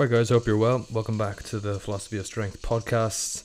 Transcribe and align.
Right, 0.00 0.08
guys, 0.08 0.30
hope 0.30 0.46
you're 0.46 0.56
well. 0.56 0.86
Welcome 0.90 1.18
back 1.18 1.42
to 1.42 1.60
the 1.60 1.78
Philosophy 1.78 2.16
of 2.16 2.24
Strength 2.24 2.62
podcast. 2.62 3.42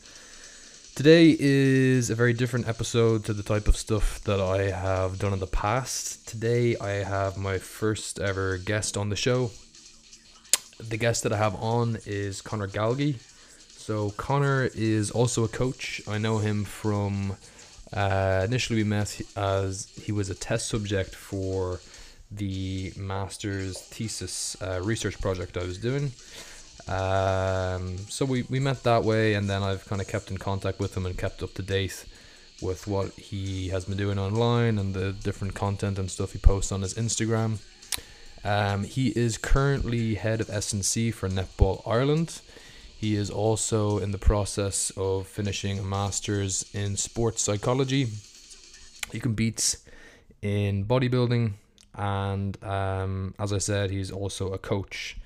Today 0.95 1.36
is 1.38 2.09
a 2.09 2.16
very 2.16 2.31
different 2.31 2.70
episode 2.70 3.26
to 3.26 3.34
the 3.34 3.44
type 3.44 3.68
of 3.68 3.76
stuff 3.76 4.23
that 4.23 4.40
I 4.40 4.70
have 4.72 5.20
done 5.20 5.34
in 5.34 5.40
the 5.40 5.48
past. 5.48 6.26
Today, 6.26 6.78
I 6.78 7.04
have 7.04 7.36
my 7.36 7.58
first 7.58 8.22
ever 8.22 8.58
guest 8.58 8.95
on 8.95 9.09
the 9.09 9.18
show. 9.18 9.52
The 10.80 10.95
guest 10.95 11.23
that 11.23 11.34
I 11.34 11.38
have 11.38 11.55
on 11.55 11.98
is 12.05 12.41
Connor 12.41 12.70
Galgi. 12.70 13.16
So, 13.78 14.12
Connor 14.12 14.70
is 14.73 15.11
also 15.11 15.44
a 15.44 15.50
coach. 15.50 16.02
I 16.08 16.20
know 16.20 16.38
him 16.38 16.64
from 16.64 17.36
uh, 17.92 18.44
initially, 18.45 18.81
we 18.81 18.86
met 18.86 19.20
as 19.36 19.89
he 20.02 20.14
was 20.14 20.30
a 20.30 20.36
test 20.36 20.70
subject 20.70 21.16
for 21.16 21.81
the 22.31 22.94
master's 22.98 23.80
thesis 23.80 24.58
uh, 24.62 24.81
research 24.84 25.20
project 25.22 25.58
I 25.58 25.64
was 25.64 25.78
doing. 25.78 26.12
Um, 26.88 27.98
so 28.09 28.26
we, 28.26 28.44
we 28.44 28.59
met 28.59 28.84
that 28.84 29.04
way, 29.04 29.34
and 29.34 29.50
then 29.50 29.64
I've 29.64 29.86
kind 29.86 30.02
of 30.02 30.08
kept 30.08 30.30
in 30.30 30.38
contact 30.38 30.80
with 30.80 30.95
him 30.95 31.06
and 31.06 31.17
kept 31.17 31.42
up 31.42 31.54
to 31.56 31.62
date 31.62 32.06
with 32.62 32.88
what 32.88 33.12
he 33.14 33.70
has 33.70 33.86
been 33.86 33.98
doing 33.98 34.17
online 34.20 34.78
and 34.78 34.94
the 34.94 35.12
different 35.12 35.56
content 35.56 36.00
and 36.00 36.09
stuff 36.09 36.32
he 36.34 36.40
posts 36.40 36.72
on 36.72 36.82
his 36.82 36.94
Instagram. 36.94 37.58
Um, 38.44 38.84
he 38.84 39.10
is 39.10 39.38
currently 39.38 40.16
head 40.16 40.39
of 40.39 40.50
S&C 40.50 41.12
for 41.12 41.28
Netball 41.28 41.82
Ireland. 41.88 42.42
He 42.98 43.16
is 43.16 43.30
also 43.30 43.98
in 43.98 44.12
the 44.12 44.17
process 44.17 44.92
of 44.95 45.28
finishing 45.28 45.80
a 45.80 45.84
master's 45.84 46.70
in 46.73 46.95
sports 46.95 47.42
psychology. 47.42 48.08
He 49.12 49.20
competes 49.20 49.78
in 50.42 50.86
bodybuilding, 50.86 51.54
and 51.96 52.62
um, 52.64 53.34
as 53.40 53.52
I 53.54 53.58
said, 53.58 53.92
he's 53.92 54.12
also 54.12 54.52
a 54.52 54.58
coach. 54.58 55.18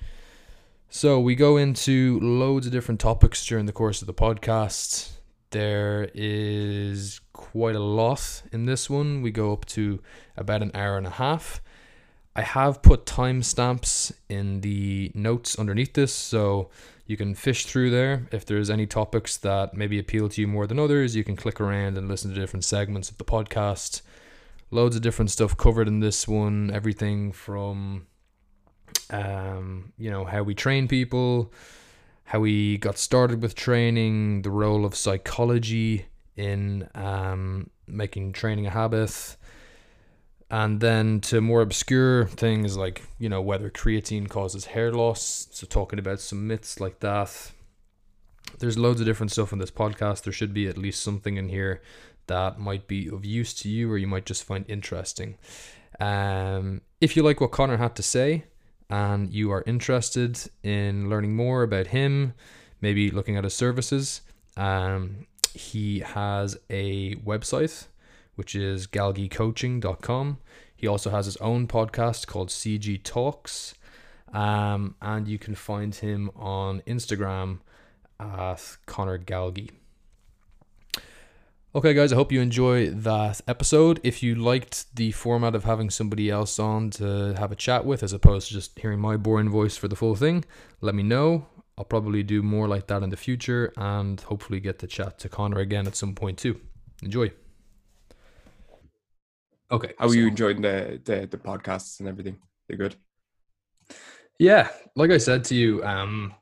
So 0.88 1.20
we 1.20 1.34
go 1.34 1.56
into 1.56 2.18
loads 2.20 2.66
of 2.66 2.72
different 2.72 3.00
topics 3.00 3.46
during 3.46 3.66
the 3.66 3.72
course 3.72 4.00
of 4.00 4.06
the 4.06 4.14
podcast. 4.14 5.10
There 5.50 6.10
is 6.14 7.20
quite 7.32 7.76
a 7.76 7.80
lot 7.80 8.42
in 8.52 8.66
this 8.66 8.90
one. 8.90 9.22
We 9.22 9.30
go 9.30 9.52
up 9.52 9.66
to 9.66 10.00
about 10.36 10.62
an 10.62 10.70
hour 10.74 10.96
and 10.96 11.06
a 11.06 11.10
half. 11.10 11.60
I 12.34 12.42
have 12.42 12.82
put 12.82 13.06
timestamps 13.06 14.12
in 14.28 14.60
the 14.60 15.10
notes 15.14 15.58
underneath 15.58 15.94
this, 15.94 16.14
so 16.14 16.70
you 17.06 17.16
can 17.16 17.34
fish 17.34 17.66
through 17.66 17.90
there. 17.90 18.28
If 18.30 18.46
there's 18.46 18.70
any 18.70 18.86
topics 18.86 19.36
that 19.38 19.74
maybe 19.74 19.98
appeal 19.98 20.28
to 20.28 20.40
you 20.40 20.46
more 20.46 20.66
than 20.68 20.78
others, 20.78 21.16
you 21.16 21.24
can 21.24 21.34
click 21.34 21.60
around 21.60 21.98
and 21.98 22.08
listen 22.08 22.32
to 22.32 22.40
different 22.40 22.64
segments 22.64 23.10
of 23.10 23.18
the 23.18 23.24
podcast. 23.24 24.02
Loads 24.70 24.96
of 24.96 25.02
different 25.02 25.30
stuff 25.30 25.56
covered 25.56 25.88
in 25.88 26.00
this 26.00 26.28
one. 26.28 26.70
Everything 26.72 27.32
from, 27.32 28.06
um, 29.10 29.92
you 29.98 30.10
know, 30.10 30.24
how 30.24 30.42
we 30.42 30.54
train 30.54 30.86
people, 30.86 31.52
how 32.24 32.40
we 32.40 32.78
got 32.78 32.96
started 32.98 33.42
with 33.42 33.54
training, 33.54 34.42
the 34.42 34.50
role 34.50 34.84
of 34.84 34.94
psychology 34.94 36.06
in 36.36 36.88
um, 36.94 37.70
making 37.86 38.32
training 38.32 38.66
a 38.66 38.70
habit 38.70 39.36
and 40.50 40.80
then 40.80 41.20
to 41.20 41.40
more 41.40 41.60
obscure 41.60 42.26
things 42.26 42.76
like 42.76 43.02
you 43.18 43.28
know 43.28 43.40
whether 43.40 43.70
creatine 43.70 44.28
causes 44.28 44.66
hair 44.66 44.92
loss 44.92 45.46
so 45.52 45.66
talking 45.66 45.98
about 45.98 46.20
some 46.20 46.46
myths 46.46 46.80
like 46.80 47.00
that. 47.00 47.52
There's 48.58 48.76
loads 48.76 49.00
of 49.00 49.06
different 49.06 49.30
stuff 49.30 49.52
in 49.52 49.60
this 49.60 49.70
podcast. 49.70 50.24
There 50.24 50.32
should 50.32 50.52
be 50.52 50.66
at 50.66 50.76
least 50.76 51.02
something 51.02 51.36
in 51.36 51.48
here 51.48 51.80
that 52.26 52.58
might 52.58 52.86
be 52.86 53.08
of 53.08 53.24
use 53.24 53.52
to 53.54 53.68
you 53.68 53.90
or 53.90 53.98
you 53.98 54.06
might 54.06 54.26
just 54.26 54.44
find 54.44 54.64
interesting 54.68 55.36
um, 56.00 56.80
if 57.00 57.16
you 57.16 57.22
like 57.22 57.40
what 57.40 57.50
Connor 57.50 57.76
had 57.76 57.94
to 57.96 58.02
say 58.02 58.44
and 58.88 59.32
you 59.32 59.50
are 59.52 59.62
interested 59.66 60.38
in 60.62 61.08
learning 61.08 61.34
more 61.34 61.62
about 61.62 61.88
him 61.88 62.34
maybe 62.80 63.10
looking 63.10 63.36
at 63.36 63.44
his 63.44 63.54
services 63.54 64.22
um, 64.56 65.26
he 65.54 66.00
has 66.00 66.58
a 66.68 67.14
website 67.16 67.86
which 68.40 68.54
is 68.54 68.86
galgicoaching.com. 68.86 70.38
He 70.74 70.86
also 70.86 71.10
has 71.10 71.26
his 71.26 71.36
own 71.36 71.66
podcast 71.68 72.26
called 72.26 72.48
CG 72.48 73.02
Talks. 73.02 73.74
Um, 74.32 74.94
and 75.02 75.28
you 75.28 75.38
can 75.38 75.54
find 75.54 75.94
him 75.94 76.30
on 76.34 76.80
Instagram 76.86 77.58
at 78.18 78.78
Connor 78.86 79.18
Galgi. 79.18 79.72
Okay, 81.72 81.94
guys, 81.94 82.12
I 82.12 82.16
hope 82.16 82.32
you 82.32 82.40
enjoy 82.40 82.90
that 82.90 83.42
episode. 83.46 84.00
If 84.02 84.24
you 84.24 84.34
liked 84.34 84.92
the 84.96 85.12
format 85.12 85.54
of 85.54 85.62
having 85.62 85.88
somebody 85.88 86.28
else 86.28 86.58
on 86.58 86.90
to 86.90 87.34
have 87.34 87.52
a 87.52 87.54
chat 87.54 87.84
with, 87.84 88.02
as 88.02 88.12
opposed 88.12 88.48
to 88.48 88.54
just 88.54 88.76
hearing 88.76 88.98
my 88.98 89.16
boring 89.16 89.48
voice 89.48 89.76
for 89.76 89.86
the 89.86 89.94
full 89.94 90.16
thing, 90.16 90.44
let 90.80 90.96
me 90.96 91.04
know. 91.04 91.46
I'll 91.78 91.84
probably 91.84 92.24
do 92.24 92.42
more 92.42 92.66
like 92.66 92.88
that 92.88 93.04
in 93.04 93.10
the 93.10 93.16
future 93.16 93.72
and 93.76 94.20
hopefully 94.20 94.58
get 94.58 94.80
to 94.80 94.88
chat 94.88 95.20
to 95.20 95.28
Connor 95.28 95.60
again 95.60 95.86
at 95.86 95.94
some 95.94 96.16
point 96.16 96.38
too. 96.38 96.60
Enjoy. 97.04 97.30
Okay. 99.70 99.92
How 99.96 100.08
are 100.08 100.14
you 100.14 100.26
enjoying 100.26 100.62
the, 100.62 101.00
the 101.04 101.28
the 101.30 101.38
podcasts 101.38 102.00
and 102.00 102.08
everything? 102.08 102.36
They're 102.66 102.78
good. 102.78 102.96
Yeah, 104.40 104.70
like 104.96 105.12
I 105.12 105.18
said 105.18 105.44
to 105.44 105.54
you, 105.54 105.84
um, 105.84 106.34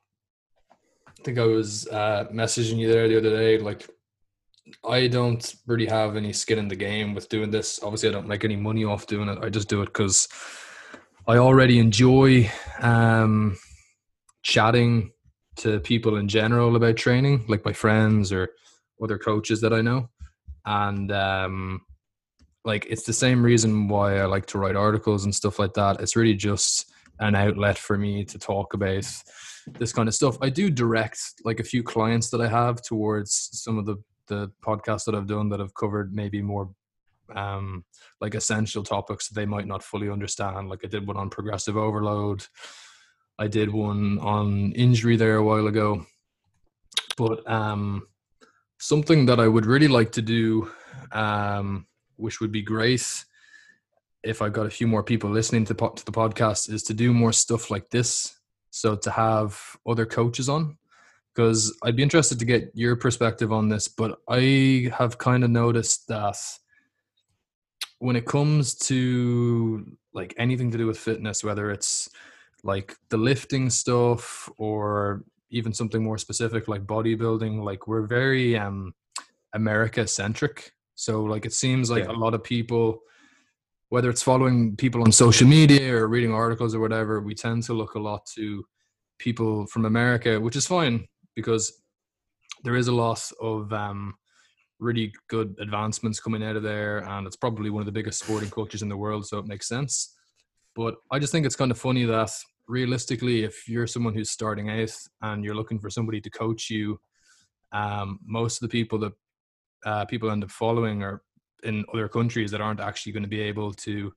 I 1.07 1.23
think 1.23 1.39
I 1.39 1.45
was 1.45 1.87
uh, 1.89 2.29
messaging 2.33 2.79
you 2.79 2.91
there 2.91 3.07
the 3.09 3.19
other 3.19 3.31
day. 3.31 3.59
Like, 3.59 3.87
I 4.85 5.07
don't 5.09 5.55
really 5.67 5.87
have 5.87 6.17
any 6.17 6.33
skin 6.33 6.59
in 6.59 6.69
the 6.69 6.77
game 6.77 7.15
with 7.15 7.29
doing 7.29 7.51
this. 7.51 7.81
Obviously, 7.83 8.09
I 8.09 8.13
don't 8.13 8.29
make 8.29 8.45
any 8.45 8.57
money 8.57 8.85
off 8.85 9.07
doing 9.07 9.29
it. 9.29 9.39
I 9.43 9.49
just 9.49 9.69
do 9.69 9.83
it 9.83 9.87
because 9.87 10.29
I 11.27 11.39
already 11.39 11.79
enjoy 11.79 12.51
um, 12.81 13.57
chatting 14.43 15.13
to 15.57 15.81
people 15.81 16.17
in 16.17 16.29
general 16.29 16.77
about 16.77 16.97
training, 16.97 17.45
like 17.49 17.65
my 17.65 17.73
friends 17.73 18.33
or 18.33 18.51
other 19.03 19.19
coaches 19.19 19.61
that 19.61 19.73
I 19.73 19.81
know, 19.81 20.09
and 20.65 21.13
um, 21.13 21.81
like 22.65 22.87
it's 22.89 23.05
the 23.05 23.13
same 23.13 23.43
reason 23.43 23.89
why 23.89 24.19
I 24.19 24.27
like 24.27 24.47
to 24.47 24.59
write 24.59 24.77
articles 24.77 25.25
and 25.25 25.35
stuff 25.35 25.59
like 25.59 25.75
that. 25.75 26.01
It's 26.01 26.17
really 26.17 26.35
just 26.35 26.91
an 27.21 27.35
outlet 27.35 27.79
for 27.79 27.99
me 27.99 28.25
to 28.25 28.39
talk 28.39 28.75
about 28.75 29.07
this 29.79 29.93
kind 29.93 30.09
of 30.09 30.15
stuff. 30.15 30.39
I 30.41 30.51
do 30.51 30.71
direct 30.71 31.19
like 31.45 31.61
a 31.61 31.65
few 31.65 31.83
clients 31.83 32.31
that 32.31 32.41
I 32.41 32.49
have 32.49 32.81
towards 32.83 33.51
some 33.53 33.79
of 33.79 33.87
the 33.87 33.97
the 34.29 34.51
podcasts 34.63 35.05
that 35.05 35.15
I've 35.15 35.27
done 35.27 35.49
that 35.51 35.61
have 35.61 35.75
covered 35.75 36.15
maybe 36.15 36.43
more 36.43 36.71
um 37.35 37.85
like 38.23 38.35
essential 38.35 38.83
topics 38.83 39.29
that 39.29 39.35
they 39.35 39.47
might 39.47 39.67
not 39.67 39.83
fully 39.83 40.09
understand. 40.09 40.69
Like 40.69 40.81
I 40.85 40.89
did 40.89 41.07
one 41.07 41.19
on 41.19 41.31
progressive 41.31 41.77
overload. 41.77 42.47
I 43.39 43.49
did 43.49 43.71
one 43.71 44.19
on 44.21 44.73
injury 44.73 45.17
there 45.17 45.37
a 45.37 45.45
while 45.45 45.67
ago. 45.67 46.07
But 47.17 47.49
um 47.51 48.07
something 48.79 49.27
that 49.27 49.41
I 49.41 49.49
would 49.49 49.67
really 49.67 49.89
like 49.89 50.13
to 50.13 50.23
do 50.23 50.71
um 51.13 51.87
which 52.17 52.41
would 52.41 52.53
be 52.53 52.63
great 52.63 53.25
if 54.23 54.43
I 54.43 54.49
got 54.49 54.67
a 54.67 54.71
few 54.71 54.87
more 54.87 55.03
people 55.03 55.31
listening 55.31 55.65
to, 55.67 55.75
to 55.75 56.05
the 56.05 56.13
podcast, 56.13 56.73
is 56.73 56.83
to 56.85 56.95
do 56.95 57.13
more 57.13 57.33
stuff 57.33 57.71
like 57.71 57.91
this. 57.91 58.37
So 58.71 58.97
to 58.97 59.11
have 59.11 59.77
other 59.87 60.07
coaches 60.07 60.49
on, 60.49 60.77
because 61.39 61.73
I'd 61.85 61.95
be 61.95 62.03
interested 62.03 62.41
to 62.41 62.45
get 62.45 62.73
your 62.75 62.97
perspective 62.97 63.53
on 63.53 63.69
this. 63.69 63.87
But 63.87 64.19
I 64.29 64.91
have 64.99 65.19
kind 65.19 65.45
of 65.45 65.51
noticed 65.51 66.09
that 66.09 66.37
when 68.01 68.17
it 68.17 68.27
comes 68.27 68.75
to 68.75 69.87
like 70.13 70.35
anything 70.37 70.73
to 70.73 70.79
do 70.79 70.89
with 70.89 70.99
fitness, 70.99 71.45
whether 71.45 71.71
it's 71.71 72.09
like 72.65 72.97
the 73.11 73.17
lifting 73.17 73.71
stuff 73.71 74.51
or 74.59 75.23
even 75.51 75.73
something 75.73 76.03
more 76.03 76.19
specific 76.19 76.67
like 76.67 76.83
bodybuilding, 76.83 77.63
like 77.63 77.87
we're 77.87 78.07
very 78.07 78.59
um 78.59 78.93
America 79.55 80.09
centric 80.09 80.73
so 80.97 81.23
like 81.23 81.47
it 81.47 81.53
seems 81.53 81.89
like 81.89 82.05
yeah. 82.05 82.11
a 82.11 82.19
lot 82.19 82.35
of 82.35 82.43
people, 82.43 82.99
whether 83.91 84.11
it's 84.11 84.23
following 84.23 84.75
people 84.75 85.03
on 85.05 85.13
social 85.13 85.47
media 85.47 85.95
or 85.95 86.09
reading 86.09 86.35
articles 86.35 86.75
or 86.75 86.81
whatever, 86.81 87.21
we 87.21 87.37
tend 87.37 87.63
to 87.63 87.75
look 87.75 87.95
a 87.95 88.01
lot 88.01 88.27
to 88.35 88.65
people 89.21 89.67
from 89.67 89.85
America, 89.85 90.41
which 90.41 90.57
is 90.57 90.67
fine 90.67 91.07
because 91.39 91.73
there 92.65 92.75
is 92.75 92.89
a 92.89 92.93
lot 92.93 93.23
of 93.41 93.73
um, 93.73 94.15
really 94.81 95.13
good 95.29 95.55
advancements 95.61 96.19
coming 96.19 96.43
out 96.43 96.57
of 96.57 96.65
there, 96.65 96.99
and 96.99 97.29
it's 97.29 97.37
probably 97.37 97.71
one 97.71 97.81
of 97.81 97.87
the 97.87 97.93
biggest 97.93 98.25
sporting 98.25 98.51
cultures 98.51 98.83
in 98.83 98.89
the 98.89 98.97
world, 98.97 99.25
so 99.25 99.39
it 99.39 99.47
makes 99.47 99.69
sense. 99.69 100.17
But 100.75 100.97
I 101.13 101.21
just 101.21 101.31
think 101.31 101.47
it's 101.47 101.55
kind 101.55 101.71
of 101.71 101.79
funny 101.79 102.05
that 102.07 102.33
realistically, 102.67 103.45
if 103.45 103.69
you're 103.69 103.87
someone 103.87 104.15
who's 104.15 104.31
starting 104.31 104.69
out 104.69 104.97
and 105.23 105.45
you're 105.45 105.55
looking 105.55 105.79
for 105.79 105.91
somebody 105.91 106.21
to 106.23 106.31
coach 106.31 106.71
you, 106.71 106.99
um, 107.71 108.19
most 108.25 108.57
of 108.57 108.69
the 108.69 108.73
people 108.73 108.99
that 108.99 109.13
uh, 109.87 110.05
people 110.07 110.33
end 110.33 110.43
up 110.43 110.51
following 110.51 111.05
are 111.05 111.23
in 111.63 111.85
other 111.95 112.09
countries 112.09 112.51
that 112.51 112.61
aren't 112.61 112.81
actually 112.81 113.13
going 113.13 113.23
to 113.23 113.29
be 113.29 113.41
able 113.41 113.73
to 113.75 114.13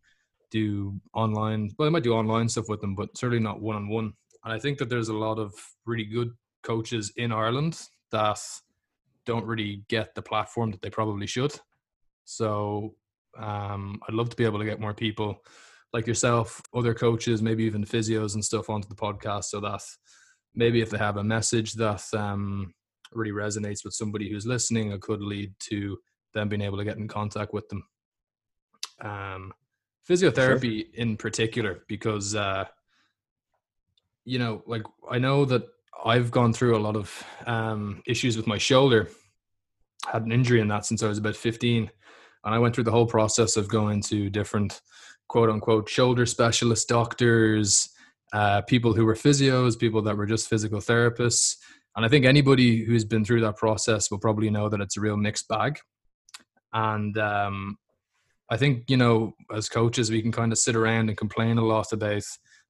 do 0.49 0.99
online. 1.13 1.69
Well, 1.77 1.85
they 1.85 1.91
might 1.91 2.03
do 2.03 2.15
online 2.15 2.49
stuff 2.49 2.67
with 2.67 2.81
them, 2.81 2.95
but 2.95 3.15
certainly 3.15 3.43
not 3.43 3.61
one 3.61 3.75
on 3.75 3.87
one. 3.87 4.13
And 4.43 4.53
I 4.53 4.57
think 4.57 4.79
that 4.79 4.89
there's 4.89 5.09
a 5.09 5.13
lot 5.13 5.37
of 5.37 5.53
really 5.85 6.05
good 6.05 6.31
coaches 6.63 7.11
in 7.15 7.31
Ireland 7.31 7.79
that 8.11 8.39
don't 9.25 9.45
really 9.45 9.83
get 9.87 10.15
the 10.15 10.21
platform 10.21 10.71
that 10.71 10.81
they 10.81 10.89
probably 10.89 11.27
should. 11.27 11.53
So 12.25 12.95
um, 13.37 13.99
I'd 14.07 14.13
love 14.13 14.29
to 14.29 14.35
be 14.35 14.45
able 14.45 14.59
to 14.59 14.65
get 14.65 14.79
more 14.79 14.93
people 14.93 15.43
like 15.93 16.07
yourself, 16.07 16.61
other 16.73 16.93
coaches, 16.93 17.41
maybe 17.41 17.63
even 17.63 17.83
physios 17.83 18.35
and 18.35 18.43
stuff 18.43 18.69
onto 18.69 18.87
the 18.87 18.95
podcast 18.95 19.45
so 19.45 19.59
that 19.59 19.81
maybe 20.55 20.81
if 20.81 20.89
they 20.89 20.97
have 20.97 21.17
a 21.17 21.23
message 21.23 21.73
that 21.73 22.03
um, 22.13 22.73
really 23.13 23.31
resonates 23.31 23.83
with 23.83 23.93
somebody 23.93 24.29
who's 24.29 24.45
listening, 24.45 24.91
it 24.91 25.01
could 25.01 25.21
lead 25.21 25.53
to 25.59 25.97
them 26.33 26.49
being 26.49 26.61
able 26.61 26.77
to 26.77 26.85
get 26.85 26.97
in 26.97 27.07
contact 27.07 27.53
with 27.53 27.67
them. 27.69 27.83
Um, 29.01 29.53
physiotherapy 30.09 30.85
sure. 30.85 30.93
in 30.93 31.17
particular, 31.17 31.83
because 31.87 32.35
uh, 32.35 32.65
you 34.23 34.39
know, 34.39 34.61
like 34.65 34.83
I 35.09 35.17
know 35.17 35.45
that 35.45 35.63
I've 36.03 36.31
gone 36.31 36.53
through 36.53 36.77
a 36.77 36.79
lot 36.79 36.95
of 36.95 37.23
um, 37.45 38.01
issues 38.07 38.37
with 38.37 38.47
my 38.47 38.57
shoulder. 38.57 39.09
Had 40.11 40.23
an 40.23 40.31
injury 40.31 40.59
in 40.59 40.67
that 40.69 40.85
since 40.85 41.03
I 41.03 41.07
was 41.07 41.17
about 41.17 41.35
15. 41.35 41.91
And 42.43 42.55
I 42.55 42.59
went 42.59 42.73
through 42.73 42.85
the 42.85 42.91
whole 42.91 43.05
process 43.05 43.55
of 43.55 43.67
going 43.67 44.01
to 44.03 44.29
different 44.29 44.81
quote 45.27 45.49
unquote 45.49 45.87
shoulder 45.87 46.25
specialist 46.25 46.89
doctors, 46.89 47.89
uh, 48.33 48.61
people 48.61 48.93
who 48.93 49.05
were 49.05 49.15
physios, 49.15 49.77
people 49.77 50.01
that 50.01 50.17
were 50.17 50.25
just 50.25 50.49
physical 50.49 50.79
therapists. 50.79 51.55
And 51.95 52.05
I 52.05 52.09
think 52.09 52.25
anybody 52.25 52.83
who's 52.83 53.05
been 53.05 53.23
through 53.25 53.41
that 53.41 53.57
process 53.57 54.09
will 54.09 54.19
probably 54.19 54.49
know 54.49 54.69
that 54.69 54.81
it's 54.81 54.97
a 54.97 55.01
real 55.01 55.17
mixed 55.17 55.47
bag. 55.47 55.79
And 56.73 57.17
um, 57.17 57.77
I 58.49 58.57
think, 58.57 58.89
you 58.89 58.97
know, 58.97 59.33
as 59.53 59.69
coaches, 59.69 60.09
we 60.09 60.21
can 60.21 60.31
kind 60.31 60.51
of 60.51 60.57
sit 60.57 60.75
around 60.75 61.09
and 61.09 61.17
complain 61.17 61.57
a 61.57 61.65
lot 61.65 61.91
about 61.91 62.23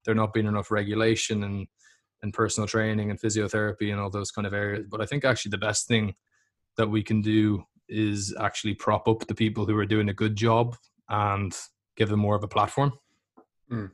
there 0.04 0.14
not 0.14 0.32
being 0.32 0.46
enough 0.46 0.70
regulation 0.70 1.44
and 1.44 1.66
and 2.22 2.32
personal 2.32 2.66
training 2.66 3.10
and 3.10 3.20
physiotherapy 3.20 3.90
and 3.90 4.00
all 4.00 4.10
those 4.10 4.30
kind 4.30 4.46
of 4.46 4.54
areas. 4.54 4.86
But 4.88 5.00
I 5.00 5.06
think 5.06 5.24
actually 5.24 5.50
the 5.50 5.58
best 5.58 5.88
thing 5.88 6.14
that 6.76 6.88
we 6.88 7.02
can 7.02 7.20
do 7.20 7.64
is 7.88 8.34
actually 8.40 8.74
prop 8.74 9.08
up 9.08 9.26
the 9.26 9.34
people 9.34 9.66
who 9.66 9.76
are 9.76 9.86
doing 9.86 10.08
a 10.08 10.14
good 10.14 10.36
job 10.36 10.76
and 11.08 11.56
give 11.96 12.08
them 12.08 12.20
more 12.20 12.36
of 12.36 12.44
a 12.44 12.48
platform. 12.48 12.92
Mm. 13.70 13.90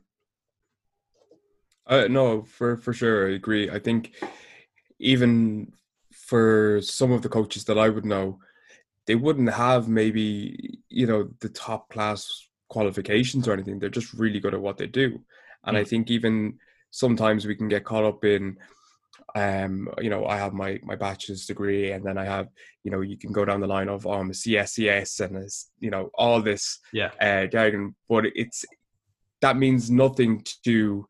Uh, 1.86 2.06
no, 2.08 2.42
for 2.42 2.76
for 2.76 2.92
sure, 2.92 3.28
I 3.28 3.34
agree. 3.34 3.70
I 3.70 3.78
think 3.78 4.14
even 4.98 5.72
for 6.12 6.80
some 6.82 7.12
of 7.12 7.22
the 7.22 7.28
coaches 7.30 7.64
that 7.64 7.78
I 7.78 7.88
would 7.88 8.04
know, 8.04 8.38
they 9.06 9.14
wouldn't 9.14 9.50
have 9.50 9.88
maybe 9.88 10.78
you 10.90 11.06
know 11.06 11.30
the 11.40 11.48
top 11.48 11.88
class 11.88 12.48
qualifications 12.68 13.48
or 13.48 13.54
anything. 13.54 13.78
They're 13.78 13.88
just 13.88 14.12
really 14.12 14.38
good 14.38 14.52
at 14.52 14.60
what 14.60 14.76
they 14.76 14.86
do, 14.86 15.18
and 15.64 15.76
mm. 15.76 15.80
I 15.80 15.84
think 15.84 16.10
even 16.10 16.58
sometimes 16.90 17.46
we 17.46 17.54
can 17.54 17.68
get 17.68 17.84
caught 17.84 18.04
up 18.04 18.24
in 18.24 18.56
um 19.34 19.88
you 20.00 20.08
know 20.08 20.24
i 20.26 20.36
have 20.36 20.54
my 20.54 20.78
my 20.82 20.96
bachelor's 20.96 21.44
degree 21.44 21.92
and 21.92 22.04
then 22.04 22.16
i 22.16 22.24
have 22.24 22.48
you 22.82 22.90
know 22.90 23.02
you 23.02 23.18
can 23.18 23.30
go 23.30 23.44
down 23.44 23.60
the 23.60 23.66
line 23.66 23.88
of 23.88 24.06
um 24.06 24.30
cscs 24.30 25.20
and 25.20 25.36
it's 25.36 25.70
you 25.80 25.90
know 25.90 26.08
all 26.14 26.40
this 26.40 26.78
yeah. 26.92 27.10
uh 27.20 27.46
jargon 27.46 27.94
but 28.08 28.24
it's 28.34 28.64
that 29.40 29.56
means 29.56 29.90
nothing 29.90 30.42
to 30.64 31.06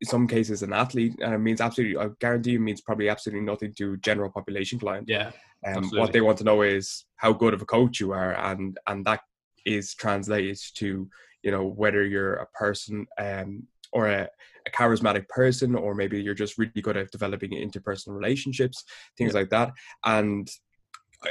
in 0.00 0.08
some 0.08 0.28
cases 0.28 0.62
an 0.62 0.72
athlete 0.72 1.14
and 1.20 1.34
it 1.34 1.38
means 1.38 1.60
absolutely 1.60 1.98
i 1.98 2.08
guarantee 2.20 2.52
you 2.52 2.60
means 2.60 2.80
probably 2.80 3.08
absolutely 3.08 3.44
nothing 3.44 3.74
to 3.76 3.96
general 3.98 4.30
population 4.30 4.78
client. 4.78 5.06
Yeah 5.08 5.32
um, 5.66 5.90
what 5.90 6.12
they 6.12 6.20
want 6.20 6.38
to 6.38 6.44
know 6.44 6.62
is 6.62 7.04
how 7.16 7.32
good 7.32 7.54
of 7.54 7.62
a 7.62 7.66
coach 7.66 8.00
you 8.00 8.12
are 8.12 8.32
and 8.50 8.78
and 8.86 9.04
that 9.04 9.20
is 9.66 9.94
translated 9.94 10.58
to 10.74 11.08
you 11.42 11.50
know 11.50 11.64
whether 11.64 12.04
you're 12.04 12.36
a 12.36 12.46
person 12.48 13.06
um 13.18 13.66
or 13.92 14.06
a, 14.06 14.28
a 14.66 14.70
charismatic 14.70 15.28
person, 15.28 15.74
or 15.74 15.94
maybe 15.94 16.22
you're 16.22 16.34
just 16.34 16.58
really 16.58 16.82
good 16.82 16.96
at 16.96 17.10
developing 17.10 17.52
interpersonal 17.52 18.16
relationships, 18.16 18.84
things 19.16 19.32
yeah. 19.34 19.40
like 19.40 19.50
that. 19.50 19.72
And 20.04 20.50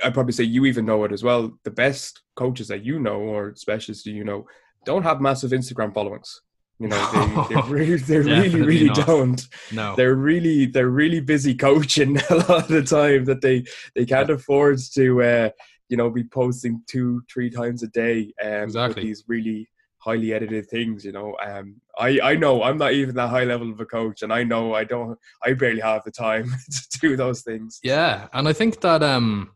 I'd 0.04 0.14
probably 0.14 0.34
say 0.34 0.44
you 0.44 0.66
even 0.66 0.86
know 0.86 1.04
it 1.04 1.12
as 1.12 1.24
well. 1.24 1.52
The 1.64 1.72
best 1.72 2.22
coaches 2.36 2.68
that 2.68 2.86
you 2.86 3.00
know 3.00 3.20
or 3.20 3.56
specialists 3.56 4.04
that 4.04 4.12
you 4.12 4.24
know 4.24 4.46
don't 4.86 5.04
have 5.04 5.22
massive 5.22 5.52
Instagram 5.52 5.94
followings. 5.94 6.42
You 6.80 6.88
know, 6.88 7.46
they, 7.50 7.56
they 7.56 7.62
really, 7.62 7.96
they 7.98 8.18
really, 8.20 8.62
really 8.62 8.86
not. 8.86 9.06
don't. 9.06 9.48
No, 9.72 9.96
they're 9.96 10.16
really, 10.16 10.66
they're 10.66 10.90
really 10.90 11.20
busy 11.20 11.54
coaching 11.54 12.18
a 12.30 12.36
lot 12.36 12.64
of 12.64 12.68
the 12.70 12.84
time 12.84 13.26
that 13.26 13.42
they 13.42 13.66
they 13.96 14.06
can't 14.06 14.30
yeah. 14.30 14.36
afford 14.36 14.80
to, 14.94 15.22
uh, 15.22 15.50
you 15.90 15.98
know, 15.98 16.10
be 16.10 16.24
posting 16.24 16.82
two, 16.88 17.22
three 17.32 17.50
times 17.50 17.84
a 17.84 17.88
day. 17.88 18.34
Um, 18.42 18.64
exactly. 18.64 19.04
these 19.04 19.26
really 19.28 19.68
highly 20.00 20.34
edited 20.34 20.68
things 20.70 21.04
you 21.04 21.12
know 21.12 21.36
um 21.46 21.76
i 21.98 22.18
i 22.24 22.36
know 22.36 22.64
i'm 22.64 22.78
not 22.78 22.94
even 22.94 23.14
that 23.16 23.30
high 23.30 23.44
level 23.44 23.70
of 23.70 23.82
a 23.82 23.86
coach 23.86 24.22
and 24.22 24.32
i 24.32 24.44
know 24.44 24.74
i 24.74 24.84
don't 24.84 25.18
i 25.44 25.52
barely 25.54 25.82
have 25.82 26.04
the 26.06 26.12
time 26.12 26.54
to 26.72 27.00
do 27.00 27.18
those 27.18 27.42
things. 27.42 27.80
Yeah 27.84 28.28
and 28.34 28.48
i 28.48 28.54
think 28.54 28.80
that 28.82 29.04
um 29.04 29.52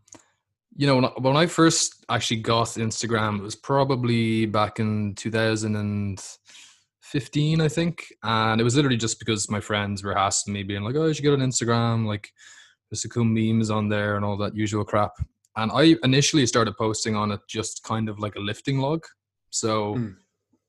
you 0.75 0.87
know 0.87 0.95
when 0.95 1.05
I, 1.05 1.09
when 1.19 1.37
I 1.37 1.45
first 1.45 2.03
actually 2.09 2.41
got 2.41 2.67
instagram 2.67 3.37
it 3.39 3.43
was 3.43 3.55
probably 3.55 4.45
back 4.45 4.79
in 4.79 5.15
2015 5.15 7.61
i 7.61 7.67
think 7.67 8.05
and 8.23 8.59
it 8.59 8.63
was 8.63 8.75
literally 8.75 8.97
just 8.97 9.19
because 9.19 9.49
my 9.49 9.61
friends 9.61 10.03
were 10.03 10.17
asking 10.17 10.53
me 10.53 10.63
being 10.63 10.83
like 10.83 10.95
oh 10.95 11.05
you 11.05 11.13
should 11.13 11.23
get 11.23 11.33
on 11.33 11.39
instagram 11.39 12.05
like 12.05 12.29
there's 12.89 13.03
some 13.03 13.11
cool 13.11 13.23
memes 13.23 13.69
on 13.69 13.87
there 13.87 14.17
and 14.17 14.25
all 14.25 14.37
that 14.37 14.55
usual 14.55 14.83
crap 14.83 15.11
and 15.55 15.71
i 15.73 15.95
initially 16.03 16.45
started 16.45 16.75
posting 16.75 17.15
on 17.15 17.31
it 17.31 17.39
just 17.47 17.83
kind 17.83 18.09
of 18.09 18.19
like 18.19 18.35
a 18.35 18.39
lifting 18.39 18.79
log 18.79 19.05
so 19.51 19.95
mm 19.95 20.15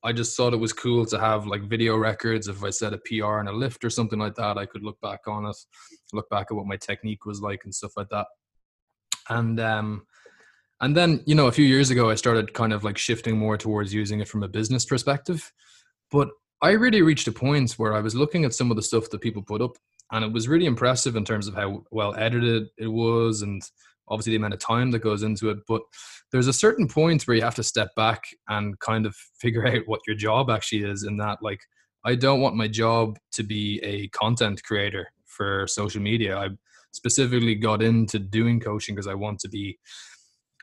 I 0.04 0.12
just 0.12 0.36
thought 0.36 0.52
it 0.52 0.58
was 0.58 0.74
cool 0.74 1.06
to 1.06 1.18
have 1.18 1.46
like 1.46 1.62
video 1.62 1.96
records. 1.96 2.46
If 2.46 2.62
I 2.62 2.68
said 2.68 2.92
a 2.92 2.98
PR 2.98 3.38
and 3.38 3.48
a 3.48 3.52
lift 3.52 3.84
or 3.84 3.90
something 3.90 4.18
like 4.18 4.34
that, 4.34 4.58
I 4.58 4.66
could 4.66 4.82
look 4.82 5.00
back 5.00 5.20
on 5.26 5.46
it, 5.46 5.56
look 6.12 6.28
back 6.28 6.48
at 6.50 6.54
what 6.54 6.66
my 6.66 6.76
technique 6.76 7.24
was 7.24 7.40
like 7.40 7.62
and 7.64 7.74
stuff 7.74 7.92
like 7.96 8.10
that. 8.10 8.26
And 9.30 9.58
um, 9.58 10.06
and 10.82 10.94
then 10.94 11.22
you 11.26 11.34
know, 11.34 11.46
a 11.46 11.52
few 11.52 11.64
years 11.64 11.90
ago, 11.90 12.10
I 12.10 12.16
started 12.16 12.52
kind 12.52 12.74
of 12.74 12.84
like 12.84 12.98
shifting 12.98 13.38
more 13.38 13.56
towards 13.56 13.94
using 13.94 14.20
it 14.20 14.28
from 14.28 14.42
a 14.42 14.48
business 14.48 14.84
perspective. 14.84 15.50
But 16.10 16.28
I 16.60 16.72
really 16.72 17.00
reached 17.00 17.26
a 17.28 17.32
point 17.32 17.72
where 17.72 17.94
I 17.94 18.00
was 18.00 18.14
looking 18.14 18.44
at 18.44 18.54
some 18.54 18.70
of 18.70 18.76
the 18.76 18.82
stuff 18.82 19.08
that 19.08 19.22
people 19.22 19.42
put 19.42 19.62
up, 19.62 19.72
and 20.12 20.22
it 20.22 20.32
was 20.32 20.48
really 20.48 20.66
impressive 20.66 21.16
in 21.16 21.24
terms 21.24 21.48
of 21.48 21.54
how 21.54 21.82
well 21.90 22.14
edited 22.16 22.68
it 22.76 22.88
was 22.88 23.40
and 23.40 23.62
obviously 24.08 24.32
the 24.32 24.36
amount 24.36 24.54
of 24.54 24.60
time 24.60 24.90
that 24.90 25.00
goes 25.00 25.22
into 25.22 25.50
it 25.50 25.58
but 25.66 25.82
there's 26.32 26.48
a 26.48 26.52
certain 26.52 26.88
point 26.88 27.26
where 27.26 27.36
you 27.36 27.42
have 27.42 27.54
to 27.54 27.62
step 27.62 27.88
back 27.96 28.22
and 28.48 28.78
kind 28.80 29.06
of 29.06 29.14
figure 29.40 29.66
out 29.66 29.82
what 29.86 30.00
your 30.06 30.16
job 30.16 30.50
actually 30.50 30.82
is 30.82 31.04
in 31.04 31.16
that 31.16 31.38
like 31.42 31.60
i 32.04 32.14
don't 32.14 32.40
want 32.40 32.56
my 32.56 32.68
job 32.68 33.16
to 33.32 33.42
be 33.42 33.80
a 33.82 34.08
content 34.08 34.62
creator 34.64 35.08
for 35.34 35.66
social 35.66 36.00
media. 36.00 36.36
I 36.36 36.48
specifically 36.92 37.56
got 37.56 37.82
into 37.82 38.18
doing 38.18 38.60
coaching 38.60 38.94
because 38.94 39.08
i 39.08 39.14
want 39.14 39.40
to 39.40 39.48
be 39.48 39.76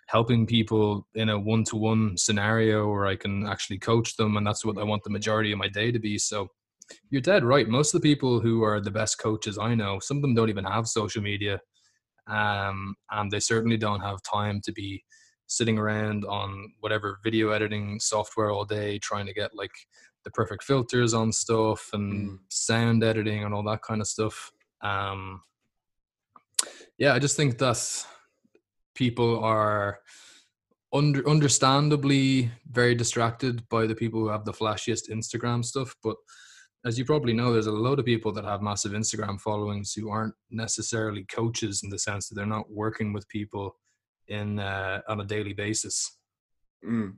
helping 0.07 0.45
people 0.45 1.07
in 1.15 1.29
a 1.29 1.39
one-to-one 1.39 2.17
scenario 2.17 2.89
where 2.89 3.05
i 3.05 3.15
can 3.15 3.45
actually 3.45 3.77
coach 3.77 4.15
them 4.15 4.37
and 4.37 4.47
that's 4.47 4.65
what 4.65 4.77
i 4.77 4.83
want 4.83 5.03
the 5.03 5.09
majority 5.09 5.51
of 5.51 5.59
my 5.59 5.67
day 5.67 5.91
to 5.91 5.99
be. 5.99 6.17
So 6.17 6.47
you're 7.09 7.21
dead 7.21 7.45
right. 7.45 7.69
Most 7.69 7.93
of 7.93 8.01
the 8.01 8.09
people 8.09 8.41
who 8.41 8.63
are 8.63 8.79
the 8.79 8.91
best 8.91 9.19
coaches 9.19 9.57
i 9.57 9.75
know 9.75 9.99
some 9.99 10.17
of 10.17 10.21
them 10.21 10.33
don't 10.33 10.49
even 10.49 10.65
have 10.65 10.87
social 10.87 11.21
media 11.21 11.59
um, 12.27 12.95
and 13.11 13.31
they 13.31 13.39
certainly 13.39 13.77
don't 13.77 14.01
have 14.01 14.21
time 14.23 14.61
to 14.61 14.71
be 14.71 15.03
sitting 15.47 15.77
around 15.77 16.23
on 16.25 16.71
whatever 16.79 17.19
video 17.23 17.49
editing 17.49 17.99
software 17.99 18.51
all 18.51 18.63
day 18.63 18.97
trying 18.99 19.25
to 19.25 19.33
get 19.33 19.51
like 19.53 19.71
the 20.23 20.31
perfect 20.31 20.63
filters 20.63 21.13
on 21.13 21.31
stuff 21.31 21.89
and 21.93 22.29
mm. 22.29 22.39
sound 22.49 23.03
editing 23.03 23.43
and 23.43 23.53
all 23.53 23.63
that 23.63 23.81
kind 23.81 23.99
of 23.99 24.07
stuff 24.07 24.51
um, 24.81 25.41
yeah 26.97 27.13
i 27.13 27.19
just 27.19 27.35
think 27.35 27.57
that 27.57 28.05
people 28.95 29.43
are 29.43 29.99
under, 30.93 31.27
understandably 31.27 32.49
very 32.69 32.95
distracted 32.95 33.67
by 33.69 33.85
the 33.85 33.95
people 33.95 34.19
who 34.19 34.29
have 34.29 34.45
the 34.45 34.53
flashiest 34.53 35.09
instagram 35.09 35.65
stuff 35.65 35.95
but 36.01 36.15
as 36.85 36.97
you 36.97 37.05
probably 37.05 37.33
know, 37.33 37.53
there's 37.53 37.67
a 37.67 37.71
lot 37.71 37.99
of 37.99 38.05
people 38.05 38.31
that 38.33 38.45
have 38.45 38.61
massive 38.61 38.93
Instagram 38.93 39.39
followings 39.39 39.93
who 39.93 40.09
aren't 40.09 40.33
necessarily 40.49 41.23
coaches 41.25 41.81
in 41.83 41.89
the 41.89 41.99
sense 41.99 42.27
that 42.27 42.35
they're 42.35 42.45
not 42.45 42.71
working 42.71 43.13
with 43.13 43.27
people 43.29 43.75
in 44.27 44.59
uh, 44.59 45.01
on 45.07 45.21
a 45.21 45.25
daily 45.25 45.53
basis. 45.53 46.17
Mm. 46.83 47.15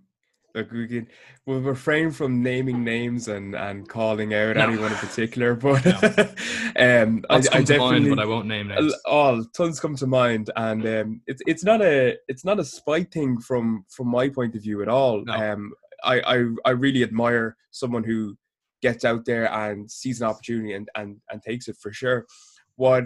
Look, 0.56 0.72
we 0.72 0.88
can 0.88 1.08
we'll 1.48 1.62
refrain 1.62 2.12
from 2.12 2.44
naming 2.44 2.84
names 2.84 3.28
and 3.28 3.56
and 3.56 3.88
calling 3.90 4.36
out 4.36 4.56
no. 4.56 4.64
anyone 4.68 4.92
in 4.92 4.98
particular, 4.98 5.56
but 5.56 5.84
no. 5.84 7.04
um, 7.04 7.26
I, 7.30 7.38
I 7.38 7.40
definitely, 7.40 8.02
mind, 8.02 8.10
but 8.10 8.20
I 8.20 8.26
won't 8.26 8.48
name 8.48 8.68
names. 8.68 8.94
All 9.06 9.44
tons 9.56 9.80
come 9.80 9.96
to 9.96 10.06
mind, 10.06 10.52
and 10.56 10.86
um, 10.86 11.22
it's 11.26 11.42
it's 11.48 11.64
not 11.64 11.82
a 11.82 12.18
it's 12.28 12.46
not 12.46 12.60
a 12.60 12.66
spite 12.66 13.12
thing 13.12 13.40
from 13.40 13.86
from 13.90 14.10
my 14.10 14.30
point 14.30 14.56
of 14.56 14.62
view 14.62 14.84
at 14.84 14.90
all. 14.90 15.24
No. 15.24 15.34
Um, 15.34 15.74
I, 16.04 16.20
I 16.20 16.46
I 16.66 16.70
really 16.72 17.02
admire 17.02 17.58
someone 17.72 18.04
who 18.04 18.38
gets 18.84 19.06
out 19.06 19.24
there 19.24 19.52
and 19.52 19.90
sees 19.90 20.20
an 20.20 20.28
opportunity 20.28 20.74
and, 20.74 20.90
and, 20.96 21.16
and 21.32 21.42
takes 21.42 21.70
it 21.70 21.78
for 21.82 21.92
sure. 21.94 22.28
What 22.76 23.06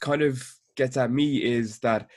kind 0.00 0.22
of 0.22 0.42
gets 0.74 0.96
at 0.96 1.12
me 1.12 1.44
is 1.44 1.78
that 1.80 2.08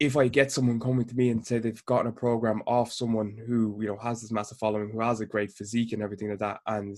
if 0.00 0.16
I 0.16 0.26
get 0.26 0.50
someone 0.50 0.80
coming 0.80 1.06
to 1.06 1.14
me 1.14 1.30
and 1.30 1.46
say 1.46 1.58
they've 1.58 1.86
gotten 1.86 2.08
a 2.08 2.12
program 2.12 2.60
off 2.66 2.92
someone 2.92 3.36
who 3.46 3.78
you 3.80 3.86
know 3.86 3.98
has 3.98 4.20
this 4.20 4.32
massive 4.32 4.58
following, 4.58 4.90
who 4.90 5.00
has 5.00 5.20
a 5.20 5.26
great 5.26 5.52
physique 5.52 5.92
and 5.92 6.02
everything 6.02 6.28
like 6.28 6.40
that, 6.40 6.58
and 6.66 6.96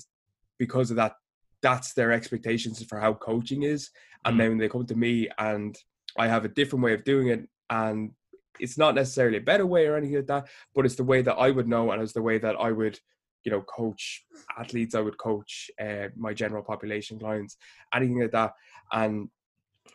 because 0.58 0.90
of 0.90 0.96
that, 0.96 1.14
that's 1.62 1.92
their 1.92 2.12
expectations 2.12 2.82
for 2.84 2.98
how 2.98 3.12
coaching 3.12 3.62
is, 3.62 3.90
and 4.24 4.36
mm. 4.36 4.38
then 4.38 4.48
when 4.50 4.58
they 4.58 4.68
come 4.68 4.86
to 4.86 4.94
me 4.94 5.28
and 5.38 5.76
I 6.18 6.28
have 6.28 6.44
a 6.44 6.48
different 6.48 6.84
way 6.84 6.94
of 6.94 7.04
doing 7.04 7.28
it, 7.28 7.46
and 7.70 8.12
it's 8.58 8.78
not 8.78 8.94
necessarily 8.94 9.36
a 9.36 9.50
better 9.52 9.66
way 9.66 9.86
or 9.86 9.96
anything 9.96 10.16
like 10.16 10.26
that, 10.26 10.48
but 10.74 10.86
it's 10.86 10.96
the 10.96 11.04
way 11.04 11.22
that 11.22 11.34
I 11.34 11.50
would 11.50 11.68
know 11.68 11.90
and 11.90 12.02
it's 12.02 12.12
the 12.14 12.22
way 12.22 12.38
that 12.38 12.56
I 12.56 12.72
would 12.72 12.98
you 13.46 13.52
know 13.52 13.62
coach 13.62 14.26
athletes 14.58 14.94
i 14.94 15.00
would 15.00 15.16
coach 15.16 15.70
uh, 15.80 16.08
my 16.16 16.34
general 16.34 16.62
population 16.62 17.18
clients 17.18 17.56
anything 17.94 18.20
like 18.20 18.32
that 18.32 18.52
and 18.92 19.28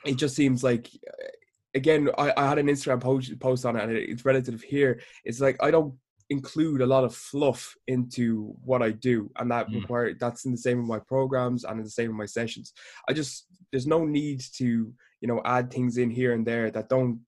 it 0.05 0.15
just 0.15 0.35
seems 0.35 0.63
like 0.63 0.89
uh, 1.07 1.27
again 1.75 2.09
i, 2.17 2.33
I 2.35 2.47
had 2.47 2.57
an 2.57 2.67
instagram 2.67 3.01
post, 3.01 3.39
post 3.39 3.65
on 3.65 3.75
it 3.75 3.83
and 3.83 3.91
it's 3.91 4.25
relative 4.25 4.63
here 4.63 5.01
it's 5.25 5.39
like 5.39 5.61
i 5.61 5.69
don't 5.69 5.93
include 6.31 6.79
a 6.79 6.85
lot 6.85 7.03
of 7.03 7.13
fluff 7.13 7.75
into 7.87 8.55
what 8.63 8.81
I 8.81 8.91
do, 8.91 9.29
and 9.37 9.51
that 9.51 9.67
mm. 9.67 9.81
require 9.81 10.13
that's 10.13 10.45
in 10.45 10.51
the 10.51 10.57
same 10.57 10.77
with 10.77 10.87
my 10.87 10.99
programs 10.99 11.65
and 11.65 11.77
in 11.77 11.83
the 11.83 11.91
same 11.91 12.07
with 12.07 12.17
my 12.17 12.25
sessions. 12.25 12.73
I 13.07 13.13
just 13.13 13.47
there's 13.71 13.85
no 13.85 14.05
need 14.05 14.41
to 14.55 14.93
you 15.19 15.27
know 15.27 15.41
add 15.43 15.69
things 15.69 15.97
in 15.97 16.09
here 16.09 16.33
and 16.33 16.47
there 16.47 16.71
that 16.71 16.87
don't 16.87 17.19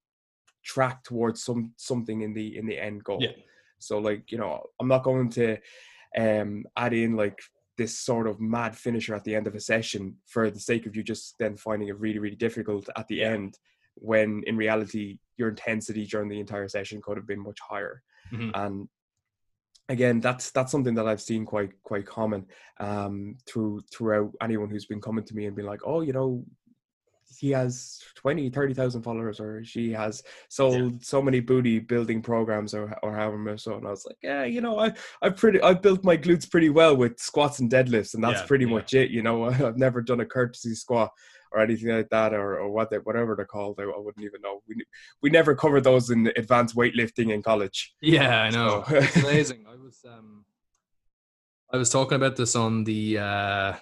track 0.63 1.03
towards 1.03 1.43
some 1.43 1.73
something 1.75 2.21
in 2.21 2.33
the 2.33 2.57
in 2.57 2.65
the 2.65 2.79
end 2.79 3.03
goal. 3.03 3.19
Yeah. 3.21 3.33
So 3.77 3.99
like 3.99 4.31
you 4.31 4.37
know 4.37 4.63
I'm 4.79 4.87
not 4.87 5.03
going 5.03 5.29
to 5.31 5.57
um 6.17 6.63
add 6.77 6.93
in 6.93 7.15
like 7.15 7.39
this 7.77 7.97
sort 7.97 8.27
of 8.27 8.39
mad 8.39 8.75
finisher 8.75 9.15
at 9.15 9.23
the 9.23 9.35
end 9.35 9.47
of 9.47 9.55
a 9.55 9.59
session 9.59 10.15
for 10.27 10.49
the 10.51 10.59
sake 10.59 10.85
of 10.85 10.95
you 10.95 11.03
just 11.03 11.35
then 11.39 11.55
finding 11.55 11.87
it 11.87 11.99
really 11.99 12.19
really 12.19 12.35
difficult 12.35 12.87
at 12.95 13.07
the 13.07 13.23
end 13.23 13.57
when 13.95 14.43
in 14.47 14.55
reality 14.57 15.17
your 15.37 15.49
intensity 15.49 16.05
during 16.05 16.29
the 16.29 16.39
entire 16.39 16.67
session 16.67 17.01
could 17.01 17.17
have 17.17 17.27
been 17.27 17.41
much 17.41 17.59
higher 17.67 18.01
mm-hmm. 18.31 18.49
and 18.53 18.87
again 19.89 20.19
that's 20.19 20.51
that's 20.51 20.71
something 20.71 20.93
that 20.93 21.07
i've 21.07 21.21
seen 21.21 21.45
quite 21.45 21.71
quite 21.83 22.05
common 22.05 22.45
um 22.79 23.35
through 23.47 23.81
throughout 23.91 24.31
anyone 24.41 24.69
who's 24.69 24.85
been 24.85 25.01
coming 25.01 25.23
to 25.23 25.35
me 25.35 25.45
and 25.45 25.55
been 25.55 25.65
like 25.65 25.81
oh 25.85 26.01
you 26.01 26.13
know 26.13 26.43
he 27.37 27.51
has 27.51 27.99
20 28.15 28.49
30,000 28.49 29.01
followers 29.01 29.39
or 29.39 29.63
she 29.63 29.91
has 29.91 30.23
sold 30.49 30.93
yeah. 30.93 30.99
so 31.01 31.21
many 31.21 31.39
booty 31.39 31.79
building 31.79 32.21
programs 32.21 32.73
or 32.73 32.97
or 33.03 33.15
however 33.15 33.37
much 33.37 33.61
so 33.61 33.75
and 33.75 33.87
I 33.87 33.91
was 33.91 34.05
like 34.05 34.17
yeah 34.21 34.43
you 34.43 34.61
know 34.61 34.79
I 34.79 34.93
I 35.21 35.29
pretty 35.29 35.61
I 35.61 35.73
built 35.73 36.03
my 36.03 36.17
glutes 36.17 36.49
pretty 36.49 36.69
well 36.69 36.95
with 36.95 37.19
squats 37.19 37.59
and 37.59 37.71
deadlifts 37.71 38.13
and 38.13 38.23
that's 38.23 38.41
yeah, 38.41 38.47
pretty 38.47 38.65
yeah. 38.65 38.71
much 38.71 38.93
it 38.93 39.11
you 39.11 39.21
know 39.21 39.45
I've 39.49 39.77
never 39.77 40.01
done 40.01 40.21
a 40.21 40.25
curtsy 40.25 40.75
squat 40.75 41.11
or 41.53 41.61
anything 41.61 41.89
like 41.89 42.09
that, 42.09 42.33
or, 42.33 42.59
or 42.59 42.71
what 42.71 42.89
they, 42.89 42.97
whatever 42.97 43.35
they're 43.35 43.45
called. 43.45 43.79
I, 43.79 43.83
I, 43.83 43.99
wouldn't 43.99 44.25
even 44.25 44.41
know. 44.41 44.61
We 44.67 44.75
we 45.21 45.29
never 45.29 45.55
covered 45.55 45.83
those 45.83 46.09
in 46.09 46.31
advanced 46.35 46.75
weightlifting 46.75 47.31
in 47.31 47.43
college. 47.43 47.93
Yeah, 48.01 48.41
I 48.41 48.49
know. 48.49 48.83
So. 48.87 48.95
it's 48.95 49.15
amazing. 49.17 49.65
I 49.69 49.75
was 49.75 49.99
um, 50.05 50.45
I 51.71 51.77
was 51.77 51.89
talking 51.89 52.15
about 52.15 52.35
this 52.35 52.55
on 52.55 52.83
the 52.83 53.19
uh, 53.19 53.73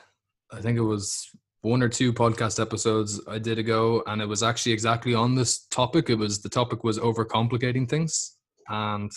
I 0.51 0.61
think 0.61 0.77
it 0.77 0.83
was 0.83 1.29
one 1.61 1.83
or 1.83 1.89
two 1.89 2.11
podcast 2.11 2.59
episodes 2.59 3.21
I 3.27 3.37
did 3.37 3.59
ago, 3.59 4.03
and 4.07 4.21
it 4.21 4.27
was 4.27 4.43
actually 4.43 4.71
exactly 4.71 5.13
on 5.13 5.35
this 5.35 5.65
topic. 5.67 6.09
It 6.09 6.15
was 6.15 6.41
the 6.41 6.49
topic 6.49 6.83
was 6.83 6.97
overcomplicating 6.97 7.87
things, 7.87 8.37
and 8.67 9.11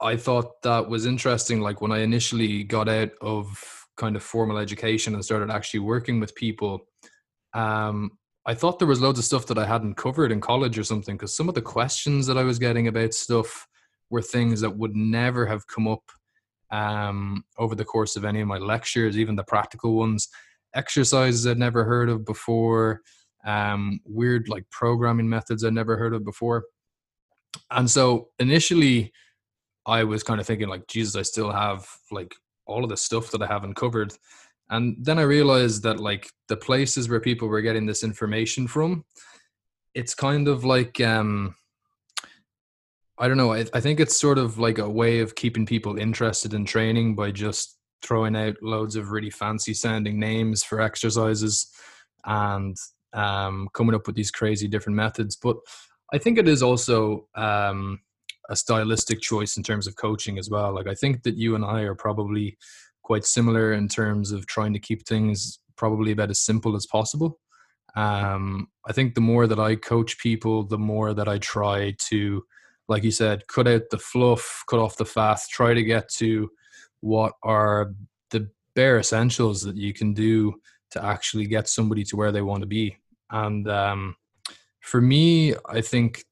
I 0.00 0.16
thought 0.16 0.62
that 0.62 0.88
was 0.88 1.06
interesting. 1.06 1.60
Like 1.60 1.80
when 1.80 1.92
I 1.92 1.98
initially 1.98 2.64
got 2.64 2.88
out 2.88 3.10
of 3.20 3.86
kind 3.96 4.16
of 4.16 4.22
formal 4.22 4.58
education 4.58 5.14
and 5.14 5.24
started 5.24 5.50
actually 5.50 5.80
working 5.80 6.20
with 6.20 6.34
people, 6.34 6.80
um, 7.54 8.12
I 8.46 8.54
thought 8.54 8.78
there 8.78 8.88
was 8.88 9.00
loads 9.00 9.18
of 9.18 9.24
stuff 9.24 9.46
that 9.46 9.58
I 9.58 9.66
hadn't 9.66 9.96
covered 9.96 10.32
in 10.32 10.40
college 10.40 10.78
or 10.78 10.84
something 10.84 11.16
because 11.16 11.36
some 11.36 11.48
of 11.48 11.54
the 11.54 11.62
questions 11.62 12.26
that 12.26 12.38
I 12.38 12.44
was 12.44 12.58
getting 12.58 12.88
about 12.88 13.14
stuff 13.14 13.66
were 14.10 14.22
things 14.22 14.60
that 14.62 14.76
would 14.76 14.96
never 14.96 15.46
have 15.46 15.66
come 15.66 15.86
up 15.86 16.02
um, 16.70 17.44
over 17.58 17.74
the 17.74 17.84
course 17.84 18.16
of 18.16 18.24
any 18.24 18.40
of 18.40 18.48
my 18.48 18.58
lectures, 18.58 19.18
even 19.18 19.36
the 19.36 19.44
practical 19.44 19.96
ones. 19.96 20.28
Exercises 20.74 21.46
I'd 21.46 21.58
never 21.58 21.84
heard 21.84 22.08
of 22.08 22.24
before, 22.24 23.02
um, 23.44 24.00
weird 24.04 24.48
like 24.48 24.68
programming 24.70 25.28
methods 25.28 25.64
I'd 25.64 25.72
never 25.72 25.96
heard 25.96 26.14
of 26.14 26.24
before. 26.24 26.64
And 27.70 27.90
so 27.90 28.28
initially, 28.38 29.12
I 29.86 30.04
was 30.04 30.22
kind 30.22 30.40
of 30.40 30.46
thinking 30.46 30.68
like, 30.68 30.86
Jesus, 30.86 31.16
I 31.16 31.22
still 31.22 31.50
have 31.50 31.88
like 32.10 32.34
all 32.66 32.84
of 32.84 32.90
the 32.90 32.96
stuff 32.96 33.30
that 33.30 33.42
I 33.42 33.46
haven't 33.46 33.74
covered. 33.74 34.12
And 34.70 34.96
then 35.00 35.18
I 35.18 35.22
realized 35.22 35.82
that 35.84 35.98
like 35.98 36.28
the 36.48 36.56
places 36.56 37.08
where 37.08 37.20
people 37.20 37.48
were 37.48 37.62
getting 37.62 37.86
this 37.86 38.04
information 38.04 38.66
from, 38.68 39.04
it's 39.94 40.14
kind 40.14 40.46
of 40.46 40.64
like 40.64 41.00
um 41.00 41.54
I 43.20 43.26
don't 43.26 43.36
know, 43.36 43.52
I, 43.52 43.64
I 43.74 43.80
think 43.80 43.98
it's 43.98 44.16
sort 44.16 44.38
of 44.38 44.58
like 44.58 44.78
a 44.78 44.88
way 44.88 45.18
of 45.20 45.34
keeping 45.34 45.66
people 45.66 45.98
interested 45.98 46.54
in 46.54 46.64
training 46.64 47.16
by 47.16 47.32
just 47.32 47.77
throwing 48.02 48.36
out 48.36 48.56
loads 48.62 48.96
of 48.96 49.10
really 49.10 49.30
fancy 49.30 49.74
sounding 49.74 50.18
names 50.18 50.62
for 50.62 50.80
exercises 50.80 51.70
and 52.24 52.76
um, 53.12 53.68
coming 53.74 53.94
up 53.94 54.06
with 54.06 54.16
these 54.16 54.30
crazy 54.30 54.68
different 54.68 54.96
methods. 54.96 55.36
But 55.36 55.56
I 56.12 56.18
think 56.18 56.38
it 56.38 56.48
is 56.48 56.62
also 56.62 57.26
um, 57.34 58.00
a 58.48 58.56
stylistic 58.56 59.20
choice 59.20 59.56
in 59.56 59.62
terms 59.62 59.86
of 59.86 59.96
coaching 59.96 60.38
as 60.38 60.48
well. 60.50 60.74
Like 60.74 60.86
I 60.86 60.94
think 60.94 61.22
that 61.22 61.36
you 61.36 61.54
and 61.54 61.64
I 61.64 61.82
are 61.82 61.94
probably 61.94 62.56
quite 63.02 63.24
similar 63.24 63.72
in 63.72 63.88
terms 63.88 64.32
of 64.32 64.46
trying 64.46 64.72
to 64.72 64.78
keep 64.78 65.06
things 65.06 65.58
probably 65.76 66.12
about 66.12 66.30
as 66.30 66.40
simple 66.40 66.76
as 66.76 66.86
possible. 66.86 67.38
Um, 67.96 68.68
I 68.86 68.92
think 68.92 69.14
the 69.14 69.20
more 69.20 69.46
that 69.46 69.58
I 69.58 69.76
coach 69.76 70.18
people, 70.18 70.64
the 70.64 70.78
more 70.78 71.14
that 71.14 71.28
I 71.28 71.38
try 71.38 71.94
to, 72.08 72.44
like 72.86 73.02
you 73.02 73.10
said, 73.10 73.46
cut 73.48 73.66
out 73.66 73.82
the 73.90 73.98
fluff, 73.98 74.62
cut 74.68 74.78
off 74.78 74.96
the 74.96 75.04
fat, 75.04 75.40
try 75.50 75.74
to 75.74 75.82
get 75.82 76.08
to 76.16 76.50
what 77.00 77.32
are 77.42 77.92
the 78.30 78.50
bare 78.74 78.98
essentials 78.98 79.62
that 79.62 79.76
you 79.76 79.92
can 79.92 80.14
do 80.14 80.54
to 80.90 81.04
actually 81.04 81.46
get 81.46 81.68
somebody 81.68 82.04
to 82.04 82.16
where 82.16 82.32
they 82.32 82.42
want 82.42 82.62
to 82.62 82.66
be. 82.66 82.96
And 83.30 83.68
um, 83.68 84.16
for 84.80 85.00
me, 85.00 85.54
I 85.68 85.80
think 85.80 86.24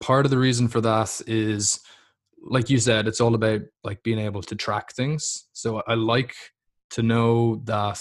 part 0.00 0.26
of 0.26 0.30
the 0.30 0.38
reason 0.38 0.68
for 0.68 0.80
that 0.80 1.20
is 1.26 1.80
like 2.46 2.68
you 2.68 2.78
said 2.78 3.08
it's 3.08 3.22
all 3.22 3.34
about 3.34 3.62
like 3.84 4.02
being 4.02 4.18
able 4.18 4.42
to 4.42 4.54
track 4.54 4.92
things 4.92 5.46
so 5.54 5.82
i 5.86 5.94
like 5.94 6.34
to 6.90 7.02
know 7.02 7.62
that 7.64 7.98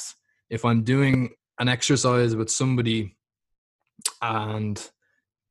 if 0.49 0.65
i'm 0.65 0.83
doing 0.83 1.29
an 1.59 1.69
exercise 1.69 2.35
with 2.35 2.49
somebody 2.49 3.15
and 4.21 4.89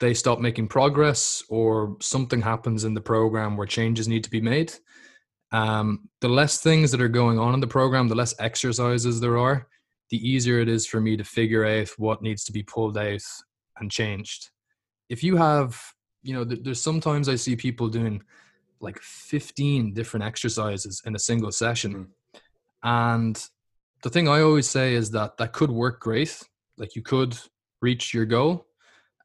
they 0.00 0.12
stop 0.12 0.40
making 0.40 0.68
progress 0.68 1.42
or 1.48 1.96
something 2.02 2.42
happens 2.42 2.84
in 2.84 2.92
the 2.92 3.00
program 3.00 3.56
where 3.56 3.66
changes 3.66 4.06
need 4.06 4.24
to 4.24 4.30
be 4.30 4.40
made 4.40 4.74
um, 5.52 6.08
the 6.20 6.28
less 6.28 6.60
things 6.60 6.90
that 6.90 7.00
are 7.00 7.08
going 7.08 7.38
on 7.38 7.54
in 7.54 7.60
the 7.60 7.66
program 7.66 8.08
the 8.08 8.14
less 8.14 8.34
exercises 8.38 9.20
there 9.20 9.38
are 9.38 9.66
the 10.10 10.28
easier 10.28 10.60
it 10.60 10.68
is 10.68 10.86
for 10.86 11.00
me 11.00 11.16
to 11.16 11.24
figure 11.24 11.64
out 11.64 11.88
what 11.96 12.22
needs 12.22 12.44
to 12.44 12.52
be 12.52 12.62
pulled 12.62 12.98
out 12.98 13.22
and 13.78 13.90
changed 13.90 14.50
if 15.08 15.22
you 15.22 15.36
have 15.36 15.80
you 16.22 16.34
know, 16.34 16.44
there's 16.44 16.80
sometimes 16.80 17.28
I 17.28 17.34
see 17.34 17.56
people 17.56 17.88
doing 17.88 18.22
like 18.80 18.98
15 19.00 19.92
different 19.92 20.24
exercises 20.24 21.02
in 21.04 21.14
a 21.14 21.18
single 21.18 21.52
session. 21.52 21.94
Mm. 21.94 22.40
And 22.84 23.48
the 24.02 24.10
thing 24.10 24.28
I 24.28 24.40
always 24.40 24.68
say 24.68 24.94
is 24.94 25.10
that 25.12 25.36
that 25.36 25.52
could 25.52 25.70
work 25.70 26.00
great. 26.00 26.42
Like 26.78 26.96
you 26.96 27.02
could 27.02 27.36
reach 27.80 28.14
your 28.14 28.24
goal. 28.24 28.66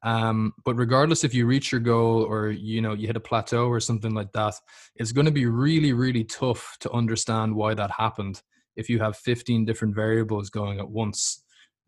Um, 0.02 0.52
but 0.64 0.76
regardless 0.76 1.24
if 1.24 1.34
you 1.34 1.46
reach 1.46 1.72
your 1.72 1.80
goal 1.80 2.22
or 2.22 2.50
you 2.50 2.80
know 2.80 2.92
you 2.92 3.06
hit 3.06 3.16
a 3.16 3.20
plateau 3.20 3.66
or 3.66 3.80
something 3.80 4.14
like 4.14 4.32
that, 4.32 4.54
it's 4.96 5.12
going 5.12 5.26
to 5.26 5.32
be 5.32 5.46
really 5.46 5.92
really 5.92 6.24
tough 6.24 6.76
to 6.80 6.90
understand 6.92 7.54
why 7.54 7.74
that 7.74 7.90
happened 7.90 8.42
if 8.76 8.88
you 8.88 9.00
have 9.00 9.16
15 9.16 9.64
different 9.64 9.94
variables 9.94 10.50
going 10.50 10.78
at 10.78 10.88
once. 10.88 11.42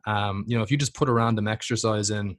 Um, 0.07 0.45
you 0.49 0.57
know, 0.57 0.65
if 0.65 0.71
you 0.71 0.77
just 0.77 0.95
put 0.95 1.09
a 1.09 1.13
random 1.13 1.47
exercise 1.47 2.11
in 2.11 2.37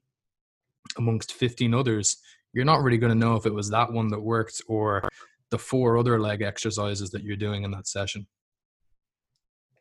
amongst 0.97 1.33
15 1.33 1.73
others, 1.73 2.17
you're 2.53 2.65
not 2.65 2.81
really 2.83 2.97
going 2.97 3.13
to 3.13 3.17
know 3.17 3.35
if 3.35 3.45
it 3.45 3.53
was 3.53 3.69
that 3.69 3.91
one 3.91 4.09
that 4.09 4.19
worked 4.19 4.61
or 4.67 5.07
the 5.51 5.57
four 5.57 5.97
other 5.97 6.19
leg 6.19 6.41
exercises 6.41 7.11
that 7.11 7.23
you're 7.23 7.37
doing 7.37 7.63
in 7.63 7.71
that 7.71 7.87
session. 7.87 8.27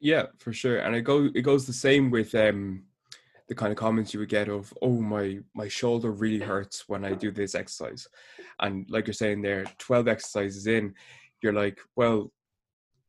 Yeah, 0.00 0.26
for 0.38 0.52
sure. 0.52 0.78
And 0.78 0.94
it 0.94 1.02
go 1.02 1.28
it 1.34 1.42
goes 1.42 1.66
the 1.66 1.72
same 1.72 2.10
with 2.10 2.34
um 2.34 2.84
the 3.50 3.54
kind 3.56 3.72
of 3.72 3.76
comments 3.76 4.14
you 4.14 4.20
would 4.20 4.28
get 4.28 4.48
of, 4.48 4.72
oh 4.80 5.00
my 5.00 5.40
my 5.54 5.66
shoulder 5.66 6.12
really 6.12 6.38
hurts 6.38 6.88
when 6.88 7.04
I 7.04 7.14
do 7.14 7.32
this 7.32 7.56
exercise. 7.56 8.06
And 8.60 8.88
like 8.88 9.08
you're 9.08 9.12
saying 9.12 9.42
there, 9.42 9.64
12 9.78 10.06
exercises 10.06 10.68
in, 10.68 10.94
you're 11.42 11.52
like, 11.52 11.80
well, 11.96 12.32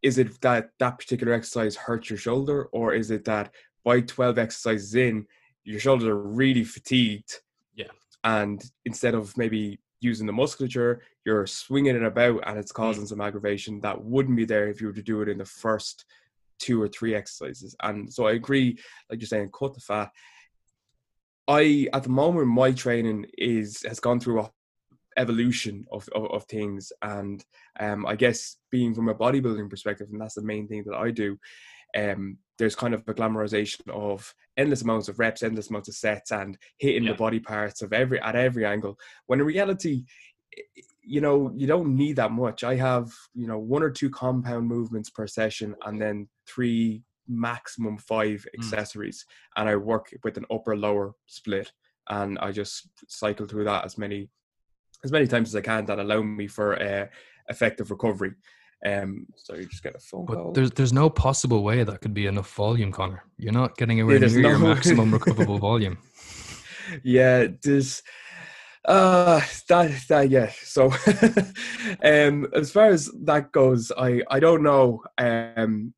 is 0.02 0.18
it 0.18 0.42
that 0.42 0.72
that 0.80 0.98
particular 0.98 1.34
exercise 1.34 1.76
hurts 1.76 2.10
your 2.10 2.18
shoulder, 2.18 2.66
or 2.72 2.96
is 2.96 3.12
it 3.12 3.24
that 3.26 3.54
by 3.86 4.02
12 4.02 4.40
exercises 4.40 4.96
in, 4.96 5.28
your 5.64 5.80
shoulders 5.80 6.08
are 6.08 6.18
really 6.18 6.64
fatigued 6.64 7.34
Yeah. 7.76 7.94
and 8.24 8.64
instead 8.86 9.14
of 9.14 9.38
maybe 9.38 9.80
using 10.00 10.26
the 10.26 10.34
musculature, 10.34 11.04
you're 11.24 11.46
swinging 11.46 11.96
it 11.96 12.04
about 12.04 12.42
and 12.48 12.58
it's 12.58 12.72
causing 12.72 13.04
mm. 13.04 13.10
some 13.10 13.22
aggravation 13.22 13.80
that 13.82 14.04
wouldn't 14.04 14.38
be 14.38 14.46
there 14.46 14.70
if 14.70 14.82
you 14.82 14.88
were 14.88 14.94
to 14.94 15.04
do 15.04 15.22
it 15.22 15.30
in 15.30 15.38
the 15.38 15.46
first 15.46 16.06
two 16.62 16.82
or 16.82 16.88
three 16.88 17.16
exercises. 17.16 17.76
And 17.82 18.12
so 18.12 18.28
I 18.28 18.34
agree, 18.34 18.78
like 19.10 19.20
you're 19.20 19.28
saying, 19.28 19.50
cut 19.58 19.74
the 19.74 19.82
fat. 19.82 20.12
I 21.48 21.88
at 21.94 22.04
the 22.04 22.10
moment 22.10 22.48
my 22.48 22.72
training 22.72 23.26
is 23.38 23.84
has 23.88 24.00
gone 24.00 24.20
through 24.20 24.42
a 24.42 24.52
evolution 25.18 25.86
of, 25.92 26.08
of, 26.16 26.32
of 26.32 26.46
things 26.46 26.94
and 27.02 27.44
um, 27.82 28.06
I 28.06 28.16
guess 28.16 28.56
being 28.70 28.96
from 28.96 29.10
a 29.10 29.14
bodybuilding 29.14 29.70
perspective 29.70 30.08
and 30.10 30.22
that's 30.22 30.36
the 30.36 30.42
main 30.42 30.70
thing 30.70 30.86
that 30.86 30.96
I 30.96 31.12
do 31.12 31.38
um, 31.98 32.38
there's 32.58 32.76
kind 32.76 32.94
of 32.94 33.02
a 33.08 33.14
glamorization 33.14 33.90
of 33.90 34.34
endless 34.58 34.82
amounts 34.82 35.10
of 35.10 35.20
reps, 35.20 35.44
endless 35.44 35.70
amounts 35.70 35.90
of 35.90 35.96
sets, 35.96 36.32
and 36.32 36.58
hitting 36.78 37.04
yeah. 37.04 37.12
the 37.12 37.18
body 37.18 37.40
parts 37.40 37.82
of 37.82 37.94
every 37.94 38.20
at 38.22 38.36
every 38.36 38.66
angle. 38.66 38.98
When 39.26 39.40
in 39.40 39.46
reality, 39.46 40.04
you 41.04 41.22
know, 41.22 41.52
you 41.56 41.68
don't 41.68 41.96
need 41.96 42.18
that 42.18 42.32
much. 42.32 42.64
I 42.64 42.76
have, 42.76 43.12
you 43.34 43.48
know, 43.48 43.58
one 43.58 43.84
or 43.84 43.90
two 43.90 44.10
compound 44.10 44.68
movements 44.68 45.10
per 45.10 45.28
session 45.28 45.76
and 45.86 46.02
then 46.02 46.28
three, 46.48 47.04
maximum 47.28 47.98
five 47.98 48.46
hmm. 48.54 48.62
accessories. 48.62 49.26
Mm. 49.26 49.62
And 49.62 49.70
I 49.70 49.76
work 49.76 50.14
with 50.24 50.38
an 50.38 50.46
upper 50.52 50.76
lower 50.76 51.14
split. 51.26 51.72
And 52.10 52.38
I 52.40 52.52
just 52.52 52.90
cycle 53.08 53.46
through 53.46 53.66
that 53.66 53.86
as 53.86 53.98
many 53.98 54.30
as 55.04 55.12
many 55.12 55.28
times 55.28 55.50
as 55.50 55.56
I 55.56 55.62
can 55.62 55.86
that 55.86 56.00
allow 56.00 56.22
me 56.22 56.48
for 56.48 56.82
uh, 56.82 57.08
effective 57.50 57.90
recovery. 57.90 58.34
Um, 58.86 59.28
so 59.36 59.56
you 59.56 59.66
just 59.66 59.84
get 59.84 59.96
a 59.96 60.00
phone 60.00 60.26
but 60.26 60.36
call. 60.36 60.52
There's 60.52 60.72
there's 60.72 60.94
no 60.94 61.10
possible 61.10 61.64
way 61.64 61.84
that 61.84 62.02
could 62.02 62.14
be 62.14 62.26
enough 62.26 62.52
volume, 62.54 62.92
Connor. 62.92 63.24
You're 63.38 63.54
not 63.54 63.78
getting 63.78 64.00
anywhere 64.00 64.18
yeah, 64.18 64.28
near 64.28 64.42
no... 64.42 64.50
your 64.50 64.60
maximum 64.76 65.12
recoverable 65.12 65.60
volume. 65.60 65.98
Yeah, 67.04 67.48
there's 67.62 68.02
uh 68.86 69.40
that 69.68 69.92
that 70.10 70.30
yeah 70.30 70.52
so 70.64 70.86
um 72.04 72.48
as 72.56 72.72
far 72.72 72.88
as 72.88 73.12
that 73.24 73.52
goes 73.52 73.92
i 73.96 74.22
i 74.32 74.40
don't 74.40 74.64
know 74.64 75.04
um 75.20 75.94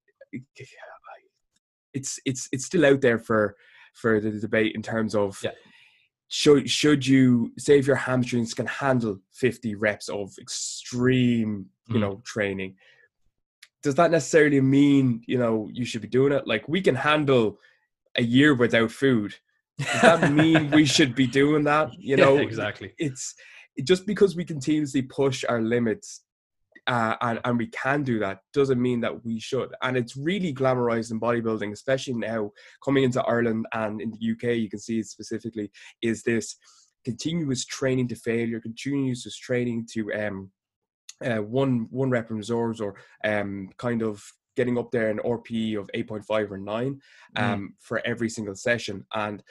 it's 1.93 2.19
it's 2.25 2.49
it's 2.51 2.65
still 2.65 2.85
out 2.85 3.01
there 3.01 3.19
for 3.19 3.55
for 3.93 4.19
the 4.19 4.31
debate 4.31 4.75
in 4.75 4.81
terms 4.81 5.15
of 5.15 5.39
yeah. 5.43 5.51
should 6.27 6.69
should 6.69 7.05
you 7.05 7.53
say 7.57 7.79
if 7.79 7.87
your 7.87 7.95
hamstrings 7.95 8.53
can 8.53 8.65
handle 8.65 9.19
50 9.31 9.75
reps 9.75 10.09
of 10.09 10.33
extreme 10.39 11.67
you 11.87 11.95
mm. 11.95 12.01
know 12.01 12.21
training 12.25 12.75
does 13.81 13.95
that 13.95 14.11
necessarily 14.11 14.59
mean 14.59 15.21
you 15.27 15.37
know 15.37 15.69
you 15.71 15.85
should 15.85 16.01
be 16.01 16.07
doing 16.07 16.33
it 16.33 16.47
like 16.47 16.67
we 16.67 16.81
can 16.81 16.95
handle 16.95 17.59
a 18.15 18.23
year 18.23 18.53
without 18.53 18.91
food 18.91 19.35
does 19.91 20.01
that 20.01 20.31
mean 20.31 20.71
we 20.71 20.85
should 20.85 21.15
be 21.15 21.27
doing 21.27 21.63
that? 21.65 21.91
You 21.99 22.17
know, 22.17 22.35
yeah, 22.35 22.41
exactly. 22.41 22.93
It's 22.97 23.33
just 23.83 24.05
because 24.05 24.35
we 24.35 24.45
continuously 24.45 25.01
push 25.01 25.43
our 25.47 25.61
limits 25.61 26.21
uh, 26.87 27.15
and, 27.21 27.39
and 27.45 27.57
we 27.57 27.67
can 27.67 28.03
do 28.03 28.19
that 28.19 28.39
doesn't 28.53 28.81
mean 28.81 28.99
that 29.01 29.23
we 29.23 29.39
should. 29.39 29.73
And 29.81 29.95
it's 29.95 30.17
really 30.17 30.53
glamorized 30.53 31.11
in 31.11 31.19
bodybuilding, 31.19 31.71
especially 31.71 32.15
now 32.15 32.51
coming 32.83 33.03
into 33.03 33.23
Ireland 33.23 33.65
and 33.73 34.01
in 34.01 34.11
the 34.11 34.31
UK, 34.31 34.57
you 34.57 34.69
can 34.69 34.79
see 34.79 34.99
it 34.99 35.05
specifically, 35.05 35.71
is 36.01 36.23
this 36.23 36.57
continuous 37.05 37.65
training 37.65 38.09
to 38.09 38.15
failure, 38.15 38.59
continuous 38.59 39.23
training 39.37 39.87
to 39.93 40.13
um, 40.13 40.51
uh, 41.23 41.41
one 41.41 41.87
one 41.89 42.09
rep 42.09 42.29
in 42.31 42.37
reserves 42.37 42.81
or 42.81 42.95
um, 43.23 43.69
kind 43.77 44.01
of 44.01 44.21
getting 44.55 44.77
up 44.77 44.91
there 44.91 45.09
an 45.09 45.19
RPE 45.19 45.79
of 45.79 45.89
8.5 45.95 46.51
or 46.51 46.57
9 46.57 47.01
mm. 47.37 47.41
um, 47.41 47.59
mm. 47.59 47.67
for 47.79 48.05
every 48.05 48.29
single 48.29 48.55
session. 48.55 49.05
And 49.13 49.41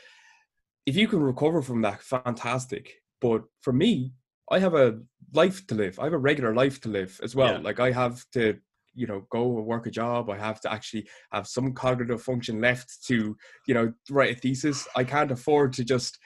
if 0.87 0.97
you 0.97 1.09
can 1.09 1.21
recover 1.21 1.63
from 1.63 1.83
that, 1.83 2.03
fantastic. 2.03 2.95
But 3.21 3.43
for 3.61 3.73
me, 3.73 4.13
I 4.51 4.59
have 4.59 4.75
a 4.75 5.01
life 5.33 5.67
to 5.69 5.75
live. 5.75 5.99
I 5.99 6.05
have 6.05 6.13
a 6.13 6.19
regular 6.19 6.55
life 6.55 6.81
to 6.83 6.89
live 6.89 7.19
as 7.23 7.35
well. 7.35 7.55
Yeah. 7.55 7.61
Like 7.61 7.81
I 7.81 7.93
have 7.93 8.25
to, 8.33 8.59
you 8.95 9.07
know, 9.07 9.27
go 9.31 9.59
and 9.59 9.67
work 9.67 9.87
a 9.87 9.91
job. 9.91 10.29
I 10.29 10.37
have 10.37 10.61
to 10.63 10.73
actually 10.73 11.07
have 11.33 11.47
some 11.47 11.73
cognitive 11.73 12.23
function 12.23 12.61
left 12.61 13.05
to, 13.07 13.37
you 13.67 13.75
know, 13.75 13.93
write 14.11 14.37
a 14.37 14.39
thesis. 14.39 14.87
I 14.97 15.05
can't 15.05 15.31
afford 15.31 15.73
to 15.75 15.85
just 15.85 16.19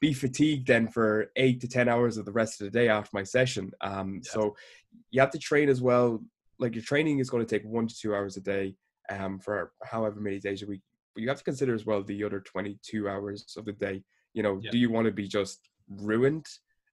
be 0.00 0.12
fatigued 0.12 0.66
then 0.66 0.88
for 0.88 1.30
eight 1.36 1.60
to 1.62 1.68
ten 1.68 1.88
hours 1.88 2.16
of 2.16 2.26
the 2.26 2.32
rest 2.32 2.60
of 2.60 2.66
the 2.66 2.78
day 2.78 2.88
after 2.88 3.10
my 3.14 3.22
session. 3.22 3.72
Um, 3.80 4.20
yeah. 4.24 4.30
So 4.30 4.56
you 5.10 5.20
have 5.20 5.30
to 5.30 5.38
train 5.38 5.68
as 5.68 5.80
well 5.80 6.22
like 6.62 6.74
your 6.74 6.84
training 6.84 7.18
is 7.18 7.28
going 7.28 7.44
to 7.44 7.58
take 7.58 7.66
one 7.68 7.88
to 7.88 7.94
two 7.94 8.14
hours 8.14 8.36
a 8.36 8.40
day 8.40 8.74
um, 9.10 9.38
for 9.38 9.72
however 9.82 10.20
many 10.20 10.38
days 10.38 10.62
a 10.62 10.66
week. 10.66 10.80
But 11.14 11.22
you 11.22 11.28
have 11.28 11.38
to 11.38 11.44
consider 11.44 11.74
as 11.74 11.86
well 11.86 12.02
the 12.02 12.24
other 12.24 12.40
22 12.40 13.08
hours 13.08 13.54
of 13.56 13.64
the 13.64 13.72
day. 13.72 14.02
You 14.34 14.42
know, 14.42 14.60
yeah. 14.62 14.70
do 14.70 14.78
you 14.78 14.90
want 14.90 15.06
to 15.06 15.12
be 15.12 15.28
just 15.28 15.68
ruined? 15.88 16.46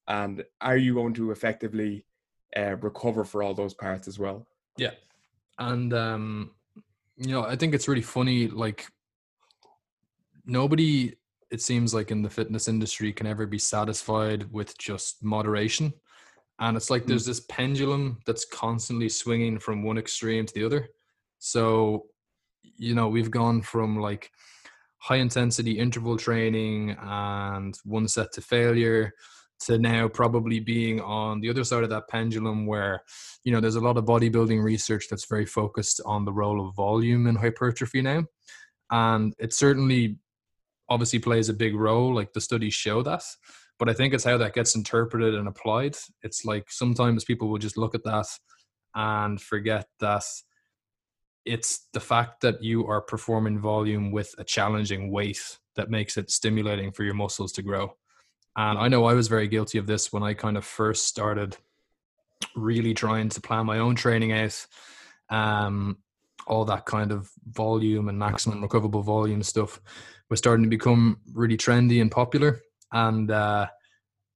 And 0.08 0.44
are 0.62 0.78
you 0.78 0.94
going 0.94 1.14
to 1.16 1.32
effectively 1.32 2.06
uh, 2.58 2.76
recover 2.78 3.24
for 3.24 3.44
all 3.44 3.54
those 3.54 3.74
parts 3.74 4.08
as 4.08 4.20
well? 4.20 4.48
Yeah. 4.78 4.92
And, 5.58 5.94
um, 5.94 6.52
you 7.18 7.32
know, 7.32 7.44
I 7.44 7.56
think 7.56 7.74
it's 7.74 7.88
really 7.88 8.02
funny. 8.02 8.48
Like, 8.48 8.88
nobody, 10.46 11.16
it 11.52 11.62
seems 11.62 11.94
like 11.94 12.12
in 12.12 12.22
the 12.22 12.30
fitness 12.30 12.68
industry, 12.68 13.14
can 13.14 13.28
ever 13.28 13.46
be 13.46 13.60
satisfied 13.60 14.52
with 14.52 14.78
just 14.78 15.24
moderation 15.24 15.94
and 16.60 16.76
it's 16.76 16.90
like 16.90 17.06
there's 17.06 17.24
mm. 17.24 17.28
this 17.28 17.42
pendulum 17.42 18.20
that's 18.26 18.46
constantly 18.46 19.10
swinging 19.10 19.60
from 19.60 19.84
one 19.84 19.98
extreme 19.98 20.46
to 20.46 20.54
the 20.54 20.64
other 20.64 20.90
so 21.40 22.06
you 22.80 22.96
know 22.96 23.08
we've 23.08 23.32
gone 23.32 23.62
from 23.62 24.00
like 24.00 24.32
high 24.98 25.18
intensity 25.18 25.78
interval 25.78 26.18
training 26.18 26.96
and 27.00 27.78
one 27.84 28.08
set 28.08 28.32
to 28.34 28.42
failure 28.42 29.14
to 29.60 29.78
now 29.78 30.08
probably 30.08 30.60
being 30.60 31.02
on 31.02 31.42
the 31.42 31.50
other 31.50 31.64
side 31.64 31.84
of 31.84 31.90
that 31.90 32.08
pendulum 32.08 32.66
where 32.66 33.02
you 33.44 33.52
know 33.52 33.60
there's 33.60 33.76
a 33.76 33.82
lot 33.82 33.98
of 33.98 34.06
bodybuilding 34.06 34.64
research 34.64 35.08
that's 35.10 35.26
very 35.26 35.46
focused 35.46 36.02
on 36.06 36.26
the 36.26 36.34
role 36.34 36.66
of 36.68 36.76
volume 36.76 37.28
in 37.28 37.36
hypertrophy 37.36 38.02
now 38.02 38.24
and 38.92 39.34
it 39.38 39.54
certainly 39.54 40.18
obviously 40.90 41.20
plays 41.20 41.50
a 41.50 41.54
big 41.54 41.76
role 41.76 42.16
like 42.16 42.34
the 42.34 42.42
studies 42.42 42.74
show 42.74 43.04
that 43.04 43.24
but 43.80 43.90
I 43.90 43.94
think 43.94 44.14
it's 44.14 44.26
how 44.26 44.38
that 44.38 44.54
gets 44.54 44.76
interpreted 44.76 45.34
and 45.34 45.48
applied. 45.48 45.96
It's 46.22 46.44
like 46.44 46.70
sometimes 46.70 47.24
people 47.24 47.48
will 47.48 47.58
just 47.58 47.78
look 47.78 47.96
at 47.96 48.04
that 48.04 48.28
and 48.94 49.42
forget 49.42 49.88
that 50.02 50.26
it's 51.46 51.88
the 51.94 52.00
fact 52.00 52.42
that 52.42 52.64
you 52.64 52.88
are 52.88 53.02
performing 53.02 53.60
volume 53.60 54.12
with 54.12 54.34
a 54.38 54.44
challenging 54.44 55.12
weight 55.12 55.58
that 55.76 55.90
makes 55.90 56.18
it 56.18 56.32
stimulating 56.32 56.92
for 56.92 57.04
your 57.04 57.14
muscles 57.14 57.52
to 57.54 57.62
grow. 57.62 57.94
And 58.56 58.78
I 58.78 58.88
know 58.88 59.06
I 59.06 59.14
was 59.14 59.28
very 59.28 59.48
guilty 59.48 59.78
of 59.78 59.88
this 59.88 60.12
when 60.12 60.24
I 60.24 60.34
kind 60.34 60.58
of 60.58 60.66
first 60.66 61.08
started 61.08 61.56
really 62.56 62.94
trying 62.94 63.30
to 63.30 63.42
plan 63.42 63.66
my 63.66 63.80
own 63.80 63.96
training 63.96 64.32
out. 64.32 64.66
Um, 65.30 65.98
all 66.48 66.66
that 66.66 66.86
kind 66.86 67.12
of 67.12 67.30
volume 67.48 68.10
and 68.10 68.18
maximum 68.18 68.62
recoverable 68.62 69.04
volume 69.04 69.44
stuff 69.44 69.80
was 70.30 70.40
starting 70.40 70.64
to 70.64 70.70
become 70.70 71.20
really 71.34 71.58
trendy 71.58 72.02
and 72.02 72.10
popular 72.10 72.60
and 72.92 73.32
uh, 73.32 73.68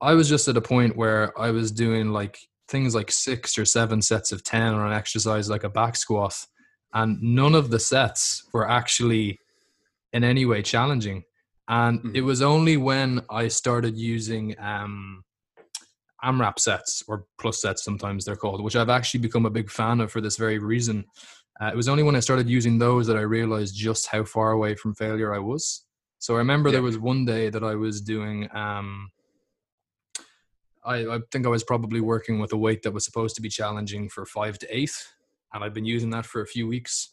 I 0.02 0.14
was 0.14 0.30
just 0.30 0.48
at 0.48 0.58
a 0.58 0.62
point 0.62 0.96
where 0.96 1.40
I 1.40 1.52
was 1.52 1.72
doing 1.72 2.12
like 2.12 2.38
things 2.68 2.96
like 2.96 3.12
six 3.12 3.58
or 3.58 3.66
seven 3.66 4.02
sets 4.02 4.32
of 4.32 4.44
10 4.44 4.74
on 4.74 4.88
an 4.88 4.94
exercise 4.94 5.50
like 5.50 5.64
a 5.64 5.70
back 5.70 5.96
squat, 5.96 6.46
and 6.94 7.22
none 7.22 7.56
of 7.56 7.70
the 7.70 7.80
sets 7.80 8.44
were 8.54 8.70
actually 8.70 9.40
in 10.12 10.24
any 10.24 10.46
way 10.46 10.62
challenging. 10.62 11.24
And 11.68 12.00
mm-hmm. 12.00 12.16
it 12.16 12.22
was 12.22 12.42
only 12.42 12.78
when 12.78 13.22
I 13.30 13.48
started 13.48 13.98
using 13.98 14.56
um, 14.60 15.24
AMRAP 16.24 16.60
sets 16.60 17.04
or 17.08 17.26
plus 17.40 17.62
sets, 17.62 17.84
sometimes 17.84 18.26
they're 18.26 18.36
called, 18.36 18.64
which 18.64 18.76
I've 18.76 18.90
actually 18.90 19.22
become 19.22 19.46
a 19.46 19.52
big 19.52 19.70
fan 19.70 20.02
of 20.02 20.12
for 20.12 20.22
this 20.22 20.38
very 20.38 20.60
reason. 20.60 21.06
Uh, 21.62 21.68
it 21.68 21.76
was 21.76 21.88
only 21.88 22.04
when 22.04 22.16
I 22.16 22.20
started 22.20 22.50
using 22.50 22.78
those 22.78 23.08
that 23.08 23.18
I 23.18 23.22
realized 23.22 23.76
just 23.76 24.08
how 24.08 24.24
far 24.24 24.52
away 24.52 24.76
from 24.76 24.96
failure 24.96 25.34
I 25.34 25.40
was. 25.40 25.86
So 26.20 26.36
I 26.36 26.38
remember 26.38 26.70
yeah. 26.70 26.74
there 26.74 26.84
was 26.84 26.98
one 26.98 27.26
day 27.26 27.50
that 27.50 27.64
I 27.64 27.76
was 27.76 28.02
doing. 28.02 28.48
Um, 28.56 29.10
I, 30.86 31.06
I 31.06 31.20
think 31.32 31.46
I 31.46 31.50
was 31.50 31.64
probably 31.64 32.02
working 32.02 32.40
with 32.40 32.54
a 32.54 32.58
weight 32.58 32.82
that 32.84 32.92
was 32.92 33.06
supposed 33.06 33.36
to 33.36 33.42
be 33.42 33.50
challenging 33.50 34.10
for 34.10 34.26
five 34.26 34.58
to 34.60 34.68
eight, 34.76 34.92
and 35.54 35.64
I've 35.64 35.74
been 35.74 35.86
using 35.86 36.10
that 36.12 36.26
for 36.26 36.42
a 36.42 36.48
few 36.48 36.68
weeks. 36.68 37.10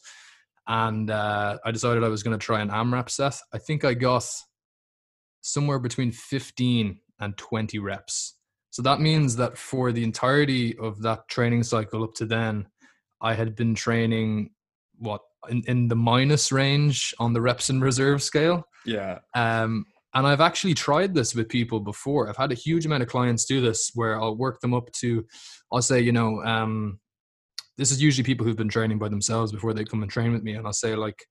And 0.67 1.09
uh, 1.09 1.57
I 1.65 1.71
decided 1.71 2.03
I 2.03 2.09
was 2.09 2.23
going 2.23 2.37
to 2.37 2.43
try 2.43 2.61
an 2.61 2.69
AMRAP 2.69 3.09
set. 3.09 3.35
I 3.53 3.57
think 3.57 3.83
I 3.83 3.93
got 3.93 4.25
somewhere 5.41 5.79
between 5.79 6.11
15 6.11 6.99
and 7.19 7.37
20 7.37 7.79
reps. 7.79 8.37
So 8.69 8.81
that 8.83 9.01
means 9.01 9.35
that 9.35 9.57
for 9.57 9.91
the 9.91 10.03
entirety 10.03 10.77
of 10.77 11.01
that 11.01 11.27
training 11.27 11.63
cycle 11.63 12.03
up 12.03 12.13
to 12.15 12.25
then, 12.25 12.67
I 13.21 13.33
had 13.33 13.55
been 13.55 13.75
training 13.75 14.51
what 14.97 15.21
in, 15.49 15.63
in 15.67 15.87
the 15.87 15.95
minus 15.95 16.51
range 16.51 17.13
on 17.19 17.33
the 17.33 17.41
reps 17.41 17.69
and 17.69 17.81
reserve 17.81 18.23
scale. 18.23 18.63
Yeah. 18.85 19.19
Um, 19.35 19.85
and 20.13 20.27
I've 20.27 20.41
actually 20.41 20.73
tried 20.73 21.13
this 21.13 21.33
with 21.35 21.49
people 21.49 21.79
before. 21.79 22.29
I've 22.29 22.37
had 22.37 22.51
a 22.51 22.55
huge 22.55 22.85
amount 22.85 23.03
of 23.03 23.09
clients 23.09 23.45
do 23.45 23.61
this 23.61 23.91
where 23.93 24.19
I'll 24.21 24.35
work 24.35 24.59
them 24.59 24.73
up 24.73 24.91
to, 24.99 25.25
I'll 25.71 25.81
say, 25.81 26.01
you 26.01 26.11
know, 26.11 26.43
um, 26.43 26.99
this 27.77 27.91
is 27.91 28.01
usually 28.01 28.23
people 28.23 28.45
who've 28.45 28.57
been 28.57 28.69
training 28.69 28.99
by 28.99 29.09
themselves 29.09 29.51
before 29.51 29.73
they 29.73 29.85
come 29.85 30.01
and 30.01 30.11
train 30.11 30.31
with 30.31 30.43
me. 30.43 30.53
And 30.53 30.65
I'll 30.65 30.73
say, 30.73 30.95
like, 30.95 31.25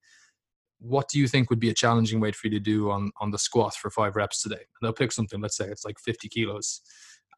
what 0.79 1.07
do 1.09 1.19
you 1.19 1.27
think 1.27 1.49
would 1.49 1.59
be 1.59 1.69
a 1.69 1.73
challenging 1.73 2.19
weight 2.19 2.35
for 2.35 2.47
you 2.47 2.51
to 2.51 2.59
do 2.59 2.89
on, 2.89 3.11
on 3.21 3.31
the 3.31 3.37
squat 3.37 3.75
for 3.75 3.91
five 3.91 4.15
reps 4.15 4.41
today? 4.41 4.55
And 4.55 4.81
they'll 4.81 4.93
pick 4.93 5.11
something, 5.11 5.39
let's 5.39 5.57
say 5.57 5.67
it's 5.67 5.85
like 5.85 5.99
50 5.99 6.27
kilos. 6.29 6.81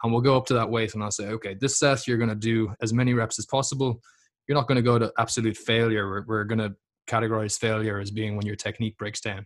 And 0.02 0.12
we'll 0.12 0.22
go 0.22 0.38
up 0.38 0.46
to 0.48 0.54
that 0.54 0.70
weight 0.70 0.94
and 0.94 1.04
I'll 1.04 1.12
say, 1.12 1.28
okay, 1.28 1.56
this 1.60 1.80
set, 1.80 2.08
you're 2.08 2.18
going 2.18 2.30
to 2.30 2.36
do 2.36 2.74
as 2.82 2.94
many 2.94 3.14
reps 3.14 3.40
as 3.40 3.46
possible 3.46 4.02
you're 4.48 4.58
not 4.58 4.68
going 4.68 4.76
to 4.78 4.82
go 4.82 5.00
to 5.00 5.12
absolute 5.18 5.58
failure. 5.58 6.08
We're, 6.08 6.26
we're 6.26 6.44
going 6.44 6.60
to 6.60 6.76
categorize 7.08 7.58
failure 7.58 8.00
as 8.00 8.12
being 8.12 8.36
when 8.36 8.46
your 8.46 8.56
technique 8.56 8.98
breaks 8.98 9.22
down. 9.22 9.46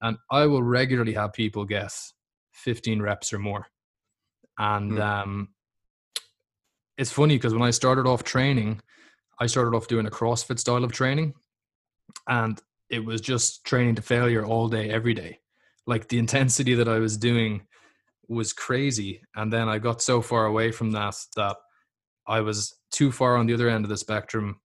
And 0.00 0.16
I 0.30 0.46
will 0.46 0.62
regularly 0.62 1.14
have 1.14 1.32
people 1.32 1.64
guess 1.64 2.12
15 2.52 3.02
reps 3.02 3.32
or 3.32 3.38
more. 3.38 3.66
And 4.58 4.92
mm. 4.92 5.00
um, 5.00 5.48
it's 6.96 7.12
funny 7.12 7.36
because 7.36 7.52
when 7.52 7.62
I 7.62 7.70
started 7.70 8.06
off 8.06 8.24
training, 8.24 8.80
I 9.38 9.46
started 9.46 9.76
off 9.76 9.88
doing 9.88 10.06
a 10.06 10.10
CrossFit 10.10 10.58
style 10.58 10.84
of 10.84 10.92
training. 10.92 11.34
And 12.28 12.60
it 12.88 13.04
was 13.04 13.20
just 13.20 13.64
training 13.64 13.96
to 13.96 14.02
failure 14.02 14.44
all 14.44 14.68
day, 14.68 14.90
every 14.90 15.14
day. 15.14 15.40
Like 15.86 16.08
the 16.08 16.18
intensity 16.24 16.74
that 16.74 16.88
I 16.88 16.98
was 16.98 17.16
doing 17.16 17.66
was 18.28 18.52
crazy. 18.52 19.22
And 19.34 19.52
then 19.52 19.68
I 19.68 19.78
got 19.78 20.02
so 20.02 20.20
far 20.20 20.46
away 20.46 20.72
from 20.72 20.92
that 20.92 21.16
that 21.36 21.56
I 22.26 22.40
was 22.40 22.74
too 22.90 23.12
far 23.12 23.36
on 23.36 23.46
the 23.46 23.54
other 23.54 23.68
end 23.68 23.84
of 23.84 23.88
the 23.88 23.96
spectrum 23.96 24.60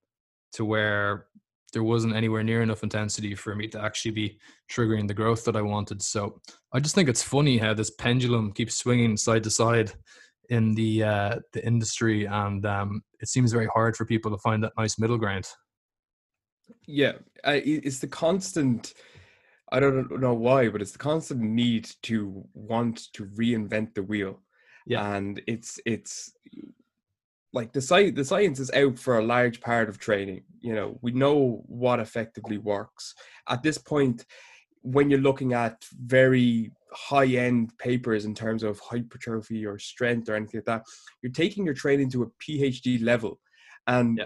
to 0.53 0.65
where 0.65 1.27
there 1.73 1.83
wasn't 1.83 2.15
anywhere 2.15 2.43
near 2.43 2.61
enough 2.61 2.83
intensity 2.83 3.33
for 3.35 3.55
me 3.55 3.67
to 3.69 3.81
actually 3.81 4.11
be 4.11 4.39
triggering 4.69 5.07
the 5.07 5.13
growth 5.13 5.45
that 5.45 5.55
I 5.55 5.61
wanted. 5.61 6.01
So 6.01 6.41
I 6.73 6.79
just 6.79 6.95
think 6.95 7.07
it's 7.07 7.23
funny 7.23 7.57
how 7.57 7.73
this 7.73 7.91
pendulum 7.91 8.51
keeps 8.51 8.75
swinging 8.75 9.15
side 9.15 9.43
to 9.43 9.49
side 9.49 9.93
in 10.51 10.75
the 10.75 11.03
uh, 11.03 11.35
the 11.53 11.65
industry, 11.65 12.25
and 12.25 12.65
um, 12.65 13.01
it 13.21 13.29
seems 13.29 13.51
very 13.51 13.67
hard 13.67 13.95
for 13.95 14.05
people 14.05 14.29
to 14.29 14.37
find 14.37 14.61
that 14.63 14.73
nice 14.77 14.99
middle 14.99 15.17
ground. 15.17 15.47
Yeah, 16.85 17.13
it's 17.45 17.99
the 17.99 18.07
constant. 18.07 18.93
I 19.71 19.79
don't 19.79 20.19
know 20.19 20.33
why, 20.33 20.67
but 20.67 20.81
it's 20.81 20.91
the 20.91 20.97
constant 20.97 21.39
need 21.39 21.89
to 22.03 22.43
want 22.53 23.13
to 23.13 23.25
reinvent 23.25 23.95
the 23.95 24.03
wheel. 24.03 24.41
Yeah, 24.85 25.15
and 25.15 25.41
it's 25.47 25.79
it's 25.85 26.33
like 27.53 27.71
the 27.71 27.81
science 27.81 28.15
the 28.15 28.25
science 28.25 28.59
is 28.59 28.71
out 28.71 28.99
for 28.99 29.17
a 29.17 29.25
large 29.25 29.59
part 29.61 29.89
of 29.89 29.97
training 29.97 30.41
you 30.61 30.73
know 30.73 30.97
we 31.01 31.11
know 31.11 31.61
what 31.67 31.99
effectively 31.99 32.57
works 32.57 33.13
at 33.49 33.61
this 33.61 33.77
point 33.77 34.25
when 34.81 35.09
you're 35.09 35.19
looking 35.19 35.53
at 35.53 35.85
very 36.03 36.71
high 36.91 37.25
end 37.25 37.71
papers 37.77 38.25
in 38.25 38.35
terms 38.35 38.63
of 38.63 38.79
hypertrophy 38.79 39.65
or 39.65 39.79
strength 39.79 40.27
or 40.29 40.35
anything 40.35 40.59
like 40.59 40.65
that 40.65 40.83
you're 41.21 41.31
taking 41.31 41.63
your 41.63 41.73
training 41.73 42.09
to 42.09 42.23
a 42.23 42.27
phd 42.43 43.03
level 43.03 43.39
and 43.87 44.17
yeah. 44.17 44.25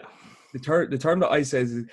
the 0.54 0.60
term 0.60 0.90
the 0.90 0.98
term 0.98 1.20
that 1.20 1.30
i 1.30 1.44
says 1.44 1.84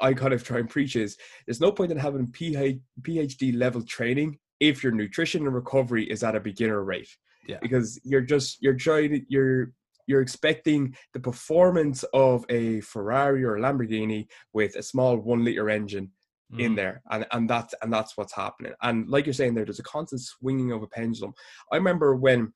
i 0.00 0.14
kind 0.14 0.32
of 0.32 0.42
try 0.42 0.58
and 0.58 0.70
preach 0.70 0.96
is 0.96 1.18
there's 1.46 1.60
no 1.60 1.70
point 1.70 1.92
in 1.92 1.98
having 1.98 2.26
phd 2.26 3.58
level 3.58 3.82
training 3.82 4.38
if 4.60 4.82
your 4.82 4.92
nutrition 4.92 5.44
and 5.44 5.54
recovery 5.54 6.04
is 6.10 6.22
at 6.22 6.34
a 6.34 6.40
beginner 6.40 6.82
rate 6.82 7.14
yeah. 7.46 7.58
because 7.60 8.00
you're 8.04 8.20
just 8.20 8.62
you're 8.62 8.74
trying 8.74 9.24
you're 9.28 9.72
you're 10.06 10.22
expecting 10.22 10.94
the 11.14 11.20
performance 11.20 12.04
of 12.14 12.44
a 12.48 12.80
Ferrari 12.80 13.44
or 13.44 13.56
a 13.56 13.60
Lamborghini 13.60 14.26
with 14.52 14.76
a 14.76 14.82
small 14.82 15.16
one 15.16 15.44
liter 15.44 15.68
engine 15.68 16.10
mm. 16.52 16.60
in 16.60 16.74
there, 16.74 17.02
and 17.10 17.26
and 17.32 17.48
that's 17.48 17.74
and 17.82 17.92
that's 17.92 18.16
what's 18.16 18.34
happening. 18.34 18.72
And 18.82 19.08
like 19.08 19.26
you're 19.26 19.32
saying, 19.32 19.54
there, 19.54 19.64
there's 19.64 19.78
a 19.78 19.84
constant 19.84 20.22
swinging 20.22 20.72
of 20.72 20.82
a 20.82 20.86
pendulum. 20.86 21.34
I 21.72 21.76
remember 21.76 22.16
when 22.16 22.52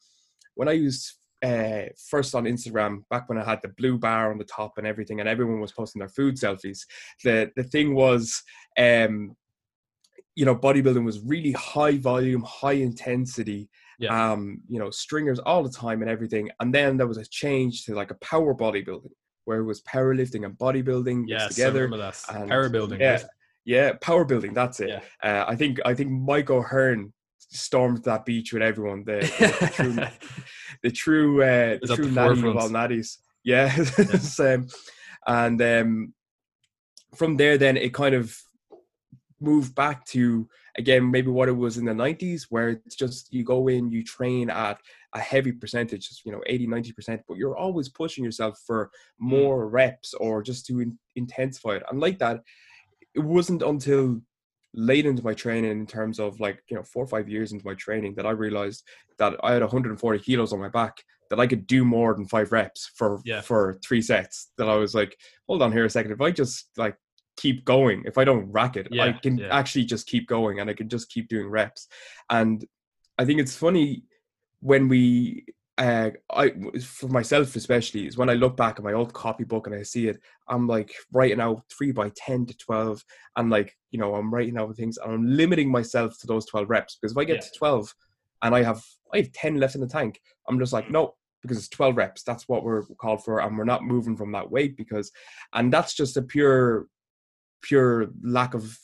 when 0.54 0.68
I 0.68 0.72
used 0.72 1.14
uh, 1.42 1.82
first 2.08 2.34
on 2.34 2.44
Instagram 2.44 3.02
back 3.08 3.28
when 3.28 3.38
I 3.38 3.44
had 3.44 3.60
the 3.62 3.68
blue 3.68 3.98
bar 3.98 4.30
on 4.30 4.38
the 4.38 4.44
top 4.44 4.74
and 4.76 4.86
everything, 4.86 5.20
and 5.20 5.28
everyone 5.28 5.60
was 5.60 5.72
posting 5.72 6.00
their 6.00 6.08
food 6.08 6.36
selfies. 6.36 6.80
The 7.24 7.50
the 7.56 7.64
thing 7.64 7.94
was, 7.94 8.42
um, 8.78 9.36
you 10.34 10.44
know, 10.44 10.56
bodybuilding 10.56 11.04
was 11.04 11.20
really 11.20 11.52
high 11.52 11.98
volume, 11.98 12.42
high 12.42 12.72
intensity, 12.72 13.68
yeah. 13.98 14.32
um, 14.32 14.60
you 14.68 14.78
know, 14.78 14.90
stringers 14.90 15.38
all 15.38 15.62
the 15.62 15.70
time 15.70 16.02
and 16.02 16.10
everything. 16.10 16.50
And 16.60 16.74
then 16.74 16.96
there 16.96 17.06
was 17.06 17.18
a 17.18 17.26
change 17.26 17.84
to 17.84 17.94
like 17.94 18.10
a 18.10 18.16
power 18.16 18.54
bodybuilding 18.54 19.12
where 19.44 19.60
it 19.60 19.64
was 19.64 19.82
powerlifting 19.82 20.44
and 20.44 20.56
bodybuilding 20.58 21.24
yes, 21.26 21.48
together. 21.48 21.88
Power 22.48 22.68
building. 22.68 23.00
Yeah, 23.00 23.22
yeah, 23.64 23.92
power 24.00 24.24
building. 24.24 24.54
That's 24.54 24.80
it. 24.80 24.88
Yeah. 24.88 25.00
Uh, 25.22 25.44
I 25.48 25.56
think 25.56 25.80
I 25.84 25.94
think 25.94 26.10
Mike 26.10 26.50
O'Hearn 26.50 27.12
stormed 27.38 28.04
that 28.04 28.24
beach 28.24 28.52
with 28.52 28.62
everyone. 28.62 29.04
The, 29.04 29.20
the 29.20 29.70
true, 29.72 29.96
the 30.82 30.90
true, 30.90 31.42
uh, 31.42 31.78
the 31.82 31.96
true 31.96 32.10
natty 32.10 32.46
of 32.46 32.56
all 32.56 32.68
natties. 32.68 33.18
Yeah, 33.44 33.74
yeah. 33.98 34.54
um, 34.54 34.66
and 35.26 35.62
um, 35.62 36.14
from 37.14 37.36
there, 37.36 37.58
then 37.58 37.76
it 37.76 37.94
kind 37.94 38.14
of 38.14 38.36
moved 39.40 39.74
back 39.74 40.04
to 40.04 40.48
again 40.76 41.10
maybe 41.10 41.30
what 41.30 41.48
it 41.48 41.56
was 41.56 41.78
in 41.78 41.84
the 41.84 41.92
90s 41.92 42.42
where 42.50 42.68
it's 42.68 42.94
just 42.94 43.32
you 43.32 43.42
go 43.42 43.68
in 43.68 43.90
you 43.90 44.04
train 44.04 44.50
at 44.50 44.78
a 45.14 45.18
heavy 45.18 45.50
percentage 45.50 46.08
you 46.24 46.30
know 46.30 46.42
80 46.46 46.66
90% 46.66 47.20
but 47.26 47.38
you're 47.38 47.56
always 47.56 47.88
pushing 47.88 48.22
yourself 48.22 48.60
for 48.66 48.86
mm. 48.86 48.90
more 49.18 49.68
reps 49.68 50.14
or 50.14 50.42
just 50.42 50.66
to 50.66 50.80
in, 50.80 50.98
intensify 51.16 51.76
it 51.76 51.82
and 51.90 52.00
like 52.00 52.18
that 52.18 52.40
it 53.14 53.20
wasn't 53.20 53.62
until 53.62 54.20
late 54.72 55.06
into 55.06 55.24
my 55.24 55.34
training 55.34 55.70
in 55.70 55.86
terms 55.86 56.20
of 56.20 56.38
like 56.38 56.62
you 56.68 56.76
know 56.76 56.82
four 56.82 57.02
or 57.02 57.08
five 57.08 57.28
years 57.28 57.52
into 57.52 57.66
my 57.66 57.74
training 57.74 58.14
that 58.14 58.26
i 58.26 58.30
realized 58.30 58.84
that 59.18 59.34
i 59.42 59.52
had 59.52 59.62
140 59.62 60.18
kilos 60.20 60.52
on 60.52 60.60
my 60.60 60.68
back 60.68 61.02
that 61.28 61.40
i 61.40 61.46
could 61.46 61.66
do 61.66 61.84
more 61.84 62.14
than 62.14 62.26
five 62.26 62.52
reps 62.52 62.90
for 62.94 63.20
yeah. 63.24 63.40
for 63.40 63.80
three 63.84 64.00
sets 64.00 64.52
that 64.58 64.68
i 64.68 64.76
was 64.76 64.94
like 64.94 65.16
hold 65.48 65.60
on 65.60 65.72
here 65.72 65.84
a 65.84 65.90
second 65.90 66.12
if 66.12 66.20
i 66.20 66.30
just 66.30 66.68
like 66.76 66.96
keep 67.40 67.64
going. 67.64 68.02
If 68.04 68.18
I 68.18 68.24
don't 68.24 68.50
rack 68.52 68.76
it, 68.76 68.88
yeah, 68.90 69.04
I 69.04 69.12
can 69.12 69.38
yeah. 69.38 69.48
actually 69.50 69.84
just 69.84 70.06
keep 70.06 70.28
going 70.28 70.60
and 70.60 70.68
I 70.68 70.74
can 70.74 70.88
just 70.88 71.10
keep 71.10 71.28
doing 71.28 71.48
reps. 71.48 71.88
And 72.28 72.64
I 73.18 73.24
think 73.24 73.40
it's 73.40 73.56
funny 73.56 74.04
when 74.60 74.88
we 74.88 75.46
uh, 75.80 76.10
I 76.30 76.52
for 76.78 77.08
myself 77.08 77.56
especially 77.56 78.06
is 78.06 78.18
when 78.18 78.28
I 78.28 78.34
look 78.34 78.54
back 78.54 78.78
at 78.78 78.84
my 78.84 78.92
old 78.92 79.14
copybook 79.14 79.66
and 79.66 79.74
I 79.74 79.82
see 79.82 80.08
it, 80.08 80.20
I'm 80.46 80.66
like 80.66 80.94
writing 81.10 81.40
out 81.40 81.62
three 81.70 81.90
by 81.90 82.10
ten 82.14 82.44
to 82.46 82.56
twelve, 82.58 83.02
and 83.36 83.48
like 83.48 83.74
you 83.90 83.98
know 83.98 84.14
I'm 84.14 84.32
writing 84.32 84.58
out 84.58 84.76
things 84.76 84.98
and 84.98 85.10
I'm 85.10 85.26
limiting 85.26 85.70
myself 85.70 86.18
to 86.20 86.26
those 86.26 86.44
twelve 86.44 86.68
reps 86.68 86.96
because 86.96 87.12
if 87.12 87.18
I 87.18 87.24
get 87.24 87.36
yeah. 87.36 87.40
to 87.40 87.58
twelve 87.58 87.94
and 88.42 88.54
I 88.54 88.62
have 88.62 88.84
I 89.14 89.18
have 89.18 89.32
ten 89.32 89.56
left 89.56 89.74
in 89.74 89.80
the 89.80 89.86
tank, 89.86 90.20
I'm 90.46 90.58
just 90.58 90.74
like 90.74 90.90
no 90.90 91.14
because 91.40 91.56
it's 91.56 91.68
twelve 91.68 91.96
reps. 91.96 92.24
That's 92.24 92.46
what 92.46 92.62
we're 92.62 92.82
called 93.00 93.24
for, 93.24 93.40
and 93.40 93.56
we're 93.56 93.64
not 93.64 93.82
moving 93.82 94.18
from 94.18 94.32
that 94.32 94.50
weight 94.50 94.76
because, 94.76 95.10
and 95.54 95.72
that's 95.72 95.94
just 95.94 96.18
a 96.18 96.22
pure 96.22 96.88
pure 97.62 98.08
lack 98.22 98.52
of 98.52 98.78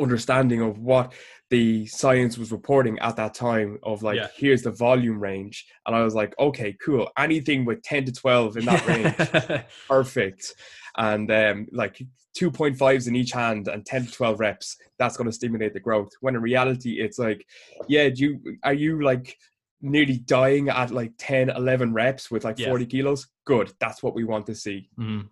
understanding 0.00 0.60
of 0.60 0.78
what 0.78 1.12
the 1.50 1.86
science 1.86 2.38
was 2.38 2.50
reporting 2.50 2.98
at 3.00 3.16
that 3.16 3.34
time 3.34 3.78
of 3.82 4.02
like 4.02 4.16
yeah. 4.16 4.28
here's 4.36 4.62
the 4.62 4.70
volume 4.70 5.20
range. 5.20 5.66
And 5.86 5.94
i 5.94 6.02
was 6.02 6.14
like 6.14 6.34
okay 6.38 6.76
cool. 6.84 7.08
Anything 7.18 7.64
with 7.64 7.82
10 7.82 8.06
to 8.06 8.12
12 8.12 8.56
in 8.56 8.64
that 8.64 8.86
range. 8.86 9.64
Perfect. 9.88 10.54
And 10.96 11.30
um 11.30 11.66
like 11.72 12.02
2.5s 12.38 13.06
in 13.06 13.14
each 13.14 13.30
hand 13.30 13.68
and 13.68 13.86
10 13.86 14.06
to 14.06 14.12
12 14.12 14.40
reps 14.40 14.76
that's 14.98 15.16
going 15.16 15.28
to 15.28 15.32
stimulate 15.32 15.72
the 15.74 15.80
growth. 15.80 16.10
When 16.20 16.34
in 16.34 16.42
reality 16.42 17.00
it's 17.00 17.18
like 17.18 17.46
yeah 17.88 18.08
do 18.08 18.24
you 18.24 18.56
are 18.62 18.74
you 18.74 19.02
like 19.02 19.36
nearly 19.80 20.18
dying 20.18 20.70
at 20.70 20.90
like 20.90 21.12
10 21.18 21.50
11 21.50 21.92
reps 21.92 22.30
with 22.30 22.44
like 22.44 22.58
yeah. 22.58 22.68
40 22.68 22.86
kilos? 22.86 23.28
Good. 23.44 23.72
That's 23.80 24.02
what 24.02 24.14
we 24.14 24.24
want 24.24 24.46
to 24.46 24.54
see. 24.54 24.88
Mm. 24.98 25.28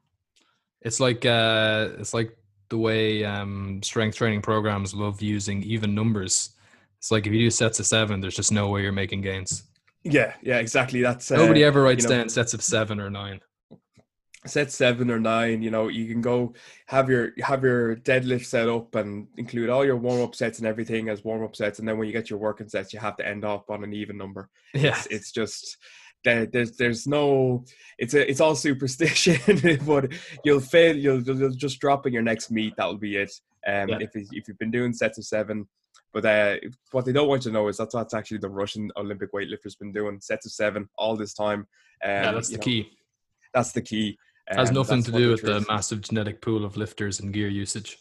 it's 0.82 1.00
like 1.00 1.24
uh 1.24 1.88
it's 1.98 2.14
like 2.14 2.36
the 2.72 2.78
way 2.78 3.22
um, 3.22 3.82
strength 3.82 4.16
training 4.16 4.40
programs 4.40 4.94
love 4.94 5.20
using 5.20 5.62
even 5.62 5.94
numbers. 5.94 6.54
It's 6.96 7.10
like 7.10 7.26
if 7.26 7.32
you 7.34 7.38
do 7.38 7.50
sets 7.50 7.78
of 7.80 7.86
seven, 7.86 8.18
there's 8.18 8.34
just 8.34 8.50
no 8.50 8.70
way 8.70 8.80
you're 8.80 8.92
making 8.92 9.20
gains. 9.20 9.64
Yeah, 10.04 10.32
yeah, 10.40 10.56
exactly. 10.56 11.02
That's 11.02 11.30
uh, 11.30 11.36
nobody 11.36 11.64
ever 11.64 11.82
writes 11.82 12.04
you 12.04 12.08
know, 12.08 12.16
down 12.16 12.30
sets 12.30 12.54
of 12.54 12.62
seven 12.62 12.98
or 12.98 13.10
nine. 13.10 13.40
Set 14.46 14.72
seven 14.72 15.10
or 15.10 15.20
nine, 15.20 15.60
you 15.60 15.70
know, 15.70 15.88
you 15.88 16.06
can 16.06 16.22
go 16.22 16.54
have 16.86 17.10
your 17.10 17.32
have 17.42 17.62
your 17.62 17.96
deadlift 17.96 18.46
set 18.46 18.70
up 18.70 18.94
and 18.94 19.28
include 19.36 19.68
all 19.68 19.84
your 19.84 19.96
warm 19.96 20.22
up 20.22 20.34
sets 20.34 20.58
and 20.58 20.66
everything 20.66 21.10
as 21.10 21.22
warm 21.22 21.44
up 21.44 21.54
sets, 21.54 21.78
and 21.78 21.86
then 21.86 21.98
when 21.98 22.06
you 22.06 22.12
get 22.14 22.30
your 22.30 22.38
working 22.38 22.70
sets, 22.70 22.94
you 22.94 23.00
have 23.00 23.18
to 23.18 23.28
end 23.28 23.44
up 23.44 23.70
on 23.70 23.84
an 23.84 23.92
even 23.92 24.16
number. 24.16 24.48
Yeah, 24.72 24.96
it's, 24.96 25.06
it's 25.06 25.32
just 25.32 25.76
there's 26.24 26.76
there's 26.76 27.06
no 27.06 27.64
it's 27.98 28.14
a 28.14 28.30
it's 28.30 28.40
all 28.40 28.54
superstition 28.54 29.38
but 29.86 30.12
you'll 30.44 30.60
fail 30.60 30.96
you'll, 30.96 31.20
you'll 31.22 31.50
just 31.50 31.80
drop 31.80 32.06
in 32.06 32.12
your 32.12 32.22
next 32.22 32.50
meet 32.50 32.74
that'll 32.76 32.96
be 32.96 33.16
it 33.16 33.32
um 33.66 33.88
yeah. 33.88 33.98
if, 34.00 34.10
if 34.14 34.46
you've 34.46 34.58
been 34.58 34.70
doing 34.70 34.92
sets 34.92 35.18
of 35.18 35.24
seven 35.24 35.66
but 36.12 36.26
uh, 36.26 36.56
what 36.90 37.04
they 37.04 37.12
don't 37.12 37.28
want 37.28 37.44
you 37.44 37.50
to 37.50 37.54
know 37.54 37.68
is 37.68 37.78
that's 37.78 37.94
what's 37.94 38.14
actually 38.14 38.38
the 38.38 38.48
Russian 38.48 38.90
Olympic 38.96 39.32
weightlifters 39.32 39.78
been 39.78 39.92
doing 39.92 40.20
sets 40.20 40.44
of 40.44 40.52
seven 40.52 40.88
all 40.98 41.16
this 41.16 41.32
time. 41.32 41.60
Um, 42.04 42.10
yeah, 42.10 42.32
that's 42.32 42.48
the 42.48 42.58
know, 42.58 42.62
key. 42.62 42.90
That's 43.54 43.72
the 43.72 43.80
key. 43.80 44.18
Um, 44.50 44.58
has 44.58 44.72
nothing 44.72 45.02
to 45.04 45.12
do 45.12 45.30
with 45.30 45.42
the 45.42 45.64
massive 45.68 46.02
genetic 46.02 46.42
pool 46.42 46.64
of 46.64 46.76
lifters 46.76 47.20
and 47.20 47.32
gear 47.32 47.48
usage. 47.48 47.98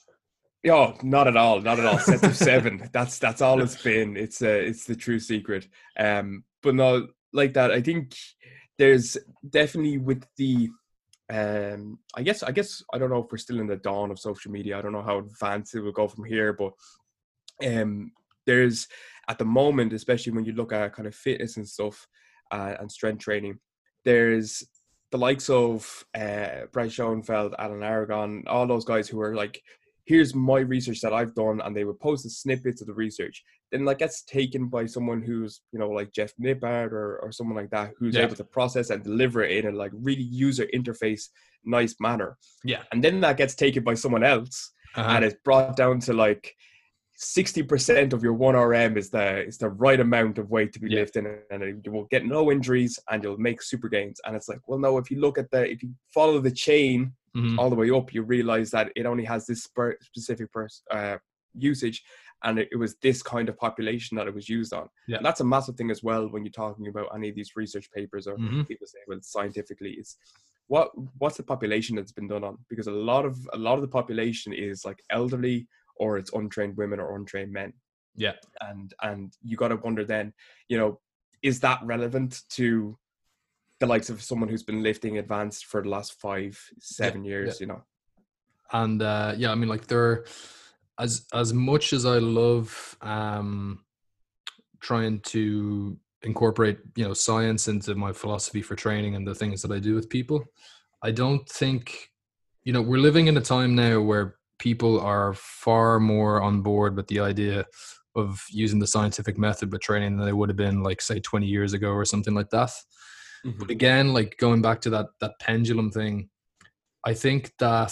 Oh, 0.68 0.96
not 1.02 1.28
at 1.28 1.38
all, 1.38 1.62
not 1.62 1.80
at 1.80 1.86
all. 1.86 2.00
Sets 2.00 2.24
of 2.24 2.36
seven. 2.36 2.90
That's 2.92 3.18
that's 3.18 3.42
all 3.42 3.62
it's 3.62 3.82
been. 3.82 4.18
It's 4.18 4.42
uh, 4.42 4.48
it's 4.48 4.86
the 4.86 4.96
true 4.96 5.20
secret. 5.20 5.68
Um, 5.98 6.44
but 6.62 6.76
no, 6.76 7.08
like 7.34 7.54
that. 7.54 7.72
I 7.72 7.82
think 7.82 8.16
there's 8.78 9.18
definitely 9.50 9.98
with 9.98 10.24
the 10.38 10.70
um 11.30 12.00
I 12.16 12.24
guess 12.24 12.44
I 12.44 12.52
guess 12.52 12.84
I 12.94 12.98
don't 12.98 13.10
know 13.10 13.24
if 13.24 13.32
we're 13.32 13.38
still 13.38 13.60
in 13.60 13.68
the 13.68 13.78
dawn 13.78 14.12
of 14.12 14.20
social 14.20 14.52
media. 14.52 14.78
I 14.78 14.82
don't 14.82 14.92
know 14.92 15.02
how 15.02 15.20
advanced 15.20 15.76
it 15.76 15.82
will 15.82 15.92
go 15.92 16.08
from 16.08 16.26
here, 16.26 16.54
but 16.54 16.74
um 17.66 18.12
there's 18.46 18.88
at 19.28 19.38
the 19.38 19.46
moment, 19.46 19.94
especially 19.94 20.34
when 20.34 20.46
you 20.46 20.54
look 20.54 20.74
at 20.74 20.94
kind 20.94 21.08
of 21.08 21.16
fitness 21.16 21.58
and 21.58 21.68
stuff 21.68 22.08
uh, 22.52 22.76
and 22.80 22.92
strength 22.92 23.24
training, 23.24 23.60
there's 24.04 24.64
the 25.12 25.18
likes 25.18 25.50
of 25.50 26.04
uh, 26.16 26.66
Brad 26.72 26.92
Schoenfeld, 26.92 27.56
Alan 27.60 27.84
Aragon, 27.84 28.44
all 28.48 28.66
those 28.66 28.86
guys 28.86 29.08
who 29.08 29.22
are 29.22 29.36
like 29.36 29.62
here's 30.06 30.34
my 30.34 30.60
research 30.60 31.02
that 31.02 31.14
I've 31.14 31.36
done, 31.36 31.62
and 31.62 31.76
they 31.76 31.84
would 31.84 32.00
post 32.00 32.24
the 32.24 32.30
snippets 32.30 32.82
of 32.82 32.88
the 32.88 32.94
research. 32.94 33.44
Then 33.72 33.86
like 33.86 34.00
gets 34.00 34.24
taken 34.24 34.68
by 34.68 34.86
someone 34.86 35.22
who's 35.22 35.62
you 35.72 35.80
know 35.80 35.90
like 35.90 36.12
Jeff 36.12 36.34
Nippard 36.42 36.92
or, 36.92 37.20
or 37.20 37.32
someone 37.32 37.56
like 37.56 37.70
that 37.72 37.92
who's 37.98 38.16
yeah. 38.16 38.24
able 38.24 38.36
to 38.36 38.44
process 38.44 38.90
and 38.90 39.04
deliver 39.04 39.44
it 39.44 39.66
in 39.66 39.74
a 39.74 39.78
like 39.78 39.92
really 39.94 40.24
user 40.24 40.68
interface 40.74 41.30
nice 41.64 41.96
manner. 42.00 42.38
Yeah, 42.64 42.84
and 42.92 43.04
then 43.04 43.22
that 43.22 43.38
gets 43.38 43.56
taken 43.56 43.84
by 43.84 43.94
someone 43.94 44.24
else, 44.24 44.72
uh-huh. 44.96 45.10
and 45.10 45.26
it's 45.26 45.38
brought 45.44 45.76
down 45.76 46.00
to 46.02 46.14
like 46.14 46.54
60% 47.22 48.14
of 48.14 48.24
your 48.24 48.36
1RM 48.36 48.98
is 48.98 49.12
the 49.12 49.46
is 49.46 49.60
the 49.60 49.70
right 49.70 50.00
amount 50.00 50.40
of 50.40 50.50
weight 50.50 50.74
to 50.74 50.80
be 50.80 50.90
Yeah. 50.90 51.02
lifting 51.02 51.28
and 51.52 51.86
you 51.86 51.92
will 51.92 52.06
get 52.06 52.26
no 52.26 52.52
injuries 52.52 52.98
and 53.12 53.24
you'll 53.24 53.38
make 53.38 53.62
super 53.62 53.90
gains 53.90 54.20
and 54.26 54.36
it's 54.36 54.50
like 54.50 54.60
well 54.68 54.80
no 54.80 54.98
if 54.98 55.12
you 55.12 55.20
look 55.20 55.38
at 55.38 55.52
the 55.52 55.70
if 55.70 55.84
you 55.84 55.94
follow 56.12 56.40
the 56.40 56.50
chain 56.50 57.14
Mhm. 57.38 57.60
all 57.60 57.70
the 57.70 57.76
way 57.76 57.92
up 57.92 58.12
you 58.14 58.24
realize 58.24 58.72
that 58.72 58.92
it 58.96 59.06
only 59.06 59.24
has 59.24 59.46
this 59.46 59.70
specific 60.02 60.52
pers- 60.52 60.84
uh, 60.90 61.18
usage 61.54 62.04
and 62.44 62.60
it, 62.60 62.70
it 62.72 62.76
was 62.78 62.96
this 63.02 63.22
kind 63.22 63.50
of 63.50 63.58
population 63.58 64.18
that 64.18 64.28
it 64.28 64.34
was 64.34 64.50
used 64.50 64.74
on 64.74 64.88
Yeah. 65.08 65.18
and 65.18 65.26
that's 65.26 65.42
a 65.42 65.44
massive 65.46 65.76
thing 65.76 65.92
as 65.92 66.02
well 66.04 66.28
when 66.30 66.44
you're 66.44 66.52
talking 66.52 66.88
about 66.88 67.10
any 67.16 67.30
of 67.30 67.36
these 67.36 67.56
research 67.56 67.90
papers 67.92 68.28
or 68.28 68.38
Mhm. 68.38 68.68
people 68.68 68.88
say 68.88 69.00
well 69.08 69.20
scientifically 69.22 69.92
it's 69.92 70.18
what 70.68 70.92
what's 71.20 71.38
the 71.38 71.44
population 71.44 71.96
that's 71.96 72.12
been 72.14 72.28
done 72.28 72.44
on 72.44 72.58
because 72.70 72.88
a 72.88 72.92
lot 72.92 73.26
of 73.26 73.38
a 73.54 73.58
lot 73.58 73.76
of 73.76 73.82
the 73.82 73.88
population 74.00 74.54
is 74.54 74.86
like 74.86 75.02
elderly 75.10 75.68
or 75.98 76.18
it's 76.18 76.34
untrained 76.34 76.78
women 76.78 77.00
or 77.00 77.16
untrained 77.16 77.52
men 77.52 77.74
Yeah. 78.16 78.34
and 78.62 78.94
and 79.02 79.34
you 79.44 79.58
got 79.58 79.70
to 79.70 79.76
wonder 79.78 80.04
then 80.06 80.34
you 80.70 80.78
know 80.78 81.00
is 81.42 81.60
that 81.62 81.80
relevant 81.84 82.42
to 82.50 82.98
the 83.80 83.88
likes 83.88 84.10
of 84.12 84.22
someone 84.22 84.48
who's 84.50 84.64
been 84.64 84.84
lifting 84.84 85.18
advanced 85.18 85.66
for 85.66 85.82
the 85.82 85.90
last 85.90 86.14
five 86.14 86.54
seven 86.80 87.24
years 87.26 87.60
you 87.62 87.68
know 87.68 87.84
and 88.74 89.02
uh 89.02 89.34
yeah 89.36 89.52
i 89.52 89.56
mean 89.56 89.68
like 89.70 89.88
there 89.88 90.24
as 91.02 91.26
as 91.34 91.54
much 91.54 91.94
as 91.94 92.06
i 92.06 92.18
love 92.18 92.98
um 93.02 93.84
trying 94.80 95.20
to 95.22 95.98
incorporate 96.24 96.80
you 96.96 97.04
know 97.04 97.14
science 97.14 97.68
into 97.68 97.96
my 97.96 98.14
philosophy 98.14 98.62
for 98.62 98.76
training 98.76 99.16
and 99.16 99.28
the 99.28 99.36
things 99.36 99.62
that 99.62 99.72
i 99.72 99.80
do 99.80 99.96
with 99.96 100.10
people 100.10 100.44
i 101.04 101.12
don't 101.12 101.48
think 101.50 102.10
you 102.64 102.72
know 102.72 102.82
we're 102.82 102.98
living 102.98 103.28
in 103.28 103.38
a 103.38 103.42
time 103.42 103.76
now 103.76 104.00
where 104.00 104.36
people 104.60 105.00
are 105.02 105.34
far 105.34 106.00
more 106.00 106.42
on 106.42 106.62
board 106.62 106.96
with 106.96 107.08
the 107.08 107.20
idea 107.20 107.66
of 108.16 108.46
using 108.52 108.78
the 108.78 108.86
scientific 108.86 109.38
method 109.38 109.72
with 109.72 109.82
training 109.82 110.18
than 110.18 110.26
they 110.26 110.34
would 110.34 110.50
have 110.50 110.58
been 110.58 110.84
like 110.84 111.02
say 111.02 111.20
20 111.20 111.48
years 111.48 111.74
ago 111.74 111.92
or 111.92 112.06
something 112.06 112.34
like 112.34 112.50
that. 112.50 112.70
But 113.58 113.72
again 113.72 114.14
like 114.14 114.36
going 114.38 114.62
back 114.62 114.82
to 114.82 114.92
that 114.92 115.08
that 115.20 115.34
pendulum 115.40 115.90
thing 115.90 116.30
i 117.06 117.14
think 117.14 117.52
that 117.58 117.92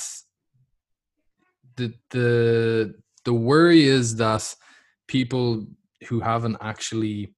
the 1.79 1.93
the 2.11 2.93
the 3.25 3.33
worry 3.33 3.83
is 3.83 4.15
that 4.17 4.55
people 5.07 5.65
who 6.07 6.19
haven't 6.19 6.57
actually 6.61 7.33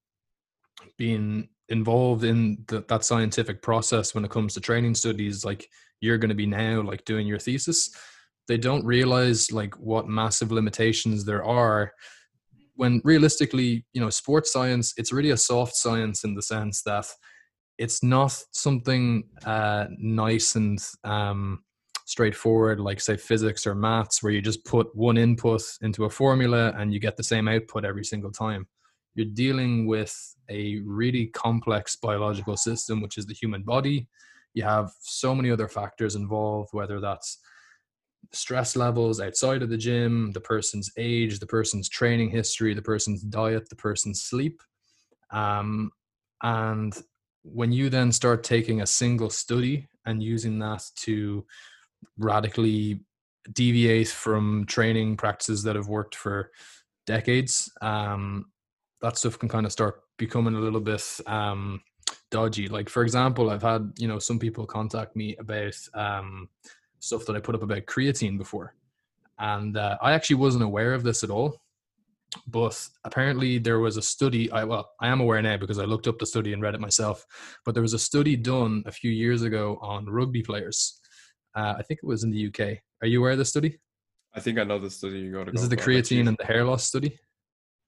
been 0.98 1.48
involved 1.68 2.24
in 2.24 2.62
the, 2.68 2.84
that 2.88 3.04
scientific 3.04 3.62
process 3.62 4.14
when 4.14 4.24
it 4.24 4.30
comes 4.30 4.54
to 4.54 4.60
training 4.60 4.94
studies 4.94 5.44
like 5.44 5.68
you're 6.00 6.18
going 6.18 6.28
to 6.28 6.34
be 6.34 6.46
now 6.46 6.82
like 6.82 7.04
doing 7.04 7.26
your 7.26 7.38
thesis 7.38 7.90
they 8.48 8.58
don't 8.58 8.84
realize 8.84 9.52
like 9.52 9.74
what 9.78 10.08
massive 10.08 10.52
limitations 10.52 11.24
there 11.24 11.44
are 11.44 11.92
when 12.74 13.00
realistically 13.04 13.86
you 13.92 14.00
know 14.00 14.10
sports 14.10 14.52
science 14.52 14.92
it's 14.96 15.12
really 15.12 15.30
a 15.30 15.36
soft 15.36 15.74
science 15.76 16.24
in 16.24 16.34
the 16.34 16.42
sense 16.42 16.82
that 16.82 17.06
it's 17.78 18.02
not 18.02 18.36
something 18.52 19.24
uh, 19.46 19.86
nice 19.98 20.56
and 20.56 20.78
um, 21.04 21.62
straightforward 22.06 22.80
like 22.80 23.00
say 23.00 23.16
physics 23.16 23.66
or 23.66 23.74
maths 23.74 24.22
where 24.22 24.32
you 24.32 24.40
just 24.40 24.64
put 24.64 24.94
one 24.94 25.16
input 25.16 25.62
into 25.82 26.04
a 26.04 26.10
formula 26.10 26.72
and 26.76 26.92
you 26.92 27.00
get 27.00 27.16
the 27.16 27.22
same 27.22 27.48
output 27.48 27.84
every 27.84 28.04
single 28.04 28.30
time. 28.30 28.66
You're 29.14 29.26
dealing 29.26 29.86
with 29.86 30.14
a 30.48 30.78
really 30.84 31.26
complex 31.28 31.96
biological 31.96 32.56
system 32.56 33.00
which 33.00 33.18
is 33.18 33.26
the 33.26 33.34
human 33.34 33.62
body. 33.62 34.08
You 34.54 34.64
have 34.64 34.90
so 35.00 35.34
many 35.34 35.50
other 35.50 35.68
factors 35.68 36.14
involved 36.14 36.70
whether 36.72 37.00
that's 37.00 37.38
stress 38.32 38.76
levels 38.76 39.20
outside 39.20 39.62
of 39.62 39.68
the 39.68 39.76
gym 39.76 40.30
the 40.32 40.40
person's 40.40 40.90
age 40.96 41.38
the 41.40 41.46
person's 41.46 41.88
training 41.88 42.30
history 42.30 42.72
the 42.72 42.80
person's 42.80 43.22
diet 43.22 43.68
the 43.68 43.76
person's 43.76 44.22
sleep. 44.22 44.60
Um, 45.30 45.90
and 46.42 46.94
when 47.42 47.72
you 47.72 47.88
then 47.88 48.12
start 48.12 48.44
taking 48.44 48.82
a 48.82 48.86
single 48.86 49.30
study 49.30 49.88
and 50.06 50.22
using 50.22 50.58
that 50.60 50.82
to 50.96 51.44
radically 52.18 53.00
deviate 53.52 54.08
from 54.08 54.64
training 54.66 55.16
practices 55.16 55.62
that 55.64 55.76
have 55.76 55.88
worked 55.88 56.14
for 56.14 56.50
decades. 57.06 57.70
Um, 57.80 58.46
that 59.00 59.16
stuff 59.16 59.38
can 59.38 59.48
kind 59.48 59.66
of 59.66 59.72
start 59.72 60.02
becoming 60.16 60.54
a 60.54 60.60
little 60.60 60.80
bit 60.80 61.04
um, 61.26 61.80
dodgy. 62.30 62.68
Like 62.68 62.88
for 62.88 63.02
example 63.02 63.50
i've 63.50 63.62
had 63.62 63.92
you 63.98 64.08
know 64.08 64.18
some 64.18 64.38
people 64.38 64.66
contact 64.66 65.16
me 65.16 65.36
about 65.36 65.76
um, 65.94 66.48
stuff 66.98 67.26
that 67.26 67.36
i 67.36 67.40
put 67.40 67.54
up 67.54 67.62
about 67.62 67.86
creatine 67.86 68.38
before. 68.38 68.74
And 69.38 69.76
uh, 69.76 69.98
i 70.00 70.12
actually 70.12 70.36
wasn't 70.36 70.64
aware 70.64 70.94
of 70.94 71.02
this 71.02 71.24
at 71.24 71.30
all 71.30 71.60
but 72.46 72.88
apparently 73.04 73.58
there 73.58 73.80
was 73.80 73.96
a 73.96 74.02
study 74.02 74.50
i 74.52 74.64
well 74.64 74.90
i 75.00 75.08
am 75.08 75.20
aware 75.20 75.42
now 75.42 75.56
because 75.56 75.78
i 75.78 75.84
looked 75.84 76.06
up 76.06 76.18
the 76.18 76.26
study 76.26 76.52
and 76.52 76.62
read 76.62 76.74
it 76.74 76.80
myself 76.80 77.26
but 77.64 77.74
there 77.74 77.82
was 77.82 77.92
a 77.92 77.98
study 77.98 78.36
done 78.36 78.82
a 78.86 78.92
few 78.92 79.10
years 79.10 79.42
ago 79.42 79.78
on 79.82 80.06
rugby 80.06 80.42
players 80.42 81.00
uh, 81.54 81.74
i 81.78 81.82
think 81.82 82.00
it 82.02 82.06
was 82.06 82.24
in 82.24 82.30
the 82.30 82.46
uk 82.48 82.60
are 83.02 83.06
you 83.06 83.20
aware 83.20 83.32
of 83.32 83.38
the 83.38 83.44
study 83.44 83.78
i 84.34 84.40
think 84.40 84.58
i 84.58 84.64
know 84.64 84.78
the 84.78 84.90
study 84.90 85.18
you 85.20 85.32
got 85.32 85.44
to 85.44 85.52
this 85.52 85.60
go 85.60 85.64
is 85.64 85.68
the 85.68 85.76
for, 85.76 85.90
creatine 85.90 86.28
and 86.28 86.36
the 86.38 86.46
hair 86.46 86.64
loss 86.64 86.84
study 86.84 87.18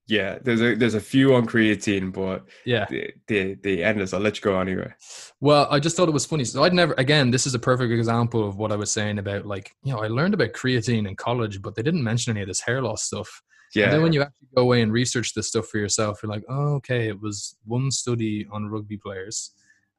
yeah 0.07 0.39
there's 0.43 0.61
a 0.61 0.75
there's 0.75 0.95
a 0.95 1.01
few 1.01 1.35
on 1.35 1.47
creatine 1.47 2.13
but 2.13 2.45
yeah 2.67 2.85
the 2.91 3.11
the, 3.27 3.55
the 3.63 3.83
endless 3.83 4.13
i'll 4.13 4.21
let 4.21 4.37
you 4.37 4.43
go 4.43 4.61
anyway 4.61 4.93
Well, 5.41 5.67
I 5.71 5.79
just 5.79 5.97
thought 5.97 6.09
it 6.09 6.13
was 6.13 6.25
funny. 6.25 6.45
So 6.45 6.63
I'd 6.65 6.73
never, 6.73 6.95
again, 6.97 7.31
this 7.31 7.47
is 7.47 7.55
a 7.55 7.59
perfect 7.59 7.93
example 7.93 8.47
of 8.49 8.57
what 8.57 8.73
I 8.73 8.77
was 8.77 8.91
saying 8.91 9.19
about 9.19 9.45
like, 9.47 9.75
you 9.83 9.93
know, 9.93 10.01
I 10.01 10.07
learned 10.09 10.33
about 10.33 10.53
creatine 10.53 11.07
in 11.07 11.17
college, 11.17 11.61
but 11.61 11.75
they 11.75 11.83
didn't 11.83 12.03
mention 12.03 12.31
any 12.31 12.43
of 12.43 12.49
this 12.49 12.61
hair 12.61 12.81
loss 12.81 13.05
stuff. 13.05 13.43
yeah 13.75 13.85
And 13.85 13.93
then 13.93 14.03
when 14.03 14.13
you 14.13 14.23
actually 14.23 14.49
go 14.55 14.63
away 14.63 14.81
and 14.83 14.93
research 14.93 15.35
this 15.35 15.49
stuff 15.49 15.67
for 15.69 15.79
yourself, 15.79 16.23
you're 16.23 16.33
like, 16.33 16.45
oh, 16.49 16.75
okay, 16.77 17.09
it 17.09 17.21
was 17.21 17.57
one 17.65 17.91
study 17.91 18.47
on 18.51 18.71
rugby 18.71 18.97
players. 18.97 19.51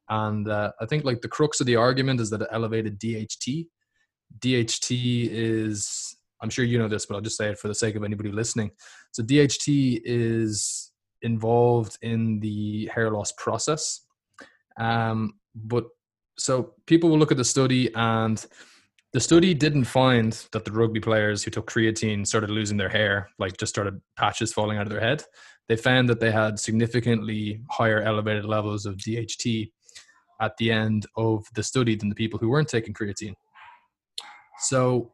And 0.08 0.48
uh, 0.48 0.72
I 0.80 0.86
think 0.86 1.04
like 1.04 1.20
the 1.20 1.28
crux 1.28 1.60
of 1.60 1.66
the 1.66 1.76
argument 1.76 2.20
is 2.20 2.30
that 2.30 2.42
it 2.42 2.48
elevated 2.52 3.00
DHT. 3.00 3.66
DHT 4.38 5.28
is, 5.32 6.16
I'm 6.40 6.50
sure 6.50 6.64
you 6.64 6.78
know 6.78 6.88
this, 6.88 7.06
but 7.06 7.14
I'll 7.14 7.20
just 7.20 7.36
say 7.36 7.50
it 7.50 7.58
for 7.58 7.68
the 7.68 7.74
sake 7.74 7.96
of 7.96 8.04
anybody 8.04 8.30
listening. 8.30 8.70
So 9.12 9.22
DHT 9.22 10.02
is 10.04 10.92
involved 11.22 11.98
in 12.02 12.40
the 12.40 12.90
hair 12.94 13.10
loss 13.10 13.32
process. 13.32 14.00
Um, 14.78 15.34
but 15.54 15.86
so 16.38 16.74
people 16.86 17.10
will 17.10 17.18
look 17.18 17.32
at 17.32 17.38
the 17.38 17.44
study 17.44 17.90
and 17.94 18.44
the 19.12 19.20
study 19.20 19.54
didn't 19.54 19.84
find 19.84 20.32
that 20.52 20.64
the 20.64 20.72
rugby 20.72 21.00
players 21.00 21.42
who 21.42 21.50
took 21.50 21.70
creatine 21.70 22.26
started 22.26 22.50
losing 22.50 22.76
their 22.76 22.90
hair, 22.90 23.30
like 23.38 23.56
just 23.56 23.72
started 23.72 24.00
patches 24.18 24.52
falling 24.52 24.76
out 24.76 24.86
of 24.86 24.90
their 24.90 25.00
head. 25.00 25.24
They 25.68 25.76
found 25.76 26.08
that 26.10 26.20
they 26.20 26.30
had 26.30 26.58
significantly 26.58 27.62
higher 27.70 28.02
elevated 28.02 28.44
levels 28.44 28.84
of 28.84 28.96
DHT 28.96 29.70
at 30.40 30.56
the 30.58 30.70
end 30.70 31.06
of 31.16 31.46
the 31.54 31.62
study 31.62 31.96
than 31.96 32.08
the 32.08 32.14
people 32.14 32.38
who 32.38 32.48
weren't 32.48 32.68
taking 32.68 32.94
creatine. 32.94 33.34
So 34.58 35.12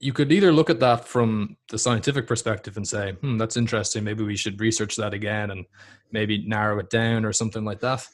you 0.00 0.12
could 0.12 0.30
either 0.30 0.52
look 0.52 0.70
at 0.70 0.80
that 0.80 1.06
from 1.06 1.56
the 1.70 1.78
scientific 1.78 2.26
perspective 2.26 2.76
and 2.76 2.86
say, 2.86 3.12
hmm, 3.12 3.36
that's 3.36 3.56
interesting. 3.56 4.04
Maybe 4.04 4.24
we 4.24 4.36
should 4.36 4.60
research 4.60 4.96
that 4.96 5.12
again 5.12 5.50
and 5.50 5.66
maybe 6.12 6.46
narrow 6.46 6.78
it 6.78 6.90
down 6.90 7.24
or 7.24 7.32
something 7.32 7.64
like 7.64 7.80
that. 7.80 8.06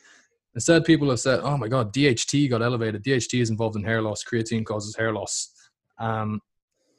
Instead, 0.54 0.84
people 0.84 1.10
have 1.10 1.20
said, 1.20 1.40
oh 1.42 1.58
my 1.58 1.68
God, 1.68 1.92
DHT 1.92 2.48
got 2.48 2.62
elevated. 2.62 3.02
DHT 3.02 3.40
is 3.40 3.50
involved 3.50 3.76
in 3.76 3.82
hair 3.82 4.00
loss. 4.00 4.22
Creatine 4.24 4.64
causes 4.64 4.96
hair 4.96 5.12
loss. 5.12 5.50
Um, 5.98 6.40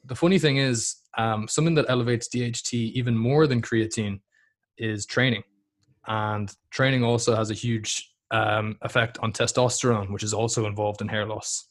the 0.04 0.14
funny 0.14 0.38
thing 0.38 0.58
is, 0.58 0.96
um, 1.18 1.48
something 1.48 1.74
that 1.74 1.86
elevates 1.88 2.28
DHT 2.28 2.74
even 2.92 3.16
more 3.16 3.46
than 3.46 3.62
creatine 3.62 4.20
is 4.78 5.06
training. 5.06 5.42
And 6.06 6.52
training 6.70 7.02
also 7.02 7.34
has 7.34 7.50
a 7.50 7.54
huge 7.54 8.14
um, 8.30 8.76
effect 8.82 9.18
on 9.22 9.32
testosterone, 9.32 10.12
which 10.12 10.22
is 10.22 10.34
also 10.34 10.66
involved 10.66 11.00
in 11.00 11.08
hair 11.08 11.26
loss. 11.26 11.68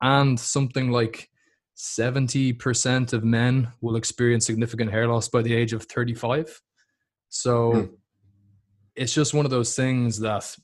And 0.00 0.38
something 0.38 0.90
like 0.90 1.28
70% 1.76 3.12
of 3.12 3.24
men 3.24 3.68
will 3.80 3.96
experience 3.96 4.46
significant 4.46 4.90
hair 4.90 5.06
loss 5.08 5.28
by 5.28 5.42
the 5.42 5.54
age 5.54 5.72
of 5.72 5.84
35. 5.84 6.60
So 7.28 7.72
Hmm. 7.72 7.94
it's 8.94 9.14
just 9.14 9.34
one 9.34 9.46
of 9.46 9.50
those 9.50 9.74
things 9.74 10.18
that 10.20 10.54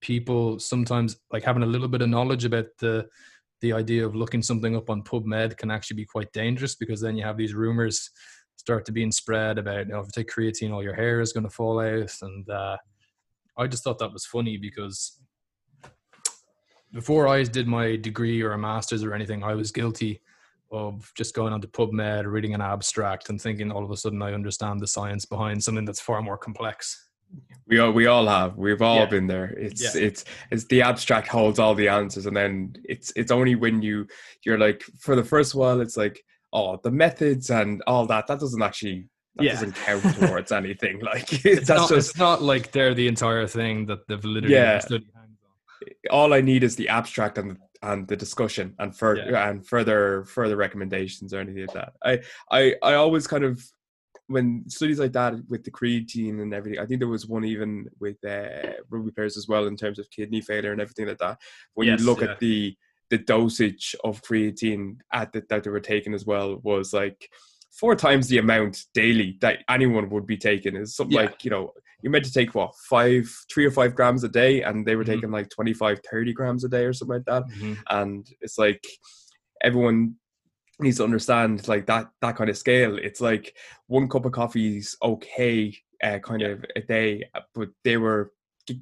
people 0.00 0.58
sometimes 0.58 1.16
like 1.32 1.42
having 1.42 1.62
a 1.62 1.66
little 1.66 1.88
bit 1.88 2.02
of 2.02 2.08
knowledge 2.08 2.44
about 2.44 2.66
the 2.78 3.06
the 3.62 3.72
idea 3.72 4.06
of 4.06 4.14
looking 4.14 4.42
something 4.42 4.76
up 4.76 4.90
on 4.90 5.02
PubMed 5.02 5.56
can 5.56 5.70
actually 5.70 5.96
be 5.96 6.04
quite 6.04 6.30
dangerous 6.32 6.74
because 6.74 7.00
then 7.00 7.16
you 7.16 7.24
have 7.24 7.38
these 7.38 7.54
rumors 7.54 8.10
start 8.56 8.84
to 8.84 8.92
being 8.92 9.10
spread 9.10 9.58
about 9.58 9.86
you 9.86 9.92
know 9.92 10.00
if 10.00 10.06
you 10.06 10.12
take 10.14 10.30
creatine 10.30 10.72
all 10.72 10.82
your 10.82 10.94
hair 10.94 11.20
is 11.20 11.32
going 11.32 11.44
to 11.44 11.50
fall 11.50 11.80
out 11.80 12.12
and 12.22 12.48
uh, 12.50 12.76
I 13.56 13.66
just 13.66 13.82
thought 13.84 13.98
that 13.98 14.12
was 14.12 14.26
funny 14.26 14.56
because 14.56 15.18
before 16.92 17.28
I 17.28 17.42
did 17.42 17.66
my 17.66 17.96
degree 17.96 18.42
or 18.42 18.52
a 18.52 18.58
master's 18.58 19.02
or 19.02 19.14
anything 19.14 19.42
I 19.42 19.54
was 19.54 19.72
guilty 19.72 20.20
of 20.70 21.10
just 21.16 21.34
going 21.34 21.52
onto 21.52 21.68
PubMed 21.68 22.30
reading 22.30 22.54
an 22.54 22.60
abstract 22.60 23.28
and 23.28 23.40
thinking 23.40 23.70
all 23.70 23.84
of 23.84 23.90
a 23.90 23.96
sudden 23.96 24.22
I 24.22 24.32
understand 24.32 24.80
the 24.80 24.86
science 24.86 25.24
behind 25.24 25.62
something 25.62 25.84
that's 25.84 26.00
far 26.00 26.20
more 26.22 26.38
complex 26.38 27.08
we 27.66 27.78
all 27.80 27.90
we 27.92 28.06
all 28.06 28.26
have 28.26 28.56
we've 28.56 28.82
all 28.82 28.96
Yeah. 28.96 29.06
been 29.06 29.26
there 29.26 29.46
it's 29.58 29.82
Yeah. 29.94 30.02
it's 30.02 30.24
it's 30.50 30.64
the 30.66 30.82
abstract 30.82 31.28
holds 31.28 31.58
all 31.58 31.74
the 31.74 31.88
answers 31.88 32.26
and 32.26 32.36
then 32.36 32.74
it's 32.84 33.12
it's 33.16 33.30
only 33.32 33.54
when 33.56 33.82
you 33.82 34.06
you're 34.44 34.58
like 34.58 34.82
for 34.98 35.16
the 35.16 35.24
first 35.24 35.54
while 35.54 35.80
it's 35.80 35.96
like 35.96 36.22
oh, 36.52 36.80
the 36.82 36.90
methods 36.90 37.50
and 37.50 37.82
all 37.86 38.06
that, 38.06 38.26
that 38.28 38.40
doesn't 38.40 38.62
actually 38.62 39.06
that 39.36 39.44
Yeah. 39.44 39.52
doesn't 39.52 39.74
count 39.74 40.02
towards 40.20 40.52
anything. 40.52 41.00
Like 41.00 41.32
It's 41.44 41.66
that's 41.68 41.68
not, 41.68 41.88
just 41.88 42.10
it's 42.10 42.18
not 42.18 42.42
like 42.42 42.72
they're 42.72 42.94
the 42.94 43.08
entire 43.08 43.46
thing 43.46 43.86
that 43.86 44.06
the 44.08 44.16
validity 44.16 44.54
Yeah. 44.54 44.76
of 44.76 44.82
the 44.82 44.86
study 44.88 45.06
hangs 45.14 45.38
on. 45.44 46.10
all 46.10 46.32
I 46.34 46.40
need 46.40 46.64
is 46.64 46.76
the 46.76 46.88
abstract 46.88 47.38
and 47.38 47.58
and 47.82 48.08
the 48.08 48.16
discussion 48.16 48.74
and 48.78 48.96
further 48.96 49.36
and 49.36 49.66
further 49.66 50.24
further 50.24 50.56
recommendations 50.56 51.32
or 51.34 51.40
anything 51.40 51.66
like 51.66 51.74
that. 51.74 51.92
I 52.04 52.20
I 52.50 52.74
I 52.82 52.94
always 52.94 53.26
kind 53.26 53.44
of 53.44 53.62
when 54.28 54.64
studies 54.68 54.98
like 54.98 55.12
that 55.12 55.34
with 55.48 55.62
the 55.62 55.70
creatine 55.70 56.40
and 56.42 56.52
everything. 56.52 56.80
I 56.80 56.86
think 56.86 56.98
there 57.00 57.08
was 57.08 57.28
one 57.28 57.44
even 57.44 57.86
with 58.00 58.16
uh, 58.24 58.72
rugby 58.90 59.12
players 59.12 59.36
as 59.36 59.46
well 59.46 59.66
in 59.66 59.76
terms 59.76 60.00
of 60.00 60.10
kidney 60.10 60.40
failure 60.40 60.72
and 60.72 60.80
everything 60.80 61.06
like 61.06 61.18
that. 61.18 61.38
When 61.74 61.86
Yes, 61.86 62.00
you 62.00 62.06
look 62.06 62.22
yeah. 62.22 62.32
at 62.32 62.40
the 62.40 62.76
the 63.10 63.18
dosage 63.18 63.94
of 64.02 64.20
creatine 64.22 64.96
at 65.12 65.32
the, 65.32 65.44
that 65.48 65.62
they 65.62 65.70
were 65.70 65.78
taking 65.78 66.12
as 66.12 66.24
well 66.26 66.56
was 66.64 66.92
like 66.92 67.28
four 67.78 67.94
times 67.94 68.28
the 68.28 68.38
amount 68.38 68.84
daily 68.94 69.36
that 69.40 69.58
anyone 69.68 70.08
would 70.10 70.26
be 70.26 70.36
taking 70.36 70.76
is 70.76 70.94
something 70.96 71.14
Yeah. 71.16 71.22
like 71.26 71.44
you 71.44 71.50
know 71.50 71.72
you're 72.02 72.10
meant 72.12 72.24
to 72.24 72.32
take 72.32 72.54
what 72.54 72.74
five 72.88 73.24
three 73.52 73.64
or 73.66 73.70
five 73.70 73.94
grams 73.94 74.22
a 74.24 74.28
day 74.28 74.62
and 74.62 74.86
they 74.86 74.96
were 74.96 75.04
Mhm. 75.04 75.14
taking 75.14 75.30
like 75.30 75.48
25 75.50 76.00
30 76.10 76.32
grams 76.32 76.64
a 76.64 76.68
day 76.68 76.84
or 76.84 76.92
something 76.92 77.16
like 77.16 77.24
that 77.26 77.44
Mhm. 77.48 77.76
and 77.90 78.28
it's 78.40 78.58
like 78.58 78.84
everyone 79.62 80.14
needs 80.78 80.98
to 80.98 81.04
understand 81.04 81.66
like 81.68 81.86
that 81.86 82.10
that 82.20 82.36
kind 82.36 82.50
of 82.50 82.56
scale 82.58 82.98
it's 82.98 83.20
like 83.20 83.56
one 83.86 84.08
cup 84.08 84.26
of 84.26 84.32
coffee 84.32 84.76
is 84.78 84.96
okay 85.02 85.74
uh, 86.02 86.18
kind 86.18 86.42
Yeah. 86.42 86.48
of 86.48 86.64
a 86.76 86.80
day 86.80 87.24
but 87.54 87.70
they 87.84 87.96
were 87.96 88.32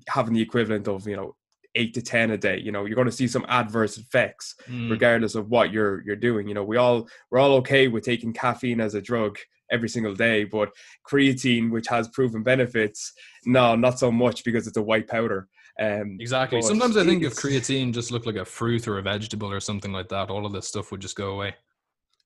having 0.08 0.34
the 0.34 0.42
equivalent 0.42 0.88
of 0.88 1.06
you 1.06 1.16
know 1.16 1.36
eight 1.74 1.92
to 1.94 2.02
ten 2.02 2.30
a 2.30 2.38
day 2.38 2.58
you 2.58 2.70
know 2.72 2.84
you're 2.84 2.94
going 2.94 3.06
to 3.08 3.12
see 3.12 3.28
some 3.28 3.44
adverse 3.48 3.98
effects 3.98 4.54
Mm. 4.68 4.90
regardless 4.90 5.34
of 5.34 5.48
what 5.48 5.72
you're 5.72 6.02
you're 6.06 6.16
doing 6.16 6.48
you 6.48 6.54
know 6.54 6.64
we 6.64 6.76
all 6.76 7.08
we're 7.30 7.38
all 7.38 7.54
okay 7.54 7.88
with 7.88 8.04
taking 8.04 8.32
caffeine 8.32 8.80
as 8.80 8.94
a 8.94 9.00
drug 9.02 9.36
every 9.70 9.88
single 9.88 10.14
day 10.14 10.44
but 10.44 10.70
creatine 11.08 11.70
which 11.70 11.88
has 11.88 12.08
proven 12.08 12.42
benefits 12.42 13.12
no 13.44 13.74
not 13.74 13.98
so 13.98 14.10
much 14.10 14.44
because 14.44 14.66
it's 14.66 14.76
a 14.76 14.82
white 14.82 15.08
powder 15.08 15.48
um 15.80 16.18
Exactly. 16.20 16.62
Sometimes 16.62 16.96
I 16.96 17.04
think 17.04 17.24
if 17.24 17.34
creatine 17.34 17.92
just 17.92 18.12
looked 18.12 18.26
like 18.26 18.36
a 18.36 18.44
fruit 18.44 18.86
or 18.86 18.98
a 18.98 19.02
vegetable 19.02 19.50
or 19.50 19.58
something 19.58 19.92
like 19.92 20.08
that, 20.10 20.30
all 20.30 20.46
of 20.46 20.52
this 20.52 20.68
stuff 20.68 20.92
would 20.92 21.00
just 21.00 21.16
go 21.16 21.32
away. 21.32 21.56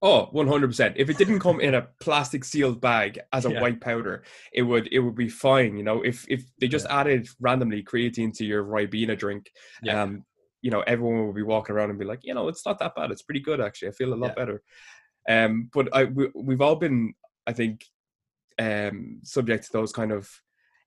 Oh, 0.01 0.27
100%. 0.27 0.95
If 0.97 1.11
it 1.11 1.19
didn't 1.19 1.41
come 1.41 1.61
in 1.61 1.75
a 1.75 1.83
plastic 2.01 2.45
sealed 2.45 2.81
bag 2.81 3.19
as 3.33 3.45
a 3.47 3.51
Yeah. 3.51 3.61
white 3.61 3.81
powder, 3.81 4.23
it 4.53 4.63
would 4.63 4.87
it 4.93 5.01
would 5.01 5.17
be 5.17 5.29
fine, 5.29 5.77
you 5.77 5.83
know. 5.83 6.03
If 6.03 6.25
if 6.29 6.45
they 6.61 6.69
just 6.69 6.87
added 6.87 7.29
randomly 7.41 7.83
creatine 7.83 8.33
to 8.35 8.45
your 8.45 8.63
Ribena 8.65 9.19
drink, 9.19 9.51
Yeah. 9.83 10.03
um 10.05 10.25
you 10.61 10.71
know, 10.73 10.81
everyone 10.83 11.25
would 11.27 11.37
be 11.37 11.43
walking 11.43 11.75
around 11.75 11.91
and 11.91 11.99
be 11.99 12.05
like, 12.05 12.21
you 12.23 12.35
know, 12.35 12.49
it's 12.49 12.67
not 12.67 12.79
that 12.81 12.95
bad. 12.97 13.11
It's 13.11 13.23
pretty 13.23 13.41
good 13.41 13.61
actually. 13.61 13.89
I 13.89 13.93
feel 13.93 14.13
a 14.13 14.17
lot 14.17 14.29
Yeah. 14.29 14.35
better. 14.37 14.63
Um 15.29 15.71
but 15.73 15.95
I 15.95 16.05
we, 16.05 16.29
we've 16.35 16.61
all 16.63 16.77
been 16.77 17.15
I 17.47 17.53
think 17.53 17.85
um 18.59 19.21
subject 19.25 19.65
to 19.67 19.73
those 19.73 19.93
kind 19.93 20.13
of 20.13 20.31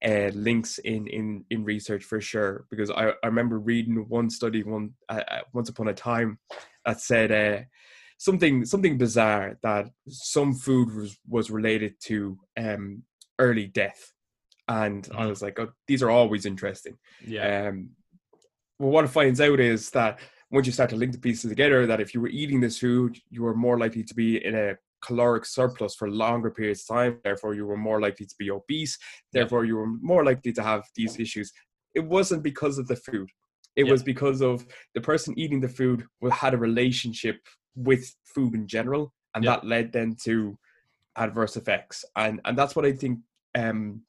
uh, 0.05 0.31
links 0.33 0.79
in 0.79 1.07
in 1.07 1.45
in 1.51 1.63
research 1.63 2.03
for 2.05 2.19
sure 2.21 2.65
because 2.71 2.89
I, 2.89 3.09
I 3.23 3.27
remember 3.27 3.59
reading 3.59 4.05
one 4.09 4.29
study 4.29 4.63
one 4.63 4.93
uh, 5.09 5.23
uh, 5.29 5.41
once 5.53 5.69
upon 5.69 5.89
a 5.89 5.93
time 5.93 6.39
that 6.85 7.01
said 7.01 7.31
uh, 7.31 7.63
something 8.27 8.65
something 8.65 8.97
bizarre 8.99 9.57
that 9.63 9.85
some 10.07 10.53
food 10.53 10.87
was 10.95 11.11
was 11.35 11.49
related 11.59 11.93
to 12.09 12.37
um 12.63 12.83
early 13.39 13.65
death. 13.81 14.01
And 14.67 15.01
I 15.19 15.23
Mhm. 15.25 15.29
was 15.33 15.41
like 15.45 15.57
oh, 15.59 15.71
these 15.87 16.03
are 16.03 16.11
always 16.19 16.45
interesting. 16.45 16.95
Yeah. 17.35 17.45
um 17.69 17.75
well 18.79 18.91
what 18.95 19.05
it 19.05 19.15
finds 19.19 19.39
out 19.47 19.59
is 19.59 19.81
that 19.97 20.13
once 20.55 20.65
you 20.67 20.73
start 20.77 20.89
to 20.91 20.99
link 21.01 21.13
the 21.13 21.25
pieces 21.27 21.49
together 21.49 21.79
that 21.87 22.01
if 22.03 22.09
you 22.13 22.19
were 22.23 22.35
eating 22.41 22.59
this 22.61 22.77
food 22.83 23.11
you 23.35 23.41
were 23.45 23.55
more 23.67 23.77
likely 23.83 24.03
to 24.09 24.15
be 24.23 24.29
in 24.47 24.53
a 24.65 24.67
caloric 25.07 25.45
surplus 25.45 25.93
for 25.99 26.07
longer 26.23 26.51
periods 26.57 26.81
of 26.83 26.87
time. 26.95 27.13
Therefore 27.23 27.53
you 27.57 27.65
were 27.69 27.81
more 27.89 27.99
likely 28.05 28.27
to 28.31 28.35
be 28.43 28.51
obese. 28.59 28.93
Therefore 29.35 29.63
you 29.69 29.75
were 29.79 29.91
more 30.13 30.23
likely 30.29 30.53
to 30.57 30.63
have 30.71 30.83
these 30.99 31.13
issues. 31.25 31.47
It 31.99 32.05
wasn't 32.15 32.43
because 32.51 32.75
of 32.81 32.85
the 32.91 32.99
food. 33.07 33.27
It 33.79 33.85
Yeah. 33.85 33.91
was 33.93 34.03
because 34.13 34.39
of 34.49 34.55
the 34.95 35.01
person 35.09 35.31
eating 35.43 35.59
the 35.61 35.73
food 35.79 35.99
had 36.43 36.53
a 36.53 36.57
relationship 36.69 37.37
with 37.75 38.13
food 38.25 38.53
in 38.53 38.67
general 38.67 39.13
and 39.35 39.43
Yeah. 39.43 39.51
that 39.51 39.65
led 39.65 39.91
then 39.93 40.15
to 40.23 40.57
adverse 41.17 41.57
effects 41.57 42.05
and 42.15 42.39
and 42.45 42.57
that's 42.57 42.75
what 42.75 42.85
i 42.85 42.91
think 42.93 43.19
um 43.55 44.01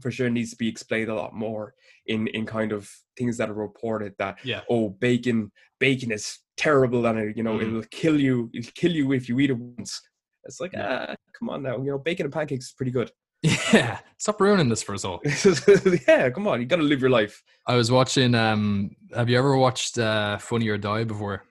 for 0.00 0.10
sure 0.10 0.28
needs 0.30 0.50
to 0.50 0.56
be 0.56 0.68
explained 0.68 1.08
a 1.10 1.14
lot 1.14 1.34
more 1.34 1.74
in 2.06 2.26
in 2.28 2.46
kind 2.46 2.72
of 2.72 2.90
things 3.16 3.36
that 3.36 3.48
are 3.50 3.54
reported 3.54 4.14
that 4.18 4.38
Yeah. 4.44 4.62
oh 4.70 4.88
bacon 4.88 5.52
bacon 5.78 6.10
is 6.10 6.38
terrible 6.56 7.06
and 7.06 7.18
it, 7.18 7.36
you 7.36 7.42
know 7.42 7.58
Mm. 7.58 7.62
it'll 7.62 7.82
kill 7.90 8.18
you 8.18 8.50
it'll 8.54 8.72
kill 8.74 8.92
you 8.92 9.12
if 9.12 9.28
you 9.28 9.38
eat 9.40 9.50
it 9.50 9.58
once 9.58 10.00
it's 10.44 10.60
like 10.60 10.72
Yeah. 10.72 11.06
ah 11.10 11.14
come 11.38 11.50
on 11.50 11.62
now 11.62 11.76
you 11.78 11.90
know 11.92 11.98
bacon 11.98 12.26
and 12.26 12.32
pancakes 12.32 12.66
is 12.66 12.72
pretty 12.72 12.92
good 12.92 13.10
Yeah. 13.72 13.98
Stop 14.18 14.40
ruining 14.40 14.68
this 14.68 14.82
for 14.84 14.94
us 14.94 15.04
all. 15.04 15.20
yeah 16.08 16.30
come 16.30 16.46
on 16.48 16.60
you 16.60 16.66
gotta 16.66 16.82
live 16.82 17.00
your 17.00 17.10
life 17.10 17.42
I 17.66 17.76
was 17.76 17.90
watching. 17.92 18.34
Um, 18.34 18.96
have 19.14 19.28
you 19.28 19.38
ever 19.38 19.56
watched 19.56 19.96
uh, 19.98 20.38
Funny 20.38 20.68
or 20.68 20.76
Die 20.78 21.04
before? 21.04 21.44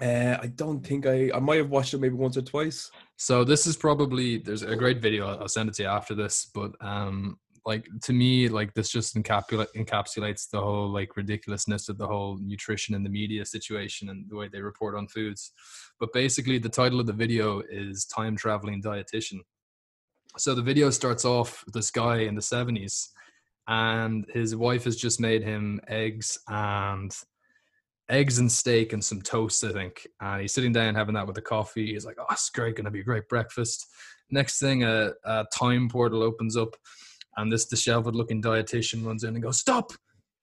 Uh, 0.00 0.38
i 0.42 0.46
don't 0.46 0.86
think 0.86 1.06
i 1.06 1.30
i 1.34 1.38
might 1.38 1.58
have 1.58 1.70
watched 1.70 1.94
it 1.94 2.00
maybe 2.00 2.14
once 2.14 2.36
or 2.36 2.42
twice 2.42 2.90
So 3.16 3.44
this 3.44 3.66
is 3.66 3.76
probably 3.76 4.38
there's 4.38 4.62
a 4.62 4.74
great 4.74 5.02
video. 5.02 5.26
I'll- 5.26 5.46
send 5.48 5.68
it 5.68 5.74
to 5.76 5.82
you 5.82 5.88
after 5.90 6.14
this. 6.14 6.46
But 6.54 6.70
um, 6.80 7.38
like 7.66 7.84
to 8.06 8.12
me, 8.14 8.48
like 8.48 8.72
this 8.72 8.88
just 8.90 9.14
encapsulate 9.14 9.72
encapsulates 9.76 10.48
the 10.48 10.58
whole 10.66 10.88
like 10.98 11.18
ridiculousness 11.18 11.90
of 11.90 11.98
the 11.98 12.06
whole 12.06 12.38
nutrition 12.40 12.94
and 12.94 13.04
the 13.04 13.10
media 13.20 13.44
situation 13.44 14.08
and 14.08 14.24
the 14.30 14.36
way 14.36 14.48
they 14.48 14.62
report 14.62 14.94
on 14.96 15.06
foods. 15.06 15.52
But 16.00 16.14
basically, 16.14 16.58
the 16.58 16.70
title 16.80 16.98
of 17.00 17.06
the 17.06 17.12
video 17.24 17.60
is 17.84 18.06
"Time 18.06 18.36
Traveling 18.36 18.80
Dietitian." 18.82 19.40
So 20.38 20.54
the 20.54 20.68
video 20.70 20.88
starts 20.90 21.24
off 21.26 21.62
this 21.74 21.90
guy 21.90 22.16
in 22.28 22.34
the 22.36 22.46
seventies, 22.56 23.10
and 23.68 24.24
his 24.32 24.56
wife 24.56 24.84
has 24.84 24.96
just 24.96 25.20
made 25.20 25.42
him 25.42 25.78
eggs 25.88 26.38
and 26.48 27.12
eggs 28.10 28.38
and 28.38 28.50
steak 28.50 28.92
and 28.92 29.02
some 29.02 29.22
toast, 29.22 29.64
I 29.64 29.72
think. 29.72 30.06
And 30.20 30.42
he's 30.42 30.52
sitting 30.52 30.72
down 30.72 30.94
having 30.94 31.14
that 31.14 31.26
with 31.26 31.38
a 31.38 31.42
coffee. 31.42 31.92
He's 31.92 32.04
like, 32.04 32.16
"Oh, 32.18 32.26
it's 32.30 32.50
great, 32.50 32.76
gonna 32.76 32.90
be 32.90 33.00
a 33.00 33.04
great 33.04 33.28
breakfast." 33.28 33.86
Next 34.30 34.58
thing, 34.58 34.84
a, 34.84 35.12
a 35.24 35.46
time 35.54 35.88
portal 35.88 36.22
opens 36.22 36.56
up, 36.56 36.76
and 37.36 37.50
this 37.50 37.66
disheveled-looking 37.66 38.42
dietitian 38.42 39.04
runs 39.06 39.24
in 39.24 39.34
and 39.34 39.42
goes, 39.42 39.58
"Stop! 39.58 39.92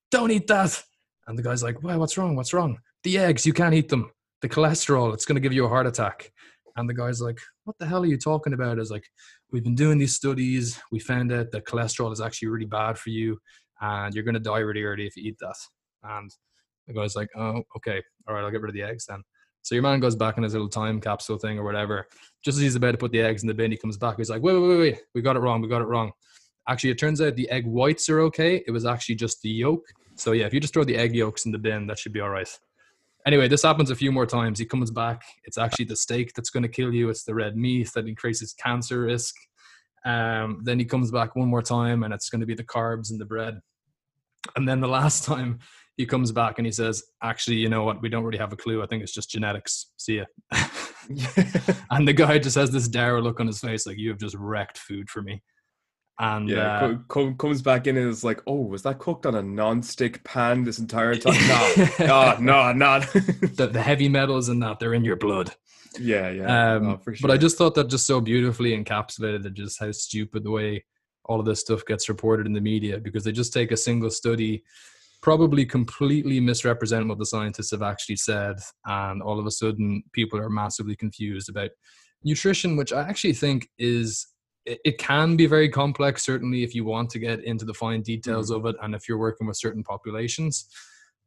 Don't 0.10 0.32
eat 0.32 0.48
that!" 0.48 0.82
And 1.28 1.38
the 1.38 1.44
guy's 1.44 1.64
like, 1.64 1.84
"Why? 1.84 1.96
What's 1.98 2.18
wrong? 2.18 2.36
What's 2.36 2.54
wrong? 2.54 2.80
The 3.04 3.18
eggs, 3.18 3.46
you 3.46 3.54
can't 3.54 3.76
eat 3.76 3.90
them. 3.90 4.12
The 4.42 4.50
cholesterol, 4.50 5.14
it's 5.14 5.26
gonna 5.26 5.40
give 5.40 5.54
you 5.54 5.66
a 5.66 5.70
heart 5.70 5.88
attack." 5.88 6.32
And 6.78 6.90
the 6.90 6.94
guy's 6.94 7.22
like, 7.22 7.40
"What 7.66 7.78
the 7.80 7.86
hell 7.86 8.04
are 8.04 8.08
you 8.08 8.18
talking 8.18 8.54
about?" 8.54 8.80
Is 8.80 8.92
like, 8.92 9.08
"We've 9.52 9.64
been 9.64 9.76
doing 9.76 9.98
these 9.98 10.16
studies. 10.16 10.80
We 10.92 11.00
found 11.00 11.32
out 11.32 11.52
that 11.52 11.66
cholesterol 11.66 12.14
is 12.14 12.22
actually 12.22 12.50
really 12.50 12.66
bad 12.66 12.98
for 12.98 13.10
you, 13.10 13.40
and 13.82 14.14
you're 14.14 14.24
gonna 14.24 14.40
die 14.40 14.60
really 14.60 14.84
early 14.84 15.08
if 15.08 15.18
you 15.18 15.24
eat 15.24 15.40
that." 15.40 15.58
And 16.04 16.32
the 16.88 16.94
guy's 16.94 17.16
like, 17.16 17.30
oh, 17.36 17.64
okay, 17.76 18.02
all 18.28 18.36
right, 18.36 18.44
I'll 18.44 18.52
get 18.52 18.62
rid 18.62 18.70
of 18.70 18.76
the 18.76 18.84
eggs 18.84 19.06
then. 19.06 19.24
So 19.62 19.76
your 19.76 19.82
man 19.82 20.00
goes 20.00 20.16
back 20.16 20.38
in 20.38 20.44
his 20.44 20.54
little 20.54 20.70
time 20.70 21.02
capsule 21.02 21.38
thing 21.38 21.60
or 21.60 21.64
whatever. 21.64 22.08
Just 22.44 22.58
as 22.58 22.62
he's 22.62 22.76
about 22.76 22.92
to 22.92 22.98
put 22.98 23.12
the 23.12 23.22
eggs 23.22 23.44
in 23.44 23.48
the 23.48 23.54
bin, 23.54 23.72
he 23.72 23.78
comes 23.78 23.98
back. 23.98 24.16
He's 24.18 24.30
like, 24.30 24.42
wait, 24.42 24.54
wait, 24.54 24.68
wait, 24.68 24.78
wait, 24.78 25.00
we 25.14 25.22
got 25.22 25.36
it 25.36 25.40
wrong. 25.40 25.62
We 25.62 25.68
got 25.68 25.82
it 25.82 25.88
wrong. 25.88 26.14
Actually, 26.70 26.92
it 26.92 27.00
turns 27.00 27.22
out 27.22 27.36
the 27.36 27.50
egg 27.50 27.66
whites 27.66 28.08
are 28.10 28.22
okay. 28.22 28.64
It 28.66 28.72
was 28.72 28.86
actually 28.86 29.16
just 29.16 29.42
the 29.42 29.50
yolk. 29.50 29.84
So 30.16 30.32
yeah, 30.32 30.46
if 30.46 30.54
you 30.54 30.60
just 30.60 30.74
throw 30.74 30.84
the 30.84 30.96
egg 30.96 31.16
yolks 31.16 31.46
in 31.46 31.52
the 31.52 31.58
bin, 31.58 31.86
that 31.88 32.00
should 32.00 32.14
be 32.14 32.22
all 32.22 32.30
right. 32.30 32.48
Anyway, 33.26 33.50
this 33.50 33.64
happens 33.64 33.92
a 33.92 33.96
few 33.96 34.10
more 34.10 34.26
times. 34.26 34.58
He 34.58 34.66
comes 34.66 34.90
back. 34.90 35.22
It's 35.44 35.58
actually 35.58 35.86
the 35.86 35.98
steak 35.98 36.32
that's 36.34 36.50
going 36.50 36.64
to 36.64 36.70
kill 36.70 36.94
you. 36.94 37.10
It's 37.10 37.26
the 37.26 37.36
red 37.36 37.58
meat 37.58 37.92
that 37.94 38.08
increases 38.08 38.54
cancer 38.54 39.02
risk. 39.02 39.36
Um, 40.06 40.62
then 40.64 40.80
he 40.80 40.86
comes 40.86 41.12
back 41.12 41.36
one 41.36 41.50
more 41.50 41.62
time, 41.62 42.04
and 42.04 42.14
it's 42.14 42.30
going 42.30 42.40
to 42.40 42.48
be 42.48 42.56
the 42.56 42.64
carbs 42.64 43.12
and 43.12 43.20
the 43.20 43.26
bread. 43.26 43.60
And 44.56 44.66
then 44.66 44.80
the 44.80 44.88
last 44.88 45.24
time 45.26 45.60
he 45.98 46.06
comes 46.06 46.32
back 46.32 46.60
and 46.60 46.66
he 46.66 46.72
says, 46.72 47.04
"Actually, 47.22 47.58
you 47.58 47.70
know 47.70 47.84
what? 47.84 48.02
We 48.02 48.10
don't 48.10 48.24
really 48.24 48.38
have 48.38 48.54
a 48.54 48.58
clue. 48.58 48.82
I 48.82 48.88
think 48.88 49.04
it's 49.04 49.14
just 49.14 49.30
genetics. 49.30 49.92
See 49.98 50.18
ya." 50.18 50.26
and 51.92 52.08
the 52.08 52.14
guy 52.14 52.40
just 52.40 52.56
has 52.56 52.72
this 52.72 52.88
dour 52.88 53.22
look 53.22 53.40
on 53.40 53.48
his 53.48 53.60
face, 53.60 53.86
like 53.86 53.98
you 53.98 54.10
have 54.10 54.20
just 54.20 54.36
wrecked 54.36 54.78
food 54.78 55.10
for 55.10 55.22
me. 55.22 55.42
And 56.20 56.50
yeah 56.50 56.78
uh, 56.78 56.80
co- 56.80 57.04
co- 57.08 57.34
comes 57.36 57.62
back 57.62 57.86
in 57.86 57.96
and 57.96 58.10
is 58.10 58.24
like 58.24 58.42
oh 58.48 58.62
was 58.64 58.82
that 58.84 58.98
cooked 58.98 59.28
on 59.28 59.36
a 59.36 59.42
non-stick 59.44 60.24
pan 60.24 60.64
this 60.64 60.80
entire 60.80 61.14
time 61.16 61.36
no 62.00 62.36
no 62.40 62.40
no 62.40 62.74
no 62.74 63.00
the, 63.02 63.70
the 63.72 63.82
heavy 63.84 64.10
metals 64.10 64.50
and 64.50 64.60
that 64.64 64.80
they're 64.80 64.96
in 64.96 65.06
your 65.06 65.16
blood. 65.16 65.54
yeah 66.00 66.32
yeah 66.32 66.74
Um, 66.76 66.84
no, 66.84 66.98
for 66.98 67.14
sure. 67.14 67.28
But 67.28 67.34
I 67.34 67.38
just 67.38 67.56
thought 67.56 67.76
that 67.76 67.90
just 67.90 68.08
so 68.08 68.20
beautifully 68.20 68.72
encapsulated 68.76 69.44
that 69.44 69.54
just 69.54 69.80
how 69.80 69.92
stupid 69.92 70.44
the 70.44 70.50
way 70.50 70.86
all 71.26 71.40
of 71.40 71.46
this 71.46 71.60
stuff 71.60 71.86
gets 71.86 72.10
reported 72.10 72.48
in 72.48 72.54
the 72.54 72.62
media 72.62 72.98
because 73.00 73.24
they 73.24 73.32
just 73.32 73.54
take 73.54 73.72
a 73.72 73.78
single 73.78 74.10
study, 74.10 74.64
probably 75.22 75.66
completely 75.66 76.40
misrepresent 76.40 77.08
what 77.08 77.18
the 77.18 77.26
scientists 77.26 77.72
have 77.72 77.82
actually 77.82 78.18
said, 78.18 78.58
and 78.86 79.22
all 79.22 79.40
of 79.40 79.46
a 79.46 79.52
sudden 79.52 80.04
people 80.14 80.40
are 80.40 80.50
massively 80.50 80.96
confused 80.96 81.50
about 81.50 81.72
nutrition, 82.24 82.76
which 82.76 82.94
I 82.94 83.02
actually 83.02 83.34
think 83.34 83.70
is 83.78 84.28
it, 84.66 84.98
can 84.98 85.36
be 85.38 85.46
very 85.46 85.70
complex 85.70 86.26
certainly 86.26 86.64
if 86.64 86.76
you 86.76 86.84
want 86.84 87.10
to 87.12 87.20
get 87.20 87.44
into 87.44 87.66
the 87.66 87.74
fine 87.74 88.02
details 88.02 88.52
of 88.52 88.66
it 88.66 88.76
and 88.82 88.94
if 88.94 89.08
you're 89.08 89.18
working 89.18 89.48
with 89.48 89.58
certain 89.58 89.84
populations. 89.84 90.68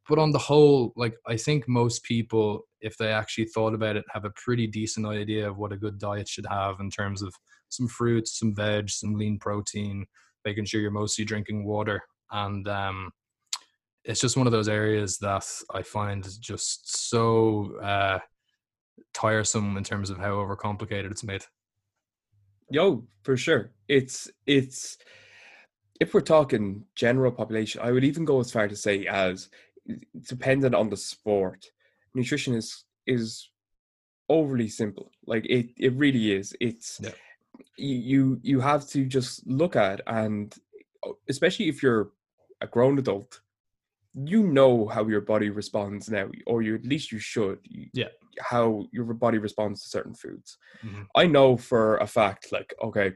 But 0.08 0.18
on 0.18 0.32
the 0.32 0.38
whole, 0.38 0.92
like 0.96 1.14
I 1.26 1.36
think 1.36 1.68
most 1.68 2.02
people, 2.02 2.66
if 2.80 2.96
they 2.96 3.08
actually 3.12 3.46
thought 3.46 3.74
about 3.74 3.96
it, 3.96 4.04
have 4.12 4.24
a 4.24 4.30
pretty 4.30 4.66
decent 4.66 5.06
idea 5.06 5.48
of 5.48 5.56
what 5.56 5.72
a 5.72 5.76
good 5.76 5.98
diet 5.98 6.28
should 6.28 6.46
have 6.46 6.80
in 6.80 6.90
terms 6.90 7.22
of 7.22 7.32
some 7.68 7.86
fruits, 7.86 8.38
some 8.38 8.54
veg, 8.54 8.90
some 8.90 9.14
lean 9.14 9.38
protein, 9.38 10.06
making 10.44 10.64
sure 10.64 10.80
you're 10.80 10.90
mostly 10.90 11.24
drinking 11.24 11.64
water, 11.64 12.02
and 12.32 12.66
um, 12.68 13.10
it's 14.04 14.20
just 14.20 14.36
one 14.36 14.46
of 14.46 14.52
those 14.52 14.68
areas 14.68 15.18
that 15.18 15.46
I 15.72 15.82
find 15.82 16.26
just 16.40 17.10
so 17.10 17.76
uh, 17.82 18.18
tiresome 19.12 19.76
in 19.76 19.84
terms 19.84 20.10
of 20.10 20.18
how 20.18 20.32
overcomplicated 20.32 21.10
it's 21.10 21.24
made. 21.24 21.44
Yo, 22.70 23.04
for 23.22 23.36
sure. 23.36 23.72
It's 23.88 24.30
it's 24.46 24.96
if 26.00 26.14
we're 26.14 26.20
talking 26.20 26.84
general 26.94 27.32
population, 27.32 27.80
I 27.82 27.92
would 27.92 28.04
even 28.04 28.24
go 28.24 28.40
as 28.40 28.50
far 28.50 28.68
to 28.68 28.76
say 28.76 29.06
as 29.06 29.48
dependent 30.28 30.74
on 30.74 30.88
the 30.88 30.96
sport. 30.96 31.66
Nutrition 32.14 32.54
is 32.54 32.84
is 33.06 33.50
overly 34.28 34.68
simple. 34.68 35.10
Like 35.26 35.44
it 35.46 35.70
it 35.76 35.92
really 35.94 36.32
is. 36.32 36.54
It's 36.60 37.00
yeah. 37.02 37.10
you 37.76 38.38
you 38.42 38.60
have 38.60 38.86
to 38.90 39.04
just 39.04 39.46
look 39.46 39.76
at 39.76 40.00
and 40.06 40.54
especially 41.28 41.68
if 41.68 41.82
you're 41.82 42.10
a 42.60 42.66
grown 42.66 42.98
adult 42.98 43.40
you 44.14 44.42
know 44.42 44.88
how 44.88 45.06
your 45.06 45.20
body 45.20 45.50
responds 45.50 46.08
now, 46.10 46.28
or 46.46 46.62
you 46.62 46.74
at 46.74 46.84
least 46.84 47.12
you 47.12 47.18
should. 47.18 47.58
Yeah. 47.94 48.08
How 48.40 48.86
your 48.92 49.04
body 49.14 49.38
responds 49.38 49.82
to 49.82 49.88
certain 49.88 50.14
foods. 50.14 50.58
Mm-hmm. 50.84 51.02
I 51.14 51.26
know 51.26 51.56
for 51.56 51.96
a 51.98 52.06
fact, 52.06 52.48
like, 52.52 52.74
okay, 52.82 53.12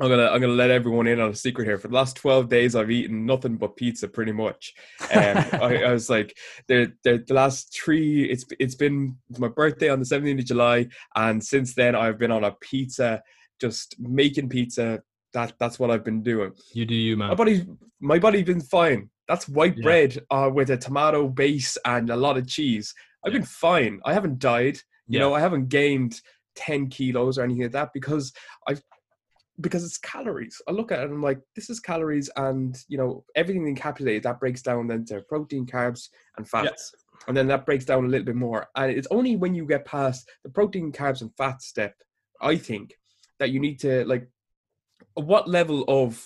I'm 0.00 0.08
gonna 0.08 0.28
I'm 0.28 0.40
gonna 0.40 0.54
let 0.54 0.70
everyone 0.70 1.06
in 1.06 1.20
on 1.20 1.30
a 1.30 1.34
secret 1.34 1.66
here. 1.66 1.78
For 1.78 1.88
the 1.88 1.94
last 1.94 2.16
twelve 2.16 2.48
days, 2.48 2.74
I've 2.74 2.90
eaten 2.90 3.26
nothing 3.26 3.56
but 3.56 3.76
pizza, 3.76 4.08
pretty 4.08 4.32
much. 4.32 4.74
Um, 5.12 5.36
I, 5.52 5.82
I, 5.86 5.92
was 5.92 6.08
like, 6.08 6.36
the, 6.66 6.92
the 7.04 7.22
the 7.26 7.34
last 7.34 7.74
three. 7.74 8.24
It's 8.24 8.44
it's 8.58 8.74
been 8.74 9.16
my 9.38 9.48
birthday 9.48 9.90
on 9.90 9.98
the 9.98 10.06
17th 10.06 10.40
of 10.40 10.44
July, 10.46 10.88
and 11.14 11.42
since 11.42 11.74
then 11.74 11.94
I've 11.94 12.18
been 12.18 12.32
on 12.32 12.44
a 12.44 12.52
pizza, 12.60 13.22
just 13.60 13.96
making 13.98 14.48
pizza. 14.48 15.02
That 15.34 15.54
that's 15.58 15.78
what 15.78 15.90
I've 15.90 16.04
been 16.04 16.22
doing. 16.22 16.52
You 16.74 16.86
do 16.86 16.94
you, 16.94 17.16
man. 17.16 17.28
My 17.28 17.34
body 17.34 17.66
my 18.00 18.18
body's 18.18 18.44
been 18.44 18.60
fine. 18.60 19.10
That's 19.32 19.48
white 19.48 19.78
yeah. 19.78 19.82
bread 19.82 20.18
uh, 20.30 20.50
with 20.52 20.68
a 20.68 20.76
tomato 20.76 21.26
base 21.26 21.78
and 21.86 22.10
a 22.10 22.16
lot 22.16 22.36
of 22.36 22.46
cheese. 22.46 22.94
I've 23.24 23.32
yeah. 23.32 23.38
been 23.38 23.46
fine. 23.46 23.98
I 24.04 24.12
haven't 24.12 24.38
died. 24.38 24.76
You 25.06 25.18
yeah. 25.18 25.20
know, 25.20 25.32
I 25.32 25.40
haven't 25.40 25.70
gained 25.70 26.20
10 26.56 26.88
kilos 26.90 27.38
or 27.38 27.42
anything 27.42 27.62
like 27.62 27.72
that 27.72 27.94
because 27.94 28.34
I've 28.68 28.82
because 29.58 29.84
it's 29.84 29.96
calories. 29.96 30.60
I 30.68 30.72
look 30.72 30.92
at 30.92 30.98
it 30.98 31.04
and 31.04 31.14
I'm 31.14 31.22
like, 31.22 31.40
this 31.56 31.70
is 31.70 31.80
calories 31.80 32.28
and 32.36 32.76
you 32.88 32.98
know, 32.98 33.24
everything 33.34 33.74
encapsulated 33.74 34.24
that 34.24 34.38
breaks 34.38 34.60
down 34.60 34.86
then 34.86 35.06
to 35.06 35.22
protein, 35.22 35.64
carbs, 35.64 36.10
and 36.36 36.46
fats. 36.46 36.92
And 37.26 37.34
then 37.34 37.46
that 37.46 37.64
breaks 37.64 37.86
down 37.86 38.04
a 38.04 38.08
little 38.08 38.26
bit 38.26 38.36
more. 38.36 38.66
And 38.76 38.92
it's 38.92 39.08
only 39.10 39.36
when 39.36 39.54
you 39.54 39.64
get 39.64 39.86
past 39.86 40.28
the 40.44 40.50
protein, 40.50 40.92
carbs, 40.92 41.22
and 41.22 41.34
fat 41.38 41.62
step, 41.62 41.94
I 42.42 42.56
think, 42.56 42.98
that 43.38 43.48
you 43.48 43.60
need 43.60 43.80
to 43.80 44.04
like 44.04 44.28
what 45.14 45.48
level 45.48 45.86
of 45.88 46.22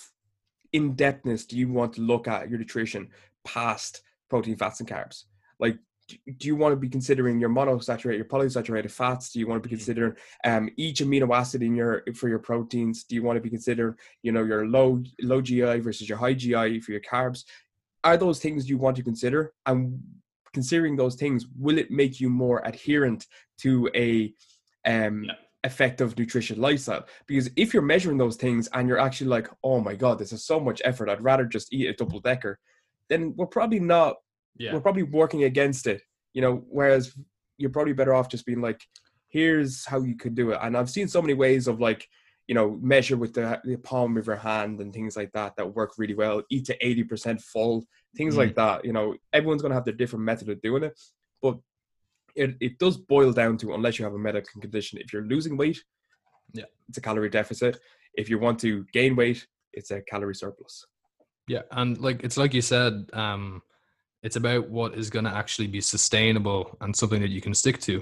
in 0.73 0.95
depthness 0.95 1.47
do 1.47 1.57
you 1.57 1.69
want 1.69 1.93
to 1.93 2.01
look 2.01 2.27
at 2.27 2.49
your 2.49 2.59
nutrition 2.59 3.09
past 3.45 4.01
protein, 4.29 4.55
fats, 4.55 4.79
and 4.79 4.89
carbs? 4.89 5.23
Like, 5.59 5.77
do 6.07 6.47
you 6.47 6.55
want 6.55 6.71
to 6.71 6.77
be 6.77 6.87
considering 6.87 7.39
your 7.39 7.49
monosaturated, 7.49 8.15
your 8.15 8.25
polysaturated 8.25 8.91
fats? 8.91 9.31
Do 9.31 9.39
you 9.39 9.47
want 9.47 9.61
to 9.61 9.67
be 9.67 9.75
mm-hmm. 9.75 9.83
considering 9.83 10.13
um, 10.45 10.69
each 10.77 10.99
amino 10.99 11.35
acid 11.35 11.61
in 11.63 11.75
your 11.75 12.03
for 12.15 12.29
your 12.29 12.39
proteins? 12.39 13.03
Do 13.03 13.15
you 13.15 13.23
want 13.23 13.37
to 13.37 13.41
be 13.41 13.49
considering, 13.49 13.95
you 14.21 14.31
know, 14.31 14.43
your 14.43 14.67
low 14.67 15.03
low 15.21 15.41
GI 15.41 15.79
versus 15.79 16.07
your 16.07 16.17
high 16.17 16.33
GI 16.33 16.79
for 16.81 16.91
your 16.91 17.01
carbs? 17.01 17.43
Are 18.03 18.17
those 18.17 18.39
things 18.39 18.69
you 18.69 18.77
want 18.77 18.95
to 18.97 19.03
consider? 19.03 19.53
And 19.65 20.01
considering 20.53 20.95
those 20.95 21.15
things, 21.15 21.45
will 21.57 21.77
it 21.77 21.91
make 21.91 22.21
you 22.21 22.29
more 22.29 22.61
adherent 22.63 23.25
to 23.59 23.89
a 23.93 24.33
um, 24.85 25.25
yeah 25.25 25.33
effective 25.63 26.17
nutrition 26.17 26.59
lifestyle. 26.59 27.05
Because 27.27 27.49
if 27.55 27.73
you're 27.73 27.83
measuring 27.83 28.17
those 28.17 28.35
things 28.35 28.69
and 28.73 28.87
you're 28.87 28.99
actually 28.99 29.27
like, 29.27 29.49
oh 29.63 29.79
my 29.79 29.95
God, 29.95 30.19
this 30.19 30.31
is 30.31 30.45
so 30.45 30.59
much 30.59 30.81
effort, 30.85 31.09
I'd 31.09 31.23
rather 31.23 31.45
just 31.45 31.73
eat 31.73 31.87
a 31.87 31.93
double 31.93 32.19
decker, 32.19 32.59
then 33.09 33.33
we're 33.35 33.47
probably 33.47 33.79
not, 33.79 34.15
yeah. 34.57 34.73
we're 34.73 34.81
probably 34.81 35.03
working 35.03 35.43
against 35.43 35.87
it, 35.87 36.01
you 36.33 36.41
know, 36.41 36.63
whereas 36.69 37.15
you're 37.57 37.69
probably 37.69 37.93
better 37.93 38.13
off 38.13 38.29
just 38.29 38.45
being 38.45 38.61
like, 38.61 38.81
here's 39.29 39.85
how 39.85 40.01
you 40.01 40.15
could 40.15 40.35
do 40.35 40.51
it. 40.51 40.59
And 40.61 40.77
I've 40.77 40.89
seen 40.89 41.07
so 41.07 41.21
many 41.21 41.33
ways 41.33 41.67
of 41.67 41.79
like, 41.79 42.07
you 42.47 42.55
know, 42.55 42.77
measure 42.81 43.17
with 43.17 43.33
the, 43.33 43.59
the 43.65 43.75
palm 43.77 44.15
of 44.17 44.27
your 44.27 44.37
hand 44.37 44.79
and 44.79 44.93
things 44.93 45.17
like 45.17 45.31
that 45.33 45.55
that 45.57 45.75
work 45.75 45.93
really 45.97 46.15
well. 46.15 46.41
Eat 46.49 46.65
to 46.65 46.77
80% 46.77 47.41
full, 47.41 47.85
things 48.15 48.35
mm. 48.35 48.37
like 48.37 48.55
that. 48.55 48.85
You 48.85 48.93
know, 48.93 49.15
everyone's 49.33 49.61
going 49.61 49.71
to 49.71 49.75
have 49.75 49.83
their 49.83 49.93
different 49.93 50.23
method 50.23 50.49
of 50.49 50.61
doing 50.61 50.83
it. 50.83 50.97
But 51.41 51.57
it, 52.37 52.55
it 52.59 52.79
does 52.79 52.97
boil 52.97 53.31
down 53.31 53.57
to 53.57 53.73
unless 53.73 53.97
you 53.97 54.05
have 54.05 54.13
a 54.13 54.19
medical 54.19 54.61
condition 54.61 54.99
if 54.99 55.11
you're 55.11 55.23
losing 55.23 55.57
weight 55.57 55.81
yeah. 56.53 56.65
it's 56.89 56.97
a 56.97 57.01
calorie 57.01 57.29
deficit. 57.29 57.77
If 58.13 58.29
you 58.29 58.39
want 58.39 58.59
to 58.59 58.85
gain 58.93 59.15
weight 59.15 59.45
it's 59.73 59.91
a 59.91 60.01
calorie 60.01 60.35
surplus. 60.35 60.85
Yeah 61.47 61.61
and 61.71 61.97
like 61.99 62.23
it's 62.23 62.37
like 62.37 62.53
you 62.53 62.61
said 62.61 63.09
um 63.13 63.61
it's 64.23 64.35
about 64.35 64.69
what 64.69 64.95
is 64.95 65.09
going 65.09 65.25
to 65.25 65.31
actually 65.31 65.67
be 65.67 65.79
sustainable 65.79 66.75
and 66.81 66.95
something 66.95 67.21
that 67.21 67.29
you 67.29 67.39
can 67.39 67.53
stick 67.53 67.79
to. 67.81 68.01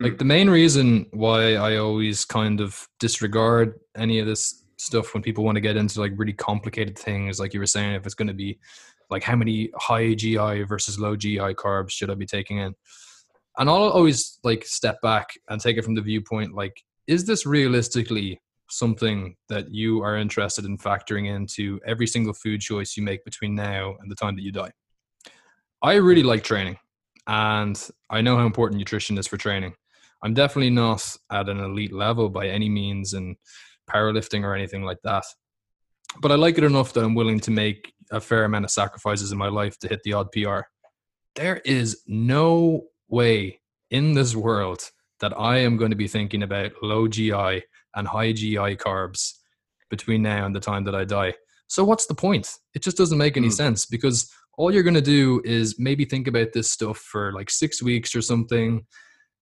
Like 0.00 0.14
mm. 0.14 0.18
the 0.18 0.24
main 0.24 0.50
reason 0.50 1.06
why 1.12 1.54
i 1.54 1.76
always 1.76 2.24
kind 2.24 2.60
of 2.60 2.88
disregard 2.98 3.78
any 3.96 4.18
of 4.18 4.26
this 4.26 4.64
stuff 4.76 5.14
when 5.14 5.22
people 5.22 5.44
want 5.44 5.54
to 5.54 5.60
get 5.60 5.76
into 5.76 6.00
like 6.00 6.12
really 6.16 6.32
complicated 6.32 6.98
things 6.98 7.38
like 7.38 7.54
you 7.54 7.60
were 7.60 7.66
saying 7.66 7.94
if 7.94 8.04
it's 8.04 8.16
going 8.16 8.26
to 8.26 8.34
be 8.34 8.58
like 9.10 9.22
how 9.22 9.36
many 9.36 9.70
high 9.76 10.12
gi 10.12 10.62
versus 10.64 10.98
low 10.98 11.14
gi 11.14 11.36
carbs 11.36 11.90
should 11.90 12.10
i 12.10 12.14
be 12.14 12.26
taking 12.26 12.58
in 12.58 12.74
and 13.58 13.68
I'll 13.68 13.90
always 13.90 14.38
like 14.44 14.64
step 14.64 15.00
back 15.02 15.28
and 15.48 15.60
take 15.60 15.76
it 15.76 15.84
from 15.84 15.94
the 15.94 16.02
viewpoint 16.02 16.54
like, 16.54 16.82
is 17.06 17.24
this 17.24 17.44
realistically 17.44 18.40
something 18.70 19.36
that 19.48 19.66
you 19.70 20.02
are 20.02 20.16
interested 20.16 20.64
in 20.64 20.78
factoring 20.78 21.34
into 21.34 21.78
every 21.86 22.06
single 22.06 22.32
food 22.32 22.60
choice 22.60 22.96
you 22.96 23.02
make 23.02 23.24
between 23.24 23.54
now 23.54 23.94
and 24.00 24.10
the 24.10 24.14
time 24.14 24.34
that 24.36 24.42
you 24.42 24.52
die? 24.52 24.70
I 25.82 25.94
really 25.94 26.22
like 26.22 26.44
training 26.44 26.76
and 27.26 27.88
I 28.08 28.20
know 28.20 28.36
how 28.36 28.46
important 28.46 28.78
nutrition 28.78 29.18
is 29.18 29.26
for 29.26 29.36
training. 29.36 29.74
I'm 30.22 30.34
definitely 30.34 30.70
not 30.70 31.04
at 31.30 31.48
an 31.48 31.58
elite 31.58 31.92
level 31.92 32.28
by 32.28 32.48
any 32.48 32.68
means 32.68 33.12
in 33.12 33.36
powerlifting 33.90 34.44
or 34.44 34.54
anything 34.54 34.82
like 34.82 34.98
that. 35.04 35.24
But 36.20 36.30
I 36.30 36.36
like 36.36 36.58
it 36.58 36.64
enough 36.64 36.92
that 36.92 37.04
I'm 37.04 37.14
willing 37.14 37.40
to 37.40 37.50
make 37.50 37.92
a 38.10 38.20
fair 38.20 38.44
amount 38.44 38.64
of 38.64 38.70
sacrifices 38.70 39.32
in 39.32 39.38
my 39.38 39.48
life 39.48 39.78
to 39.80 39.88
hit 39.88 40.00
the 40.04 40.12
odd 40.12 40.30
PR. 40.32 40.60
There 41.34 41.60
is 41.64 42.02
no 42.06 42.84
way 43.12 43.60
in 43.90 44.14
this 44.14 44.34
world 44.34 44.90
that 45.20 45.38
I 45.38 45.58
am 45.58 45.76
going 45.76 45.90
to 45.90 45.96
be 45.96 46.08
thinking 46.08 46.42
about 46.42 46.72
low 46.82 47.06
GI 47.06 47.62
and 47.94 48.08
high 48.08 48.32
GI 48.32 48.76
carbs 48.76 49.34
between 49.90 50.22
now 50.22 50.46
and 50.46 50.54
the 50.54 50.60
time 50.60 50.84
that 50.84 50.94
I 50.94 51.04
die. 51.04 51.34
So 51.68 51.84
what's 51.84 52.06
the 52.06 52.14
point? 52.14 52.58
It 52.74 52.82
just 52.82 52.96
doesn't 52.96 53.18
make 53.18 53.36
any 53.36 53.48
mm. 53.48 53.52
sense 53.52 53.86
because 53.86 54.30
all 54.58 54.72
you're 54.72 54.82
going 54.82 54.94
to 54.94 55.00
do 55.00 55.40
is 55.44 55.78
maybe 55.78 56.04
think 56.04 56.26
about 56.26 56.52
this 56.52 56.70
stuff 56.70 56.98
for 56.98 57.32
like 57.32 57.50
six 57.50 57.82
weeks 57.82 58.14
or 58.14 58.22
something, 58.22 58.84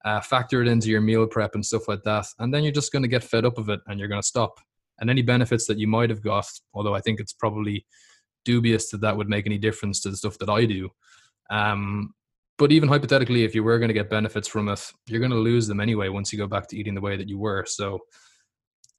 uh, 0.04 0.20
factor 0.20 0.62
it 0.62 0.68
into 0.68 0.88
your 0.88 1.00
meal 1.00 1.26
prep 1.26 1.54
and 1.54 1.64
stuff 1.64 1.88
like 1.88 2.02
that, 2.04 2.26
and 2.38 2.52
then 2.52 2.62
you're 2.62 2.72
just 2.72 2.92
going 2.92 3.02
to 3.02 3.08
get 3.08 3.24
fed 3.24 3.44
up 3.44 3.58
of 3.58 3.68
it 3.68 3.80
and 3.86 3.98
you're 3.98 4.08
going 4.08 4.20
to 4.20 4.26
stop. 4.26 4.58
And 4.98 5.08
any 5.08 5.22
benefits 5.22 5.66
that 5.66 5.78
you 5.78 5.88
might 5.88 6.10
have 6.10 6.22
got, 6.22 6.46
although 6.74 6.94
I 6.94 7.00
think 7.00 7.20
it's 7.20 7.32
probably 7.32 7.86
dubious 8.44 8.90
that 8.90 9.00
that 9.00 9.16
would 9.16 9.28
make 9.28 9.46
any 9.46 9.58
difference 9.58 10.00
to 10.02 10.10
the 10.10 10.16
stuff 10.16 10.38
that 10.38 10.50
I 10.50 10.66
do, 10.66 10.90
um, 11.50 12.14
but 12.60 12.72
even 12.72 12.90
hypothetically, 12.90 13.42
if 13.42 13.54
you 13.54 13.64
were 13.64 13.78
going 13.78 13.88
to 13.88 13.94
get 13.94 14.10
benefits 14.10 14.46
from 14.46 14.68
it, 14.68 14.92
you're 15.06 15.18
going 15.18 15.30
to 15.30 15.38
lose 15.38 15.66
them 15.66 15.80
anyway 15.80 16.10
once 16.10 16.30
you 16.30 16.38
go 16.38 16.46
back 16.46 16.68
to 16.68 16.76
eating 16.76 16.94
the 16.94 17.00
way 17.00 17.16
that 17.16 17.26
you 17.26 17.38
were. 17.38 17.64
So 17.66 18.00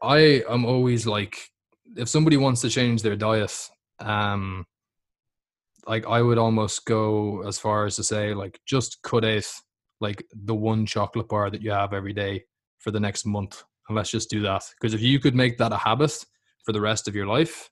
I 0.02 0.42
am 0.50 0.66
always 0.66 1.06
like, 1.06 1.38
if 1.96 2.10
somebody 2.10 2.38
wants 2.38 2.62
to 2.62 2.72
change 2.72 3.04
their 3.04 3.16
diet, 3.16 3.56
um, 4.00 4.66
like 5.86 6.08
I 6.08 6.24
would 6.24 6.40
almost 6.40 6.86
go 6.86 7.44
as 7.48 7.60
far 7.60 7.86
as 7.86 7.98
to 7.98 8.04
say, 8.04 8.34
like, 8.34 8.60
just 8.66 9.00
cut 9.04 9.24
out 9.24 9.46
like 10.00 10.26
the 10.34 10.56
one 10.56 10.88
chocolate 10.88 11.30
bar 11.30 11.52
that 11.52 11.62
you 11.62 11.70
have 11.70 11.94
every 11.94 12.14
day 12.14 12.44
for 12.80 12.90
the 12.90 13.00
next 13.00 13.28
month. 13.28 13.64
And 13.88 13.96
let's 13.96 14.10
just 14.10 14.32
do 14.32 14.42
that. 14.42 14.64
Because 14.80 14.96
if 14.96 15.02
you 15.02 15.20
could 15.20 15.36
make 15.36 15.60
that 15.60 15.72
a 15.72 15.78
habit 15.78 16.26
for 16.66 16.72
the 16.72 16.82
rest 16.82 17.08
of 17.08 17.14
your 17.14 17.28
life, 17.28 17.70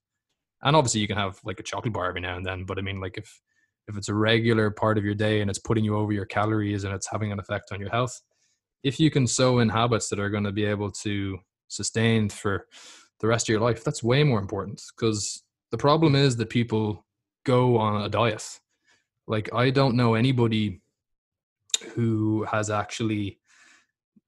and 0.61 0.75
obviously 0.75 1.01
you 1.01 1.07
can 1.07 1.17
have 1.17 1.39
like 1.43 1.59
a 1.59 1.63
chocolate 1.63 1.93
bar 1.93 2.09
every 2.09 2.21
now 2.21 2.37
and 2.37 2.45
then, 2.45 2.63
but 2.65 2.77
I 2.77 2.81
mean, 2.81 3.01
like, 3.01 3.17
if 3.17 3.41
if 3.89 3.97
it's 3.97 4.09
a 4.09 4.13
regular 4.13 4.69
part 4.69 4.97
of 4.97 5.03
your 5.03 5.15
day 5.15 5.41
and 5.41 5.49
it's 5.49 5.59
putting 5.59 5.83
you 5.83 5.97
over 5.97 6.13
your 6.13 6.25
calories 6.25 6.83
and 6.83 6.93
it's 6.93 7.09
having 7.11 7.31
an 7.31 7.39
effect 7.39 7.71
on 7.71 7.79
your 7.79 7.89
health, 7.89 8.21
if 8.83 8.99
you 8.99 9.09
can 9.09 9.27
sow 9.27 9.59
in 9.59 9.67
habits 9.67 10.07
that 10.09 10.19
are 10.19 10.29
going 10.29 10.43
to 10.43 10.51
be 10.51 10.63
able 10.63 10.91
to 10.91 11.37
sustain 11.67 12.29
for 12.29 12.67
the 13.19 13.27
rest 13.27 13.49
of 13.49 13.51
your 13.51 13.59
life, 13.59 13.83
that's 13.83 14.03
way 14.03 14.23
more 14.23 14.39
important. 14.39 14.81
Because 14.95 15.43
the 15.71 15.77
problem 15.77 16.15
is 16.15 16.37
that 16.37 16.49
people 16.49 17.05
go 17.45 17.77
on 17.77 18.03
a 18.03 18.09
diet. 18.09 18.59
Like, 19.27 19.53
I 19.53 19.71
don't 19.71 19.95
know 19.95 20.13
anybody 20.13 20.81
who 21.93 22.43
has 22.43 22.69
actually 22.69 23.39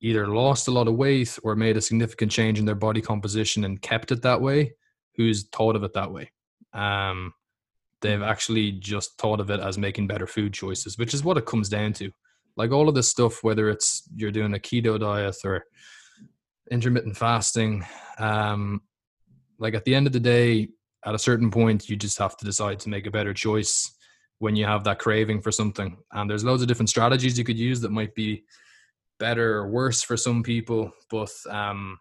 either 0.01 0.27
lost 0.27 0.67
a 0.67 0.71
lot 0.71 0.87
of 0.87 0.95
weight 0.95 1.37
or 1.43 1.55
made 1.55 1.77
a 1.77 1.81
significant 1.81 2.31
change 2.31 2.57
in 2.57 2.65
their 2.65 2.75
body 2.75 3.01
composition 3.01 3.63
and 3.63 3.81
kept 3.81 4.11
it 4.11 4.23
that 4.23 4.41
way 4.41 4.73
who's 5.15 5.47
thought 5.49 5.75
of 5.75 5.83
it 5.83 5.93
that 5.93 6.11
way. 6.11 6.31
Um, 6.73 7.33
They've 8.01 8.19
Mm. 8.19 8.27
actually 8.27 8.71
just 8.73 9.17
thought 9.17 9.39
of 9.39 9.49
it 9.49 9.59
as 9.59 9.77
making 9.77 10.07
better 10.07 10.27
food 10.27 10.53
choices, 10.53 10.97
which 10.97 11.13
is 11.13 11.23
what 11.23 11.37
it 11.37 11.45
comes 11.45 11.69
down 11.69 11.93
to. 11.93 12.11
Like 12.57 12.71
all 12.71 12.89
of 12.89 12.95
this 12.95 13.09
stuff, 13.09 13.43
whether 13.43 13.69
it's 13.69 14.03
you're 14.15 14.31
doing 14.31 14.53
a 14.53 14.59
keto 14.59 14.99
diet 14.99 15.37
or 15.45 15.65
intermittent 16.69 17.17
fasting, 17.17 17.85
um, 18.17 18.81
like 19.59 19.73
at 19.73 19.85
the 19.85 19.95
end 19.95 20.07
of 20.07 20.13
the 20.13 20.19
day, 20.19 20.69
at 21.05 21.15
a 21.15 21.19
certain 21.19 21.49
point, 21.49 21.89
you 21.89 21.95
just 21.95 22.17
have 22.17 22.37
to 22.37 22.45
decide 22.45 22.79
to 22.79 22.89
make 22.89 23.07
a 23.07 23.11
better 23.11 23.33
choice 23.33 23.91
when 24.39 24.55
you 24.55 24.65
have 24.65 24.83
that 24.83 24.99
craving 24.99 25.41
for 25.41 25.51
something. 25.51 25.97
And 26.11 26.29
there's 26.29 26.43
loads 26.43 26.61
of 26.61 26.67
different 26.67 26.89
strategies 26.89 27.37
you 27.37 27.43
could 27.43 27.59
use 27.59 27.81
that 27.81 27.91
might 27.91 28.13
be 28.15 28.43
better 29.19 29.57
or 29.57 29.69
worse 29.69 30.01
for 30.01 30.17
some 30.17 30.41
people, 30.41 30.91
but 31.09 31.31
um, 31.49 31.99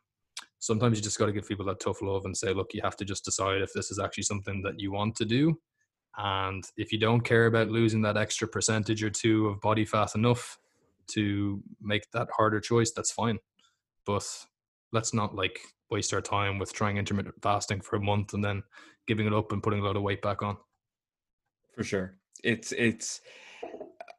sometimes 0.59 0.97
you 0.99 1.03
just 1.03 1.19
got 1.19 1.27
to 1.27 1.33
give 1.33 1.47
people 1.47 1.67
that 1.67 1.81
tough 1.81 2.01
love 2.03 2.25
and 2.25 2.37
say, 2.37 2.53
look, 2.55 2.73
you 2.73 2.81
have 2.83 2.97
to 2.97 3.05
just 3.05 3.25
decide 3.25 3.61
if 3.61 3.73
this 3.75 3.91
is 3.91 3.99
actually 3.99 4.25
something 4.25 4.63
that 4.63 4.81
you 4.81 4.91
want 4.91 5.15
to 5.17 5.25
do. 5.25 5.59
And 6.17 6.65
if 6.77 6.93
you 6.93 6.99
don't 6.99 7.23
care 7.23 7.47
about 7.47 7.71
losing 7.71 8.03
that 8.03 8.17
extra 8.17 8.49
percentage 8.49 9.03
or 9.03 9.11
two 9.11 9.49
of 9.49 9.61
body 9.61 9.85
fat 9.85 10.15
enough 10.15 10.59
to 11.09 11.63
make 11.81 12.11
that 12.11 12.29
harder 12.37 12.61
choice, 12.61 12.91
that's 12.91 13.13
fine. 13.13 13.39
But 14.05 14.27
let's 14.93 15.15
not 15.15 15.35
like 15.35 15.61
waste 15.91 16.13
our 16.13 16.21
time 16.21 16.59
with 16.59 16.73
trying 16.73 16.97
intermittent 16.97 17.41
fasting 17.43 17.81
for 17.81 17.97
a 17.97 18.01
month 18.01 18.35
and 18.35 18.45
then 18.45 18.63
giving 19.07 19.27
it 19.27 19.33
up 19.33 19.53
and 19.53 19.63
putting 19.63 19.81
a 19.81 19.85
lot 19.85 19.97
of 19.97 20.03
weight 20.03 20.23
back 20.23 20.43
on. 20.43 20.57
For 21.75 21.85
sure. 21.85 22.17
It's 22.43 22.73
it's 22.73 23.21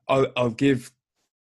I'll 0.07 0.27
I'll 0.35 0.51
give 0.51 0.91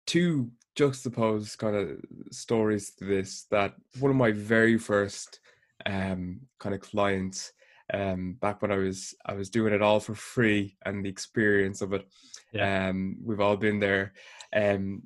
two 0.07 0.51
juxtaposed 0.75 1.59
kind 1.59 1.77
of 1.77 2.01
stories 2.31 2.93
to 2.95 3.05
this 3.05 3.45
that 3.51 3.75
one 4.01 4.11
of 4.11 4.17
my 4.17 4.33
very 4.33 4.77
first 4.77 5.41
um 5.87 6.41
kind 6.59 6.75
of 6.75 6.81
clients 6.81 7.53
um 7.93 8.33
back 8.41 8.63
when 8.63 8.71
I 8.73 8.77
was 8.77 9.15
I 9.27 9.35
was 9.35 9.51
doing 9.51 9.75
it 9.75 9.83
all 9.83 10.01
for 10.01 10.15
free 10.15 10.77
and 10.87 11.05
the 11.05 11.09
experience 11.11 11.83
of 11.83 11.93
it 11.93 12.07
Yeah. 12.53 12.89
um 12.89 13.17
we've 13.23 13.41
all 13.41 13.57
been 13.57 13.79
there 13.81 14.15
um 14.55 15.03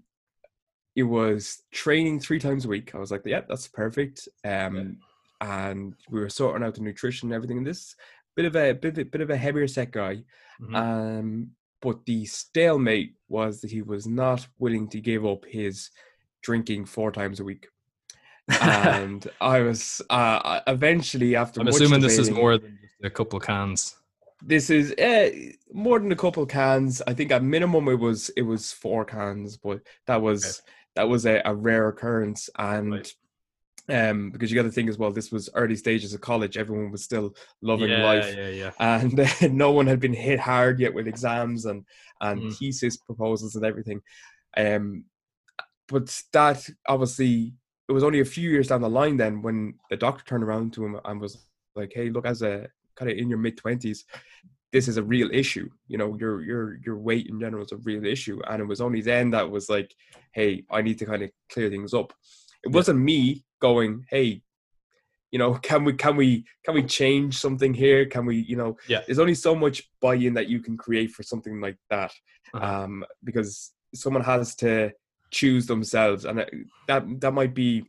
it 0.94 1.02
was 1.02 1.62
training 1.72 2.20
three 2.20 2.38
times 2.38 2.64
a 2.64 2.68
week 2.68 2.94
I 2.94 2.98
was 2.98 3.10
like 3.10 3.22
yeah 3.24 3.40
that's 3.48 3.66
perfect 3.68 4.28
um 4.44 4.98
and 5.40 5.94
we 6.10 6.20
were 6.20 6.28
sorting 6.30 6.64
out 6.66 6.74
the 6.74 6.80
nutrition 6.82 7.28
and 7.28 7.34
everything 7.34 7.58
and 7.58 7.66
this 7.66 7.94
bit 8.36 8.44
of 8.44 8.54
a 8.56 8.72
bit, 8.72 8.96
of- 8.98 9.10
bit 9.10 9.20
of 9.20 9.30
a 9.30 9.36
heavier 9.36 9.66
set 9.68 9.90
guy 9.90 10.22
Mhm. 10.60 10.74
um, 10.74 11.50
but 11.80 12.04
the 12.06 12.24
stalemate 12.24 13.14
was 13.28 13.60
that 13.60 13.70
he 13.70 13.82
was 13.82 14.06
not 14.08 14.46
willing 14.58 14.88
to 14.88 15.00
give 15.00 15.24
up 15.24 15.44
his 15.44 15.90
drinking 16.42 16.84
four 16.84 17.12
times 17.12 17.38
a 17.38 17.44
week. 17.44 17.68
And 18.60 19.28
I 19.40 19.60
was 19.60 20.00
uh, 20.10 20.60
eventually 20.66 21.36
after. 21.36 21.60
I'm 21.60 21.68
assuming 21.68 22.00
this 22.00 22.18
is 22.18 22.30
more 22.30 22.56
than 22.58 22.78
just 22.80 22.94
a 23.02 23.10
couple 23.10 23.38
cans. 23.40 23.96
This 24.42 24.70
is 24.70 24.92
uh, 24.92 25.30
more 25.72 25.98
than 25.98 26.12
a 26.12 26.16
couple 26.16 26.46
cans. 26.46 27.02
I 27.06 27.12
think 27.12 27.30
at 27.32 27.42
minimum 27.42 27.88
it 27.88 27.96
was 27.98 28.30
it 28.30 28.42
was 28.42 28.72
four 28.72 29.04
cans, 29.04 29.56
but 29.56 29.80
that 30.06 30.22
was 30.22 30.62
that 30.94 31.08
was 31.08 31.26
a, 31.26 31.42
a 31.44 31.54
rare 31.54 31.88
occurrence. 31.88 32.48
And 32.56 32.92
Right. 32.92 33.14
um, 33.90 34.30
because 34.30 34.50
you 34.50 34.56
got 34.56 34.62
to 34.62 34.72
think 34.72 34.88
as 34.88 34.96
well, 34.98 35.12
this 35.12 35.30
was 35.30 35.50
early 35.54 35.76
stages 35.76 36.14
of 36.14 36.20
college. 36.20 36.56
Everyone 36.56 36.90
was 36.90 37.04
still 37.04 37.34
loving 37.60 37.90
yeah, 37.90 38.02
life 38.02 38.34
Yeah, 38.36 38.48
yeah. 38.48 38.70
and 38.78 39.18
uh, 39.20 39.26
no 39.50 39.72
one 39.72 39.86
had 39.86 40.00
been 40.00 40.14
hit 40.14 40.40
hard 40.40 40.80
yet 40.80 40.94
with 40.94 41.08
exams 41.08 41.66
and 41.66 41.84
and 42.20 42.42
Mm. 42.42 42.56
thesis 42.56 42.96
proposals 42.96 43.56
and 43.56 43.64
everything. 43.64 44.00
Um, 44.56 45.04
but 45.88 46.22
that 46.32 46.68
obviously 46.86 47.54
it 47.88 47.92
was 47.92 48.04
only 48.04 48.20
a 48.20 48.24
few 48.24 48.50
years 48.50 48.68
down 48.68 48.82
the 48.82 48.88
line 48.88 49.16
then 49.16 49.40
when 49.42 49.74
the 49.90 49.96
doctor 49.96 50.24
turned 50.24 50.44
around 50.44 50.72
to 50.74 50.84
him 50.84 51.00
and 51.04 51.20
was 51.20 51.46
like, 51.74 51.92
"Hey, 51.94 52.10
look, 52.10 52.26
as 52.26 52.42
a 52.42 52.68
kind 52.96 53.10
of 53.10 53.16
in 53.16 53.28
your 53.28 53.38
mid 53.38 53.56
twenties, 53.56 54.04
this 54.72 54.88
is 54.88 54.98
a 54.98 55.02
real 55.02 55.30
issue. 55.32 55.68
You 55.86 55.98
know, 55.98 56.16
your 56.18 56.42
your 56.42 56.78
your 56.84 56.98
weight 56.98 57.28
in 57.28 57.40
general 57.40 57.64
is 57.64 57.72
a 57.72 57.76
real 57.78 58.04
issue." 58.04 58.40
And 58.48 58.60
it 58.60 58.66
was 58.66 58.80
only 58.80 59.00
then 59.00 59.30
that 59.30 59.50
was 59.50 59.68
like, 59.70 59.94
"Hey, 60.32 60.64
I 60.70 60.82
need 60.82 60.98
to 60.98 61.06
kind 61.06 61.22
of 61.22 61.30
clear 61.50 61.70
things 61.70 61.94
up." 61.94 62.12
It 62.64 62.70
Yeah. 62.70 62.74
wasn't 62.76 63.00
me 63.00 63.44
going, 63.60 64.04
"Hey." 64.10 64.42
You 65.30 65.38
know, 65.38 65.54
can 65.56 65.84
we 65.84 65.92
can 65.92 66.16
we 66.16 66.46
can 66.64 66.74
we 66.74 66.82
change 66.82 67.36
something 67.38 67.74
here? 67.74 68.06
Can 68.06 68.24
we, 68.24 68.36
you 68.36 68.56
know, 68.56 68.78
Yeah. 68.88 69.02
there's 69.06 69.18
only 69.18 69.34
so 69.34 69.54
much 69.54 69.90
buy-in 70.00 70.32
that 70.34 70.48
you 70.48 70.60
can 70.62 70.78
create 70.78 71.10
for 71.10 71.22
something 71.22 71.60
like 71.60 71.76
that 71.90 72.12
Uh-huh. 72.54 72.84
um, 72.84 73.04
because 73.24 73.74
someone 73.94 74.24
has 74.24 74.54
to 74.56 74.90
choose 75.30 75.66
themselves, 75.66 76.24
and 76.24 76.44
that 76.86 77.04
that 77.20 77.34
might 77.34 77.54
be 77.54 77.84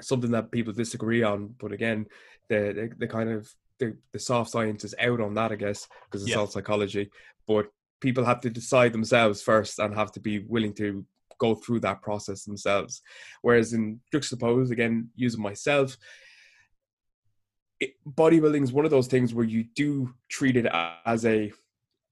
something 0.00 0.30
that 0.30 0.50
people 0.50 0.72
disagree 0.72 1.22
on. 1.22 1.54
But 1.58 1.72
again, 1.72 2.06
the 2.48 2.72
the, 2.74 2.90
the 2.98 3.08
kind 3.08 3.30
of 3.30 3.52
the, 3.78 3.96
the 4.12 4.18
soft 4.18 4.50
science 4.50 4.84
is 4.84 4.94
out 4.98 5.20
on 5.20 5.34
that, 5.34 5.52
I 5.52 5.56
guess, 5.56 5.86
because 6.06 6.22
it's 6.22 6.32
Yeah. 6.32 6.38
all 6.38 6.46
psychology. 6.48 7.10
But 7.46 7.70
people 8.00 8.24
have 8.24 8.40
to 8.40 8.50
decide 8.50 8.92
themselves 8.92 9.42
first 9.42 9.78
and 9.78 9.94
have 9.94 10.12
to 10.12 10.20
be 10.20 10.40
willing 10.40 10.74
to 10.74 11.04
go 11.38 11.54
through 11.54 11.80
that 11.80 12.02
process 12.02 12.44
themselves. 12.44 13.02
Whereas 13.42 13.72
in 13.72 14.00
juxtapose, 14.12 14.72
again, 14.72 15.10
using 15.14 15.40
myself, 15.40 15.96
it, 17.78 17.92
bodybuilding 18.04 18.62
is 18.64 18.72
one 18.72 18.84
of 18.84 18.90
those 18.90 19.06
things 19.06 19.32
where 19.32 19.44
you 19.44 19.64
do 19.76 20.12
treat 20.28 20.56
it 20.56 20.66
as 21.06 21.24
a 21.24 21.52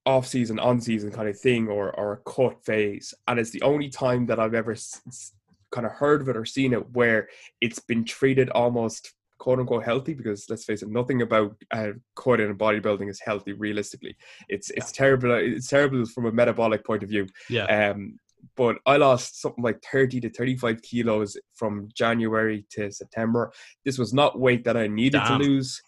off 0.06 0.26
season, 0.26 0.58
on 0.58 0.80
season 0.80 1.10
kind 1.10 1.28
of 1.28 1.38
thing, 1.38 1.68
or 1.68 1.94
or 1.98 2.12
a 2.14 2.30
cut 2.30 2.64
phase, 2.64 3.12
and 3.28 3.38
it's 3.38 3.50
the 3.50 3.62
only 3.62 3.88
time 3.88 4.26
that 4.26 4.38
I've 4.40 4.54
ever 4.54 4.72
s- 4.72 5.32
kind 5.72 5.86
of 5.86 5.92
heard 5.92 6.22
of 6.22 6.28
it 6.28 6.36
or 6.36 6.44
seen 6.44 6.72
it 6.72 6.90
where 6.92 7.28
it's 7.60 7.80
been 7.80 8.04
treated 8.04 8.48
almost 8.50 9.12
quote 9.38 9.58
unquote 9.58 9.84
healthy 9.84 10.14
because 10.14 10.48
let's 10.48 10.64
face 10.64 10.82
it 10.82 10.88
nothing 10.88 11.20
about 11.20 11.54
uh, 11.72 11.90
cut 12.14 12.40
in 12.40 12.56
bodybuilding 12.56 13.10
is 13.10 13.20
healthy 13.20 13.52
realistically 13.52 14.16
it's 14.48 14.70
it's 14.70 14.90
terrible 14.90 15.32
it's 15.32 15.68
terrible 15.68 16.06
from 16.06 16.24
a 16.24 16.32
metabolic 16.32 16.82
point 16.86 17.02
of 17.02 17.10
view 17.10 17.26
yeah. 17.50 17.90
um, 17.90 18.18
but 18.54 18.78
I 18.86 18.96
lost 18.96 19.40
something 19.40 19.62
like 19.62 19.82
30 19.90 20.20
to 20.20 20.30
35 20.30 20.80
kilos 20.82 21.36
from 21.54 21.88
January 21.94 22.64
to 22.70 22.90
September. 22.92 23.52
This 23.84 23.98
was 23.98 24.14
not 24.14 24.38
weight 24.38 24.64
that 24.64 24.76
I 24.76 24.86
needed 24.86 25.18
Damn. 25.18 25.40
to 25.40 25.44
lose. 25.44 25.82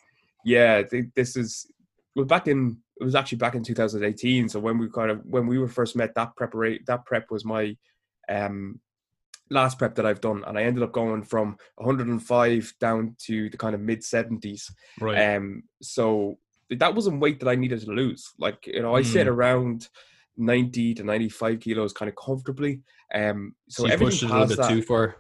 Yeah, 0.45 0.83
th- 0.83 1.07
this 1.15 1.37
is 1.37 1.71
well 2.17 2.27
back 2.27 2.49
in 2.49 2.79
it 3.01 3.05
was 3.05 3.15
actually 3.15 3.39
back 3.39 3.55
in 3.55 3.63
2018. 3.63 4.49
So 4.49 4.61
when 4.61 4.79
we 4.79 4.89
kind 4.91 5.11
of 5.11 5.25
when 5.25 5.47
we 5.47 5.59
were 5.59 5.69
first 5.69 5.97
met, 5.97 6.15
that 6.15 6.35
preparate 6.37 6.87
that 6.87 7.05
prep 7.07 7.31
was 7.31 7.45
my 7.45 7.77
um 8.29 8.81
last 9.51 9.79
prep 9.79 9.95
that 9.95 10.05
I've 10.07 10.21
done, 10.21 10.45
and 10.47 10.59
I 10.59 10.65
ended 10.65 10.83
up 10.83 10.93
going 10.93 11.23
from 11.23 11.57
105 11.77 12.75
down 12.81 13.17
to 13.27 13.49
the 13.51 13.57
kind 13.57 13.75
of 13.75 13.81
mid 13.81 14.01
70s. 14.01 14.71
right. 15.01 15.37
Um, 15.37 15.63
so 15.81 16.39
that 16.71 16.95
wasn't 16.95 17.21
weight 17.21 17.41
that 17.41 17.49
I 17.49 17.55
needed 17.55 17.81
to 17.81 17.91
lose. 17.91 18.33
Like 18.39 18.67
you 18.67 18.83
know, 18.83 18.95
I 18.95 19.03
sit 19.03 19.27
Mm. 19.27 19.31
around 19.31 19.89
ninety 20.37 20.95
to 20.95 21.03
ninety 21.03 21.29
five 21.29 21.61
kilos 21.61 21.93
kind 21.93 22.09
of 22.09 22.17
comfortably. 22.17 22.83
Um, 23.15 23.55
so, 23.69 23.85
so 23.85 23.89
everything 23.89 24.13
pushed 24.13 24.23
it 24.23 24.31
a 24.31 24.47
bit 24.47 24.57
that 24.59 24.69
too 24.69 24.83
far. 24.83 25.17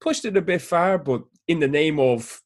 pushed 0.00 0.24
it 0.24 0.36
a 0.36 0.42
bit 0.42 0.62
far, 0.62 0.98
but 0.98 1.24
in 1.46 1.60
the 1.60 1.68
name 1.68 1.98
of 2.00 2.42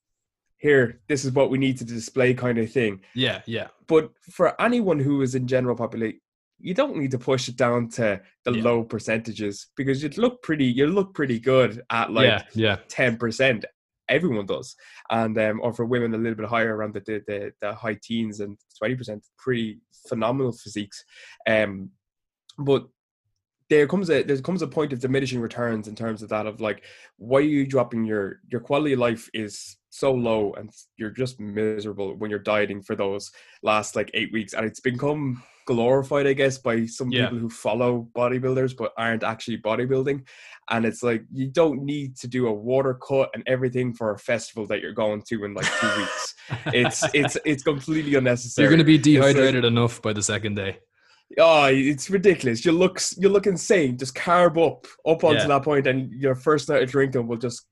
here, 0.60 1.00
this 1.08 1.24
is 1.24 1.32
what 1.32 1.50
we 1.50 1.58
need 1.58 1.78
to 1.78 1.84
display, 1.84 2.34
kind 2.34 2.58
of 2.58 2.70
thing. 2.70 3.00
Yeah, 3.14 3.40
yeah. 3.46 3.68
But 3.88 4.12
for 4.30 4.60
anyone 4.60 5.00
who 5.00 5.22
is 5.22 5.34
in 5.34 5.46
general 5.46 5.74
population. 5.74 6.20
You 6.62 6.74
don't 6.74 6.98
need 6.98 7.12
to 7.12 7.18
push 7.18 7.48
it 7.48 7.56
down 7.56 7.88
to 7.92 8.20
the 8.44 8.52
Yeah. 8.52 8.62
low 8.62 8.84
percentages 8.84 9.68
because 9.78 10.02
you'd 10.02 10.18
look 10.18 10.42
pretty. 10.42 10.66
You 10.66 10.88
look 10.88 11.14
pretty 11.14 11.40
good 11.40 11.80
at 11.88 12.12
like 12.12 12.26
yeah, 12.26 12.42
yeah. 12.54 12.76
ten 12.86 13.16
percent. 13.16 13.64
Everyone 14.10 14.44
does, 14.44 14.76
and 15.08 15.38
um, 15.38 15.60
or 15.62 15.72
for 15.72 15.86
women 15.86 16.12
a 16.12 16.18
little 16.18 16.34
bit 16.34 16.50
higher, 16.50 16.76
around 16.76 16.92
the 16.92 17.00
the, 17.00 17.22
the, 17.26 17.52
the 17.62 17.74
high 17.74 17.98
teens 18.02 18.40
and 18.40 18.58
twenty 18.78 18.94
percent. 18.94 19.24
Pretty 19.38 19.80
phenomenal 20.06 20.52
physiques, 20.52 21.02
um, 21.48 21.88
but 22.58 22.86
there 23.70 23.86
comes 23.86 24.10
a 24.10 24.22
there 24.24 24.36
comes 24.42 24.60
a 24.62 24.66
point 24.66 24.92
of 24.92 25.00
diminishing 25.00 25.40
returns 25.40 25.88
in 25.88 25.94
terms 25.94 26.22
of 26.22 26.28
that 26.28 26.46
of 26.46 26.60
like 26.60 26.84
why 27.16 27.38
are 27.38 27.42
you 27.42 27.64
dropping 27.66 28.04
your 28.04 28.40
your 28.50 28.60
quality 28.60 28.92
of 28.92 28.98
life 28.98 29.30
is 29.32 29.76
so 29.90 30.12
low 30.12 30.52
and 30.58 30.70
you're 30.98 31.10
just 31.10 31.40
miserable 31.40 32.14
when 32.16 32.30
you're 32.30 32.38
dieting 32.38 32.82
for 32.82 32.94
those 32.96 33.30
last 33.62 33.96
like 33.96 34.10
eight 34.14 34.32
weeks 34.32 34.52
and 34.52 34.66
it's 34.66 34.80
become 34.80 35.42
glorified 35.66 36.26
i 36.26 36.32
guess 36.32 36.58
by 36.58 36.84
some 36.86 37.10
Yeah. 37.10 37.24
people 37.26 37.38
who 37.38 37.48
follow 37.50 38.08
bodybuilders 38.16 38.76
but 38.76 38.92
aren't 38.96 39.22
actually 39.22 39.58
bodybuilding 39.58 40.26
and 40.70 40.84
it's 40.84 41.02
like 41.02 41.22
you 41.32 41.46
don't 41.48 41.82
need 41.84 42.16
to 42.18 42.26
do 42.28 42.48
a 42.48 42.52
water 42.52 42.94
cut 42.94 43.30
and 43.34 43.44
everything 43.46 43.94
for 43.94 44.10
a 44.12 44.18
festival 44.18 44.66
that 44.66 44.80
you're 44.80 44.92
going 44.92 45.22
to 45.28 45.44
in 45.44 45.54
like 45.54 45.70
two 45.80 45.92
weeks 45.96 46.34
it's 46.72 47.04
it's 47.14 47.36
it's 47.44 47.62
completely 47.62 48.14
unnecessary 48.16 48.64
You're 48.64 48.70
going 48.76 48.78
to 48.78 48.84
be 48.84 48.96
It's 48.96 49.06
like- 49.06 49.34
dehydrated 49.36 49.64
enough 49.64 50.02
by 50.02 50.12
the 50.12 50.22
second 50.22 50.56
day. 50.56 50.78
Oh, 51.38 51.66
it's 51.66 52.10
ridiculous. 52.10 52.64
You 52.64 52.72
look 52.72 53.00
you 53.16 53.28
look 53.28 53.46
insane. 53.46 53.96
Just 53.96 54.14
carb 54.14 54.58
up 54.64 54.86
up 55.06 55.22
onto 55.24 55.40
Yeah. 55.42 55.46
that 55.48 55.62
point, 55.62 55.86
and 55.86 56.10
your 56.12 56.34
first 56.34 56.68
night 56.68 56.82
of 56.82 56.90
drinking 56.90 57.26
will 57.28 57.36
just 57.38 57.66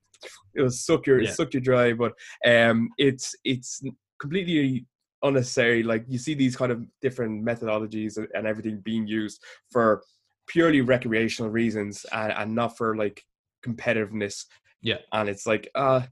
it'll 0.55 0.71
suck 0.71 1.07
your 1.07 1.21
Yeah. 1.23 1.33
suck 1.33 1.55
you 1.55 1.61
dry. 1.61 1.93
But 1.93 2.13
um, 2.47 2.89
it's 2.99 3.35
it's 3.45 3.83
completely 4.21 4.87
unnecessary. 5.23 5.83
Like 5.83 6.05
you 6.09 6.19
see 6.19 6.35
these 6.35 6.57
kind 6.57 6.71
of 6.71 6.85
different 7.03 7.45
methodologies 7.45 8.17
and, 8.17 8.29
and 8.35 8.47
everything 8.47 8.81
being 8.85 9.07
used 9.07 9.43
for 9.73 10.03
purely 10.47 10.81
recreational 10.81 11.51
reasons 11.51 12.07
and, 12.13 12.33
and 12.33 12.55
not 12.55 12.77
for 12.79 12.97
like 12.97 13.23
competitiveness. 13.67 14.45
Yeah. 14.81 14.99
and 15.13 15.29
it's 15.29 15.45
like 15.45 15.69
uh 15.75 16.03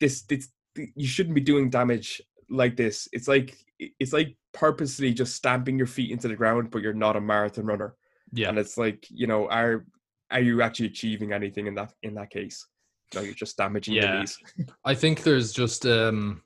this 0.00 0.22
this 0.22 0.48
you 0.74 1.06
shouldn't 1.06 1.34
be 1.34 1.40
doing 1.42 1.68
damage 1.68 2.22
like 2.48 2.76
this. 2.76 3.08
It's 3.12 3.28
like 3.28 3.56
it's 3.78 4.12
like 4.12 4.36
purposely 4.52 5.12
just 5.12 5.34
stamping 5.34 5.76
your 5.76 5.86
feet 5.86 6.10
into 6.10 6.28
the 6.28 6.36
ground, 6.36 6.70
but 6.70 6.82
you're 6.82 6.94
not 6.94 7.16
a 7.16 7.20
marathon 7.20 7.66
runner. 7.66 7.94
Yeah. 8.32 8.48
And 8.48 8.58
it's 8.58 8.78
like, 8.78 9.06
you 9.10 9.26
know, 9.26 9.48
are 9.48 9.84
are 10.30 10.40
you 10.40 10.62
actually 10.62 10.86
achieving 10.86 11.32
anything 11.32 11.66
in 11.66 11.74
that 11.74 11.92
in 12.02 12.14
that 12.14 12.30
case? 12.30 12.66
Like 13.14 13.26
you're 13.26 13.34
just 13.34 13.56
damaging 13.56 13.94
yeah. 13.94 14.24
I 14.84 14.94
think 14.94 15.22
there's 15.22 15.52
just 15.52 15.86
um 15.86 16.42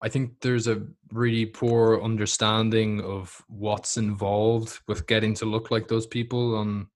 I 0.00 0.08
think 0.08 0.40
there's 0.40 0.66
a 0.66 0.82
really 1.12 1.46
poor 1.46 2.02
understanding 2.02 3.00
of 3.02 3.40
what's 3.48 3.96
involved 3.96 4.80
with 4.88 5.06
getting 5.06 5.34
to 5.34 5.44
look 5.44 5.70
like 5.70 5.88
those 5.88 6.06
people 6.06 6.56
on 6.56 6.88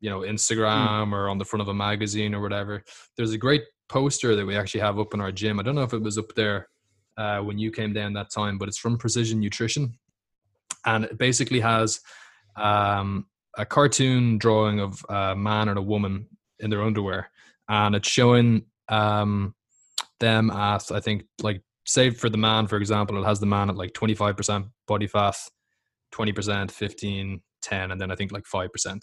you 0.00 0.10
know 0.10 0.22
hmm. 0.22 0.30
Instagram 0.30 1.08
mm. 1.08 1.12
or 1.12 1.28
on 1.28 1.38
the 1.38 1.44
front 1.44 1.62
of 1.62 1.68
a 1.68 1.74
magazine 1.74 2.34
or 2.34 2.40
whatever. 2.40 2.84
There's 3.16 3.32
a 3.32 3.38
great 3.38 3.64
poster 3.88 4.34
that 4.36 4.46
we 4.46 4.56
actually 4.56 4.80
have 4.80 4.98
up 4.98 5.12
in 5.14 5.20
our 5.20 5.32
gym. 5.32 5.60
I 5.60 5.62
don't 5.62 5.74
know 5.74 5.82
if 5.82 5.92
it 5.92 6.02
was 6.02 6.18
up 6.18 6.34
there 6.34 6.68
uh, 7.16 7.40
when 7.40 7.58
you 7.58 7.70
came 7.70 7.92
down 7.92 8.12
that 8.14 8.30
time, 8.30 8.58
but 8.58 8.68
it's 8.68 8.78
from 8.78 8.98
Precision 8.98 9.40
Nutrition, 9.40 9.98
and 10.86 11.04
it 11.04 11.18
basically 11.18 11.60
has 11.60 12.00
um, 12.56 13.26
a 13.56 13.66
cartoon 13.66 14.38
drawing 14.38 14.80
of 14.80 15.04
a 15.08 15.36
man 15.36 15.68
and 15.68 15.78
a 15.78 15.82
woman 15.82 16.26
in 16.58 16.70
their 16.70 16.82
underwear, 16.82 17.30
and 17.68 17.94
it's 17.94 18.08
showing 18.08 18.64
um, 18.88 19.54
them 20.20 20.50
at 20.50 20.90
I 20.90 21.00
think 21.00 21.24
like 21.42 21.62
say 21.86 22.10
for 22.10 22.30
the 22.30 22.38
man, 22.38 22.66
for 22.66 22.76
example, 22.76 23.20
it 23.20 23.26
has 23.26 23.40
the 23.40 23.46
man 23.46 23.70
at 23.70 23.76
like 23.76 23.92
25% 23.92 24.68
body 24.86 25.06
fat, 25.06 25.36
20%, 26.14 26.70
15, 26.70 27.42
10, 27.62 27.90
and 27.90 28.00
then 28.00 28.10
I 28.10 28.16
think 28.16 28.32
like 28.32 28.44
5%. 28.44 29.00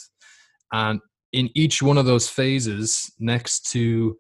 And 0.72 1.00
in 1.34 1.50
each 1.56 1.82
one 1.82 1.98
of 1.98 2.06
those 2.06 2.30
phases, 2.30 3.12
next 3.20 3.72
to 3.72 4.18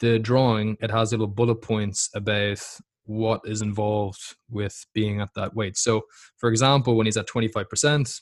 the 0.00 0.18
drawing, 0.18 0.76
it 0.80 0.90
has 0.90 1.12
little 1.12 1.26
bullet 1.26 1.56
points 1.56 2.10
about 2.14 2.62
what 3.06 3.40
is 3.44 3.62
involved 3.62 4.36
with 4.50 4.86
being 4.94 5.20
at 5.20 5.28
that 5.34 5.54
weight. 5.54 5.76
So, 5.76 6.02
for 6.36 6.48
example, 6.48 6.96
when 6.96 7.06
he's 7.06 7.16
at 7.16 7.28
25%, 7.28 8.20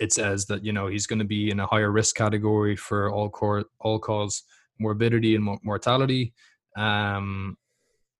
it 0.00 0.12
says 0.12 0.46
that 0.46 0.64
you 0.64 0.72
know 0.72 0.86
he's 0.86 1.06
going 1.06 1.18
to 1.18 1.24
be 1.24 1.50
in 1.50 1.60
a 1.60 1.66
higher 1.66 1.90
risk 1.90 2.16
category 2.16 2.74
for 2.74 3.10
all 3.12 3.28
core 3.28 3.64
all 3.80 3.98
cause 3.98 4.42
morbidity 4.78 5.34
and 5.34 5.58
mortality. 5.62 6.32
Um, 6.76 7.56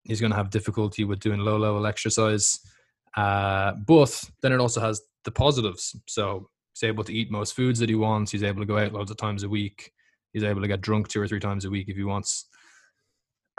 he's 0.05 0.21
going 0.21 0.31
to 0.31 0.37
have 0.37 0.51
difficulty 0.51 1.05
with 1.05 1.21
doing 1.21 1.41
low 1.41 1.57
level 1.57 1.87
exercise. 1.87 2.61
Uh, 3.17 3.73
but 3.87 4.23
then 4.43 4.53
it 4.53 4.61
also 4.61 4.81
has 4.81 5.01
the 5.25 5.31
positives. 5.31 5.97
So 6.07 6.49
he's 6.73 6.89
able 6.89 7.05
to 7.05 7.13
eat 7.13 7.31
most 7.31 7.55
foods 7.55 7.79
that 7.81 7.89
he 7.89 7.95
wants. 7.95 8.31
He's 8.31 8.43
able 8.43 8.61
to 8.61 8.67
go 8.67 8.79
out 8.79 8.93
loads 8.93 9.11
of 9.11 9.17
times 9.17 9.43
a 9.43 9.49
week. 9.49 9.91
He's 10.33 10.45
able 10.45 10.61
to 10.61 10.69
get 10.69 10.81
drunk 10.81 11.09
two 11.09 11.21
or 11.21 11.29
three 11.29 11.41
times 11.41 11.65
a 11.65 11.71
week 11.71 11.89
if 11.89 11.97
he 11.97 12.05
wants. 12.05 12.47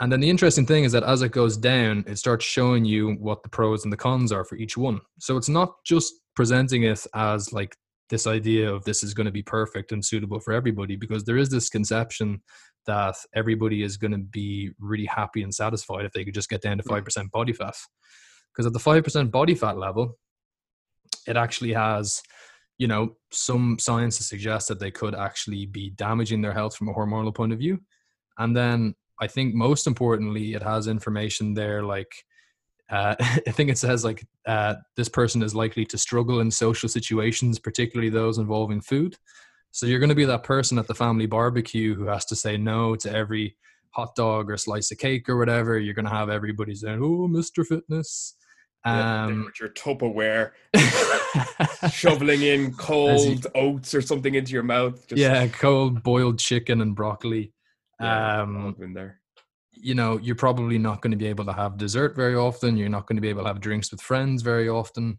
And 0.00 0.12
then 0.12 0.20
the 0.20 0.28
interesting 0.28 0.66
thing 0.66 0.84
is 0.84 0.92
that 0.92 1.04
as 1.04 1.22
it 1.22 1.32
goes 1.32 1.56
down, 1.56 2.04
it 2.06 2.16
starts 2.16 2.44
showing 2.44 2.84
you 2.84 3.14
what 3.14 3.42
the 3.42 3.48
pros 3.48 3.84
and 3.84 3.92
the 3.92 3.96
cons 3.96 4.30
are 4.30 4.44
for 4.44 4.56
each 4.56 4.76
one. 4.76 5.00
So 5.20 5.36
it's 5.36 5.48
not 5.48 5.72
just 5.84 6.12
presenting 6.34 6.82
it 6.82 7.06
as 7.14 7.52
like 7.52 7.74
this 8.10 8.26
idea 8.26 8.70
of 8.72 8.84
this 8.84 9.02
is 9.02 9.14
going 9.14 9.24
to 9.24 9.32
be 9.32 9.42
perfect 9.42 9.92
and 9.92 10.04
suitable 10.04 10.38
for 10.38 10.52
everybody, 10.52 10.96
because 10.96 11.24
there 11.24 11.38
is 11.38 11.48
this 11.48 11.70
conception 11.70 12.42
that 12.86 13.16
everybody 13.34 13.82
is 13.82 13.96
going 13.96 14.12
to 14.12 14.18
be 14.18 14.70
really 14.78 15.06
happy 15.06 15.42
and 15.42 15.54
satisfied 15.54 16.04
if 16.04 16.12
they 16.12 16.24
could 16.24 16.34
just 16.34 16.50
get 16.50 16.62
down 16.62 16.76
to 16.76 16.84
5% 16.84 17.30
body 17.30 17.52
fat. 17.52 17.74
Because 18.52 18.66
at 18.66 18.72
the 18.72 18.78
5% 18.78 19.30
body 19.30 19.54
fat 19.54 19.76
level, 19.78 20.18
it 21.26 21.36
actually 21.36 21.72
has 21.72 22.22
you 22.78 22.86
know, 22.86 23.16
some 23.30 23.78
science 23.78 24.18
to 24.18 24.24
suggest 24.24 24.68
that 24.68 24.80
they 24.80 24.90
could 24.90 25.14
actually 25.14 25.66
be 25.66 25.90
damaging 25.90 26.42
their 26.42 26.52
health 26.52 26.76
from 26.76 26.88
a 26.88 26.94
hormonal 26.94 27.34
point 27.34 27.52
of 27.52 27.58
view. 27.58 27.80
And 28.38 28.54
then 28.56 28.94
I 29.20 29.26
think 29.26 29.54
most 29.54 29.86
importantly, 29.86 30.54
it 30.54 30.62
has 30.62 30.86
information 30.86 31.54
there 31.54 31.82
like, 31.82 32.24
uh, 32.90 33.14
I 33.20 33.50
think 33.50 33.70
it 33.70 33.78
says 33.78 34.04
like 34.04 34.26
uh, 34.46 34.74
this 34.96 35.08
person 35.08 35.42
is 35.42 35.54
likely 35.54 35.84
to 35.86 35.98
struggle 35.98 36.40
in 36.40 36.50
social 36.50 36.88
situations, 36.88 37.58
particularly 37.58 38.10
those 38.10 38.38
involving 38.38 38.80
food. 38.80 39.16
So 39.72 39.86
you're 39.86 39.98
going 39.98 40.10
to 40.10 40.14
be 40.14 40.24
that 40.24 40.42
person 40.42 40.78
at 40.78 40.86
the 40.86 40.94
family 40.94 41.26
barbecue 41.26 41.94
who 41.94 42.06
has 42.06 42.24
to 42.26 42.36
say 42.36 42.56
no 42.56 42.96
to 42.96 43.12
every 43.12 43.56
hot 43.90 44.14
dog 44.14 44.50
or 44.50 44.56
slice 44.56 44.90
of 44.90 44.98
cake 44.98 45.28
or 45.28 45.36
whatever. 45.36 45.78
You're 45.78 45.94
going 45.94 46.06
to 46.06 46.10
have 46.10 46.30
everybody 46.30 46.74
saying, 46.74 47.00
"Oh, 47.02 47.28
Mr. 47.28 47.64
Fitness." 47.66 48.36
Um, 48.84 49.46
with 49.46 49.58
your 49.58 49.70
Tupperware, 49.70 50.52
shoveling 51.92 52.42
in 52.42 52.72
cold 52.74 53.44
you, 53.44 53.50
oats 53.56 53.94
or 53.94 54.00
something 54.00 54.36
into 54.36 54.52
your 54.52 54.62
mouth. 54.62 55.06
Just, 55.08 55.20
yeah, 55.20 55.48
cold 55.48 56.04
boiled 56.04 56.38
chicken 56.38 56.80
and 56.80 56.94
broccoli. 56.94 57.52
Yeah, 58.00 58.42
um, 58.42 58.74
been 58.78 58.92
there. 58.92 59.20
You 59.72 59.94
know, 59.94 60.18
you're 60.18 60.34
probably 60.34 60.78
not 60.78 61.02
going 61.02 61.10
to 61.10 61.16
be 61.16 61.26
able 61.26 61.44
to 61.44 61.52
have 61.52 61.76
dessert 61.76 62.16
very 62.16 62.34
often. 62.34 62.76
You're 62.76 62.88
not 62.88 63.06
going 63.06 63.16
to 63.16 63.22
be 63.22 63.28
able 63.28 63.42
to 63.42 63.48
have 63.48 63.60
drinks 63.60 63.90
with 63.90 64.00
friends 64.00 64.42
very 64.42 64.68
often, 64.68 65.18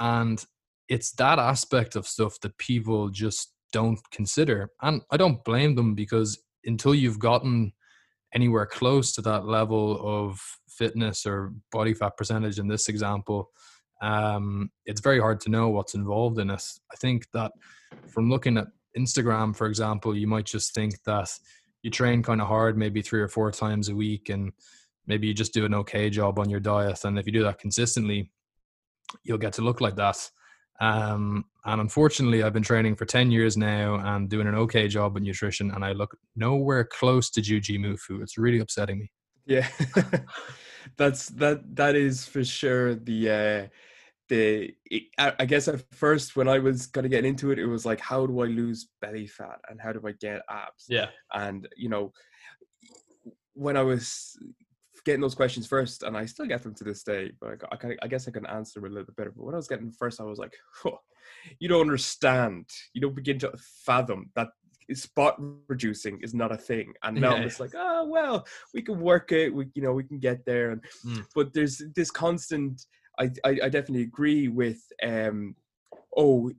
and 0.00 0.44
it's 0.88 1.12
that 1.12 1.38
aspect 1.38 1.96
of 1.96 2.06
stuff 2.06 2.38
that 2.40 2.58
people 2.58 3.08
just 3.08 3.52
don't 3.72 3.98
consider. 4.10 4.70
And 4.82 5.02
I 5.10 5.16
don't 5.16 5.42
blame 5.44 5.74
them 5.74 5.94
because 5.94 6.38
until 6.64 6.94
you've 6.94 7.18
gotten 7.18 7.72
anywhere 8.34 8.66
close 8.66 9.12
to 9.12 9.22
that 9.22 9.46
level 9.46 10.00
of 10.02 10.40
fitness 10.68 11.26
or 11.26 11.52
body 11.70 11.94
fat 11.94 12.16
percentage 12.16 12.58
in 12.58 12.68
this 12.68 12.88
example, 12.88 13.50
um, 14.02 14.70
it's 14.84 15.00
very 15.00 15.20
hard 15.20 15.40
to 15.40 15.50
know 15.50 15.68
what's 15.68 15.94
involved 15.94 16.38
in 16.38 16.50
it. 16.50 16.62
I 16.92 16.96
think 16.96 17.26
that 17.32 17.52
from 18.08 18.28
looking 18.28 18.58
at 18.58 18.66
Instagram, 18.98 19.56
for 19.56 19.66
example, 19.66 20.16
you 20.16 20.26
might 20.26 20.46
just 20.46 20.74
think 20.74 21.02
that 21.04 21.30
you 21.82 21.90
train 21.90 22.22
kind 22.22 22.40
of 22.40 22.48
hard, 22.48 22.78
maybe 22.78 23.02
three 23.02 23.20
or 23.20 23.28
four 23.28 23.50
times 23.50 23.88
a 23.88 23.94
week, 23.94 24.28
and 24.28 24.52
maybe 25.06 25.26
you 25.26 25.34
just 25.34 25.52
do 25.52 25.64
an 25.64 25.74
okay 25.74 26.08
job 26.10 26.38
on 26.38 26.48
your 26.48 26.60
diet. 26.60 27.04
And 27.04 27.18
if 27.18 27.26
you 27.26 27.32
do 27.32 27.42
that 27.42 27.58
consistently, 27.58 28.30
you'll 29.24 29.38
get 29.38 29.52
to 29.54 29.62
look 29.62 29.80
like 29.80 29.96
that. 29.96 30.30
Um, 30.80 31.44
and 31.64 31.80
unfortunately, 31.80 32.42
I've 32.42 32.52
been 32.52 32.62
training 32.62 32.96
for 32.96 33.04
10 33.04 33.30
years 33.30 33.56
now 33.56 33.94
and 33.94 34.28
doing 34.28 34.48
an 34.48 34.54
okay 34.54 34.88
job 34.88 35.14
with 35.14 35.22
nutrition, 35.22 35.70
and 35.70 35.84
I 35.84 35.92
look 35.92 36.16
nowhere 36.34 36.84
close 36.84 37.30
to 37.30 37.40
Jujimufu. 37.40 38.22
It's 38.22 38.38
really 38.38 38.58
upsetting 38.58 38.98
me. 38.98 39.10
Yeah, 39.46 39.68
that's 40.96 41.28
that. 41.30 41.76
That 41.76 41.94
is 41.96 42.24
for 42.26 42.44
sure 42.44 42.94
the 42.94 43.30
uh, 43.30 43.66
the. 44.32 44.74
I 45.18 45.44
guess 45.44 45.68
at 45.68 45.82
first 45.92 46.36
when 46.36 46.48
I 46.48 46.58
was 46.58 46.86
kind 46.86 47.04
of 47.04 47.10
getting 47.10 47.30
into 47.30 47.50
it, 47.50 47.58
it 47.58 47.66
was 47.66 47.84
like, 47.84 48.00
how 48.00 48.26
do 48.26 48.40
I 48.40 48.46
lose 48.46 48.88
belly 49.00 49.26
fat 49.26 49.60
and 49.68 49.80
how 49.80 49.92
do 49.92 50.02
I 50.06 50.12
get 50.12 50.42
abs? 50.48 50.86
Yeah, 50.88 51.08
and 51.32 51.68
you 51.76 51.88
know, 51.88 52.12
when 53.54 53.76
I 53.76 53.82
was 53.82 54.36
getting 55.04 55.20
those 55.20 55.34
questions 55.34 55.66
first, 55.66 56.02
and 56.02 56.16
I 56.16 56.24
still 56.26 56.46
get 56.46 56.62
them 56.62 56.74
to 56.74 56.84
this 56.84 57.02
day, 57.02 57.32
but 57.40 57.58
I, 57.70 57.86
I, 57.86 57.96
I 58.02 58.08
guess 58.08 58.26
I 58.26 58.30
can 58.30 58.46
answer 58.46 58.80
them 58.80 58.90
a 58.90 58.92
little 58.92 59.06
bit 59.06 59.16
better. 59.16 59.32
But 59.36 59.44
when 59.44 59.54
I 59.54 59.58
was 59.58 59.68
getting 59.68 59.92
first, 59.92 60.20
I 60.20 60.24
was 60.24 60.38
like, 60.38 60.54
oh, 60.86 60.98
you 61.58 61.68
don't 61.68 61.82
understand. 61.82 62.68
You 62.94 63.02
don't 63.02 63.16
begin 63.16 63.38
to 63.40 63.52
fathom 63.84 64.30
that 64.34 64.48
spot 64.94 65.40
reducing 65.68 66.20
is 66.22 66.34
not 66.34 66.52
a 66.52 66.56
thing 66.56 66.92
and 67.02 67.18
now 67.18 67.34
yeah. 67.34 67.42
it's 67.42 67.60
like 67.60 67.70
oh 67.74 68.06
well 68.08 68.44
we 68.74 68.82
can 68.82 69.00
work 69.00 69.32
it 69.32 69.48
we 69.48 69.66
you 69.74 69.80
know 69.80 69.92
we 69.92 70.04
can 70.04 70.18
get 70.18 70.44
there 70.44 70.72
and 70.72 70.82
mm. 71.06 71.24
but 71.34 71.54
there's 71.54 71.80
this 71.94 72.10
constant 72.10 72.84
I, 73.18 73.30
I, 73.44 73.50
I 73.50 73.68
definitely 73.68 74.02
agree 74.02 74.48
with 74.48 74.80
um 75.02 75.54
oh 76.16 76.50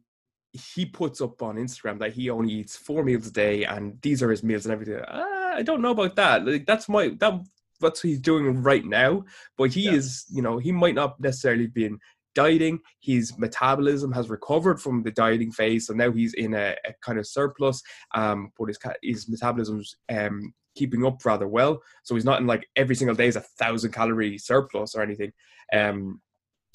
he 0.52 0.86
puts 0.86 1.20
up 1.22 1.42
on 1.42 1.56
instagram 1.56 2.00
that 2.00 2.14
he 2.14 2.30
only 2.30 2.54
eats 2.54 2.76
four 2.76 3.04
meals 3.04 3.28
a 3.28 3.32
day 3.32 3.66
and 3.66 4.00
these 4.02 4.22
are 4.22 4.30
his 4.30 4.44
meals 4.44 4.66
and 4.66 4.74
everything 4.74 5.00
ah, 5.08 5.54
i 5.56 5.64
don't 5.64 5.82
know 5.82 5.92
about 5.92 6.16
that 6.16 6.46
like 6.46 6.66
that's 6.66 6.88
my 6.88 7.10
that 7.20 7.40
that's 7.82 8.04
what 8.04 8.10
he's 8.10 8.20
doing 8.20 8.62
right 8.62 8.86
now 8.86 9.24
but 9.58 9.72
he 9.72 9.86
yeah. 9.86 9.94
is 9.94 10.26
you 10.30 10.42
know 10.42 10.58
he 10.58 10.72
might 10.72 10.96
not 10.96 11.20
necessarily 11.20 11.64
have 11.64 11.74
been 11.74 12.00
dieting. 12.34 12.80
His 13.00 13.38
metabolism 13.38 14.12
has 14.12 14.30
recovered 14.30 14.82
from 14.82 15.04
the 15.04 15.12
dieting 15.12 15.52
phase, 15.52 15.88
so 15.88 15.94
now 15.94 16.12
he's 16.12 16.34
in 16.34 16.54
a, 16.54 16.76
a 16.86 16.94
kind 17.02 17.20
of 17.20 17.28
surplus. 17.28 17.82
Um, 18.16 18.52
but 18.58 18.68
his 18.68 18.80
his 19.02 19.30
metabolism's 19.30 19.96
um 20.10 20.54
keeping 20.76 21.06
up 21.06 21.24
rather 21.24 21.48
well, 21.48 21.82
so 22.04 22.16
he's 22.16 22.26
not 22.26 22.42
in 22.42 22.48
like 22.48 22.68
every 22.76 22.96
single 22.96 23.16
day 23.16 23.28
is 23.28 23.36
a 23.36 23.42
thousand 23.42 23.92
calorie 23.92 24.38
surplus 24.38 24.96
or 24.96 25.02
anything. 25.02 25.32
Um, 25.74 26.22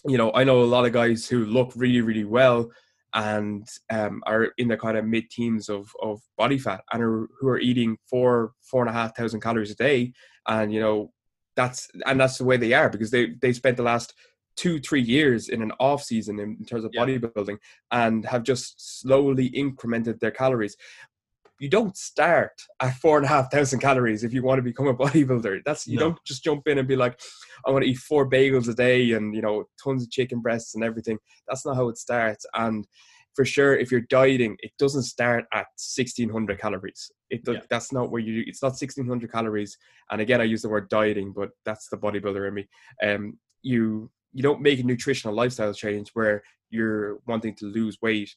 you 0.06 0.18
know, 0.18 0.32
I 0.32 0.44
know 0.44 0.62
a 0.62 0.64
lot 0.64 0.86
of 0.86 0.92
guys 0.92 1.26
who 1.26 1.44
look 1.44 1.72
really 1.76 2.00
really 2.00 2.24
well 2.24 2.70
and 3.14 3.66
um, 3.90 4.22
are 4.26 4.48
in 4.58 4.68
the 4.68 4.76
kind 4.76 4.96
of 4.96 5.04
mid 5.04 5.30
teens 5.30 5.68
of, 5.68 5.90
of 6.02 6.20
body 6.36 6.58
fat 6.58 6.82
and 6.92 7.02
are, 7.02 7.28
who 7.40 7.48
are 7.48 7.58
eating 7.58 7.96
four 8.08 8.52
four 8.60 8.82
and 8.82 8.90
a 8.90 8.92
half 8.92 9.16
thousand 9.16 9.40
calories 9.40 9.70
a 9.70 9.74
day 9.74 10.12
and 10.46 10.72
you 10.72 10.80
know 10.80 11.10
that's 11.56 11.88
and 12.06 12.20
that's 12.20 12.38
the 12.38 12.44
way 12.44 12.56
they 12.56 12.72
are 12.72 12.88
because 12.88 13.10
they 13.10 13.30
they 13.40 13.52
spent 13.52 13.76
the 13.76 13.82
last 13.82 14.14
two 14.56 14.78
three 14.80 15.00
years 15.00 15.48
in 15.48 15.62
an 15.62 15.72
off 15.80 16.02
season 16.02 16.38
in, 16.38 16.56
in 16.58 16.64
terms 16.64 16.84
of 16.84 16.90
yeah. 16.92 17.04
bodybuilding 17.04 17.56
and 17.92 18.24
have 18.26 18.42
just 18.42 19.00
slowly 19.00 19.50
incremented 19.50 20.20
their 20.20 20.30
calories 20.30 20.76
you 21.58 21.68
don't 21.68 21.96
start 21.96 22.52
at 22.80 22.94
four 22.96 23.16
and 23.16 23.26
a 23.26 23.28
half 23.28 23.50
thousand 23.50 23.80
calories 23.80 24.24
if 24.24 24.32
you 24.32 24.42
want 24.42 24.58
to 24.58 24.62
become 24.62 24.86
a 24.86 24.94
bodybuilder. 25.02 25.60
That's 25.64 25.86
you 25.86 25.98
no. 25.98 26.10
don't 26.10 26.24
just 26.24 26.44
jump 26.44 26.66
in 26.66 26.78
and 26.78 26.88
be 26.88 26.96
like, 26.96 27.20
I 27.66 27.70
want 27.70 27.84
to 27.84 27.90
eat 27.90 27.98
four 27.98 28.28
bagels 28.28 28.68
a 28.68 28.74
day 28.74 29.12
and 29.12 29.34
you 29.34 29.42
know 29.42 29.64
tons 29.82 30.02
of 30.02 30.10
chicken 30.10 30.40
breasts 30.40 30.74
and 30.74 30.84
everything. 30.84 31.18
That's 31.46 31.66
not 31.66 31.76
how 31.76 31.88
it 31.88 31.98
starts. 31.98 32.46
And 32.54 32.86
for 33.34 33.44
sure, 33.44 33.76
if 33.76 33.92
you're 33.92 34.00
dieting, 34.02 34.56
it 34.60 34.72
doesn't 34.78 35.02
start 35.02 35.44
at 35.52 35.66
sixteen 35.76 36.28
hundred 36.28 36.60
calories. 36.60 37.10
It 37.30 37.42
yeah. 37.46 37.60
that's 37.68 37.92
not 37.92 38.10
where 38.10 38.20
you. 38.20 38.44
It's 38.46 38.62
not 38.62 38.76
sixteen 38.76 39.06
hundred 39.06 39.32
calories. 39.32 39.76
And 40.10 40.20
again, 40.20 40.40
I 40.40 40.44
use 40.44 40.62
the 40.62 40.68
word 40.68 40.88
dieting, 40.88 41.32
but 41.34 41.50
that's 41.64 41.88
the 41.88 41.98
bodybuilder 41.98 42.48
in 42.48 42.54
me. 42.54 42.68
Um, 43.02 43.38
you 43.62 44.10
you 44.32 44.42
don't 44.42 44.60
make 44.60 44.80
a 44.80 44.84
nutritional 44.84 45.34
lifestyle 45.34 45.72
change 45.72 46.10
where 46.14 46.42
you're 46.70 47.18
wanting 47.26 47.54
to 47.56 47.66
lose 47.66 47.98
weight 48.02 48.34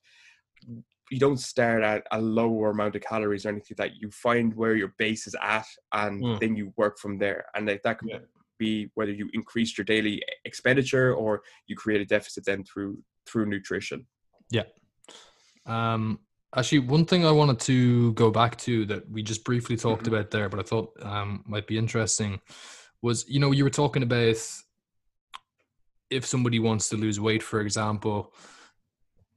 you 1.11 1.19
don't 1.19 1.37
start 1.37 1.83
at 1.83 2.07
a 2.11 2.21
lower 2.21 2.69
amount 2.69 2.95
of 2.95 3.01
calories 3.01 3.45
or 3.45 3.49
anything 3.49 3.75
like 3.77 3.89
that 3.89 4.01
you 4.01 4.09
find 4.09 4.55
where 4.55 4.75
your 4.75 4.93
base 4.97 5.27
is 5.27 5.35
at 5.41 5.65
and 5.93 6.23
mm. 6.23 6.39
then 6.39 6.55
you 6.55 6.73
work 6.77 6.97
from 6.97 7.17
there 7.17 7.45
and 7.53 7.67
like 7.67 7.83
that 7.83 7.99
can 7.99 8.07
yeah. 8.07 8.17
be 8.57 8.89
whether 8.95 9.11
you 9.11 9.29
increase 9.33 9.77
your 9.77 9.85
daily 9.85 10.23
expenditure 10.45 11.13
or 11.13 11.43
you 11.67 11.75
create 11.75 12.01
a 12.01 12.05
deficit 12.05 12.45
then 12.45 12.63
through 12.63 12.97
through 13.25 13.45
nutrition 13.45 14.07
yeah 14.49 14.63
um 15.65 16.17
actually 16.55 16.79
one 16.79 17.05
thing 17.05 17.25
i 17.25 17.31
wanted 17.31 17.59
to 17.59 18.13
go 18.13 18.31
back 18.31 18.57
to 18.57 18.85
that 18.85 19.09
we 19.11 19.21
just 19.21 19.43
briefly 19.43 19.75
talked 19.75 20.03
mm-hmm. 20.03 20.15
about 20.15 20.31
there 20.31 20.47
but 20.47 20.59
i 20.59 20.63
thought 20.63 20.91
um 21.01 21.43
might 21.45 21.67
be 21.67 21.77
interesting 21.77 22.39
was 23.01 23.27
you 23.27 23.39
know 23.39 23.51
you 23.51 23.65
were 23.65 23.69
talking 23.69 24.03
about 24.03 24.37
if 26.09 26.25
somebody 26.25 26.59
wants 26.59 26.87
to 26.87 26.95
lose 26.95 27.19
weight 27.19 27.43
for 27.43 27.59
example 27.59 28.33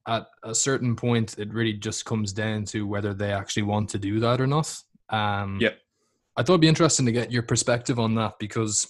at 0.07 0.27
a 0.43 0.55
certain 0.55 0.97
point, 0.97 1.39
it 1.39 1.53
really 1.53 1.73
just 1.73 2.05
comes 2.05 2.33
down 2.33 2.65
to 2.67 2.87
whether 2.87 3.15
they 3.15 3.33
actually 3.33 3.63
want 3.63 3.89
to 3.91 3.99
do 3.99 4.21
that 4.21 4.41
or 4.41 4.47
not. 4.47 4.77
Um, 5.09 5.59
yeah. 5.61 5.71
I 6.37 6.43
thought 6.43 6.55
it'd 6.55 6.61
be 6.61 6.69
interesting 6.69 7.07
to 7.07 7.13
get 7.13 7.33
your 7.33 7.43
perspective 7.43 7.99
on 7.99 8.15
that 8.17 8.35
because 8.39 8.87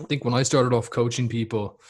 I 0.00 0.04
think 0.04 0.24
when 0.24 0.34
I 0.34 0.42
started 0.42 0.74
off 0.74 0.90
coaching 0.90 1.28
people, 1.28 1.80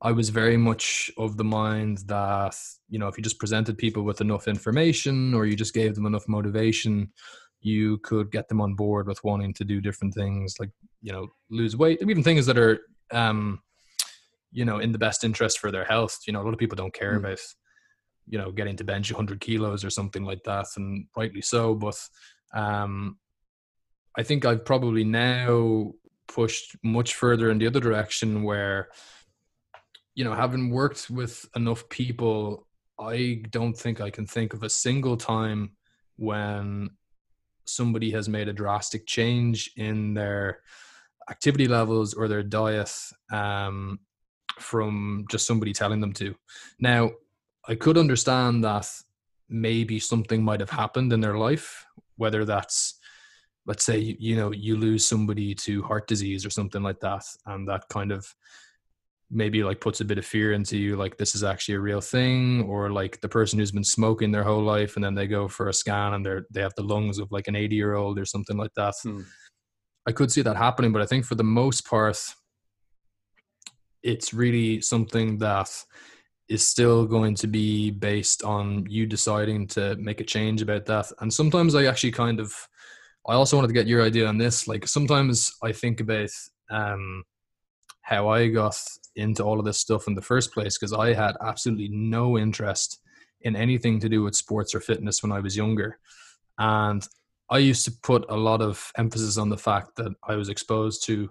I 0.00 0.12
was 0.12 0.28
very 0.28 0.56
much 0.56 1.10
of 1.16 1.36
the 1.36 1.44
mind 1.44 1.98
that, 2.06 2.56
you 2.88 2.98
know, 2.98 3.08
if 3.08 3.16
you 3.16 3.24
just 3.24 3.38
presented 3.38 3.78
people 3.78 4.02
with 4.02 4.20
enough 4.20 4.46
information 4.46 5.34
or 5.34 5.46
you 5.46 5.56
just 5.56 5.74
gave 5.74 5.94
them 5.94 6.06
enough 6.06 6.28
motivation, 6.28 7.12
you 7.60 7.98
could 7.98 8.30
get 8.30 8.48
them 8.48 8.60
on 8.60 8.74
board 8.74 9.06
with 9.06 9.22
wanting 9.24 9.52
to 9.54 9.64
do 9.64 9.80
different 9.80 10.14
things 10.14 10.54
like, 10.60 10.70
you 11.02 11.12
know, 11.12 11.26
lose 11.50 11.76
weight, 11.76 11.98
even 12.02 12.22
things 12.22 12.46
that 12.46 12.58
are, 12.58 12.80
um, 13.12 13.60
you 14.52 14.64
know, 14.64 14.78
in 14.78 14.92
the 14.92 14.98
best 14.98 15.24
interest 15.24 15.58
for 15.58 15.70
their 15.70 15.84
health. 15.84 16.20
You 16.26 16.32
know, 16.32 16.42
a 16.42 16.44
lot 16.44 16.52
of 16.52 16.58
people 16.58 16.76
don't 16.76 16.94
care 16.94 17.14
mm. 17.14 17.18
about 17.18 17.40
you 18.28 18.38
know 18.38 18.50
getting 18.50 18.76
to 18.76 18.84
bench 18.84 19.10
100 19.12 19.40
kilos 19.40 19.84
or 19.84 19.90
something 19.90 20.24
like 20.24 20.42
that 20.44 20.66
and 20.76 21.06
rightly 21.16 21.40
so 21.40 21.74
but 21.74 21.96
um 22.54 23.16
i 24.16 24.22
think 24.22 24.44
i've 24.44 24.64
probably 24.64 25.04
now 25.04 25.92
pushed 26.28 26.76
much 26.82 27.14
further 27.14 27.50
in 27.50 27.58
the 27.58 27.66
other 27.66 27.80
direction 27.80 28.42
where 28.42 28.88
you 30.14 30.24
know 30.24 30.34
having 30.34 30.70
worked 30.70 31.08
with 31.10 31.48
enough 31.54 31.88
people 31.88 32.66
i 32.98 33.42
don't 33.50 33.76
think 33.76 34.00
i 34.00 34.10
can 34.10 34.26
think 34.26 34.52
of 34.52 34.62
a 34.62 34.70
single 34.70 35.16
time 35.16 35.70
when 36.16 36.90
somebody 37.66 38.10
has 38.10 38.28
made 38.28 38.48
a 38.48 38.52
drastic 38.52 39.06
change 39.06 39.70
in 39.76 40.14
their 40.14 40.60
activity 41.30 41.66
levels 41.66 42.14
or 42.14 42.28
their 42.28 42.42
diet 42.42 42.92
um, 43.32 43.98
from 44.58 45.24
just 45.30 45.46
somebody 45.46 45.72
telling 45.72 46.00
them 46.00 46.12
to. 46.14 46.34
Now, 46.78 47.10
I 47.68 47.74
could 47.74 47.98
understand 47.98 48.64
that 48.64 48.88
maybe 49.48 49.98
something 49.98 50.42
might 50.42 50.60
have 50.60 50.70
happened 50.70 51.12
in 51.12 51.20
their 51.20 51.36
life, 51.38 51.84
whether 52.16 52.44
that's 52.44 52.98
let's 53.66 53.84
say 53.84 53.98
you 53.98 54.36
know 54.36 54.52
you 54.52 54.76
lose 54.76 55.06
somebody 55.06 55.54
to 55.54 55.82
heart 55.82 56.06
disease 56.06 56.46
or 56.46 56.50
something 56.50 56.82
like 56.82 57.00
that 57.00 57.24
and 57.46 57.68
that 57.68 57.84
kind 57.90 58.12
of 58.12 58.34
maybe 59.28 59.64
like 59.64 59.80
puts 59.80 60.00
a 60.00 60.04
bit 60.04 60.18
of 60.18 60.24
fear 60.24 60.52
into 60.52 60.78
you 60.78 60.94
like 60.94 61.16
this 61.16 61.34
is 61.34 61.42
actually 61.42 61.74
a 61.74 61.80
real 61.80 62.00
thing 62.00 62.62
or 62.62 62.90
like 62.90 63.20
the 63.20 63.28
person 63.28 63.58
who's 63.58 63.72
been 63.72 63.82
smoking 63.82 64.30
their 64.30 64.44
whole 64.44 64.62
life 64.62 64.94
and 64.94 65.04
then 65.04 65.14
they 65.14 65.26
go 65.26 65.48
for 65.48 65.68
a 65.68 65.72
scan 65.72 66.14
and 66.14 66.24
they're 66.24 66.46
they 66.52 66.60
have 66.60 66.74
the 66.76 66.82
lungs 66.82 67.18
of 67.18 67.30
like 67.32 67.48
an 67.48 67.56
80 67.56 67.74
year 67.74 67.94
old 67.94 68.18
or 68.20 68.24
something 68.24 68.56
like 68.56 68.72
that 68.76 68.94
hmm. 69.02 69.22
i 70.06 70.12
could 70.12 70.30
see 70.30 70.42
that 70.42 70.56
happening 70.56 70.92
but 70.92 71.02
i 71.02 71.06
think 71.06 71.24
for 71.24 71.34
the 71.34 71.42
most 71.42 71.84
part 71.88 72.16
it's 74.04 74.32
really 74.32 74.80
something 74.80 75.38
that 75.38 75.68
is 76.48 76.66
still 76.66 77.06
going 77.06 77.34
to 77.34 77.46
be 77.46 77.90
based 77.90 78.42
on 78.44 78.86
you 78.88 79.06
deciding 79.06 79.66
to 79.66 79.96
make 79.96 80.20
a 80.20 80.24
change 80.24 80.62
about 80.62 80.86
that. 80.86 81.10
And 81.20 81.32
sometimes 81.32 81.74
I 81.74 81.86
actually 81.86 82.12
kind 82.12 82.40
of, 82.40 82.54
I 83.26 83.34
also 83.34 83.56
wanted 83.56 83.68
to 83.68 83.74
get 83.74 83.88
your 83.88 84.02
idea 84.02 84.26
on 84.26 84.38
this. 84.38 84.68
Like 84.68 84.86
sometimes 84.86 85.52
I 85.62 85.72
think 85.72 86.00
about 86.00 86.30
um, 86.70 87.24
how 88.02 88.28
I 88.28 88.48
got 88.48 88.80
into 89.16 89.42
all 89.42 89.58
of 89.58 89.64
this 89.64 89.78
stuff 89.78 90.06
in 90.06 90.14
the 90.14 90.22
first 90.22 90.52
place 90.52 90.78
because 90.78 90.92
I 90.92 91.14
had 91.14 91.36
absolutely 91.40 91.88
no 91.88 92.38
interest 92.38 93.00
in 93.40 93.56
anything 93.56 93.98
to 94.00 94.08
do 94.08 94.22
with 94.22 94.36
sports 94.36 94.74
or 94.74 94.80
fitness 94.80 95.22
when 95.22 95.32
I 95.32 95.40
was 95.40 95.56
younger. 95.56 95.98
And 96.58 97.06
I 97.50 97.58
used 97.58 97.84
to 97.84 97.92
put 98.02 98.24
a 98.28 98.36
lot 98.36 98.60
of 98.60 98.92
emphasis 98.96 99.38
on 99.38 99.48
the 99.48 99.58
fact 99.58 99.96
that 99.96 100.12
I 100.26 100.36
was 100.36 100.48
exposed 100.48 101.04
to 101.06 101.30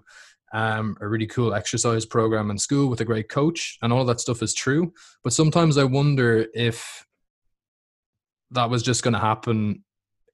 um, 0.52 0.96
a 1.00 1.08
really 1.08 1.26
cool 1.26 1.54
exercise 1.54 2.06
program 2.06 2.50
in 2.50 2.58
school 2.58 2.88
with 2.88 3.00
a 3.00 3.04
great 3.04 3.28
coach, 3.28 3.78
and 3.82 3.92
all 3.92 4.04
that 4.04 4.20
stuff 4.20 4.42
is 4.42 4.54
true. 4.54 4.92
But 5.24 5.32
sometimes 5.32 5.76
I 5.76 5.84
wonder 5.84 6.46
if 6.54 7.04
that 8.52 8.70
was 8.70 8.82
just 8.82 9.02
going 9.02 9.14
to 9.14 9.20
happen 9.20 9.84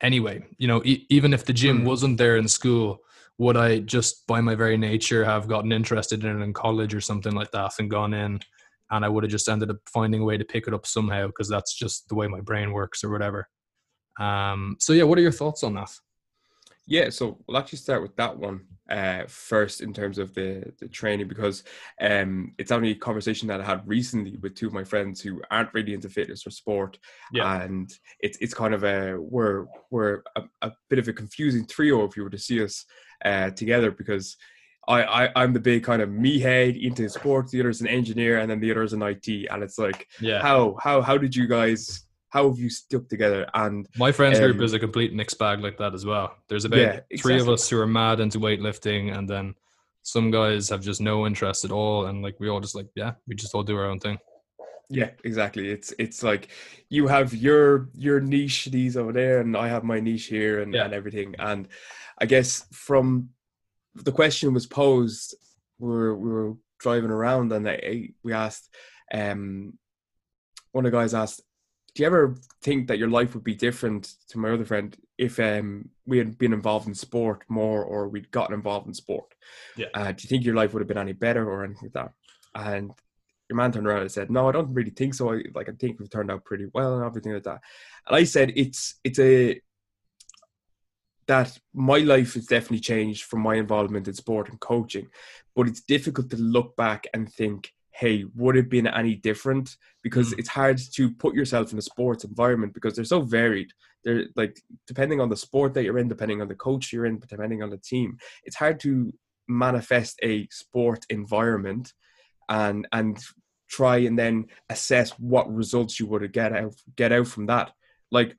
anyway. 0.01 0.45
You 0.59 0.69
know, 0.69 0.83
e- 0.85 1.07
even 1.09 1.33
if 1.33 1.45
the 1.45 1.53
gym 1.53 1.83
mm. 1.83 1.85
wasn't 1.85 2.19
there 2.19 2.37
in 2.37 2.47
school, 2.47 3.01
would 3.39 3.57
I 3.57 3.79
just 3.79 4.27
by 4.27 4.41
my 4.41 4.55
very 4.55 4.77
nature 4.77 5.25
have 5.25 5.49
gotten 5.49 5.73
interested 5.73 6.25
in 6.25 6.41
it 6.41 6.45
in 6.45 6.53
college 6.53 6.95
or 6.95 7.01
something 7.01 7.35
like 7.35 7.51
that 7.53 7.73
and 7.79 7.91
gone 7.91 8.13
in? 8.13 8.41
And 8.91 9.05
I 9.07 9.09
would 9.09 9.25
have 9.25 9.31
just 9.31 9.49
ended 9.49 9.71
up 9.71 9.79
finding 9.87 10.21
a 10.21 10.25
way 10.25 10.37
to 10.37 10.45
pick 10.45 10.69
it 10.69 10.75
up 10.75 10.87
somehow 10.87 11.29
because 11.29 11.49
that's 11.49 11.75
just 11.75 12.09
the 12.09 12.15
way 12.15 12.29
my 12.29 12.41
brain 12.41 12.73
works 12.73 13.03
or 13.03 13.11
whatever. 13.11 13.49
Um, 14.21 14.77
so 14.79 14.93
yeah, 14.93 15.05
what 15.05 15.19
are 15.19 15.23
your 15.23 15.33
thoughts 15.33 15.65
on 15.65 15.75
that? 15.75 15.91
Yeah, 16.87 17.09
so 17.09 17.39
we'll 17.47 17.57
actually 17.57 17.79
start 17.79 18.03
with 18.03 18.15
that 18.17 18.37
one 18.37 18.67
uh, 18.91 19.23
first 19.29 19.81
in 19.81 19.93
terms 19.93 20.19
of 20.19 20.35
the, 20.35 20.73
the 20.81 20.89
training 20.89 21.29
because 21.29 21.65
um, 22.01 22.53
it's 22.59 22.73
only 22.73 22.91
a 22.91 22.95
conversation 22.95 23.49
that 23.49 23.61
I 23.61 23.65
had 23.65 23.87
recently 23.87 24.37
with 24.43 24.55
two 24.55 24.67
of 24.67 24.73
my 24.73 24.85
friends 24.85 25.21
who 25.21 25.41
aren't 25.51 25.73
really 25.73 25.95
into 25.95 26.09
fitness 26.09 26.47
or 26.47 26.51
sport, 26.51 26.99
yeah. 27.33 27.63
and 27.63 27.91
it's 28.21 28.39
it's 28.41 28.55
kind 28.55 28.75
of 28.75 28.85
a 28.85 29.17
we're 29.19 29.67
we're 29.91 30.23
a, 30.37 30.43
a 30.63 30.73
bit 30.91 30.99
of 30.99 31.09
a 31.09 31.13
confusing 31.13 31.67
trio 31.67 32.05
if 32.05 32.17
you 32.17 32.25
were 32.25 32.31
to 32.31 32.39
see 32.39 32.63
us 32.63 32.85
uh, 33.25 33.51
together 33.51 33.91
because 33.91 34.37
I, 34.89 35.27
I 35.27 35.31
I'm 35.37 35.53
the 35.53 35.61
big 35.61 35.85
kind 35.85 36.03
of 36.03 36.11
me 36.11 36.41
head 36.41 36.77
into 36.77 37.09
sports, 37.09 37.53
the 37.53 37.61
other's 37.61 37.81
an 37.81 37.87
engineer, 37.87 38.39
and 38.39 38.51
then 38.51 38.61
the 38.61 38.71
other's 38.73 38.93
an 38.93 39.03
IT, 39.03 39.29
and 39.51 39.63
it's 39.63 39.79
like 39.79 40.09
yeah. 40.21 40.43
how 40.43 40.77
how 40.81 41.01
how 41.01 41.17
did 41.17 41.37
you 41.37 41.47
guys 41.47 42.07
how 42.33 42.49
have 42.49 42.59
you 42.59 42.71
stuck 42.71 43.09
together? 43.09 43.47
And 43.53 43.87
my 43.99 44.11
friends 44.11 44.39
um, 44.39 44.45
group 44.45 44.63
is 44.63 44.73
a 44.73 44.79
complete 44.79 45.13
mixed 45.13 45.39
bag 45.39 45.61
like 45.61 45.77
that 45.77 45.93
as 45.93 46.07
well. 46.07 46.35
There's 46.49 46.65
about 46.65 46.79
yeah, 46.79 47.01
exactly. 47.11 47.19
three 47.19 47.41
of 47.41 47.49
us 47.51 47.69
who 47.69 47.79
are 47.79 47.87
mad 47.87 48.21
into 48.21 48.41
weightlifting, 48.41 49.15
and 49.17 49.29
then 49.29 49.55
some 50.03 50.31
guys 50.31 50.71
have 50.71 50.81
just 50.81 51.03
no 51.03 51.27
interest 51.27 51.67
at 51.67 51.71
all, 51.71 52.07
and 52.07 52.23
like 52.23 52.41
we 52.41 52.49
all 52.49 52.61
just 52.61 52.75
like 52.75 52.89
yeah, 52.95 53.13
we 53.29 53.35
just 53.35 53.55
all 53.55 53.63
do 53.63 53.77
our 53.77 53.85
own 53.85 54.01
thing. 54.01 54.19
Yeah, 54.89 55.11
exactly. 55.25 55.69
It's 55.69 55.93
it's 55.99 56.23
like 56.23 56.49
you 56.89 57.07
have 57.07 57.35
your 57.35 57.91
your 57.93 58.19
niche 58.19 58.65
these 58.67 58.97
over 58.97 59.13
there, 59.13 59.41
and 59.41 59.55
I 59.55 59.69
have 59.69 59.85
my 59.85 60.01
niche 60.01 60.27
here, 60.27 60.63
and, 60.63 60.73
yeah. 60.73 60.87
and 60.87 60.95
everything. 60.95 61.35
And 61.39 61.69
I 62.19 62.25
guess 62.25 62.65
from 62.73 63.29
the 63.95 64.13
question 64.13 64.55
was 64.55 64.67
posed, 64.67 65.35
we 65.79 65.89
were 65.89 66.17
we 66.17 66.31
were 66.31 66.55
driving 66.79 67.11
around, 67.11 67.53
and 67.53 67.69
I, 67.69 68.09
we 68.25 68.33
asked, 68.33 68.75
um, 69.13 69.79
one 70.73 70.87
of 70.87 70.91
the 70.91 70.97
guys 70.97 71.13
asked, 71.13 71.43
do 71.95 72.03
you 72.03 72.07
ever 72.07 72.37
think 72.63 72.89
that 72.89 72.99
your 72.99 73.11
life 73.11 73.35
would 73.35 73.45
be 73.45 73.55
different 73.55 74.15
to 74.29 74.39
my 74.39 74.51
other 74.51 74.65
friend 74.65 74.97
if 75.19 75.39
um, 75.39 75.91
we 76.07 76.19
had 76.19 76.39
been 76.39 76.53
involved 76.53 76.89
in 76.89 76.95
sport 76.95 77.45
more 77.49 77.85
or 77.85 78.09
we'd 78.09 78.31
gotten 78.31 78.55
involved 78.55 78.87
in 78.87 78.95
sport? 78.95 79.35
Yeah. 79.77 79.87
Uh, 79.93 80.13
do 80.13 80.23
you 80.23 80.29
think 80.29 80.45
your 80.45 80.55
life 80.55 80.73
would 80.73 80.81
have 80.81 80.89
been 80.89 80.99
any 80.99 81.13
better 81.13 81.49
or 81.49 81.65
anything 81.65 81.91
like 81.95 82.05
that? 82.05 82.13
And 82.55 82.93
your 83.49 83.59
man 83.59 83.73
turned 83.73 83.87
around 83.87 84.01
and 84.01 84.13
said, 84.13 84.31
"No, 84.31 84.49
I 84.49 84.53
don't 84.53 84.73
really 84.73 84.91
think 84.91 85.13
so. 85.15 85.33
I, 85.35 85.43
like 85.55 85.69
I 85.69 85.73
think 85.73 86.01
we've 86.01 86.11
turned 86.11 86.31
out 86.31 86.45
pretty 86.45 86.67
well 86.73 86.97
and 86.97 87.05
everything 87.05 87.35
like 87.35 87.43
that." 87.43 87.61
And 88.07 88.17
I 88.17 88.25
said, 88.25 88.53
"It's 88.57 88.99
it's 89.05 89.19
a 89.19 89.61
that 91.27 91.59
my 91.75 91.99
life 91.99 92.35
has 92.35 92.47
definitely 92.47 92.81
changed 92.81 93.25
from 93.25 93.41
my 93.41 93.57
involvement 93.57 94.09
in 94.09 94.15
sport 94.15 94.49
and 94.49 94.59
coaching, 94.59 95.09
but 95.55 95.69
it's 95.69 95.83
difficult 95.83 96.31
to 96.31 96.37
look 96.39 96.75
back 96.77 97.07
and 97.13 97.31
think." 97.31 97.73
Hey, 97.93 98.25
would 98.35 98.57
it 98.57 98.71
been 98.71 98.87
any 98.87 99.15
different? 99.15 99.77
Because 100.03 100.33
mm. 100.33 100.39
it's 100.39 100.49
hard 100.49 100.81
to 100.95 101.11
put 101.13 101.35
yourself 101.35 101.73
in 101.73 101.79
a 101.79 101.83
sports 101.83 102.25
environment 102.25 102.75
because 102.75 102.95
they're 102.95 103.05
so 103.05 103.21
varied. 103.21 103.71
They're 104.05 104.27
like 104.35 104.61
depending 104.87 105.21
on 105.21 105.29
the 105.29 105.37
sport 105.37 105.75
that 105.75 105.85
you're 105.85 105.99
in, 105.99 106.09
depending 106.09 106.41
on 106.41 106.49
the 106.49 106.55
coach 106.55 106.93
you're 106.93 107.07
in, 107.07 107.19
depending 107.19 107.63
on 107.63 107.71
the 107.71 107.79
team, 107.79 108.19
it's 108.45 108.57
hard 108.57 108.81
to 108.81 109.13
manifest 109.49 110.19
a 110.23 110.49
sport 110.51 111.05
environment 111.11 111.93
and 112.49 112.89
and 112.93 113.23
try 113.69 113.99
and 113.99 114.19
then 114.19 114.47
assess 114.69 115.11
what 115.13 115.53
results 115.53 115.99
you 115.99 116.07
would 116.07 116.31
get 116.33 116.53
out 116.53 116.75
get 116.97 117.13
out 117.13 117.27
from 117.27 117.47
that. 117.47 117.73
Like 118.11 118.37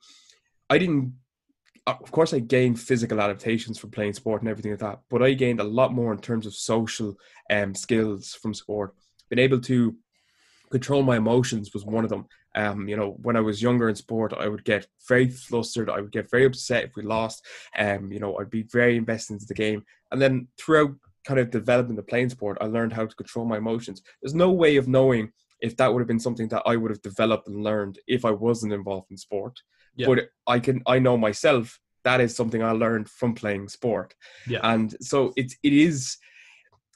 I 0.69 0.77
didn't 0.77 1.13
of 1.85 2.11
course 2.11 2.33
I 2.33 2.39
gained 2.39 2.79
physical 2.79 3.19
adaptations 3.19 3.77
from 3.77 3.91
playing 3.91 4.13
sport 4.13 4.41
and 4.41 4.49
everything 4.49 4.71
like 4.71 4.79
that, 4.79 4.99
but 5.09 5.21
I 5.21 5.33
gained 5.33 5.59
a 5.59 5.65
lot 5.65 5.93
more 5.93 6.13
in 6.13 6.19
terms 6.19 6.45
of 6.45 6.53
social 6.53 7.15
um, 7.49 7.75
skills 7.75 8.33
from 8.33 8.53
sport 8.53 8.93
been 9.29 9.39
able 9.39 9.59
to 9.61 9.95
control 10.71 11.03
my 11.03 11.17
emotions 11.17 11.73
was 11.73 11.85
one 11.85 12.03
of 12.03 12.09
them. 12.09 12.25
Um, 12.55 12.87
you 12.87 12.95
know, 12.95 13.11
when 13.21 13.35
I 13.35 13.41
was 13.41 13.61
younger 13.61 13.89
in 13.89 13.95
sport, 13.95 14.33
I 14.33 14.47
would 14.47 14.63
get 14.63 14.87
very 15.07 15.29
flustered. 15.29 15.89
I 15.89 16.01
would 16.01 16.11
get 16.11 16.29
very 16.29 16.45
upset 16.45 16.83
if 16.83 16.95
we 16.95 17.03
lost. 17.03 17.45
Um, 17.77 18.11
you 18.11 18.19
know, 18.19 18.37
I'd 18.37 18.49
be 18.49 18.63
very 18.63 18.95
invested 18.95 19.33
into 19.33 19.45
the 19.47 19.53
game. 19.53 19.83
And 20.11 20.21
then 20.21 20.47
throughout 20.59 20.91
kind 21.25 21.39
of 21.39 21.51
developing 21.51 21.95
the 21.95 22.03
playing 22.03 22.29
sport, 22.29 22.57
I 22.61 22.65
learned 22.65 22.93
how 22.93 23.05
to 23.05 23.15
control 23.15 23.45
my 23.45 23.57
emotions. 23.57 24.01
There's 24.21 24.35
no 24.35 24.51
way 24.51 24.75
of 24.77 24.87
knowing 24.87 25.31
if 25.61 25.77
that 25.77 25.91
would 25.91 26.01
have 26.01 26.07
been 26.07 26.19
something 26.19 26.49
that 26.49 26.63
I 26.65 26.75
would 26.75 26.91
have 26.91 27.01
developed 27.01 27.47
and 27.47 27.63
learned 27.63 27.97
if 28.07 28.25
I 28.25 28.31
wasn't 28.31 28.73
involved 28.73 29.09
in 29.09 29.17
sport. 29.17 29.59
Yeah. 29.95 30.07
But 30.07 30.29
I 30.45 30.59
can 30.59 30.83
I 30.85 30.99
know 30.99 31.17
myself 31.17 31.79
that 32.03 32.19
is 32.19 32.35
something 32.35 32.61
I 32.61 32.71
learned 32.71 33.09
from 33.09 33.33
playing 33.33 33.69
sport. 33.69 34.13
Yeah. 34.47 34.59
And 34.63 34.95
so 35.01 35.33
it's 35.35 35.55
it 35.63 35.73
is 35.73 36.17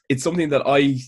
it's 0.08 0.22
something 0.22 0.50
that 0.50 0.62
I 0.66 0.98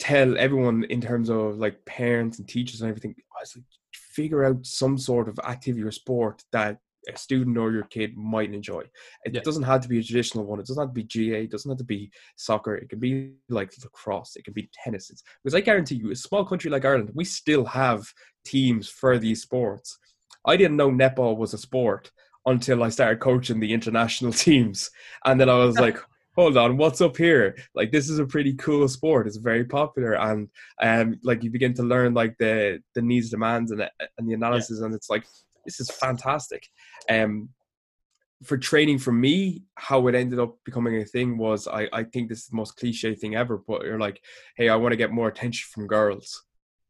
tell 0.00 0.36
everyone 0.38 0.84
in 0.84 1.00
terms 1.00 1.28
of 1.28 1.58
like 1.58 1.84
parents 1.84 2.38
and 2.38 2.48
teachers 2.48 2.80
and 2.80 2.88
everything. 2.88 3.14
Oh, 3.18 3.40
was 3.40 3.54
like, 3.56 3.64
figure 3.92 4.44
out 4.44 4.66
some 4.66 4.98
sort 4.98 5.28
of 5.28 5.38
activity 5.40 5.84
or 5.84 5.92
sport 5.92 6.42
that 6.52 6.78
a 7.08 7.16
student 7.16 7.56
or 7.56 7.72
your 7.72 7.84
kid 7.84 8.16
might 8.16 8.52
enjoy. 8.52 8.82
It 9.24 9.34
yeah. 9.34 9.40
doesn't 9.42 9.62
have 9.62 9.80
to 9.82 9.88
be 9.88 9.98
a 9.98 10.02
traditional 10.02 10.44
one. 10.44 10.60
It 10.60 10.66
doesn't 10.66 10.82
have 10.82 10.94
to 10.94 11.02
be 11.02 11.30
GAA. 11.30 11.44
It 11.44 11.50
doesn't 11.50 11.70
have 11.70 11.78
to 11.78 11.84
be 11.84 12.10
soccer. 12.36 12.74
It 12.74 12.88
can 12.88 12.98
be 12.98 13.34
like 13.48 13.72
lacrosse. 13.82 14.36
It 14.36 14.44
can 14.44 14.52
be 14.52 14.68
tennis. 14.84 15.10
It's, 15.10 15.22
because 15.42 15.54
I 15.54 15.60
guarantee 15.60 15.96
you, 15.96 16.10
a 16.10 16.16
small 16.16 16.44
country 16.44 16.70
like 16.70 16.84
Ireland, 16.84 17.12
we 17.14 17.24
still 17.24 17.64
have 17.64 18.06
teams 18.44 18.88
for 18.88 19.18
these 19.18 19.42
sports. 19.42 19.98
I 20.46 20.56
didn't 20.56 20.76
know 20.76 20.90
netball 20.90 21.36
was 21.36 21.54
a 21.54 21.58
sport 21.58 22.10
until 22.46 22.82
I 22.82 22.88
started 22.88 23.20
coaching 23.20 23.60
the 23.60 23.72
international 23.72 24.32
teams, 24.46 24.90
and 25.24 25.40
then 25.40 25.48
I 25.48 25.56
was 25.56 25.78
like, 25.78 25.98
hold 26.36 26.56
on, 26.56 26.76
what's 26.76 27.00
up 27.00 27.16
here? 27.16 27.56
Like 27.74 27.92
this 27.92 28.08
is 28.08 28.18
a 28.18 28.26
pretty 28.26 28.54
cool 28.54 28.86
sport. 28.88 29.26
It's 29.26 29.36
very 29.36 29.64
popular, 29.64 30.14
and 30.14 30.48
um, 30.82 31.18
like 31.22 31.42
you 31.42 31.50
begin 31.50 31.74
to 31.74 31.82
learn 31.82 32.14
like 32.14 32.36
the 32.38 32.80
the 32.94 33.02
needs, 33.02 33.30
demands, 33.30 33.70
and 33.70 33.82
and 34.18 34.28
the 34.28 34.34
analysis, 34.34 34.78
yeah. 34.80 34.86
and 34.86 34.94
it's 34.94 35.10
like 35.10 35.24
this 35.64 35.80
is 35.80 35.90
fantastic. 35.90 36.66
Um, 37.08 37.50
for 38.44 38.56
training 38.56 38.98
for 38.98 39.12
me, 39.12 39.64
how 39.74 40.06
it 40.06 40.14
ended 40.14 40.38
up 40.38 40.56
becoming 40.64 40.96
a 40.96 41.04
thing 41.04 41.36
was 41.36 41.68
I, 41.68 41.88
I 41.92 42.04
think 42.04 42.28
this 42.28 42.38
is 42.38 42.46
the 42.46 42.56
most 42.56 42.76
cliche 42.76 43.14
thing 43.14 43.34
ever, 43.34 43.58
but 43.58 43.82
you're 43.82 43.98
like, 43.98 44.22
hey, 44.56 44.70
I 44.70 44.76
want 44.76 44.92
to 44.92 44.96
get 44.96 45.12
more 45.12 45.28
attention 45.28 45.68
from 45.72 45.86
girls. 45.86 46.42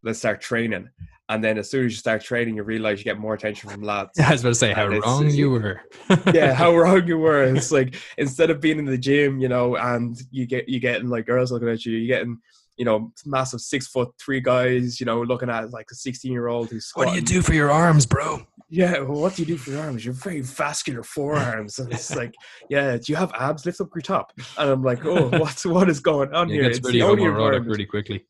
Let's 0.02 0.18
start 0.18 0.40
training. 0.40 0.88
And 1.28 1.44
then 1.44 1.58
as 1.58 1.70
soon 1.70 1.86
as 1.86 1.92
you 1.92 1.98
start 1.98 2.22
training, 2.22 2.56
you 2.56 2.64
realize 2.64 2.98
you 2.98 3.04
get 3.04 3.18
more 3.18 3.34
attention 3.34 3.70
from 3.70 3.82
lads. 3.82 4.18
I 4.18 4.32
was 4.32 4.40
about 4.40 4.50
to 4.50 4.54
say 4.56 4.72
how 4.72 4.88
wrong 4.88 5.30
you 5.30 5.50
were. 5.50 5.80
yeah, 6.34 6.54
how 6.54 6.74
wrong 6.76 7.06
you 7.06 7.18
were. 7.18 7.44
It's 7.44 7.70
like 7.70 7.94
instead 8.18 8.50
of 8.50 8.60
being 8.60 8.80
in 8.80 8.84
the 8.84 8.98
gym, 8.98 9.38
you 9.38 9.48
know, 9.48 9.76
and 9.76 10.20
you 10.32 10.46
get 10.46 10.68
you 10.68 10.80
getting 10.80 11.08
like 11.08 11.26
girls 11.26 11.52
looking 11.52 11.68
at 11.68 11.86
you, 11.86 11.96
you're 11.96 12.16
getting 12.16 12.38
you 12.80 12.86
know, 12.86 13.12
massive 13.26 13.60
six 13.60 13.86
foot 13.88 14.08
three 14.18 14.40
guys, 14.40 15.00
you 15.00 15.04
know, 15.04 15.20
looking 15.20 15.50
at 15.50 15.70
like 15.70 15.86
a 15.92 15.94
16 15.94 16.32
year 16.32 16.48
old 16.48 16.70
who's 16.70 16.90
What 16.94 17.10
do 17.10 17.14
you 17.14 17.20
do 17.20 17.42
for 17.42 17.52
your 17.52 17.70
arms, 17.70 18.06
bro? 18.06 18.42
Yeah, 18.70 19.00
well, 19.00 19.20
what 19.20 19.34
do 19.34 19.42
you 19.42 19.46
do 19.46 19.58
for 19.58 19.70
your 19.72 19.80
arms? 19.80 20.02
You're 20.02 20.14
very 20.14 20.40
vascular 20.40 21.02
forearms. 21.02 21.78
And 21.78 21.92
it's 21.92 22.16
like, 22.16 22.32
yeah, 22.70 22.96
do 22.96 23.02
you 23.08 23.16
have 23.16 23.32
abs? 23.38 23.66
Lift 23.66 23.82
up 23.82 23.90
your 23.94 24.00
top. 24.00 24.32
And 24.56 24.70
I'm 24.70 24.82
like, 24.82 25.04
oh, 25.04 25.28
what's 25.38 25.66
what 25.66 25.90
is 25.90 26.00
going 26.00 26.32
on 26.32 26.48
here? 26.48 26.62
It 26.62 26.68
gets 26.68 26.80
pretty 26.80 27.00
homoerotic 27.00 27.66
really 27.66 27.84
quickly. 27.84 28.24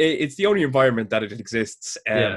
It, 0.00 0.20
it's 0.22 0.36
the 0.36 0.46
only 0.46 0.62
environment 0.62 1.10
that 1.10 1.22
it 1.22 1.32
exists. 1.32 1.96
Um, 2.08 2.16
yeah. 2.16 2.36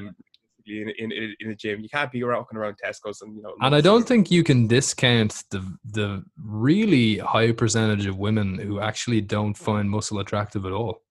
In, 0.66 0.94
in, 0.98 1.36
in 1.42 1.50
a 1.52 1.56
gym. 1.56 1.82
You 1.82 1.90
can't 1.90 2.10
be 2.10 2.24
walking 2.24 2.58
around 2.58 2.78
Tesco's 2.82 3.22
and 3.22 3.36
you 3.36 3.42
know. 3.42 3.54
And 3.60 3.76
I 3.76 3.82
don't 3.82 4.08
think 4.08 4.32
you 4.32 4.46
can 4.46 4.66
discount 4.66 5.44
the 5.50 5.62
the 5.92 6.24
really 6.42 7.18
high 7.18 7.52
percentage 7.52 8.06
of 8.06 8.18
women 8.18 8.58
who 8.58 8.80
actually 8.80 9.20
don't 9.20 9.56
find 9.56 9.90
muscle 9.90 10.20
attractive 10.20 10.66
at 10.66 10.72
all. 10.72 11.02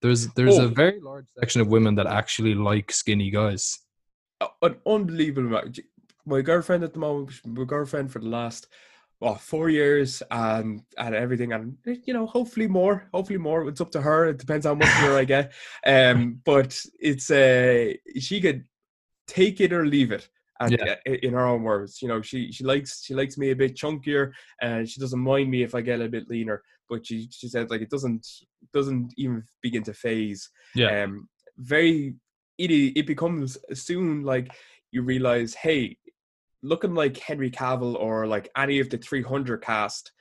There's 0.00 0.28
there's 0.28 0.58
oh. 0.58 0.64
a 0.64 0.68
very 0.68 0.98
large 0.98 1.26
section 1.38 1.60
of 1.60 1.68
women 1.68 1.94
that 1.96 2.06
actually 2.06 2.54
like 2.54 2.90
skinny 2.90 3.30
guys. 3.30 3.78
An 4.62 4.76
unbelievable 4.86 5.48
amount. 5.48 5.78
My 6.24 6.40
girlfriend 6.40 6.82
at 6.82 6.94
the 6.94 6.98
moment, 6.98 7.32
my 7.44 7.64
girlfriend 7.64 8.10
for 8.10 8.18
the 8.18 8.28
last 8.28 8.66
well, 9.22 9.36
four 9.36 9.70
years 9.70 10.20
and 10.32 10.82
and 10.98 11.14
everything, 11.14 11.52
and 11.52 11.76
you 11.84 12.12
know, 12.12 12.26
hopefully 12.26 12.66
more, 12.66 13.08
hopefully 13.14 13.38
more. 13.38 13.68
It's 13.68 13.80
up 13.80 13.92
to 13.92 14.00
her. 14.00 14.26
It 14.26 14.38
depends 14.38 14.66
how 14.66 14.74
much 14.74 14.90
more 15.00 15.16
I 15.16 15.24
get. 15.24 15.52
Um, 15.86 16.40
but 16.44 16.76
it's 16.98 17.30
uh, 17.30 17.92
she 18.18 18.40
could 18.40 18.64
take 19.28 19.60
it 19.60 19.72
or 19.72 19.86
leave 19.86 20.10
it. 20.10 20.28
And 20.58 20.72
yeah. 20.72 20.96
in 21.06 21.34
her 21.34 21.46
own 21.46 21.62
words, 21.62 22.02
you 22.02 22.08
know, 22.08 22.20
she 22.20 22.50
she 22.50 22.64
likes 22.64 23.04
she 23.04 23.14
likes 23.14 23.38
me 23.38 23.50
a 23.50 23.56
bit 23.56 23.76
chunkier, 23.76 24.32
and 24.60 24.88
she 24.88 25.00
doesn't 25.00 25.20
mind 25.20 25.50
me 25.50 25.62
if 25.62 25.76
I 25.76 25.82
get 25.82 26.00
a 26.00 26.08
bit 26.08 26.28
leaner 26.28 26.62
but 26.90 27.06
she 27.06 27.26
she 27.30 27.48
said 27.48 27.70
like 27.70 27.80
it 27.80 27.88
doesn't 27.88 28.26
doesn't 28.74 29.14
even 29.16 29.42
begin 29.62 29.82
to 29.84 29.94
phase. 29.94 30.50
Yeah. 30.74 31.04
Um, 31.04 31.28
very 31.56 32.16
it 32.58 32.70
it 32.70 33.06
becomes 33.06 33.56
soon 33.72 34.24
like 34.24 34.50
you 34.90 35.02
realize, 35.02 35.54
hey, 35.54 35.96
looking 36.62 36.94
like 36.94 37.18
Henry 37.18 37.50
Cavill 37.50 37.96
or 37.96 38.26
like 38.26 38.50
any 38.56 38.80
of 38.80 38.90
the 38.90 38.98
300 38.98 39.62
cast, 39.62 40.12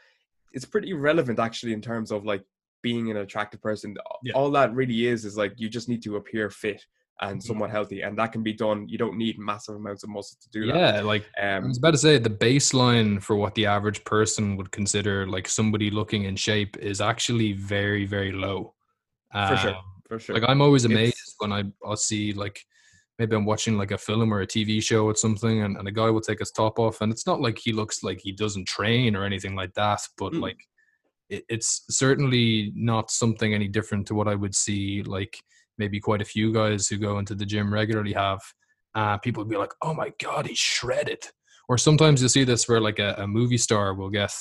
it's 0.53 0.65
pretty 0.65 0.93
relevant 0.93 1.39
actually 1.39 1.73
in 1.73 1.81
terms 1.81 2.11
of 2.11 2.25
like 2.25 2.43
being 2.81 3.11
an 3.11 3.17
attractive 3.17 3.61
person. 3.61 3.95
Yeah. 4.23 4.33
All 4.33 4.51
that 4.51 4.73
really 4.73 5.07
is 5.07 5.25
is 5.25 5.37
like 5.37 5.53
you 5.57 5.69
just 5.69 5.87
need 5.87 6.03
to 6.03 6.17
appear 6.17 6.49
fit 6.49 6.83
and 7.21 7.39
mm-hmm. 7.39 7.47
somewhat 7.47 7.69
healthy, 7.69 8.01
and 8.01 8.17
that 8.17 8.31
can 8.31 8.41
be 8.41 8.53
done. 8.53 8.87
You 8.89 8.97
don't 8.97 9.17
need 9.17 9.37
massive 9.37 9.75
amounts 9.75 10.03
of 10.03 10.09
muscle 10.09 10.37
to 10.41 10.49
do 10.49 10.65
that. 10.67 10.75
Yeah, 10.75 11.01
like 11.01 11.23
um, 11.39 11.63
I 11.63 11.67
was 11.67 11.77
about 11.77 11.91
to 11.91 11.97
say, 11.97 12.17
the 12.17 12.29
baseline 12.29 13.21
for 13.21 13.35
what 13.35 13.53
the 13.55 13.67
average 13.67 14.03
person 14.03 14.57
would 14.57 14.71
consider 14.71 15.27
like 15.27 15.47
somebody 15.47 15.91
looking 15.91 16.23
in 16.23 16.35
shape 16.35 16.77
is 16.77 16.99
actually 16.99 17.53
very, 17.53 18.05
very 18.05 18.31
low. 18.31 18.73
For 19.31 19.57
sure, 19.57 19.75
um, 19.75 19.83
for 20.07 20.19
sure. 20.19 20.35
Like 20.35 20.49
I'm 20.49 20.61
always 20.61 20.85
amazed 20.85 21.13
it's, 21.13 21.35
when 21.37 21.53
I 21.53 21.63
i 21.87 21.95
see 21.95 22.33
like 22.33 22.65
maybe 23.21 23.35
I'm 23.35 23.45
watching 23.45 23.77
like 23.77 23.91
a 23.91 23.99
film 23.99 24.33
or 24.33 24.41
a 24.41 24.47
TV 24.47 24.81
show 24.81 25.05
or 25.05 25.15
something, 25.15 25.61
and, 25.61 25.77
and 25.77 25.87
a 25.87 25.91
guy 25.91 26.09
will 26.09 26.21
take 26.21 26.39
his 26.39 26.49
top 26.49 26.79
off, 26.79 27.01
and 27.01 27.11
it's 27.11 27.27
not 27.27 27.39
like 27.39 27.59
he 27.59 27.71
looks 27.71 28.01
like 28.01 28.19
he 28.19 28.31
doesn't 28.31 28.67
train 28.67 29.15
or 29.15 29.23
anything 29.23 29.55
like 29.55 29.75
that, 29.75 30.01
but 30.17 30.33
mm. 30.33 30.41
like 30.41 30.57
it, 31.29 31.43
it's 31.47 31.83
certainly 31.91 32.73
not 32.75 33.11
something 33.11 33.53
any 33.53 33.67
different 33.67 34.07
to 34.07 34.15
what 34.15 34.27
I 34.27 34.33
would 34.33 34.55
see 34.55 35.03
like 35.03 35.37
maybe 35.77 35.99
quite 35.99 36.23
a 36.23 36.25
few 36.25 36.51
guys 36.51 36.87
who 36.87 36.97
go 36.97 37.19
into 37.19 37.35
the 37.35 37.45
gym 37.45 37.71
regularly 37.71 38.13
have, 38.13 38.41
uh, 38.95 39.19
people 39.19 39.43
would 39.43 39.51
be 39.51 39.55
like, 39.57 39.73
"Oh 39.83 39.93
my 39.93 40.11
god, 40.19 40.47
he's 40.47 40.57
shredded." 40.57 41.23
Or 41.69 41.77
sometimes 41.77 42.21
you'll 42.21 42.29
see 42.29 42.43
this 42.43 42.67
where 42.67 42.81
like 42.81 42.97
a, 42.97 43.13
a 43.19 43.27
movie 43.27 43.59
star 43.59 43.93
will 43.93 44.09
get 44.09 44.33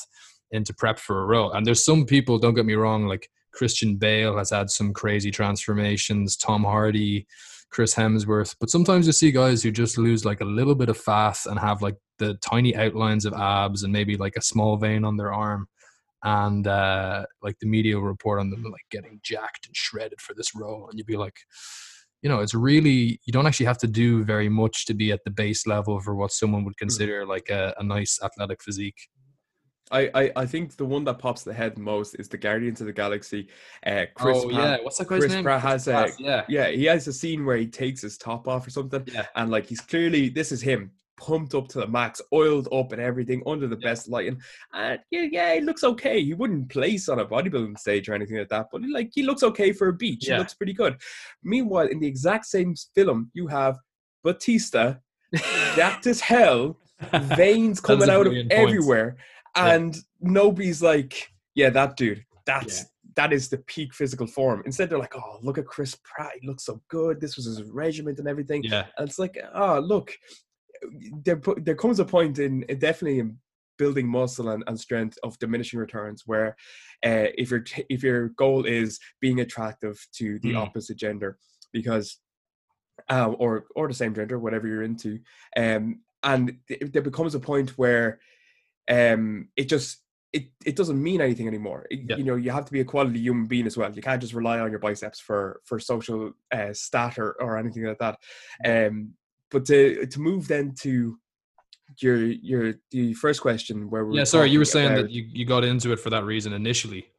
into 0.52 0.72
prep 0.72 0.98
for 0.98 1.20
a 1.20 1.26
role, 1.26 1.52
and 1.52 1.66
there's 1.66 1.84
some 1.84 2.06
people. 2.06 2.38
Don't 2.38 2.54
get 2.54 2.64
me 2.64 2.76
wrong, 2.76 3.06
like 3.06 3.28
Christian 3.52 3.96
Bale 3.96 4.38
has 4.38 4.48
had 4.48 4.70
some 4.70 4.94
crazy 4.94 5.30
transformations. 5.30 6.38
Tom 6.38 6.64
Hardy, 6.64 7.26
Chris 7.70 7.94
Hemsworth, 7.94 8.56
but 8.58 8.70
sometimes 8.70 9.06
you 9.06 9.12
see 9.12 9.30
guys 9.30 9.62
who 9.62 9.70
just 9.70 9.96
lose 9.98 10.24
like 10.24 10.40
a 10.40 10.44
little 10.44 10.74
bit 10.74 10.88
of 10.88 10.96
fat 10.96 11.38
and 11.46 11.58
have 11.58 11.82
like 11.82 11.96
the 12.18 12.34
tiny 12.34 12.74
outlines 12.76 13.24
of 13.24 13.32
abs 13.34 13.82
and 13.82 13.92
maybe 13.92 14.16
like 14.16 14.36
a 14.36 14.42
small 14.42 14.76
vein 14.76 15.04
on 15.04 15.16
their 15.16 15.32
arm 15.32 15.68
and 16.22 16.66
uh, 16.66 17.24
like 17.42 17.58
the 17.60 17.66
media 17.66 17.96
will 17.96 18.02
report 18.02 18.40
on 18.40 18.50
them 18.50 18.62
like 18.64 18.84
getting 18.90 19.20
jacked 19.22 19.66
and 19.66 19.76
shredded 19.76 20.20
for 20.20 20.34
this 20.34 20.54
role, 20.54 20.88
and 20.88 20.98
you'd 20.98 21.06
be 21.06 21.16
like, 21.16 21.38
you 22.22 22.28
know, 22.28 22.40
it's 22.40 22.54
really 22.54 23.20
you 23.24 23.32
don't 23.32 23.46
actually 23.46 23.66
have 23.66 23.78
to 23.78 23.86
do 23.86 24.22
very 24.24 24.48
much 24.48 24.86
to 24.86 24.94
be 24.94 25.12
at 25.12 25.24
the 25.24 25.30
base 25.30 25.66
level 25.66 26.00
for 26.00 26.14
what 26.14 26.32
someone 26.32 26.64
would 26.64 26.74
mm. 26.74 26.80
consider 26.80 27.26
like 27.26 27.48
a, 27.48 27.74
a 27.78 27.82
nice 27.82 28.18
athletic 28.22 28.62
physique. 28.62 29.08
I, 29.90 30.10
I, 30.14 30.32
I 30.36 30.46
think 30.46 30.76
the 30.76 30.84
one 30.84 31.04
that 31.04 31.18
pops 31.18 31.42
the 31.42 31.52
head 31.52 31.78
most 31.78 32.14
is 32.14 32.28
the 32.28 32.38
Guardians 32.38 32.80
of 32.80 32.86
the 32.86 32.92
Galaxy. 32.92 33.48
Uh, 33.84 34.04
Chris 34.14 34.38
oh 34.38 34.48
Pratt, 34.48 34.54
yeah, 34.54 34.84
what's 34.84 34.98
that 34.98 35.08
guy's 35.08 35.20
Chris 35.20 35.32
name? 35.32 35.44
Pratt 35.44 35.62
has 35.62 35.88
a 35.88 36.08
yeah 36.18 36.44
yeah 36.48 36.68
he 36.68 36.84
has 36.84 37.06
a 37.08 37.12
scene 37.12 37.44
where 37.44 37.56
he 37.56 37.66
takes 37.66 38.02
his 38.02 38.16
top 38.16 38.48
off 38.48 38.66
or 38.66 38.70
something. 38.70 39.04
Yeah, 39.12 39.26
and 39.36 39.50
like 39.50 39.66
he's 39.66 39.80
clearly 39.80 40.28
this 40.28 40.52
is 40.52 40.62
him 40.62 40.92
pumped 41.20 41.54
up 41.54 41.68
to 41.68 41.78
the 41.78 41.86
max, 41.86 42.20
oiled 42.32 42.66
up 42.72 42.92
and 42.92 43.00
everything 43.00 43.42
under 43.46 43.68
the 43.68 43.76
yeah. 43.78 43.90
best 43.90 44.08
lighting. 44.08 44.40
And 44.72 44.98
yeah, 45.10 45.26
yeah, 45.30 45.54
he 45.54 45.60
looks 45.60 45.84
okay. 45.84 46.22
He 46.22 46.34
wouldn't 46.34 46.70
place 46.70 47.08
on 47.08 47.20
a 47.20 47.26
bodybuilding 47.26 47.78
stage 47.78 48.08
or 48.08 48.14
anything 48.14 48.38
like 48.38 48.48
that, 48.48 48.66
but 48.72 48.82
like 48.90 49.10
he 49.14 49.22
looks 49.22 49.42
okay 49.42 49.72
for 49.72 49.88
a 49.88 49.92
beach. 49.92 50.26
Yeah. 50.26 50.34
He 50.34 50.38
looks 50.38 50.54
pretty 50.54 50.72
good. 50.72 50.96
Meanwhile, 51.44 51.88
in 51.88 52.00
the 52.00 52.06
exact 52.06 52.46
same 52.46 52.74
film, 52.94 53.30
you 53.34 53.46
have 53.48 53.78
Batista, 54.24 54.94
jacked 55.76 56.06
as 56.06 56.20
hell, 56.20 56.78
veins 57.36 57.80
coming 57.80 58.10
out 58.10 58.26
of 58.26 58.34
everywhere, 58.50 59.16
and 59.56 59.94
yeah. 59.94 60.02
nobody's 60.20 60.82
like, 60.82 61.30
yeah, 61.54 61.70
that 61.70 61.96
dude, 61.96 62.24
that's 62.46 62.86
that 63.16 63.32
is 63.32 63.48
the 63.48 63.58
peak 63.58 63.92
physical 63.92 64.26
form. 64.26 64.62
Instead, 64.64 64.88
they're 64.88 64.98
like, 64.98 65.16
oh, 65.16 65.38
look 65.42 65.58
at 65.58 65.66
Chris 65.66 65.96
Pratt. 66.04 66.32
He 66.40 66.46
looks 66.46 66.64
so 66.64 66.80
good. 66.88 67.20
This 67.20 67.36
was 67.36 67.44
his 67.44 67.62
regiment 67.64 68.18
and 68.18 68.28
everything. 68.28 68.62
Yeah. 68.62 68.86
And 68.96 69.08
it's 69.08 69.18
like, 69.18 69.36
oh, 69.54 69.80
look, 69.80 70.12
there 71.24 71.40
there 71.58 71.74
comes 71.74 72.00
a 72.00 72.04
point 72.04 72.38
in 72.38 72.60
definitely 72.78 73.18
in 73.18 73.38
building 73.78 74.06
muscle 74.06 74.50
and, 74.50 74.62
and 74.66 74.78
strength 74.78 75.18
of 75.22 75.38
diminishing 75.38 75.80
returns 75.80 76.24
where 76.26 76.48
uh, 77.04 77.32
if 77.38 77.50
your 77.50 77.64
if 77.88 78.02
your 78.02 78.28
goal 78.30 78.64
is 78.66 78.98
being 79.20 79.40
attractive 79.40 79.98
to 80.12 80.38
the 80.40 80.52
mm. 80.52 80.58
opposite 80.58 80.98
gender 80.98 81.38
because 81.72 82.18
uh, 83.08 83.30
or 83.38 83.64
or 83.74 83.88
the 83.88 83.94
same 83.94 84.14
gender 84.14 84.38
whatever 84.38 84.66
you're 84.68 84.82
into 84.82 85.18
um 85.56 86.00
and 86.24 86.58
there 86.92 87.00
becomes 87.00 87.34
a 87.34 87.40
point 87.40 87.70
where 87.78 88.20
um 88.90 89.48
it 89.56 89.68
just 89.68 90.02
it, 90.32 90.44
it 90.64 90.76
doesn't 90.76 91.02
mean 91.02 91.20
anything 91.20 91.48
anymore. 91.48 91.86
It, 91.90 92.02
yeah. 92.08 92.16
You 92.16 92.22
know, 92.22 92.36
you 92.36 92.52
have 92.52 92.64
to 92.64 92.70
be 92.70 92.78
a 92.78 92.84
quality 92.84 93.18
human 93.18 93.46
being 93.46 93.66
as 93.66 93.76
well. 93.76 93.92
You 93.92 94.00
can't 94.00 94.20
just 94.20 94.32
rely 94.32 94.60
on 94.60 94.70
your 94.70 94.78
biceps 94.78 95.18
for 95.18 95.60
for 95.64 95.80
social 95.80 96.32
uh, 96.52 96.72
stat 96.72 97.18
or, 97.18 97.32
or 97.42 97.58
anything 97.58 97.84
like 97.84 97.98
that. 97.98 98.16
Um, 98.64 99.14
but 99.50 99.64
to 99.66 100.06
to 100.06 100.20
move 100.20 100.46
then 100.46 100.74
to 100.82 101.18
your 101.98 102.18
your 102.18 102.74
the 102.92 103.14
first 103.14 103.40
question 103.40 103.90
where 103.90 104.06
we 104.06 104.16
yeah 104.16 104.22
sorry 104.22 104.48
you 104.48 104.60
were 104.60 104.64
saying 104.64 104.92
about, 104.92 105.02
that 105.02 105.10
you, 105.10 105.24
you 105.28 105.44
got 105.44 105.64
into 105.64 105.90
it 105.90 105.98
for 105.98 106.10
that 106.10 106.24
reason 106.24 106.52
initially 106.52 107.10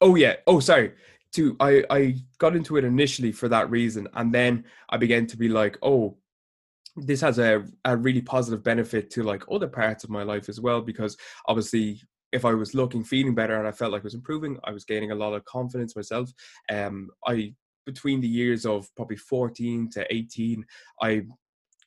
Oh 0.00 0.14
yeah. 0.14 0.36
Oh 0.46 0.60
sorry. 0.60 0.92
To 1.34 1.56
I 1.60 1.84
I 1.90 2.16
got 2.38 2.56
into 2.56 2.76
it 2.76 2.84
initially 2.84 3.32
for 3.32 3.48
that 3.48 3.70
reason, 3.70 4.08
and 4.14 4.34
then 4.34 4.64
I 4.88 4.96
began 4.96 5.26
to 5.28 5.36
be 5.36 5.48
like, 5.48 5.78
oh, 5.82 6.16
this 6.96 7.20
has 7.20 7.38
a 7.38 7.64
a 7.84 7.96
really 7.96 8.20
positive 8.20 8.62
benefit 8.62 9.10
to 9.10 9.22
like 9.22 9.44
other 9.50 9.68
parts 9.68 10.04
of 10.04 10.10
my 10.10 10.22
life 10.22 10.48
as 10.48 10.60
well 10.60 10.80
because 10.80 11.16
obviously 11.46 12.00
if 12.32 12.44
I 12.44 12.54
was 12.54 12.74
looking 12.74 13.02
feeling 13.02 13.34
better 13.34 13.58
and 13.58 13.66
I 13.66 13.72
felt 13.72 13.92
like 13.92 14.02
I 14.02 14.04
was 14.04 14.14
improving, 14.14 14.56
I 14.64 14.70
was 14.70 14.84
gaining 14.84 15.10
a 15.10 15.16
lot 15.16 15.34
of 15.34 15.44
confidence 15.44 15.96
myself. 15.96 16.30
Um, 16.70 17.10
I 17.26 17.54
between 17.86 18.20
the 18.20 18.28
years 18.28 18.66
of 18.66 18.86
probably 18.94 19.16
14 19.16 19.90
to 19.90 20.14
18, 20.14 20.64
I 21.02 21.22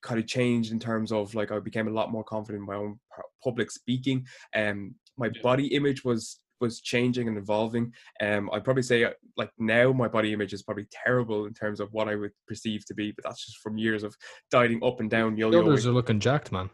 kind 0.02 0.20
of 0.20 0.28
changed 0.28 0.72
in 0.72 0.80
terms 0.80 1.12
of 1.12 1.34
like 1.34 1.52
I 1.52 1.60
became 1.60 1.88
a 1.88 1.92
lot 1.92 2.12
more 2.12 2.24
confident 2.24 2.62
in 2.62 2.66
my 2.66 2.76
own 2.76 3.00
public 3.44 3.72
speaking. 3.72 4.26
Um, 4.56 4.96
my 5.18 5.30
body 5.42 5.68
image 5.68 6.04
was 6.04 6.40
was 6.60 6.82
changing 6.82 7.28
and 7.28 7.38
evolving. 7.38 7.92
Um, 8.22 8.50
I'd 8.54 8.64
probably 8.64 8.84
say 8.84 9.04
uh, 9.04 9.12
like 9.38 9.52
now 9.58 9.92
my 9.92 10.08
body 10.08 10.34
image 10.34 10.54
is 10.54 10.64
probably 10.64 10.88
terrible 10.92 11.46
in 11.46 11.54
terms 11.54 11.80
of 11.80 11.92
what 11.92 12.08
I 12.08 12.16
would 12.16 12.32
perceive 12.48 12.86
to 12.86 12.94
be, 12.94 13.12
but 13.12 13.24
that's 13.24 13.46
just 13.46 13.58
from 13.60 13.78
years 13.78 14.04
of 14.04 14.16
dieting 14.52 14.84
up 14.84 15.00
and 15.00 15.10
down. 15.10 15.38
Yo, 15.38 15.52
shoulders 15.52 15.86
are 15.86 15.92
looking 15.92 16.20
jacked, 16.20 16.52
man. 16.52 16.70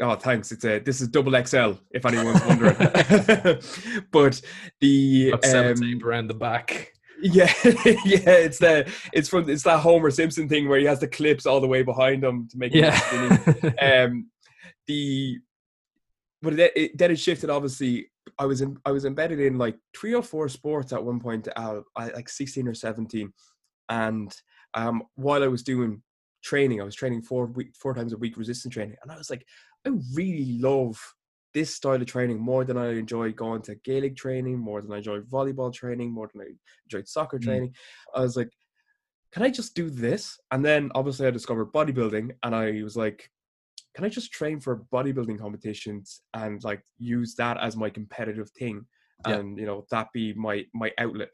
Oh, 0.00 0.16
thanks. 0.16 0.50
It's 0.52 0.64
a 0.64 0.80
this 0.80 1.00
is 1.00 1.08
double 1.08 1.32
XL 1.44 1.72
if 1.92 2.04
anyone's 2.04 2.44
wondering. 2.44 2.76
but 4.10 4.40
the 4.80 5.32
um, 5.32 6.00
around 6.04 6.26
the 6.28 6.34
back. 6.34 6.92
Yeah, 7.22 7.52
yeah, 7.64 8.30
it's 8.32 8.58
the 8.58 8.92
it's 9.12 9.28
from 9.28 9.48
it's 9.48 9.62
that 9.62 9.78
Homer 9.78 10.10
Simpson 10.10 10.48
thing 10.48 10.68
where 10.68 10.80
he 10.80 10.86
has 10.86 10.98
the 10.98 11.06
clips 11.06 11.46
all 11.46 11.60
the 11.60 11.68
way 11.68 11.82
behind 11.82 12.24
him 12.24 12.48
to 12.48 12.58
make 12.58 12.74
yeah. 12.74 12.98
um, 13.80 14.28
the 14.88 15.38
but 16.42 16.58
it, 16.58 16.72
it, 16.74 16.98
then 16.98 17.12
it 17.12 17.20
shifted. 17.20 17.48
Obviously, 17.48 18.10
I 18.38 18.46
was 18.46 18.60
in 18.60 18.76
I 18.84 18.90
was 18.92 19.04
embedded 19.04 19.40
in 19.40 19.58
like 19.58 19.76
three 19.96 20.14
or 20.14 20.22
four 20.22 20.48
sports 20.48 20.92
at 20.92 21.04
one 21.04 21.20
point. 21.20 21.48
Uh, 21.56 21.80
I 21.96 22.08
like 22.08 22.28
sixteen 22.28 22.68
or 22.68 22.74
seventeen, 22.74 23.32
and 23.88 24.34
um, 24.74 25.02
while 25.14 25.42
I 25.42 25.48
was 25.48 25.62
doing 25.62 26.02
training, 26.42 26.80
I 26.80 26.84
was 26.84 26.94
training 26.94 27.22
four 27.22 27.46
week 27.46 27.74
four 27.78 27.94
times 27.94 28.12
a 28.12 28.18
week 28.18 28.36
resistance 28.36 28.74
training, 28.74 28.96
and 29.02 29.12
I 29.12 29.16
was 29.16 29.30
like, 29.30 29.46
I 29.86 29.90
really 30.14 30.58
love 30.60 30.98
this 31.54 31.74
style 31.74 32.00
of 32.00 32.06
training 32.06 32.40
more 32.40 32.64
than 32.64 32.78
I 32.78 32.90
enjoy 32.94 33.32
going 33.32 33.62
to 33.62 33.74
Gaelic 33.74 34.16
training, 34.16 34.58
more 34.58 34.80
than 34.80 34.92
I 34.92 34.98
enjoy 34.98 35.20
volleyball 35.20 35.72
training, 35.72 36.10
more 36.10 36.30
than 36.32 36.42
I 36.42 36.46
enjoyed 36.86 37.08
soccer 37.08 37.38
mm. 37.38 37.42
training. 37.42 37.74
I 38.14 38.20
was 38.20 38.36
like, 38.36 38.50
can 39.32 39.42
I 39.42 39.50
just 39.50 39.74
do 39.74 39.90
this? 39.90 40.38
And 40.50 40.64
then 40.64 40.90
obviously 40.94 41.26
I 41.26 41.30
discovered 41.30 41.72
bodybuilding 41.72 42.32
and 42.42 42.54
I 42.54 42.82
was 42.82 42.96
like, 42.96 43.30
can 43.94 44.04
I 44.04 44.08
just 44.08 44.32
train 44.32 44.60
for 44.60 44.84
bodybuilding 44.92 45.38
competitions 45.38 46.22
and 46.34 46.62
like 46.64 46.82
use 46.98 47.34
that 47.36 47.58
as 47.58 47.76
my 47.76 47.90
competitive 47.90 48.50
thing? 48.50 48.86
Yeah. 49.26 49.36
And 49.36 49.58
you 49.58 49.66
know, 49.66 49.86
that 49.90 50.08
be 50.12 50.32
my 50.34 50.64
my 50.74 50.92
outlet. 50.98 51.30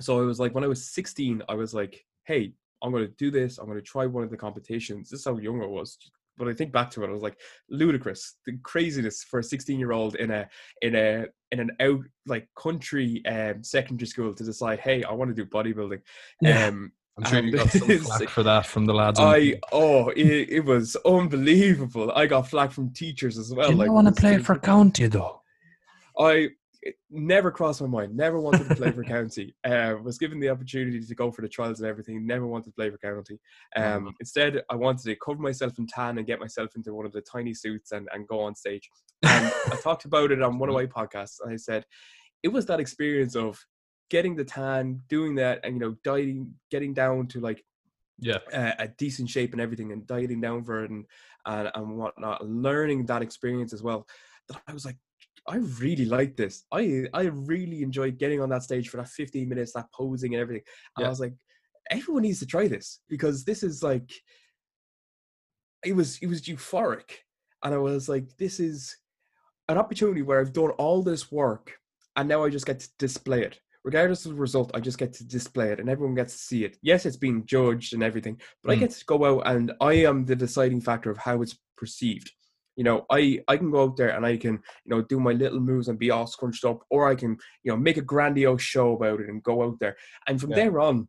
So 0.00 0.18
I 0.18 0.22
was 0.22 0.40
like, 0.40 0.54
when 0.54 0.64
I 0.64 0.68
was 0.68 0.92
16, 0.92 1.42
I 1.48 1.54
was 1.54 1.74
like, 1.74 2.04
hey, 2.24 2.52
I'm 2.82 2.92
gonna 2.92 3.08
do 3.08 3.30
this, 3.30 3.58
I'm 3.58 3.66
gonna 3.66 3.80
try 3.80 4.06
one 4.06 4.24
of 4.24 4.30
the 4.30 4.36
competitions. 4.36 5.10
This 5.10 5.20
is 5.20 5.26
how 5.26 5.38
young 5.38 5.62
I 5.62 5.66
was, 5.66 5.98
but 6.36 6.48
I 6.48 6.52
think 6.52 6.72
back 6.72 6.90
to 6.90 7.04
it, 7.04 7.08
I 7.08 7.12
was 7.12 7.22
like 7.22 7.38
ludicrous, 7.68 8.36
the 8.46 8.58
craziness 8.62 9.24
for 9.24 9.40
a 9.40 9.44
16 9.44 9.78
year 9.78 9.92
old 9.92 10.16
in 10.16 10.30
a 10.30 10.48
in 10.82 10.94
a 10.94 11.26
in 11.52 11.60
an 11.60 11.70
out 11.80 12.04
like 12.26 12.48
country 12.56 13.24
um, 13.26 13.62
secondary 13.62 14.06
school 14.06 14.34
to 14.34 14.44
decide, 14.44 14.80
hey, 14.80 15.04
I 15.04 15.12
want 15.12 15.34
to 15.34 15.34
do 15.34 15.48
bodybuilding. 15.48 16.00
Yeah. 16.40 16.66
Um, 16.66 16.92
I'm 17.16 17.24
sure 17.24 17.40
you 17.40 17.52
got 17.52 17.70
some 17.70 17.98
flack 17.98 18.28
for 18.28 18.42
that 18.42 18.66
from 18.66 18.86
the 18.86 18.94
lads. 18.94 19.20
I 19.20 19.60
oh, 19.72 20.08
it, 20.08 20.48
it, 20.50 20.64
was 20.64 20.96
unbelievable. 21.04 22.10
I 22.12 22.26
got 22.26 22.48
flack 22.48 22.72
from 22.72 22.90
teachers 22.90 23.38
as 23.38 23.54
well. 23.54 23.70
You 23.70 23.76
like, 23.76 23.90
want 23.90 24.08
to 24.08 24.20
play 24.20 24.38
for 24.38 24.58
county 24.58 25.06
though. 25.06 25.40
I 26.18 26.48
it 26.84 26.96
never 27.10 27.50
crossed 27.50 27.80
my 27.80 27.86
mind. 27.86 28.14
Never 28.14 28.38
wanted 28.38 28.68
to 28.68 28.74
play 28.74 28.90
for 28.92 29.04
county. 29.04 29.54
Uh, 29.64 29.96
was 30.02 30.18
given 30.18 30.38
the 30.38 30.50
opportunity 30.50 31.00
to 31.00 31.14
go 31.14 31.32
for 31.32 31.40
the 31.40 31.48
trials 31.48 31.80
and 31.80 31.88
everything. 31.88 32.26
Never 32.26 32.46
wanted 32.46 32.66
to 32.66 32.72
play 32.72 32.90
for 32.90 32.98
county. 32.98 33.38
Um, 33.76 33.82
mm-hmm. 33.84 34.08
Instead, 34.20 34.62
I 34.68 34.74
wanted 34.76 35.04
to 35.04 35.16
cover 35.16 35.40
myself 35.40 35.78
in 35.78 35.86
tan 35.86 36.18
and 36.18 36.26
get 36.26 36.38
myself 36.38 36.70
into 36.76 36.92
one 36.92 37.06
of 37.06 37.12
the 37.12 37.22
tiny 37.22 37.54
suits 37.54 37.92
and, 37.92 38.08
and 38.12 38.28
go 38.28 38.40
on 38.40 38.54
stage. 38.54 38.88
And 39.22 39.50
I 39.72 39.76
talked 39.76 40.04
about 40.04 40.32
it 40.32 40.42
on 40.42 40.58
one 40.58 40.68
of 40.68 40.74
my 40.74 40.84
podcasts. 40.84 41.36
And 41.42 41.52
I 41.52 41.56
said 41.56 41.86
it 42.42 42.48
was 42.48 42.66
that 42.66 42.78
experience 42.78 43.34
of 43.34 43.58
getting 44.14 44.36
the 44.36 44.44
tan, 44.44 45.02
doing 45.08 45.34
that, 45.34 45.58
and 45.64 45.74
you 45.74 45.80
know, 45.80 45.96
dieting, 46.04 46.54
getting 46.70 46.94
down 46.94 47.26
to 47.26 47.40
like 47.40 47.60
yeah 48.20 48.38
a 48.78 48.86
decent 48.96 49.28
shape 49.28 49.50
and 49.50 49.60
everything, 49.60 49.90
and 49.90 50.06
dieting 50.06 50.40
down 50.40 50.62
for 50.62 50.84
it 50.84 50.90
and 50.92 51.04
and, 51.46 51.68
and 51.74 51.98
whatnot. 51.98 52.46
Learning 52.46 53.04
that 53.06 53.22
experience 53.22 53.72
as 53.72 53.82
well. 53.82 54.06
That 54.48 54.62
I 54.68 54.72
was 54.72 54.84
like, 54.84 54.96
I 55.48 55.56
really 55.56 56.04
like 56.04 56.36
this. 56.36 56.62
I 56.70 57.06
I 57.12 57.22
really 57.22 57.82
enjoyed 57.82 58.16
getting 58.18 58.40
on 58.40 58.50
that 58.50 58.62
stage 58.62 58.88
for 58.88 58.98
that 58.98 59.08
15 59.08 59.48
minutes, 59.48 59.72
that 59.72 59.92
posing 59.92 60.34
and 60.34 60.40
everything. 60.40 60.62
And 60.96 61.02
yeah. 61.02 61.06
I 61.08 61.10
was 61.10 61.18
like, 61.18 61.34
everyone 61.90 62.22
needs 62.22 62.38
to 62.38 62.46
try 62.46 62.68
this 62.68 63.00
because 63.08 63.44
this 63.44 63.64
is 63.64 63.82
like 63.82 64.12
it 65.84 65.96
was 65.96 66.18
it 66.18 66.28
was 66.28 66.42
euphoric. 66.42 67.10
And 67.64 67.74
I 67.74 67.78
was 67.78 68.08
like, 68.08 68.26
this 68.38 68.60
is 68.60 68.96
an 69.68 69.76
opportunity 69.76 70.22
where 70.22 70.40
I've 70.40 70.52
done 70.52 70.70
all 70.70 71.02
this 71.02 71.32
work 71.32 71.72
and 72.14 72.28
now 72.28 72.44
I 72.44 72.50
just 72.50 72.66
get 72.66 72.78
to 72.78 72.88
display 72.98 73.42
it. 73.42 73.58
Regardless 73.84 74.24
of 74.24 74.32
the 74.32 74.40
result, 74.40 74.70
I 74.74 74.80
just 74.80 74.98
get 74.98 75.12
to 75.14 75.24
display 75.26 75.70
it 75.70 75.78
and 75.78 75.90
everyone 75.90 76.14
gets 76.14 76.32
to 76.32 76.38
see 76.38 76.64
it. 76.64 76.78
Yes, 76.82 77.04
it's 77.04 77.18
being 77.18 77.44
judged 77.44 77.92
and 77.92 78.02
everything, 78.02 78.40
but 78.62 78.70
mm. 78.70 78.72
I 78.72 78.76
get 78.76 78.90
to 78.90 79.04
go 79.04 79.24
out 79.24 79.46
and 79.46 79.72
I 79.80 79.92
am 79.92 80.24
the 80.24 80.34
deciding 80.36 80.80
factor 80.80 81.10
of 81.10 81.18
how 81.18 81.42
it's 81.42 81.58
perceived 81.76 82.32
you 82.76 82.82
know, 82.82 83.06
I 83.10 83.40
I 83.46 83.56
can 83.56 83.70
go 83.70 83.84
out 83.84 83.96
there 83.96 84.10
and 84.10 84.26
I 84.26 84.36
can 84.36 84.54
you 84.54 84.90
know 84.90 85.02
do 85.02 85.20
my 85.20 85.32
little 85.32 85.60
moves 85.60 85.88
and 85.88 85.98
be 85.98 86.10
all 86.10 86.26
scrunched 86.26 86.64
up, 86.64 86.80
or 86.90 87.08
I 87.08 87.14
can 87.14 87.36
you 87.62 87.70
know 87.70 87.76
make 87.76 87.96
a 87.96 88.02
grandiose 88.02 88.62
show 88.62 88.94
about 88.94 89.20
it 89.20 89.28
and 89.28 89.42
go 89.42 89.62
out 89.62 89.78
there. 89.80 89.96
And 90.26 90.40
from 90.40 90.50
yeah. 90.50 90.56
there 90.56 90.80
on, 90.80 91.08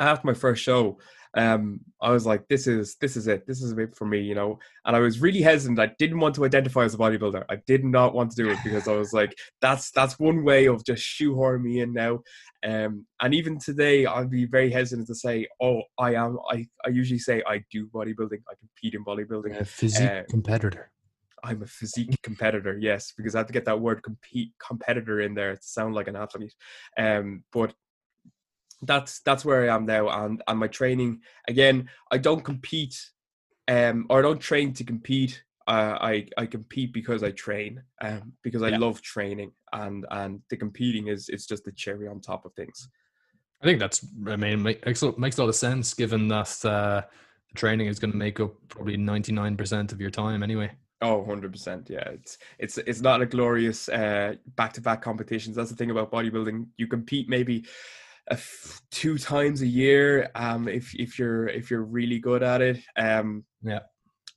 after 0.00 0.26
my 0.26 0.34
first 0.34 0.62
show, 0.62 0.98
um, 1.36 1.80
I 2.00 2.10
was 2.10 2.26
like, 2.26 2.46
this 2.48 2.66
is 2.66 2.96
this 3.00 3.16
is 3.16 3.26
it. 3.26 3.46
This 3.46 3.62
is 3.62 3.72
it 3.72 3.96
for 3.96 4.06
me, 4.06 4.20
you 4.20 4.34
know. 4.34 4.58
And 4.84 4.94
I 4.94 5.00
was 5.00 5.20
really 5.20 5.42
hesitant. 5.42 5.80
I 5.80 5.92
didn't 5.98 6.20
want 6.20 6.34
to 6.36 6.44
identify 6.44 6.84
as 6.84 6.94
a 6.94 6.98
bodybuilder. 6.98 7.44
I 7.48 7.56
did 7.66 7.84
not 7.84 8.14
want 8.14 8.30
to 8.32 8.42
do 8.42 8.50
it 8.50 8.58
because 8.62 8.86
I 8.86 8.92
was 8.92 9.12
like, 9.12 9.34
that's 9.60 9.90
that's 9.90 10.18
one 10.18 10.44
way 10.44 10.66
of 10.66 10.84
just 10.84 11.02
shoehorning 11.02 11.62
me 11.62 11.80
in 11.80 11.92
now. 11.92 12.20
Um, 12.64 13.06
and 13.20 13.34
even 13.34 13.58
today, 13.58 14.06
I'd 14.06 14.30
be 14.30 14.46
very 14.46 14.70
hesitant 14.70 15.08
to 15.08 15.14
say, 15.14 15.48
oh, 15.60 15.82
I 15.98 16.14
am. 16.14 16.38
I 16.50 16.66
I 16.84 16.90
usually 16.90 17.18
say 17.18 17.42
I 17.46 17.64
do 17.70 17.88
bodybuilding. 17.88 18.42
I 18.48 18.54
compete 18.58 18.94
in 18.94 19.04
bodybuilding. 19.04 19.60
A 19.60 19.64
physique 19.64 20.10
uh, 20.10 20.22
competitor. 20.30 20.90
I'm 21.44 21.62
a 21.62 21.66
physique 21.66 22.16
competitor, 22.22 22.78
yes, 22.80 23.12
because 23.16 23.34
I 23.34 23.38
have 23.38 23.46
to 23.48 23.52
get 23.52 23.66
that 23.66 23.80
word 23.80 24.02
compete 24.02 24.52
competitor 24.64 25.20
in 25.20 25.34
there 25.34 25.54
to 25.54 25.62
sound 25.62 25.94
like 25.94 26.08
an 26.08 26.16
athlete. 26.16 26.54
Um, 26.96 27.44
but 27.52 27.74
that's 28.86 29.20
that's 29.20 29.44
where 29.44 29.70
I 29.70 29.74
am 29.74 29.86
now, 29.86 30.08
and 30.08 30.42
and 30.46 30.58
my 30.58 30.68
training 30.68 31.20
again. 31.48 31.88
I 32.10 32.18
don't 32.18 32.44
compete, 32.44 32.96
um, 33.68 34.06
or 34.08 34.18
I 34.18 34.22
don't 34.22 34.40
train 34.40 34.72
to 34.74 34.84
compete. 34.84 35.42
Uh, 35.66 35.98
I 36.00 36.26
I 36.36 36.46
compete 36.46 36.92
because 36.92 37.22
I 37.22 37.30
train, 37.30 37.82
um, 38.00 38.32
because 38.42 38.62
I 38.62 38.68
yeah. 38.68 38.78
love 38.78 39.02
training, 39.02 39.52
and 39.72 40.06
and 40.10 40.40
the 40.50 40.56
competing 40.56 41.08
is 41.08 41.28
it's 41.28 41.46
just 41.46 41.64
the 41.64 41.72
cherry 41.72 42.08
on 42.08 42.20
top 42.20 42.44
of 42.44 42.52
things. 42.54 42.88
I 43.62 43.66
think 43.66 43.78
that's 43.78 44.06
I 44.26 44.36
mean 44.36 44.62
makes 44.62 45.02
makes 45.16 45.38
a 45.38 45.42
lot 45.42 45.48
of 45.48 45.56
sense 45.56 45.94
given 45.94 46.28
that 46.28 46.64
uh, 46.64 47.02
training 47.54 47.86
is 47.86 47.98
going 47.98 48.12
to 48.12 48.16
make 48.16 48.40
up 48.40 48.52
probably 48.68 48.96
ninety 48.96 49.32
nine 49.32 49.56
percent 49.56 49.92
of 49.92 50.00
your 50.00 50.10
time 50.10 50.42
anyway. 50.42 50.70
Oh, 51.04 51.22
100%. 51.28 51.90
Yeah. 51.90 52.08
It's 52.08 52.38
it's 52.58 52.78
it's 52.78 53.00
not 53.02 53.20
a 53.20 53.26
glorious 53.26 53.90
uh 53.90 54.36
back-to-back 54.56 55.02
competitions. 55.02 55.54
That's 55.54 55.68
the 55.68 55.76
thing 55.76 55.90
about 55.90 56.10
bodybuilding. 56.10 56.66
You 56.78 56.86
compete 56.86 57.28
maybe 57.28 57.66
two 58.90 59.18
times 59.18 59.62
a 59.62 59.66
year 59.66 60.30
um 60.34 60.68
if 60.68 60.94
if 60.94 61.18
you're 61.18 61.46
if 61.48 61.70
you're 61.70 61.82
really 61.82 62.18
good 62.18 62.42
at 62.42 62.62
it 62.62 62.80
um 62.96 63.44
yeah 63.62 63.80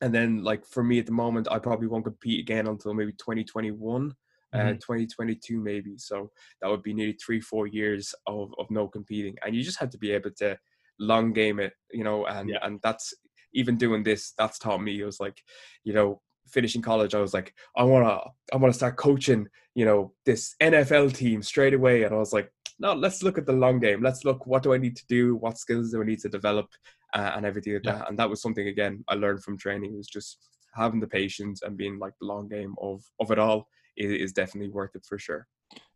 and 0.01 0.13
then 0.13 0.43
like 0.43 0.65
for 0.65 0.83
me 0.83 0.99
at 0.99 1.05
the 1.05 1.11
moment 1.11 1.47
i 1.49 1.57
probably 1.57 1.87
won't 1.87 2.03
compete 2.03 2.39
again 2.39 2.67
until 2.67 2.93
maybe 2.93 3.13
2021 3.13 4.13
uh, 4.53 4.57
mm-hmm. 4.57 4.67
uh 4.67 4.73
2022 4.73 5.59
maybe 5.59 5.97
so 5.97 6.29
that 6.61 6.69
would 6.69 6.83
be 6.83 6.93
nearly 6.93 7.13
three 7.13 7.39
four 7.39 7.67
years 7.67 8.13
of 8.25 8.53
of 8.59 8.69
no 8.69 8.87
competing 8.87 9.35
and 9.45 9.55
you 9.55 9.63
just 9.63 9.79
have 9.79 9.89
to 9.89 9.97
be 9.97 10.11
able 10.11 10.31
to 10.31 10.57
long 10.99 11.31
game 11.31 11.59
it 11.59 11.73
you 11.91 12.03
know 12.03 12.25
and 12.25 12.49
yeah. 12.49 12.57
and 12.63 12.79
that's 12.83 13.13
even 13.53 13.77
doing 13.77 14.03
this 14.03 14.33
that's 14.37 14.59
taught 14.59 14.81
me 14.81 14.99
it 14.99 15.05
was 15.05 15.19
like 15.19 15.41
you 15.83 15.93
know 15.93 16.21
finishing 16.47 16.81
college 16.81 17.13
i 17.13 17.19
was 17.19 17.33
like 17.33 17.53
i 17.75 17.83
want 17.83 18.05
to 18.05 18.53
i 18.53 18.57
want 18.57 18.73
to 18.73 18.77
start 18.77 18.95
coaching 18.95 19.47
you 19.75 19.85
know 19.85 20.13
this 20.25 20.55
nfl 20.61 21.13
team 21.13 21.41
straight 21.41 21.73
away 21.73 22.03
and 22.03 22.13
i 22.13 22.17
was 22.17 22.33
like 22.33 22.51
no, 22.79 22.93
let's 22.93 23.23
look 23.23 23.37
at 23.37 23.45
the 23.45 23.53
long 23.53 23.79
game. 23.79 24.01
Let's 24.01 24.23
look 24.23 24.45
what 24.45 24.63
do 24.63 24.73
I 24.73 24.77
need 24.77 24.95
to 24.97 25.05
do, 25.07 25.35
what 25.35 25.57
skills 25.57 25.91
do 25.91 26.01
I 26.01 26.05
need 26.05 26.19
to 26.19 26.29
develop, 26.29 26.69
uh, 27.13 27.31
and 27.35 27.45
everything 27.45 27.73
like 27.73 27.85
yeah. 27.85 27.99
that. 27.99 28.09
And 28.09 28.19
that 28.19 28.29
was 28.29 28.41
something 28.41 28.67
again 28.67 29.03
I 29.07 29.15
learned 29.15 29.43
from 29.43 29.57
training 29.57 29.97
was 29.97 30.07
just 30.07 30.37
having 30.73 30.99
the 30.99 31.07
patience 31.07 31.63
and 31.63 31.77
being 31.77 31.97
like 31.97 32.13
the 32.19 32.27
long 32.27 32.47
game 32.47 32.75
of 32.81 33.03
of 33.19 33.31
it 33.31 33.39
all 33.39 33.67
is, 33.97 34.11
is 34.11 34.33
definitely 34.33 34.69
worth 34.69 34.95
it 34.95 35.05
for 35.05 35.17
sure. 35.17 35.47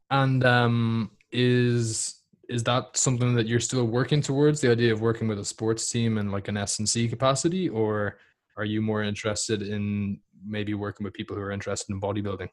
And 0.10 0.44
um, 0.44 1.12
is 1.32 2.22
is 2.50 2.64
that 2.64 2.98
something 2.98 3.34
that 3.36 3.48
you're 3.48 3.62
still 3.62 3.86
working 3.86 4.22
towards 4.22 4.60
the 4.60 4.70
idea 4.70 4.92
of 4.92 5.02
working 5.02 5.28
with 5.28 5.40
a 5.40 5.46
sports 5.46 5.90
team 5.90 6.18
in 6.18 6.32
like 6.32 6.50
an 6.50 6.58
S 6.58 6.80
and 6.80 6.90
C 6.90 7.08
capacity, 7.08 7.70
or 7.70 8.18
are 8.58 8.66
you 8.66 8.82
more 8.82 9.04
interested 9.04 9.62
in 9.62 10.20
maybe 10.46 10.74
working 10.74 11.04
with 11.04 11.14
people 11.14 11.36
who 11.36 11.42
are 11.42 11.52
interested 11.52 11.94
in 11.94 12.02
bodybuilding? 12.02 12.50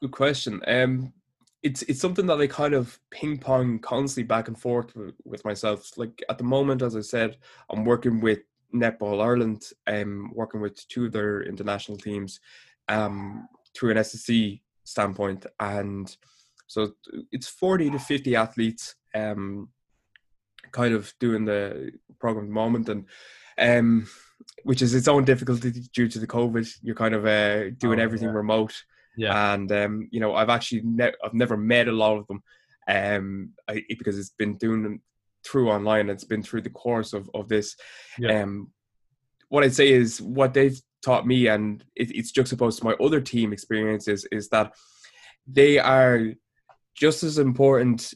Good 0.00 0.10
question. 0.10 0.60
Um, 0.66 1.12
it's 1.62 1.82
it's 1.82 2.00
something 2.00 2.26
that 2.26 2.40
I 2.40 2.46
kind 2.46 2.74
of 2.74 2.98
ping 3.10 3.38
pong 3.38 3.78
constantly 3.78 4.26
back 4.26 4.48
and 4.48 4.58
forth 4.58 4.94
with, 4.96 5.14
with 5.24 5.44
myself. 5.44 5.96
Like 5.96 6.22
at 6.28 6.38
the 6.38 6.44
moment, 6.44 6.82
as 6.82 6.96
I 6.96 7.00
said, 7.00 7.38
I'm 7.70 7.84
working 7.84 8.20
with 8.20 8.40
Netball 8.74 9.22
Ireland, 9.22 9.70
um, 9.86 10.32
working 10.34 10.60
with 10.60 10.86
two 10.88 11.06
of 11.06 11.12
their 11.12 11.42
international 11.42 11.98
teams, 11.98 12.40
um, 12.88 13.48
through 13.76 13.92
an 13.92 13.98
SSC 13.98 14.60
standpoint, 14.84 15.46
and 15.60 16.16
so 16.66 16.92
it's 17.30 17.48
40 17.48 17.90
to 17.90 17.98
50 17.98 18.34
athletes, 18.34 18.94
um, 19.14 19.68
kind 20.72 20.94
of 20.94 21.12
doing 21.20 21.44
the 21.44 21.92
program 22.18 22.46
at 22.46 22.48
the 22.48 22.54
moment, 22.54 22.88
and 22.88 23.06
um, 23.58 24.08
which 24.64 24.82
is 24.82 24.94
its 24.94 25.06
own 25.06 25.24
difficulty 25.24 25.70
due 25.92 26.08
to 26.08 26.18
the 26.18 26.26
COVID. 26.26 26.68
You're 26.82 26.94
kind 26.94 27.14
of 27.14 27.26
uh, 27.26 27.70
doing 27.70 28.00
oh, 28.00 28.02
everything 28.02 28.28
yeah. 28.28 28.34
remote. 28.34 28.82
Yeah. 29.16 29.54
And 29.54 29.70
um, 29.72 30.08
you 30.10 30.20
know, 30.20 30.34
I've 30.34 30.48
actually 30.48 30.82
ne- 30.84 31.12
I've 31.24 31.34
never 31.34 31.56
met 31.56 31.88
a 31.88 31.92
lot 31.92 32.18
of 32.18 32.26
them, 32.26 32.42
um, 32.88 33.50
I, 33.68 33.82
because 33.88 34.18
it's 34.18 34.30
been 34.30 34.56
doing 34.56 34.82
them 34.82 35.02
through 35.44 35.70
online. 35.70 36.08
It's 36.08 36.24
been 36.24 36.42
through 36.42 36.62
the 36.62 36.70
course 36.70 37.12
of 37.12 37.28
of 37.34 37.48
this. 37.48 37.76
Yeah. 38.18 38.42
Um, 38.42 38.70
what 39.48 39.64
I'd 39.64 39.74
say 39.74 39.92
is 39.92 40.20
what 40.20 40.54
they've 40.54 40.80
taught 41.04 41.26
me, 41.26 41.48
and 41.48 41.84
it, 41.94 42.10
it's 42.10 42.32
juxtaposed 42.32 42.78
to 42.78 42.84
my 42.84 42.94
other 42.94 43.20
team 43.20 43.52
experiences, 43.52 44.26
is 44.32 44.48
that 44.48 44.72
they 45.46 45.78
are 45.78 46.32
just 46.94 47.22
as 47.22 47.38
important 47.38 48.14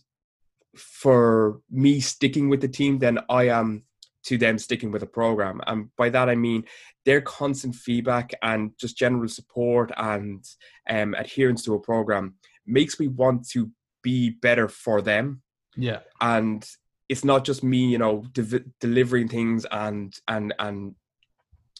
for 0.76 1.60
me 1.70 2.00
sticking 2.00 2.48
with 2.48 2.60
the 2.60 2.68
team 2.68 2.98
than 2.98 3.18
I 3.28 3.48
am 3.48 3.84
to 4.26 4.38
them 4.38 4.58
sticking 4.58 4.90
with 4.92 5.02
a 5.02 5.06
program. 5.06 5.60
And 5.66 5.88
by 5.96 6.08
that 6.10 6.28
I 6.28 6.34
mean 6.34 6.64
their 7.04 7.20
constant 7.20 7.74
feedback 7.74 8.32
and 8.42 8.72
just 8.78 8.98
general 8.98 9.28
support 9.28 9.90
and 9.96 10.44
um, 10.88 11.14
adherence 11.14 11.64
to 11.64 11.74
a 11.74 11.80
program 11.80 12.34
makes 12.66 12.98
me 13.00 13.08
want 13.08 13.48
to 13.50 13.70
be 14.02 14.30
better 14.30 14.68
for 14.68 15.02
them. 15.02 15.42
Yeah. 15.76 16.00
And 16.20 16.68
it's 17.08 17.24
not 17.24 17.44
just 17.44 17.62
me, 17.62 17.86
you 17.86 17.98
know, 17.98 18.24
de- 18.32 18.64
delivering 18.80 19.28
things 19.28 19.66
and 19.70 20.12
and 20.26 20.54
and 20.58 20.94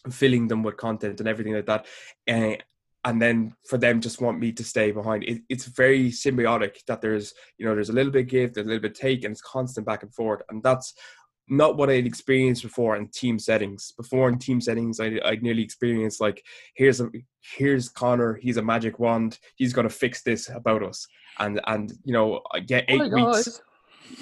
filling 0.09 0.47
them 0.47 0.63
with 0.63 0.77
content 0.77 1.19
and 1.19 1.27
everything 1.27 1.53
like 1.53 1.65
that. 1.65 1.85
Uh, 2.29 2.55
and 3.03 3.21
then 3.21 3.53
for 3.69 3.77
them 3.77 4.01
just 4.01 4.21
want 4.21 4.39
me 4.39 4.51
to 4.51 4.63
stay 4.63 4.91
behind. 4.91 5.23
It, 5.23 5.41
it's 5.49 5.65
very 5.65 6.11
symbiotic 6.11 6.83
that 6.87 7.01
there's, 7.01 7.33
you 7.57 7.65
know, 7.65 7.73
there's 7.73 7.89
a 7.89 7.93
little 7.93 8.11
bit 8.11 8.27
give, 8.27 8.53
there's 8.53 8.67
a 8.67 8.69
little 8.69 8.81
bit 8.81 8.95
take, 8.95 9.23
and 9.23 9.31
it's 9.31 9.41
constant 9.41 9.85
back 9.85 10.03
and 10.03 10.13
forth. 10.13 10.41
And 10.49 10.61
that's 10.61 10.93
not 11.49 11.77
what 11.77 11.89
I'd 11.89 12.05
experienced 12.05 12.63
before 12.63 12.95
in 12.95 13.07
team 13.09 13.39
settings. 13.39 13.91
Before 13.93 14.29
in 14.29 14.37
team 14.37 14.59
settings, 14.61 14.99
I 14.99 15.19
I 15.23 15.35
nearly 15.41 15.63
experienced 15.63 16.21
like 16.21 16.43
here's 16.75 16.99
a 17.01 17.09
here's 17.55 17.89
Connor, 17.89 18.35
he's 18.35 18.57
a 18.57 18.61
magic 18.61 18.99
wand, 18.99 19.39
he's 19.55 19.73
gonna 19.73 19.89
fix 19.89 20.23
this 20.23 20.49
about 20.49 20.83
us, 20.83 21.07
and 21.39 21.61
and 21.67 21.93
you 22.03 22.13
know 22.13 22.41
I 22.53 22.59
get 22.59 22.85
oh 22.89 22.93
eight 22.93 23.13
oh 23.13 23.31
weeks. 23.31 23.61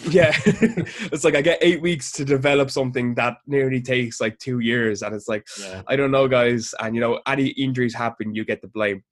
Yeah, 0.09 0.34
it's 0.45 1.23
like 1.23 1.36
I 1.36 1.43
get 1.43 1.59
eight 1.61 1.80
weeks 1.80 2.11
to 2.13 2.26
develop 2.26 2.71
something 2.71 3.13
that 3.15 3.38
nearly 3.45 3.84
takes 3.84 4.19
like 4.19 4.39
two 4.39 4.57
years, 4.57 5.03
and 5.03 5.13
it's 5.13 5.28
like 5.28 5.45
yeah. 5.59 5.84
I 5.88 5.95
don't 5.95 6.09
know, 6.09 6.28
guys, 6.28 6.73
and 6.80 6.95
you 6.95 7.01
know 7.01 7.21
any 7.28 7.49
injuries 7.49 7.93
happen, 7.93 8.34
you 8.34 8.45
get 8.45 8.63
the 8.63 8.67
blame. 8.67 9.03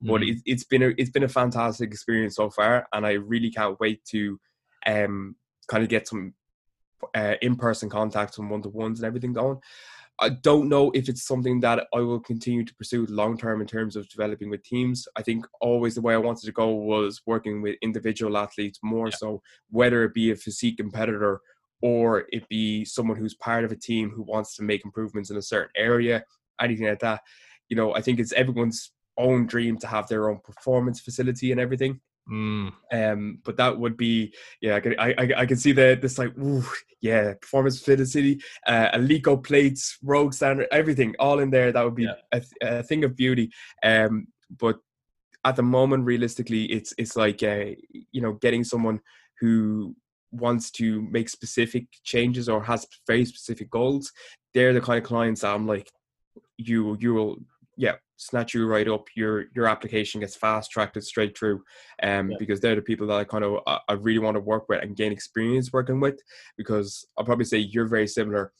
But 0.00 0.20
mm. 0.20 0.30
it, 0.30 0.42
it's 0.46 0.62
been 0.62 0.84
a 0.84 0.92
it's 0.96 1.10
been 1.10 1.24
a 1.24 1.28
fantastic 1.28 1.90
experience 1.90 2.36
so 2.36 2.48
far, 2.48 2.86
and 2.92 3.04
I 3.04 3.14
really 3.14 3.50
can't 3.50 3.78
wait 3.80 4.04
to 4.10 4.38
um 4.86 5.34
kind 5.68 5.82
of 5.82 5.88
get 5.88 6.06
some 6.06 6.32
uh, 7.14 7.34
in-person 7.42 7.88
contacts 7.88 8.38
and 8.38 8.50
one-to-ones 8.50 9.00
and 9.00 9.06
everything 9.06 9.32
going. 9.32 9.58
I 10.22 10.28
don't 10.28 10.68
know 10.68 10.90
if 10.90 11.08
it's 11.08 11.22
something 11.22 11.60
that 11.60 11.86
I 11.94 12.00
will 12.00 12.20
continue 12.20 12.62
to 12.64 12.74
pursue 12.74 13.06
long 13.06 13.38
term 13.38 13.62
in 13.62 13.66
terms 13.66 13.96
of 13.96 14.08
developing 14.10 14.50
with 14.50 14.62
teams. 14.62 15.08
I 15.16 15.22
think 15.22 15.46
always 15.62 15.94
the 15.94 16.02
way 16.02 16.12
I 16.12 16.18
wanted 16.18 16.44
to 16.44 16.52
go 16.52 16.68
was 16.68 17.22
working 17.24 17.62
with 17.62 17.76
individual 17.80 18.36
athletes 18.36 18.78
more 18.82 19.08
yeah. 19.08 19.16
so, 19.16 19.42
whether 19.70 20.04
it 20.04 20.12
be 20.12 20.30
a 20.30 20.36
physique 20.36 20.76
competitor 20.76 21.40
or 21.80 22.26
it 22.32 22.46
be 22.50 22.84
someone 22.84 23.16
who's 23.16 23.34
part 23.34 23.64
of 23.64 23.72
a 23.72 23.76
team 23.76 24.10
who 24.10 24.22
wants 24.22 24.54
to 24.56 24.62
make 24.62 24.84
improvements 24.84 25.30
in 25.30 25.38
a 25.38 25.42
certain 25.42 25.72
area, 25.74 26.22
anything 26.60 26.86
like 26.86 27.00
that. 27.00 27.22
You 27.70 27.76
know, 27.76 27.94
I 27.94 28.02
think 28.02 28.20
it's 28.20 28.34
everyone's 28.34 28.92
own 29.16 29.46
dream 29.46 29.78
to 29.78 29.86
have 29.86 30.06
their 30.08 30.28
own 30.28 30.40
performance 30.44 31.00
facility 31.00 31.50
and 31.50 31.60
everything. 31.60 31.98
Mm. 32.28 32.72
Um, 32.92 33.38
but 33.44 33.56
that 33.56 33.78
would 33.78 33.96
be 33.96 34.32
yeah. 34.60 34.76
I 34.76 34.80
can 34.80 34.98
I, 34.98 35.14
I, 35.36 35.46
can 35.46 35.56
see 35.56 35.72
the 35.72 35.98
this 36.00 36.18
like 36.18 36.36
ooh, 36.38 36.64
yeah 37.00 37.34
performance 37.34 37.82
city, 37.82 38.40
uh, 38.66 38.90
Eleiko 38.90 39.42
plates, 39.42 39.98
rogue 40.02 40.32
standard, 40.32 40.68
everything 40.70 41.14
all 41.18 41.40
in 41.40 41.50
there. 41.50 41.72
That 41.72 41.84
would 41.84 41.96
be 41.96 42.04
yeah. 42.04 42.14
a, 42.32 42.42
a, 42.62 42.82
thing 42.82 43.04
of 43.04 43.16
beauty. 43.16 43.50
Um, 43.82 44.28
but 44.58 44.78
at 45.44 45.56
the 45.56 45.62
moment, 45.62 46.04
realistically, 46.04 46.64
it's 46.64 46.94
it's 46.98 47.16
like 47.16 47.42
uh, 47.42 47.70
you 48.12 48.20
know 48.20 48.34
getting 48.34 48.64
someone 48.64 49.00
who 49.40 49.96
wants 50.30 50.70
to 50.70 51.02
make 51.10 51.28
specific 51.28 51.86
changes 52.04 52.48
or 52.48 52.62
has 52.62 52.86
very 53.06 53.24
specific 53.24 53.70
goals. 53.70 54.12
They're 54.54 54.72
the 54.72 54.80
kind 54.80 54.98
of 54.98 55.04
clients 55.04 55.40
that 55.40 55.54
I'm 55.54 55.66
like 55.66 55.90
you 56.60 56.96
you 57.00 57.14
will 57.14 57.38
yeah 57.80 57.96
snatch 58.20 58.52
you 58.52 58.66
right 58.66 58.86
up. 58.86 59.08
Your 59.16 59.46
your 59.54 59.66
application 59.66 60.20
gets 60.20 60.36
fast 60.36 60.70
tracked 60.70 61.02
straight 61.02 61.36
through, 61.36 61.62
um, 62.02 62.30
yeah. 62.30 62.36
because 62.38 62.60
they're 62.60 62.74
the 62.74 62.82
people 62.82 63.06
that 63.08 63.18
I 63.18 63.24
kind 63.24 63.44
of 63.44 63.60
I 63.66 63.94
really 63.94 64.18
want 64.18 64.36
to 64.36 64.40
work 64.40 64.68
with 64.68 64.82
and 64.82 64.96
gain 64.96 65.10
experience 65.10 65.72
working 65.72 66.00
with. 66.00 66.20
Because 66.56 67.04
I'll 67.16 67.24
probably 67.24 67.46
say 67.46 67.58
you're 67.58 67.88
very 67.88 68.06
similar. 68.06 68.52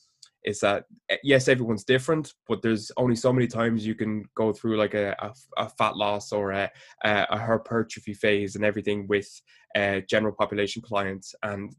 Is 0.44 0.60
that 0.60 0.84
eh, 1.10 1.18
yes, 1.22 1.48
everyone's 1.48 1.84
different, 1.84 2.32
but 2.48 2.62
there's 2.62 2.90
only 2.96 3.14
so 3.14 3.32
many 3.32 3.46
times 3.46 3.86
you 3.86 3.94
can 3.94 4.24
go 4.34 4.52
through 4.52 4.78
like 4.78 4.94
a, 4.94 5.14
a, 5.20 5.34
a 5.58 5.68
fat 5.68 5.96
loss 5.96 6.32
or 6.32 6.52
a, 6.52 6.70
a, 7.04 7.26
a 7.30 7.38
hypertrophy 7.38 8.14
phase 8.14 8.56
and 8.56 8.64
everything 8.64 9.06
with 9.06 9.28
uh, 9.76 10.00
general 10.08 10.32
population 10.32 10.80
clients. 10.80 11.34
And 11.42 11.76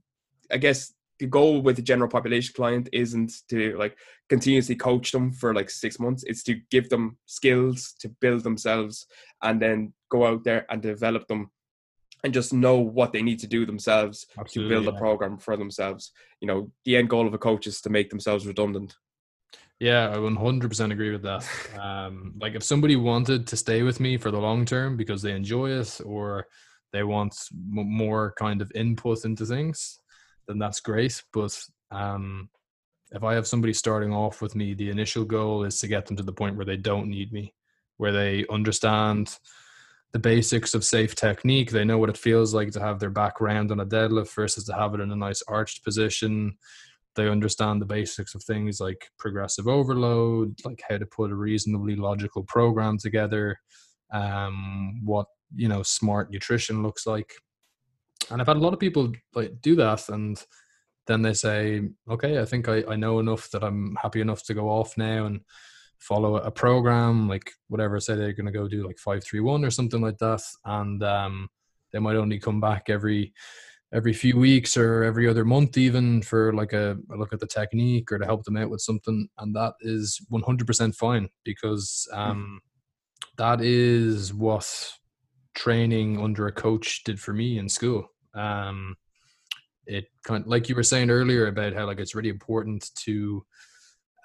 I 0.52 0.58
guess 0.58 0.94
the 1.22 1.28
goal 1.28 1.62
with 1.62 1.76
the 1.76 1.84
general 1.84 2.10
population 2.10 2.52
client 2.56 2.90
isn't 2.92 3.32
to 3.48 3.78
like 3.78 3.96
continuously 4.28 4.76
coach 4.76 5.12
them 5.12 5.32
for 5.32 5.54
like 5.54 5.70
six 5.70 6.00
months. 6.00 6.24
It's 6.26 6.42
to 6.46 6.56
give 6.72 6.90
them 6.90 7.16
skills 7.28 7.94
to 8.00 8.10
build 8.10 8.44
themselves 8.44 9.06
and 9.44 9.62
then 9.62 9.94
go 10.10 10.26
out 10.26 10.44
there 10.44 10.66
and 10.72 10.82
develop 10.82 11.28
them 11.28 11.52
and 12.24 12.34
just 12.34 12.54
know 12.54 12.80
what 12.80 13.14
they 13.14 13.22
need 13.22 13.38
to 13.38 13.48
do 13.48 13.68
themselves 13.68 14.26
Absolutely, 14.36 14.76
to 14.76 14.82
build 14.82 14.96
a 14.96 14.98
program 14.98 15.38
for 15.38 15.56
themselves. 15.56 16.12
You 16.42 16.48
know 16.48 16.72
the 16.86 16.98
end 16.98 17.12
goal 17.12 17.28
of 17.28 17.36
a 17.36 17.38
coach 17.38 17.68
is 17.68 17.82
to 17.82 17.92
make 17.92 18.10
themselves 18.10 18.48
redundant. 18.48 18.96
Yeah 19.80 20.10
i 20.10 20.18
100% 20.18 20.92
agree 20.92 21.12
with 21.12 21.22
that. 21.22 21.48
Um, 21.80 22.34
like 22.42 22.56
if 22.56 22.64
somebody 22.64 22.96
wanted 22.96 23.46
to 23.46 23.56
stay 23.56 23.84
with 23.84 24.00
me 24.00 24.18
for 24.18 24.32
the 24.32 24.40
long 24.40 24.66
term 24.66 24.98
because 24.98 25.22
they 25.22 25.34
enjoy 25.34 25.70
it 25.70 26.02
or 26.04 26.48
they 26.94 27.04
want 27.04 27.36
more 27.54 28.34
kind 28.40 28.60
of 28.62 28.72
input 28.74 29.24
into 29.24 29.46
things 29.46 30.01
then 30.52 30.60
that's 30.60 30.82
great. 30.82 31.24
But 31.32 31.58
um, 31.92 32.50
if 33.14 33.24
I 33.24 33.34
have 33.34 33.48
somebody 33.48 33.74
starting 33.74 34.14
off 34.14 34.42
with 34.42 34.54
me, 34.54 34.74
the 34.74 34.90
initial 34.90 35.24
goal 35.24 35.64
is 35.64 35.80
to 35.80 35.88
get 35.88 36.06
them 36.06 36.18
to 36.18 36.24
the 36.24 36.34
point 36.34 36.58
where 36.58 36.66
they 36.66 36.78
don't 36.78 37.10
need 37.10 37.32
me, 37.32 37.54
where 37.98 38.12
they 38.12 38.46
understand 38.50 39.38
the 40.12 40.20
basics 40.20 40.74
of 40.74 40.84
safe 40.84 41.16
technique. 41.16 41.72
They 41.72 41.86
know 41.86 41.98
what 41.98 42.10
it 42.10 42.18
feels 42.18 42.54
like 42.54 42.72
to 42.72 42.82
have 42.82 43.00
their 43.00 43.10
back 43.10 43.40
round 43.40 43.72
on 43.72 43.80
a 43.80 43.86
deadlift 43.86 44.36
versus 44.36 44.66
to 44.66 44.74
have 44.74 44.94
it 44.94 45.00
in 45.00 45.10
a 45.10 45.16
nice 45.16 45.42
arched 45.48 45.86
position. 45.86 46.58
They 47.16 47.30
understand 47.30 47.82
the 47.82 47.86
basics 47.86 48.36
of 48.36 48.44
things 48.44 48.82
like 48.82 49.10
progressive 49.18 49.70
overload, 49.70 50.60
like 50.66 50.82
how 50.88 50.98
to 50.98 51.06
put 51.06 51.32
a 51.32 51.36
reasonably 51.36 51.96
logical 51.96 52.44
program 52.44 52.98
together, 52.98 53.58
um, 54.14 55.02
what 55.06 55.28
you 55.56 55.70
know 55.70 55.84
smart 55.84 56.30
nutrition 56.30 56.84
looks 56.84 57.08
like 57.08 57.34
and 58.30 58.42
I've 58.42 58.48
had 58.48 58.58
a 58.58 58.62
lot 58.62 58.74
of 58.74 58.80
people 58.80 59.12
like 59.34 59.62
do 59.62 59.76
that, 59.76 60.10
and 60.10 60.42
then 61.08 61.22
they 61.22 61.34
say, 61.34 61.82
"Okay, 62.10 62.40
I 62.40 62.46
think 62.46 62.70
I, 62.70 62.84
I 62.88 62.96
know 62.96 63.20
enough 63.20 63.50
that 63.52 63.64
I'm 63.64 63.96
happy 64.02 64.22
enough 64.22 64.44
to 64.44 64.54
go 64.54 64.70
off 64.70 64.98
now 64.98 65.26
and 65.26 65.42
follow 66.00 66.38
a 66.38 66.52
program, 66.52 67.28
like 67.28 67.52
whatever. 67.68 68.00
Say 68.00 68.16
they're 68.16 68.34
going 68.34 68.46
to 68.46 68.52
go 68.52 68.68
do 68.68 68.86
like 68.86 69.00
five 69.00 69.24
three 69.24 69.40
one 69.40 69.66
or 69.66 69.72
something 69.72 70.02
like 70.02 70.18
that, 70.20 70.42
and 70.66 71.02
um, 71.04 71.50
they 71.92 72.00
might 72.00 72.16
only 72.16 72.40
come 72.40 72.62
back 72.62 72.90
every 72.90 73.34
every 73.94 74.14
few 74.14 74.38
weeks 74.38 74.78
or 74.78 75.04
every 75.04 75.28
other 75.28 75.44
month 75.44 75.78
even 75.78 76.22
for 76.22 76.54
like 76.54 76.72
a, 76.74 76.98
a, 77.12 77.16
look 77.18 77.34
at 77.34 77.40
the 77.40 77.48
technique 77.48 78.12
or 78.12 78.18
to 78.18 78.26
help 78.26 78.44
them 78.44 78.56
out 78.56 78.70
with 78.70 78.80
something 78.80 79.28
and 79.40 79.56
that 79.56 79.74
is 79.82 80.26
100% 80.32 80.96
fine 80.96 81.28
because 81.44 82.08
hmm. 82.14 82.20
um, 82.20 82.62
that 83.38 83.62
is 83.62 84.34
what 84.34 84.94
training 85.54 86.20
under 86.20 86.48
a 86.48 86.52
coach 86.52 87.04
did 87.04 87.20
for 87.20 87.34
me 87.34 87.58
in 87.58 87.68
school 87.68 88.10
um, 88.34 88.96
it 89.86 90.06
kind 90.24 90.44
of, 90.44 90.48
like 90.48 90.70
you 90.70 90.76
were 90.76 90.84
saying 90.84 91.10
earlier 91.10 91.48
about 91.48 91.74
how 91.74 91.86
like 91.86 92.00
it's 92.00 92.16
really 92.16 92.30
important 92.30 92.90
to 92.96 93.44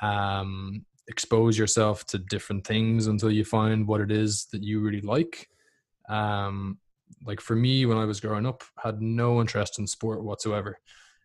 um, 0.03 0.85
expose 1.09 1.59
yourself 1.59 2.05
to 2.07 2.19
different 2.19 2.66
things 2.66 3.07
until 3.07 3.31
you 3.31 3.44
find 3.44 3.86
what 3.86 4.01
it 4.01 4.11
is 4.11 4.47
that 4.53 4.62
you 4.62 4.81
really 4.81 5.01
like. 5.01 5.48
Um, 6.09 6.78
like 7.24 7.40
for 7.40 7.57
me, 7.57 7.86
when 7.86 7.98
I 7.98 8.05
was 8.05 8.20
growing 8.20 8.47
up, 8.47 8.62
had 8.82 9.01
no 9.01 9.40
interest 9.40 9.78
in 9.78 9.86
sport 9.86 10.23
whatsoever, 10.23 10.78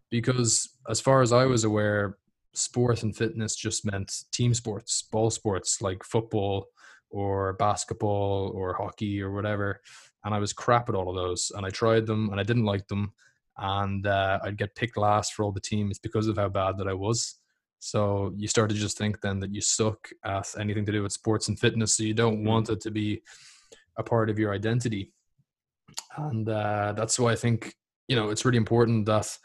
because 0.09 0.77
as 0.89 1.01
far 1.01 1.21
as 1.21 1.31
I 1.31 1.45
was 1.45 1.63
aware, 1.63 2.17
sport 2.53 3.03
and 3.03 3.15
fitness 3.15 3.55
just 3.55 3.85
meant 3.85 4.23
team 4.31 4.53
sports, 4.53 5.01
ball 5.03 5.29
sports 5.29 5.81
like 5.81 6.03
football 6.03 6.67
or 7.11 7.53
basketball 7.53 8.51
or 8.55 8.73
hockey 8.73 9.21
or 9.21 9.31
whatever 9.31 9.81
and 10.23 10.33
I 10.33 10.39
was 10.39 10.53
crap 10.53 10.89
at 10.89 10.95
all 10.95 11.09
of 11.09 11.15
those. 11.15 11.51
And 11.55 11.65
I 11.65 11.69
tried 11.69 12.05
them, 12.05 12.29
and 12.29 12.39
I 12.39 12.43
didn't 12.43 12.65
like 12.65 12.87
them, 12.87 13.13
and 13.57 14.05
uh, 14.05 14.39
I'd 14.43 14.57
get 14.57 14.75
picked 14.75 14.97
last 14.97 15.33
for 15.33 15.43
all 15.43 15.51
the 15.51 15.61
teams 15.61 15.99
because 15.99 16.27
of 16.27 16.37
how 16.37 16.49
bad 16.49 16.77
that 16.77 16.87
I 16.87 16.93
was. 16.93 17.39
So 17.79 18.31
you 18.37 18.47
start 18.47 18.69
to 18.69 18.75
just 18.75 18.97
think 18.97 19.21
then 19.21 19.39
that 19.39 19.53
you 19.53 19.61
suck 19.61 20.09
at 20.23 20.47
anything 20.59 20.85
to 20.85 20.91
do 20.91 21.03
with 21.03 21.11
sports 21.11 21.47
and 21.47 21.59
fitness, 21.59 21.95
so 21.95 22.03
you 22.03 22.13
don't 22.13 22.37
mm-hmm. 22.37 22.47
want 22.47 22.69
it 22.69 22.81
to 22.81 22.91
be 22.91 23.21
a 23.97 24.03
part 24.03 24.29
of 24.29 24.37
your 24.37 24.53
identity. 24.53 25.11
And 26.17 26.47
uh, 26.47 26.93
that's 26.95 27.19
why 27.19 27.31
I 27.31 27.35
think 27.35 27.75
you 28.07 28.15
know 28.15 28.29
it's 28.29 28.45
really 28.45 28.57
important 28.57 29.05
that 29.07 29.35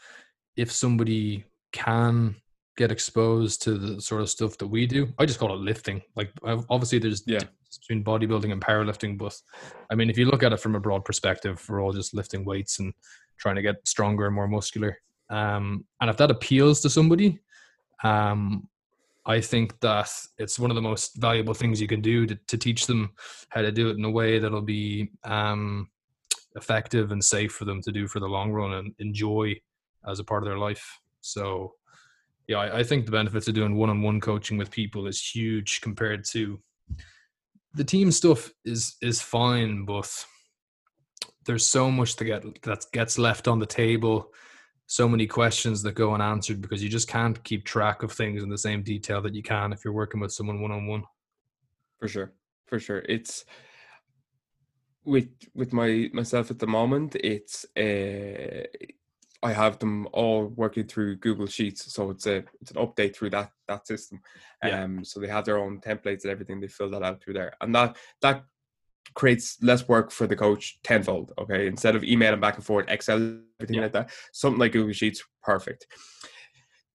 if 0.55 0.71
somebody 0.71 1.45
can 1.71 2.35
get 2.77 2.91
exposed 2.91 3.61
to 3.63 3.77
the 3.77 4.01
sort 4.01 4.21
of 4.21 4.29
stuff 4.29 4.57
that 4.59 4.67
we 4.67 4.85
do. 4.85 5.07
I 5.17 5.25
just 5.25 5.39
call 5.39 5.53
it 5.53 5.59
lifting. 5.59 6.01
Like 6.15 6.31
obviously 6.43 6.99
there's 6.99 7.23
yeah. 7.25 7.41
between 7.81 8.03
bodybuilding 8.03 8.51
and 8.51 8.61
powerlifting, 8.61 9.17
but 9.17 9.35
I 9.91 9.95
mean 9.95 10.09
if 10.09 10.17
you 10.17 10.25
look 10.25 10.43
at 10.43 10.53
it 10.53 10.59
from 10.59 10.75
a 10.75 10.79
broad 10.79 11.03
perspective, 11.03 11.63
we're 11.67 11.81
all 11.81 11.91
just 11.91 12.13
lifting 12.13 12.45
weights 12.45 12.79
and 12.79 12.93
trying 13.37 13.55
to 13.55 13.61
get 13.61 13.75
stronger 13.85 14.27
and 14.27 14.35
more 14.35 14.47
muscular. 14.47 14.97
Um, 15.29 15.85
and 15.99 16.09
if 16.09 16.17
that 16.17 16.31
appeals 16.31 16.79
to 16.81 16.89
somebody, 16.89 17.39
um, 18.03 18.69
I 19.25 19.41
think 19.41 19.77
that 19.81 20.09
it's 20.37 20.57
one 20.57 20.71
of 20.71 20.75
the 20.75 20.81
most 20.81 21.17
valuable 21.17 21.53
things 21.53 21.81
you 21.81 21.87
can 21.87 21.99
do 21.99 22.25
to, 22.27 22.35
to 22.47 22.57
teach 22.57 22.87
them 22.87 23.11
how 23.49 23.61
to 23.61 23.71
do 23.71 23.89
it 23.89 23.97
in 23.97 24.05
a 24.05 24.09
way 24.09 24.39
that'll 24.39 24.61
be 24.61 25.11
um, 25.25 25.89
effective 26.55 27.11
and 27.11 27.23
safe 27.23 27.51
for 27.51 27.65
them 27.65 27.81
to 27.81 27.91
do 27.91 28.07
for 28.07 28.21
the 28.21 28.27
long 28.27 28.51
run 28.51 28.73
and 28.73 28.93
enjoy 28.99 29.53
as 30.07 30.19
a 30.19 30.23
part 30.23 30.43
of 30.43 30.47
their 30.47 30.57
life. 30.57 30.99
So 31.19 31.73
yeah, 32.47 32.57
I, 32.57 32.79
I 32.79 32.83
think 32.83 33.05
the 33.05 33.11
benefits 33.11 33.47
of 33.47 33.55
doing 33.55 33.75
one-on-one 33.75 34.21
coaching 34.21 34.57
with 34.57 34.71
people 34.71 35.07
is 35.07 35.21
huge 35.21 35.81
compared 35.81 36.25
to 36.31 36.59
the 37.73 37.83
team 37.83 38.11
stuff 38.11 38.51
is 38.65 38.95
is 39.01 39.21
fine, 39.21 39.85
but 39.85 40.25
there's 41.45 41.67
so 41.67 41.91
much 41.91 42.15
to 42.17 42.25
get 42.25 42.43
that 42.63 42.85
gets 42.91 43.17
left 43.17 43.47
on 43.47 43.59
the 43.59 43.65
table 43.65 44.31
so 44.87 45.07
many 45.07 45.27
questions 45.27 45.81
that 45.83 45.95
go 45.95 46.13
unanswered 46.13 46.61
because 46.61 46.81
you 46.81 46.89
just 46.89 47.09
can't 47.09 47.43
keep 47.43 47.65
track 47.65 48.03
of 48.03 48.11
things 48.11 48.41
in 48.41 48.49
the 48.49 48.57
same 48.57 48.81
detail 48.81 49.21
that 49.21 49.35
you 49.35 49.43
can 49.43 49.73
if 49.73 49.83
you're 49.83 49.93
working 49.93 50.21
with 50.21 50.31
someone 50.31 50.61
one 50.61 50.71
on 50.71 50.87
one. 50.87 51.03
For 51.99 52.07
sure, 52.07 52.31
for 52.65 52.79
sure. 52.79 52.99
It's 53.09 53.43
with 55.03 55.29
with 55.53 55.73
my 55.73 56.09
myself 56.13 56.51
at 56.51 56.59
the 56.59 56.67
moment. 56.67 57.15
It's 57.15 57.65
uh, 57.75 58.65
I 59.43 59.53
have 59.53 59.77
them 59.77 60.07
all 60.13 60.47
working 60.47 60.87
through 60.87 61.17
Google 61.17 61.45
Sheets, 61.45 61.93
so 61.93 62.09
it's 62.09 62.25
a 62.25 62.43
it's 62.59 62.71
an 62.71 62.77
update 62.77 63.15
through 63.15 63.29
that 63.31 63.51
that 63.67 63.85
system. 63.85 64.19
Yeah. 64.63 64.83
Um, 64.83 65.05
so 65.05 65.19
they 65.19 65.27
have 65.27 65.45
their 65.45 65.59
own 65.59 65.79
templates 65.79 66.23
and 66.23 66.31
everything. 66.31 66.59
They 66.59 66.67
fill 66.67 66.89
that 66.91 67.03
out 67.03 67.21
through 67.21 67.35
there, 67.35 67.53
and 67.61 67.73
that 67.75 67.97
that 68.21 68.43
creates 69.13 69.57
less 69.61 69.87
work 69.87 70.11
for 70.11 70.25
the 70.25 70.35
coach 70.35 70.79
tenfold. 70.83 71.33
Okay, 71.37 71.67
instead 71.67 71.95
of 71.95 72.03
emailing 72.03 72.39
back 72.39 72.55
and 72.55 72.65
forth, 72.65 72.87
Excel, 72.89 73.37
everything 73.59 73.75
yeah. 73.75 73.81
like 73.83 73.93
that, 73.93 74.09
something 74.33 74.59
like 74.59 74.71
Google 74.71 74.93
Sheets, 74.93 75.23
perfect. 75.43 75.85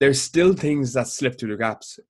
There's 0.00 0.20
still 0.20 0.52
things 0.52 0.92
that 0.94 1.06
slip 1.06 1.38
through 1.38 1.52
the 1.52 1.58
gaps. 1.58 2.00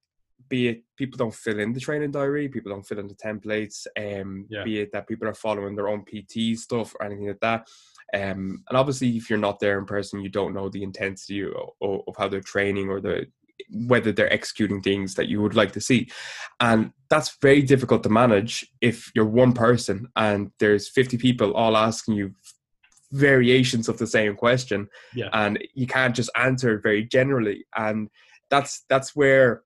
Be 0.48 0.68
it 0.68 0.84
people 0.96 1.18
don't 1.18 1.34
fill 1.34 1.60
in 1.60 1.74
the 1.74 1.80
training 1.80 2.10
diary, 2.10 2.48
people 2.48 2.72
don't 2.72 2.86
fill 2.86 2.98
in 2.98 3.06
the 3.06 3.14
templates, 3.14 3.86
um, 3.98 4.46
yeah. 4.48 4.64
be 4.64 4.80
it 4.80 4.92
that 4.92 5.06
people 5.06 5.28
are 5.28 5.34
following 5.34 5.76
their 5.76 5.88
own 5.88 6.04
PT 6.04 6.58
stuff 6.58 6.94
or 6.98 7.04
anything 7.04 7.28
like 7.28 7.40
that 7.40 7.68
um, 8.14 8.62
and 8.68 8.76
obviously, 8.76 9.16
if 9.16 9.30
you're 9.30 9.38
not 9.38 9.58
there 9.58 9.78
in 9.78 9.86
person, 9.86 10.20
you 10.20 10.28
don't 10.28 10.54
know 10.54 10.68
the 10.68 10.82
intensity 10.82 11.44
of, 11.44 11.52
of 11.80 12.14
how 12.16 12.28
they're 12.28 12.40
training 12.40 12.88
or 12.88 13.00
the 13.00 13.26
whether 13.70 14.12
they're 14.12 14.32
executing 14.32 14.82
things 14.82 15.14
that 15.14 15.28
you 15.28 15.40
would 15.40 15.54
like 15.54 15.72
to 15.72 15.80
see. 15.80 16.08
And 16.60 16.92
that's 17.08 17.36
very 17.40 17.62
difficult 17.62 18.02
to 18.02 18.08
manage 18.08 18.66
if 18.80 19.10
you're 19.14 19.24
one 19.24 19.52
person 19.52 20.08
and 20.16 20.50
there's 20.58 20.88
50 20.88 21.16
people 21.16 21.52
all 21.54 21.76
asking 21.76 22.14
you 22.14 22.34
variations 23.12 23.88
of 23.88 23.98
the 23.98 24.06
same 24.06 24.34
question 24.34 24.88
yeah. 25.14 25.28
and 25.34 25.58
you 25.74 25.86
can't 25.86 26.16
just 26.16 26.30
answer 26.34 26.80
very 26.82 27.04
generally 27.04 27.66
and 27.76 28.08
that's 28.48 28.84
that's 28.88 29.14
where 29.14 29.62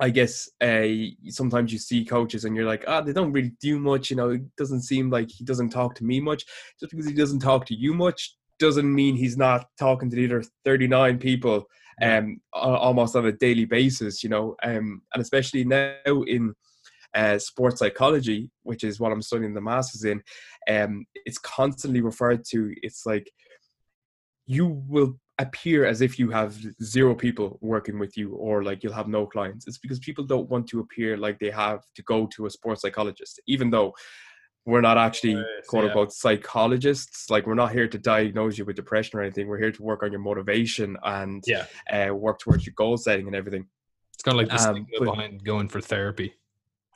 I 0.00 0.10
guess 0.10 0.48
uh, 0.60 0.86
sometimes 1.28 1.72
you 1.72 1.78
see 1.78 2.04
coaches 2.04 2.44
and 2.44 2.56
you're 2.56 2.66
like, 2.66 2.84
ah, 2.88 2.98
oh, 2.98 3.04
they 3.04 3.12
don't 3.12 3.32
really 3.32 3.52
do 3.60 3.78
much. 3.78 4.10
You 4.10 4.16
know, 4.16 4.30
it 4.30 4.42
doesn't 4.56 4.82
seem 4.82 5.08
like 5.08 5.30
he 5.30 5.44
doesn't 5.44 5.70
talk 5.70 5.94
to 5.96 6.04
me 6.04 6.20
much. 6.20 6.44
Just 6.80 6.90
because 6.90 7.06
he 7.06 7.14
doesn't 7.14 7.38
talk 7.38 7.64
to 7.66 7.74
you 7.74 7.94
much 7.94 8.36
doesn't 8.58 8.92
mean 8.92 9.16
he's 9.16 9.36
not 9.36 9.66
talking 9.78 10.10
to 10.10 10.16
the 10.16 10.24
other 10.26 10.44
39 10.64 11.18
people 11.18 11.64
um, 12.02 12.40
almost 12.52 13.14
on 13.14 13.26
a 13.26 13.32
daily 13.32 13.64
basis, 13.66 14.22
you 14.22 14.28
know. 14.28 14.56
Um, 14.62 15.02
and 15.12 15.22
especially 15.22 15.64
now 15.64 15.94
in 16.04 16.54
uh, 17.14 17.38
sports 17.38 17.78
psychology, 17.78 18.50
which 18.64 18.82
is 18.82 18.98
what 18.98 19.12
I'm 19.12 19.22
studying 19.22 19.54
the 19.54 19.60
masters 19.60 20.04
in, 20.04 20.22
um, 20.68 21.06
it's 21.24 21.38
constantly 21.38 22.00
referred 22.00 22.44
to. 22.50 22.74
It's 22.82 23.06
like 23.06 23.30
you 24.46 24.82
will 24.88 25.18
appear 25.38 25.84
as 25.84 26.00
if 26.00 26.18
you 26.18 26.30
have 26.30 26.56
zero 26.82 27.14
people 27.14 27.58
working 27.60 27.98
with 27.98 28.16
you 28.16 28.34
or 28.34 28.62
like 28.62 28.82
you'll 28.82 28.92
have 28.92 29.08
no 29.08 29.26
clients. 29.26 29.66
It's 29.66 29.78
because 29.78 29.98
people 29.98 30.24
don't 30.24 30.48
want 30.48 30.68
to 30.68 30.80
appear 30.80 31.16
like 31.16 31.38
they 31.38 31.50
have 31.50 31.80
to 31.96 32.02
go 32.02 32.26
to 32.34 32.46
a 32.46 32.50
sports 32.50 32.82
psychologist 32.82 33.40
even 33.46 33.70
though 33.70 33.94
we're 34.66 34.80
not 34.80 34.96
actually 34.96 35.44
quote 35.68 35.84
unquote 35.84 36.08
yeah. 36.08 36.14
psychologists. 36.14 37.28
Like 37.28 37.46
we're 37.46 37.54
not 37.54 37.72
here 37.72 37.86
to 37.88 37.98
diagnose 37.98 38.56
you 38.56 38.64
with 38.64 38.76
depression 38.76 39.18
or 39.18 39.22
anything. 39.22 39.46
We're 39.46 39.58
here 39.58 39.72
to 39.72 39.82
work 39.82 40.02
on 40.02 40.10
your 40.10 40.20
motivation 40.20 40.96
and 41.02 41.44
yeah. 41.46 41.66
uh, 41.92 42.14
work 42.14 42.38
towards 42.38 42.64
your 42.64 42.74
goal 42.76 42.96
setting 42.96 43.26
and 43.26 43.36
everything. 43.36 43.66
It's 44.14 44.22
kind 44.22 44.40
of 44.40 44.48
like 44.48 44.58
the 44.58 44.68
um, 44.70 44.86
behind 44.98 45.44
going 45.44 45.68
for 45.68 45.80
therapy. 45.80 46.34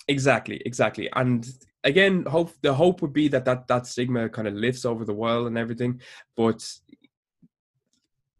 Exactly 0.06 0.62
exactly. 0.64 1.10
And 1.14 1.46
again 1.84 2.24
hope 2.24 2.52
the 2.62 2.74
hope 2.74 3.02
would 3.02 3.12
be 3.12 3.28
that 3.28 3.44
that 3.44 3.66
that 3.68 3.86
stigma 3.86 4.28
kind 4.28 4.48
of 4.48 4.54
lifts 4.54 4.84
over 4.84 5.04
the 5.04 5.14
world 5.14 5.46
and 5.46 5.56
everything 5.56 6.00
but 6.36 6.60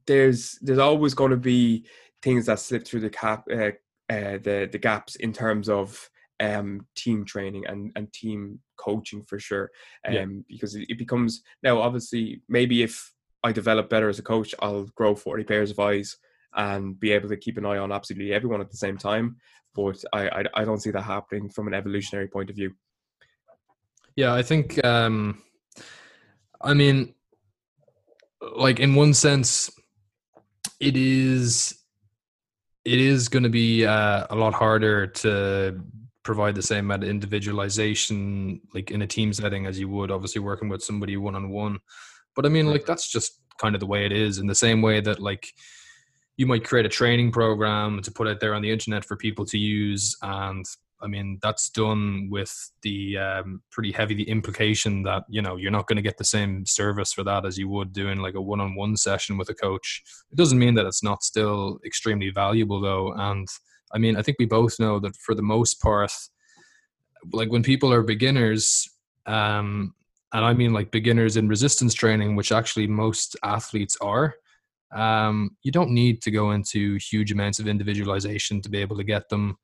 there's 0.09 0.59
there's 0.63 0.79
always 0.79 1.15
going 1.15 1.31
to 1.31 1.37
be 1.37 1.85
things 2.23 2.47
that 2.47 2.59
slip 2.59 2.85
through 2.85 3.01
the 3.01 3.11
cap 3.11 3.45
uh, 3.53 3.71
uh, 4.13 4.39
the 4.43 4.69
the 4.73 4.79
gaps 4.79 5.15
in 5.17 5.33
terms 5.33 5.69
of 5.69 6.11
um, 6.41 6.87
team 6.97 7.25
training 7.25 7.65
and 7.67 7.93
and 7.95 8.13
team 8.13 8.59
coaching 8.77 9.23
for 9.23 9.39
sure. 9.39 9.71
Um, 10.07 10.15
yeah. 10.15 10.27
because 10.49 10.75
it, 10.75 10.87
it 10.89 10.99
becomes 10.99 11.43
now 11.63 11.81
obviously 11.81 12.43
maybe 12.49 12.83
if 12.83 13.13
I 13.45 13.53
develop 13.53 13.89
better 13.89 14.09
as 14.09 14.19
a 14.19 14.23
coach, 14.23 14.55
I'll 14.61 14.89
grow 14.97 15.15
forty 15.15 15.45
pairs 15.45 15.71
of 15.71 15.79
eyes 15.79 16.17
and 16.55 16.99
be 16.99 17.13
able 17.13 17.29
to 17.29 17.37
keep 17.37 17.59
an 17.59 17.67
eye 17.67 17.79
on 17.79 17.93
absolutely 17.93 18.33
everyone 18.33 18.61
at 18.61 18.71
the 18.71 18.77
same 18.77 18.99
time. 18.99 19.37
But 19.75 20.03
I 20.13 20.29
I, 20.29 20.45
I 20.55 20.65
don't 20.65 20.83
see 20.83 20.91
that 20.91 21.03
happening 21.03 21.51
from 21.51 21.69
an 21.69 21.75
evolutionary 21.75 22.29
point 22.29 22.51
of 22.51 22.57
view. 22.57 22.73
Yeah, 24.17 24.35
I 24.35 24.43
think. 24.43 24.85
um 24.85 25.43
I 26.61 26.75
mean, 26.75 27.15
like 28.57 28.81
in 28.81 28.95
one 28.95 29.15
sense, 29.15 29.71
it 30.81 30.97
is 30.97 31.75
it 32.85 33.01
is 33.01 33.29
going 33.29 33.43
to 33.43 33.49
be 33.49 33.85
uh, 33.85 34.27
a 34.31 34.37
lot 34.37 34.55
harder 34.55 35.07
to 35.07 35.81
provide 36.23 36.55
the 36.55 36.63
same 36.63 36.87
amount 36.87 37.05
of 37.05 37.09
individualization 37.09 38.61
like 38.75 38.91
in 38.91 39.03
a 39.03 39.07
team 39.07 39.33
setting 39.33 39.67
as 39.67 39.79
you 39.79 39.89
would 39.89 40.11
obviously 40.11 40.41
working 40.41 40.69
with 40.69 40.83
somebody 40.83 41.17
one 41.17 41.35
on 41.35 41.51
one 41.51 41.79
but 42.37 42.45
i 42.45 42.49
mean 42.49 42.67
like 42.67 42.85
that's 42.85 43.11
just 43.11 43.41
kind 43.59 43.75
of 43.75 43.81
the 43.81 43.87
way 43.87 44.05
it 44.05 44.13
is 44.13 44.39
in 44.39 44.47
the 44.47 44.55
same 44.55 44.83
way 44.83 45.01
that 45.01 45.21
like 45.21 45.49
you 46.37 46.47
might 46.47 46.65
create 46.65 46.87
a 46.87 46.89
training 46.89 47.33
program 47.33 48.01
to 48.03 48.13
put 48.13 48.29
out 48.29 48.41
there 48.41 48.55
on 48.55 48.63
the 48.63 48.71
internet 48.71 49.05
for 49.05 49.17
people 49.17 49.45
to 49.45 49.59
use 49.59 50.17
and 50.23 50.65
I 51.01 51.07
mean, 51.07 51.39
that's 51.43 51.69
done 51.70 52.29
with 52.31 52.73
the 52.83 53.19
um, 53.19 53.62
pretty 53.70 53.93
heavy 53.93 54.15
the 54.15 54.29
implication 54.29 55.03
that 55.05 55.25
you 55.29 55.41
know 55.41 55.57
you're 55.57 55.70
not 55.70 55.87
going 55.87 55.97
to 55.97 56.03
get 56.03 56.19
the 56.19 56.25
same 56.25 56.66
service 56.66 57.12
for 57.12 57.23
that 57.25 57.47
as 57.47 57.57
you 57.57 57.69
would 57.69 57.93
doing 57.93 58.19
like 58.19 58.35
a 58.35 58.41
one-on-one 58.41 58.97
session 58.97 59.39
with 59.39 59.49
a 59.49 59.55
coach. 59.55 60.03
It 60.33 60.37
doesn't 60.37 60.59
mean 60.59 60.75
that 60.75 60.87
it's 60.87 61.03
not 61.03 61.23
still 61.23 61.79
extremely 61.85 62.31
valuable 62.31 62.81
though. 62.81 63.12
And 63.12 63.49
I 63.93 63.99
mean, 63.99 64.16
I 64.16 64.23
think 64.23 64.39
we 64.39 64.47
both 64.47 64.81
know 64.81 64.99
that 65.01 65.16
for 65.16 65.35
the 65.35 65.43
most 65.43 65.81
part, 65.81 66.12
like 67.33 67.51
when 67.51 67.62
people 67.62 67.93
are 67.93 68.03
beginners, 68.03 68.89
um, 69.27 69.95
and 70.33 70.45
I 70.45 70.53
mean 70.53 70.73
like 70.73 70.91
beginners 70.91 71.37
in 71.37 71.49
resistance 71.49 71.95
training, 71.95 72.35
which 72.35 72.53
actually 72.53 72.87
most 72.87 73.37
athletes 73.43 73.97
are. 74.01 74.35
Um, 74.93 75.57
you 75.62 75.70
don't 75.70 75.91
need 75.91 76.23
to 76.23 76.31
go 76.31 76.53
into 76.53 76.97
huge 76.97 77.31
amounts 77.31 77.61
of 77.61 77.69
individualization 77.69 78.61
to 78.62 78.70
be 78.70 78.79
able 78.79 78.97
to 78.97 79.05
get 79.05 79.29
them 79.29 79.59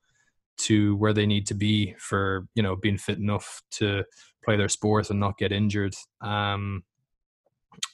to 0.56 0.97
where 0.97 1.12
they 1.12 1.26
need 1.26 1.47
to 1.47 1.55
be 1.55 1.94
for 1.98 2.47
you 2.55 2.62
know 2.62 2.76
being 2.76 2.98
fit 2.98 3.18
enough 3.18 3.62
to 3.72 4.05
play 4.44 4.56
their 4.56 4.68
sport 4.68 5.10
and 5.10 5.20
not 5.20 5.39
get 5.39 5.52
injured. 5.52 5.94
Um, 6.20 6.85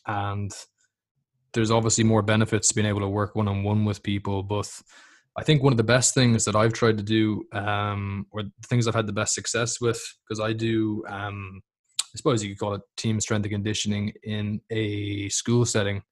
and 0.07 0.53
there's 1.53 1.71
obviously 1.71 2.05
more 2.05 2.23
benefits 2.23 2.69
to 2.69 2.75
being 2.75 2.87
able 2.87 3.01
to 3.01 3.09
work 3.09 3.35
one-on-one 3.35 3.85
with 3.85 4.03
people 4.03 4.43
but 4.43 4.71
i 5.37 5.43
think 5.43 5.63
one 5.63 5.73
of 5.73 5.77
the 5.77 5.83
best 5.83 6.15
things 6.15 6.45
that 6.45 6.57
i've 6.57 6.73
tried 6.73 6.97
to 6.97 7.03
do 7.03 7.43
um, 7.53 8.27
or 8.31 8.43
things 8.67 8.87
i've 8.87 8.95
had 8.95 9.07
the 9.07 9.13
best 9.13 9.35
success 9.35 9.81
with 9.81 10.01
because 10.23 10.41
i 10.41 10.53
do 10.53 11.03
um, 11.09 11.61
i 12.03 12.17
suppose 12.17 12.43
you 12.43 12.51
could 12.51 12.59
call 12.59 12.75
it 12.75 12.83
team 12.97 13.21
strength 13.21 13.45
and 13.45 13.53
conditioning 13.53 14.13
in 14.23 14.61
a 14.71 15.29
school 15.29 15.65
setting 15.65 16.03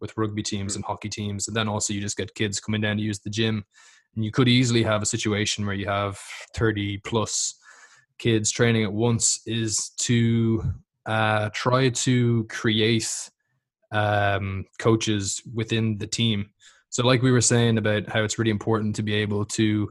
with 0.00 0.16
rugby 0.16 0.42
teams 0.42 0.76
and 0.76 0.84
hockey 0.84 1.08
teams 1.08 1.46
and 1.46 1.56
then 1.56 1.68
also 1.68 1.92
you 1.92 2.00
just 2.00 2.16
get 2.16 2.34
kids 2.34 2.60
coming 2.60 2.80
down 2.80 2.96
to 2.96 3.02
use 3.02 3.20
the 3.20 3.30
gym 3.30 3.64
and 4.14 4.24
you 4.24 4.30
could 4.30 4.48
easily 4.48 4.82
have 4.82 5.02
a 5.02 5.06
situation 5.06 5.64
where 5.64 5.74
you 5.74 5.86
have 5.86 6.18
30 6.54 6.98
plus 6.98 7.54
kids 8.18 8.50
training 8.50 8.84
at 8.84 8.92
once 8.92 9.40
is 9.46 9.90
to 9.98 10.62
uh, 11.06 11.48
try 11.52 11.88
to 11.88 12.44
create 12.48 13.30
um, 13.92 14.64
coaches 14.78 15.42
within 15.54 15.98
the 15.98 16.06
team. 16.06 16.50
So, 16.90 17.06
like 17.06 17.22
we 17.22 17.32
were 17.32 17.40
saying 17.40 17.78
about 17.78 18.08
how 18.08 18.22
it's 18.22 18.38
really 18.38 18.50
important 18.50 18.96
to 18.96 19.02
be 19.02 19.14
able 19.14 19.44
to 19.46 19.90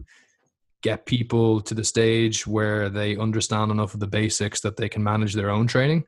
get 0.82 1.06
people 1.06 1.60
to 1.62 1.74
the 1.74 1.84
stage 1.84 2.48
where 2.48 2.90
they 2.90 3.18
understand 3.18 3.72
enough 3.72 3.94
of 3.94 4.00
the 4.00 4.08
basics 4.08 4.62
that 4.62 4.78
they 4.78 4.88
can 4.88 5.04
manage 5.04 5.34
their 5.34 5.50
own 5.50 5.68
training. 5.68 6.06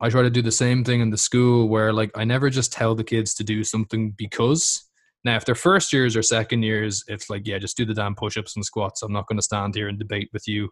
I 0.00 0.08
try 0.08 0.22
to 0.22 0.30
do 0.30 0.42
the 0.42 0.50
same 0.50 0.82
thing 0.82 1.00
in 1.00 1.10
the 1.10 1.18
school 1.18 1.68
where 1.68 1.92
like 1.92 2.10
I 2.16 2.24
never 2.24 2.48
just 2.48 2.72
tell 2.72 2.94
the 2.94 3.04
kids 3.04 3.34
to 3.34 3.44
do 3.44 3.62
something 3.62 4.12
because 4.12 4.89
now 5.24 5.36
if 5.36 5.44
they're 5.44 5.54
first 5.54 5.92
years 5.92 6.16
or 6.16 6.22
second 6.22 6.62
years, 6.62 7.04
it's 7.08 7.28
like, 7.28 7.46
yeah, 7.46 7.58
just 7.58 7.76
do 7.76 7.84
the 7.84 7.94
damn 7.94 8.14
push 8.14 8.36
ups 8.36 8.56
and 8.56 8.64
squats. 8.64 9.02
I'm 9.02 9.12
not 9.12 9.26
going 9.26 9.38
to 9.38 9.42
stand 9.42 9.74
here 9.74 9.88
and 9.88 9.98
debate 9.98 10.30
with 10.32 10.48
you 10.48 10.70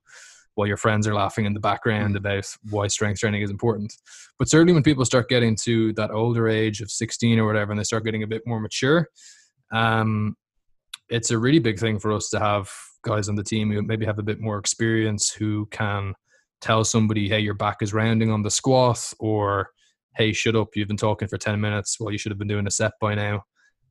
while 0.55 0.67
your 0.67 0.77
friends 0.77 1.07
are 1.07 1.15
laughing 1.15 1.45
in 1.45 1.55
the 1.55 1.61
background 1.61 2.15
mm. 2.15 2.19
about 2.19 2.45
why 2.71 2.89
strength 2.89 3.21
training 3.21 3.43
is 3.43 3.51
important. 3.51 3.95
But 4.39 4.49
certainly 4.49 4.73
when 4.73 4.83
people 4.83 5.05
start 5.05 5.29
getting 5.29 5.55
to 5.63 5.93
that 5.95 6.11
older 6.11 6.49
age 6.49 6.81
of 6.81 6.91
16 6.91 7.39
or 7.39 7.47
whatever 7.47 7.73
and 7.73 7.79
they 7.79 7.85
start 7.85 8.05
getting 8.05 8.25
a 8.25 8.27
bit 8.27 8.43
more 8.45 8.59
mature, 8.59 9.09
um, 9.73 10.37
it's 11.11 11.31
a 11.31 11.39
really 11.39 11.59
big 11.59 11.79
thing 11.79 11.99
for 11.99 12.13
us 12.13 12.29
to 12.31 12.41
have 12.41 12.71
guys 13.03 13.29
on 13.29 13.37
the 13.37 13.45
team 13.45 13.71
who 13.71 13.83
maybe 13.83 14.05
have 14.05 14.19
a 14.19 14.23
bit 14.23 14.41
more 14.41 14.59
experience 14.59 15.31
who 15.31 15.67
can 15.67 16.15
tell 16.61 16.85
somebody, 16.85 17.29
hey, 17.29 17.39
your 17.39 17.55
back 17.55 17.77
is 17.81 17.95
rounding 17.95 18.31
on 18.31 18.43
the 18.43 18.51
squat, 18.51 19.13
or 19.21 19.71
hey, 20.17 20.33
shut 20.33 20.57
up, 20.57 20.69
you've 20.75 20.89
been 20.89 20.97
talking 20.97 21.29
for 21.29 21.39
10 21.39 21.61
minutes. 21.61 21.99
Well, 22.01 22.11
you 22.11 22.19
should 22.19 22.33
have 22.33 22.39
been 22.39 22.49
doing 22.49 22.67
a 22.67 22.71
set 22.71 22.93
by 23.01 23.15
now. 23.15 23.45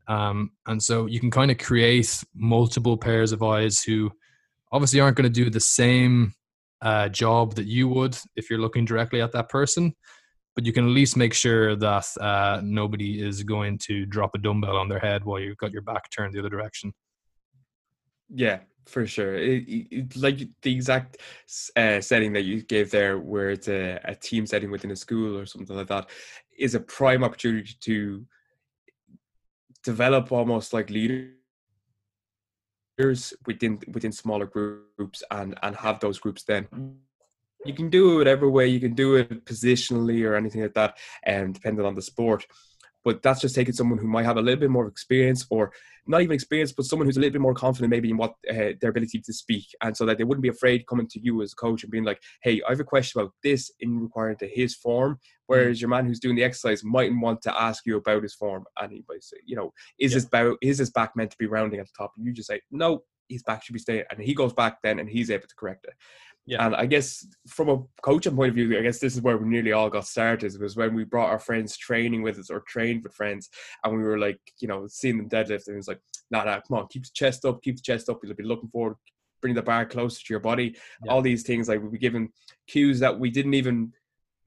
Um, 0.07 0.51
and 0.65 0.81
so 0.81 1.05
you 1.05 1.19
can 1.19 1.31
kind 1.31 1.51
of 1.51 1.57
create 1.57 2.23
multiple 2.33 2.97
pairs 2.97 3.31
of 3.31 3.43
eyes 3.43 3.83
who 3.83 4.11
obviously 4.71 4.99
aren't 4.99 5.17
going 5.17 5.31
to 5.31 5.43
do 5.43 5.49
the 5.49 5.59
same 5.59 6.33
uh, 6.81 7.09
job 7.09 7.55
that 7.55 7.65
you 7.65 7.87
would 7.87 8.17
if 8.35 8.49
you're 8.49 8.59
looking 8.59 8.85
directly 8.85 9.21
at 9.21 9.31
that 9.33 9.49
person. 9.49 9.93
But 10.55 10.65
you 10.65 10.73
can 10.73 10.85
at 10.85 10.91
least 10.91 11.17
make 11.17 11.33
sure 11.33 11.75
that 11.75 12.07
uh, 12.19 12.61
nobody 12.63 13.23
is 13.23 13.43
going 13.43 13.77
to 13.79 14.05
drop 14.07 14.31
a 14.33 14.39
dumbbell 14.39 14.77
on 14.77 14.89
their 14.89 14.99
head 14.99 15.23
while 15.23 15.39
you've 15.39 15.57
got 15.57 15.71
your 15.71 15.83
back 15.83 16.09
turned 16.09 16.33
the 16.33 16.39
other 16.39 16.49
direction. 16.49 16.93
Yeah, 18.33 18.59
for 18.87 19.05
sure. 19.05 19.35
It, 19.35 19.65
it, 19.67 20.15
like 20.15 20.39
the 20.63 20.73
exact 20.73 21.17
uh, 21.75 22.01
setting 22.01 22.33
that 22.33 22.45
you 22.45 22.63
gave 22.63 22.89
there, 22.89 23.19
where 23.19 23.51
it's 23.51 23.67
a, 23.67 23.99
a 24.03 24.15
team 24.15 24.47
setting 24.47 24.71
within 24.71 24.91
a 24.91 24.95
school 24.95 25.37
or 25.37 25.45
something 25.45 25.75
like 25.75 25.87
that, 25.87 26.09
is 26.57 26.73
a 26.73 26.79
prime 26.79 27.23
opportunity 27.23 27.75
to 27.81 28.25
develop 29.87 30.31
almost 30.33 30.73
like 30.73 30.89
leaders 30.89 31.31
within 33.45 33.79
within 33.95 34.11
smaller 34.11 34.45
groups 34.45 35.23
and 35.31 35.57
and 35.63 35.75
have 35.77 35.99
those 36.01 36.19
groups 36.19 36.43
then. 36.43 36.67
You 37.65 37.73
can 37.73 37.89
do 37.89 38.03
it 38.11 38.17
whatever 38.17 38.49
way 38.49 38.67
you 38.67 38.81
can 38.85 38.95
do 38.95 39.15
it 39.15 39.45
positionally 39.45 40.19
or 40.27 40.35
anything 40.35 40.61
like 40.61 40.73
that 40.73 40.97
and 41.23 41.45
um, 41.45 41.53
depending 41.53 41.85
on 41.85 41.95
the 41.95 42.01
sport 42.01 42.45
but 43.07 43.23
that's 43.23 43.39
just 43.39 43.55
taking 43.55 43.73
someone 43.73 43.97
who 43.97 44.05
might 44.05 44.25
have 44.25 44.35
a 44.35 44.41
little 44.41 44.59
bit 44.59 44.69
more 44.69 44.85
experience 44.85 45.47
or 45.49 45.71
not 46.07 46.21
even 46.21 46.33
experience, 46.33 46.73
but 46.73 46.83
someone 46.83 47.05
who's 47.05 47.15
a 47.15 47.21
little 47.21 47.31
bit 47.31 47.39
more 47.39 47.53
confident 47.53 47.89
maybe 47.89 48.09
in 48.09 48.17
what 48.17 48.31
uh, 48.51 48.75
their 48.81 48.89
ability 48.89 49.21
to 49.21 49.31
speak. 49.31 49.65
And 49.81 49.95
so 49.95 50.05
that 50.05 50.17
they 50.17 50.25
wouldn't 50.25 50.43
be 50.43 50.49
afraid 50.49 50.85
coming 50.87 51.07
to 51.11 51.19
you 51.21 51.41
as 51.41 51.53
a 51.53 51.55
coach 51.55 51.83
and 51.83 51.91
being 51.91 52.03
like, 52.03 52.21
hey, 52.43 52.61
I 52.67 52.71
have 52.71 52.81
a 52.81 52.83
question 52.83 53.21
about 53.21 53.31
this 53.41 53.71
in 53.79 53.97
regard 53.97 54.39
to 54.39 54.47
his 54.49 54.75
form. 54.75 55.21
Whereas 55.45 55.77
mm. 55.77 55.81
your 55.83 55.89
man 55.89 56.05
who's 56.05 56.19
doing 56.19 56.35
the 56.35 56.43
exercise 56.43 56.83
mightn't 56.83 57.21
want 57.21 57.41
to 57.43 57.61
ask 57.61 57.85
you 57.85 57.95
about 57.95 58.23
his 58.23 58.35
form. 58.35 58.65
And 58.77 58.91
he 58.91 59.05
might 59.07 59.23
say, 59.23 59.37
you 59.45 59.55
know, 59.55 59.71
is 59.97 60.11
yeah. 60.11 60.15
his 60.15 60.25
bow, 60.25 60.57
is 60.61 60.79
his 60.79 60.89
back 60.89 61.15
meant 61.15 61.31
to 61.31 61.37
be 61.37 61.45
rounding 61.45 61.79
at 61.79 61.85
the 61.85 61.93
top? 61.97 62.11
And 62.17 62.25
you 62.25 62.33
just 62.33 62.49
say, 62.49 62.59
no, 62.71 63.03
his 63.29 63.43
back 63.43 63.63
should 63.63 63.71
be 63.71 63.79
staying. 63.79 64.03
And 64.11 64.19
he 64.19 64.33
goes 64.33 64.51
back 64.51 64.79
then 64.83 64.99
and 64.99 65.09
he's 65.09 65.31
able 65.31 65.47
to 65.47 65.55
correct 65.55 65.85
it. 65.85 65.93
Yeah. 66.47 66.65
And 66.65 66.75
I 66.75 66.85
guess 66.85 67.27
from 67.45 67.69
a 67.69 67.83
coaching 68.01 68.35
point 68.35 68.49
of 68.49 68.55
view, 68.55 68.77
I 68.77 68.81
guess 68.81 68.99
this 68.99 69.15
is 69.15 69.21
where 69.21 69.37
we 69.37 69.47
nearly 69.47 69.73
all 69.73 69.89
got 69.89 70.07
started 70.07 70.59
was 70.61 70.77
when 70.77 70.95
we 70.95 71.03
brought 71.03 71.29
our 71.29 71.39
friends 71.39 71.75
training 71.75 72.21
with 72.21 72.39
us 72.39 72.49
or 72.49 72.61
trained 72.61 73.03
with 73.03 73.13
friends 73.13 73.49
and 73.83 73.95
we 73.95 74.01
were 74.01 74.17
like, 74.17 74.39
you 74.59 74.67
know, 74.67 74.87
seeing 74.87 75.17
them 75.17 75.29
deadlift 75.29 75.67
and 75.67 75.73
it 75.73 75.77
was 75.77 75.89
like, 75.89 75.99
nah, 76.31 76.45
nah, 76.45 76.61
come 76.61 76.77
on, 76.77 76.87
keep 76.87 77.03
the 77.03 77.11
chest 77.13 77.43
up, 77.43 77.61
keep 77.61 77.75
the 77.75 77.81
chest 77.81 78.07
up. 78.07 78.19
You'll 78.23 78.33
be 78.33 78.43
looking 78.43 78.69
forward, 78.69 78.95
bring 79.41 79.55
the 79.55 79.61
bar 79.61 79.85
closer 79.85 80.23
to 80.23 80.33
your 80.33 80.39
body. 80.39 80.77
Yeah. 81.03 81.11
All 81.11 81.21
these 81.21 81.43
things, 81.43 81.67
like 81.67 81.81
we'd 81.81 81.91
be 81.91 81.97
given 81.97 82.29
cues 82.65 83.01
that 83.01 83.19
we 83.19 83.29
didn't 83.29 83.53
even 83.53 83.91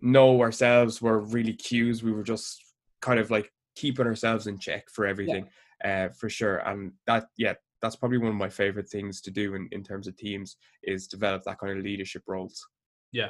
know 0.01 0.40
ourselves 0.40 1.02
were 1.02 1.20
really 1.20 1.52
cues. 1.52 2.02
We 2.02 2.12
were 2.12 2.22
just 2.22 2.64
kind 3.02 3.20
of 3.20 3.31
like 3.31 3.52
keeping 3.77 4.06
ourselves 4.06 4.47
in 4.47 4.59
check 4.59 4.89
for 4.89 5.05
everything, 5.05 5.48
yeah. 5.85 6.06
uh, 6.06 6.12
for 6.14 6.31
sure. 6.31 6.56
And 6.56 6.93
that, 7.06 7.27
yeah, 7.36 7.55
that's 7.81 7.97
probably 7.97 8.19
one 8.19 8.28
of 8.28 8.35
my 8.35 8.48
favorite 8.48 8.89
things 8.89 9.20
to 9.23 9.31
do 9.31 9.55
in, 9.55 9.69
in 9.73 9.82
terms 9.82 10.07
of 10.07 10.16
teams 10.16 10.57
is 10.82 11.07
develop 11.07 11.43
that 11.44 11.59
kind 11.59 11.77
of 11.77 11.85
leadership 11.85 12.23
roles. 12.27 12.66
Yeah. 13.12 13.28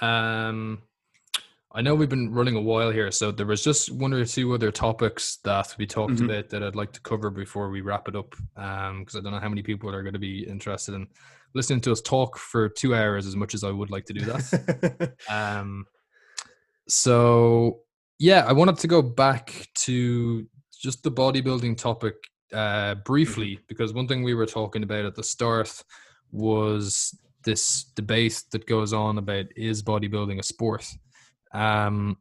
Um, 0.00 0.82
I 1.72 1.82
know 1.82 1.94
we've 1.94 2.08
been 2.08 2.32
running 2.32 2.56
a 2.56 2.60
while 2.60 2.90
here, 2.90 3.10
so 3.10 3.30
there 3.30 3.46
was 3.46 3.62
just 3.62 3.92
one 3.92 4.14
or 4.14 4.24
two 4.24 4.54
other 4.54 4.70
topics 4.70 5.38
that 5.44 5.74
we 5.78 5.86
talked 5.86 6.14
mm-hmm. 6.14 6.24
about 6.24 6.48
that 6.50 6.62
I'd 6.62 6.76
like 6.76 6.92
to 6.92 7.00
cover 7.00 7.30
before 7.30 7.70
we 7.70 7.82
wrap 7.82 8.08
it 8.08 8.16
up. 8.16 8.34
Um, 8.56 9.00
because 9.00 9.16
I 9.16 9.20
don't 9.20 9.32
know 9.32 9.40
how 9.40 9.48
many 9.48 9.62
people 9.62 9.90
are 9.94 10.02
going 10.02 10.14
to 10.14 10.18
be 10.18 10.48
interested 10.48 10.94
in 10.94 11.06
listening 11.54 11.80
to 11.82 11.92
us 11.92 12.00
talk 12.00 12.38
for 12.38 12.68
two 12.68 12.94
hours 12.94 13.26
as 13.26 13.36
much 13.36 13.54
as 13.54 13.64
I 13.64 13.70
would 13.70 13.90
like 13.90 14.06
to 14.06 14.12
do 14.12 14.24
that. 14.24 15.14
um, 15.28 15.86
so 16.88 17.80
yeah, 18.18 18.44
I 18.46 18.52
wanted 18.52 18.78
to 18.78 18.86
go 18.86 19.02
back 19.02 19.68
to 19.74 20.46
just 20.80 21.02
the 21.02 21.12
bodybuilding 21.12 21.76
topic 21.76 22.14
uh, 22.52 22.96
briefly 22.96 23.52
mm-hmm. 23.52 23.64
because 23.68 23.92
one 23.92 24.08
thing 24.08 24.22
we 24.22 24.34
were 24.34 24.46
talking 24.46 24.82
about 24.82 25.04
at 25.04 25.14
the 25.14 25.22
start 25.22 25.82
was 26.32 27.16
this 27.44 27.84
debate 27.94 28.42
that 28.52 28.66
goes 28.66 28.92
on 28.92 29.18
about 29.18 29.46
is 29.56 29.82
bodybuilding 29.82 30.38
a 30.38 30.42
sport. 30.42 30.86
Um, 31.52 32.18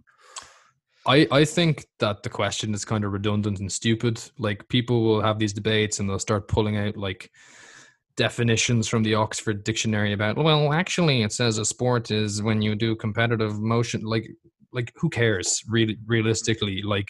I 1.05 1.27
I 1.31 1.45
think 1.45 1.85
that 1.99 2.23
the 2.23 2.29
question 2.29 2.73
is 2.73 2.85
kind 2.85 3.03
of 3.03 3.13
redundant 3.13 3.59
and 3.59 3.71
stupid. 3.71 4.21
Like 4.37 4.67
people 4.67 5.03
will 5.03 5.21
have 5.21 5.39
these 5.39 5.53
debates 5.53 5.99
and 5.99 6.09
they'll 6.09 6.19
start 6.19 6.47
pulling 6.47 6.77
out 6.77 6.97
like 6.97 7.31
definitions 8.15 8.87
from 8.87 9.03
the 9.03 9.15
Oxford 9.15 9.63
Dictionary 9.63 10.13
about 10.13 10.37
well, 10.37 10.73
actually, 10.73 11.23
it 11.23 11.31
says 11.31 11.57
a 11.57 11.65
sport 11.65 12.11
is 12.11 12.41
when 12.41 12.61
you 12.61 12.75
do 12.75 12.95
competitive 12.95 13.59
motion. 13.59 14.01
Like 14.01 14.27
like 14.71 14.91
who 14.95 15.09
cares? 15.09 15.63
Really, 15.67 15.97
realistically, 16.05 16.81
like 16.81 17.09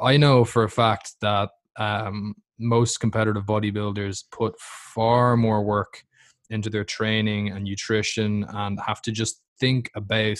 I 0.00 0.16
know 0.16 0.44
for 0.44 0.64
a 0.64 0.70
fact 0.70 1.14
that 1.20 1.50
um, 1.78 2.34
most 2.58 2.98
competitive 2.98 3.44
bodybuilders 3.44 4.24
put 4.30 4.58
far 4.60 5.36
more 5.36 5.62
work 5.62 6.02
into 6.50 6.70
their 6.70 6.84
training 6.84 7.48
and 7.48 7.64
nutrition 7.64 8.44
and 8.48 8.78
have 8.80 9.00
to 9.02 9.10
just 9.10 9.40
think 9.58 9.90
about 9.94 10.38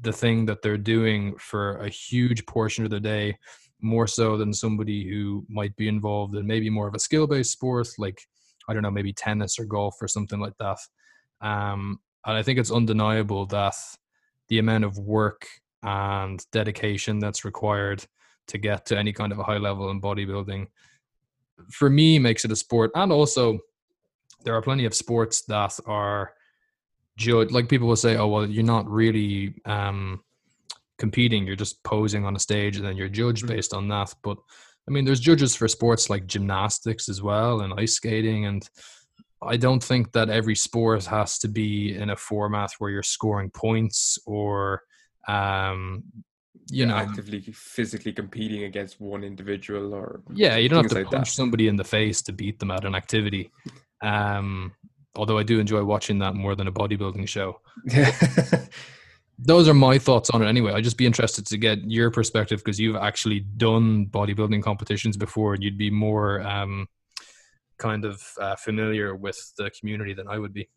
the 0.00 0.12
thing 0.12 0.46
that 0.46 0.62
they're 0.62 0.78
doing 0.78 1.34
for 1.38 1.76
a 1.78 1.88
huge 1.88 2.44
portion 2.46 2.84
of 2.84 2.90
the 2.90 3.00
day 3.00 3.36
more 3.80 4.06
so 4.06 4.36
than 4.36 4.52
somebody 4.52 5.08
who 5.08 5.44
might 5.48 5.74
be 5.76 5.88
involved 5.88 6.36
in 6.36 6.46
maybe 6.46 6.70
more 6.70 6.86
of 6.86 6.94
a 6.94 6.98
skill 6.98 7.26
based 7.26 7.52
sport 7.52 7.88
like 7.98 8.22
i 8.68 8.72
don't 8.72 8.82
know 8.82 8.90
maybe 8.90 9.12
tennis 9.12 9.58
or 9.58 9.64
golf 9.64 9.96
or 10.00 10.08
something 10.08 10.38
like 10.40 10.56
that. 10.58 10.78
Um, 11.40 11.98
and 12.24 12.36
i 12.36 12.42
think 12.42 12.58
it's 12.58 12.70
undeniable 12.70 13.46
that 13.46 13.74
the 14.48 14.58
amount 14.58 14.84
of 14.84 14.98
work 14.98 15.46
and 15.82 16.44
dedication 16.52 17.18
that's 17.18 17.44
required 17.44 18.04
to 18.48 18.58
get 18.58 18.86
to 18.86 18.98
any 18.98 19.12
kind 19.12 19.32
of 19.32 19.38
a 19.38 19.44
high 19.44 19.58
level 19.58 19.90
in 19.90 20.00
bodybuilding 20.00 20.66
for 21.70 21.90
me 21.90 22.18
makes 22.18 22.44
it 22.44 22.52
a 22.52 22.56
sport 22.56 22.90
and 22.94 23.12
also 23.12 23.58
there 24.44 24.54
are 24.54 24.62
plenty 24.62 24.84
of 24.84 24.94
sports 24.94 25.42
that 25.42 25.78
are 25.86 26.32
judged 27.16 27.52
like 27.52 27.68
people 27.68 27.86
will 27.86 27.96
say 27.96 28.16
oh 28.16 28.26
well 28.26 28.46
you're 28.46 28.64
not 28.64 28.88
really 28.88 29.54
um 29.66 30.20
competing 30.98 31.46
you're 31.46 31.56
just 31.56 31.82
posing 31.82 32.24
on 32.24 32.36
a 32.36 32.38
stage 32.38 32.76
and 32.76 32.84
then 32.84 32.96
you're 32.96 33.08
judged 33.08 33.44
mm-hmm. 33.44 33.54
based 33.54 33.74
on 33.74 33.88
that 33.88 34.14
but 34.22 34.38
i 34.88 34.90
mean 34.90 35.04
there's 35.04 35.20
judges 35.20 35.54
for 35.54 35.68
sports 35.68 36.08
like 36.08 36.26
gymnastics 36.26 37.08
as 37.08 37.22
well 37.22 37.60
and 37.60 37.74
ice 37.78 37.94
skating 37.94 38.46
and 38.46 38.68
i 39.42 39.56
don't 39.56 39.82
think 39.82 40.12
that 40.12 40.30
every 40.30 40.54
sport 40.54 41.04
has 41.04 41.38
to 41.38 41.48
be 41.48 41.94
in 41.94 42.10
a 42.10 42.16
format 42.16 42.70
where 42.78 42.90
you're 42.90 43.02
scoring 43.02 43.50
points 43.50 44.18
or 44.26 44.82
um 45.28 46.02
you 46.72 46.86
know 46.86 46.94
actively 46.94 47.40
physically 47.52 48.12
competing 48.12 48.64
against 48.64 48.98
one 48.98 49.22
individual 49.22 49.92
or 49.92 50.22
yeah 50.32 50.56
you 50.56 50.70
don't 50.70 50.84
have 50.84 50.90
to 50.90 50.98
like 50.98 51.10
punch 51.10 51.28
that. 51.28 51.34
somebody 51.34 51.68
in 51.68 51.76
the 51.76 51.84
face 51.84 52.22
to 52.22 52.32
beat 52.32 52.58
them 52.58 52.70
at 52.70 52.84
an 52.84 52.94
activity. 52.94 53.50
Um 54.00 54.72
although 55.14 55.36
i 55.36 55.42
do 55.42 55.60
enjoy 55.60 55.84
watching 55.84 56.18
that 56.20 56.34
more 56.34 56.54
than 56.56 56.66
a 56.66 56.72
bodybuilding 56.72 57.28
show. 57.28 57.60
Those 59.38 59.68
are 59.68 59.74
my 59.74 59.98
thoughts 59.98 60.30
on 60.30 60.42
it 60.42 60.46
anyway. 60.46 60.72
I'd 60.72 60.84
just 60.84 60.96
be 60.96 61.04
interested 61.04 61.46
to 61.46 61.58
get 61.58 61.78
your 61.90 62.10
perspective 62.10 62.60
because 62.64 62.78
you've 62.78 62.96
actually 62.96 63.40
done 63.40 64.06
bodybuilding 64.06 64.62
competitions 64.62 65.16
before 65.16 65.54
and 65.54 65.62
you'd 65.62 65.78
be 65.78 65.90
more 65.90 66.40
um 66.40 66.88
kind 67.76 68.04
of 68.04 68.22
uh, 68.40 68.56
familiar 68.56 69.14
with 69.14 69.52
the 69.58 69.68
community 69.78 70.14
than 70.14 70.28
i 70.28 70.38
would 70.38 70.54
be. 70.54 70.68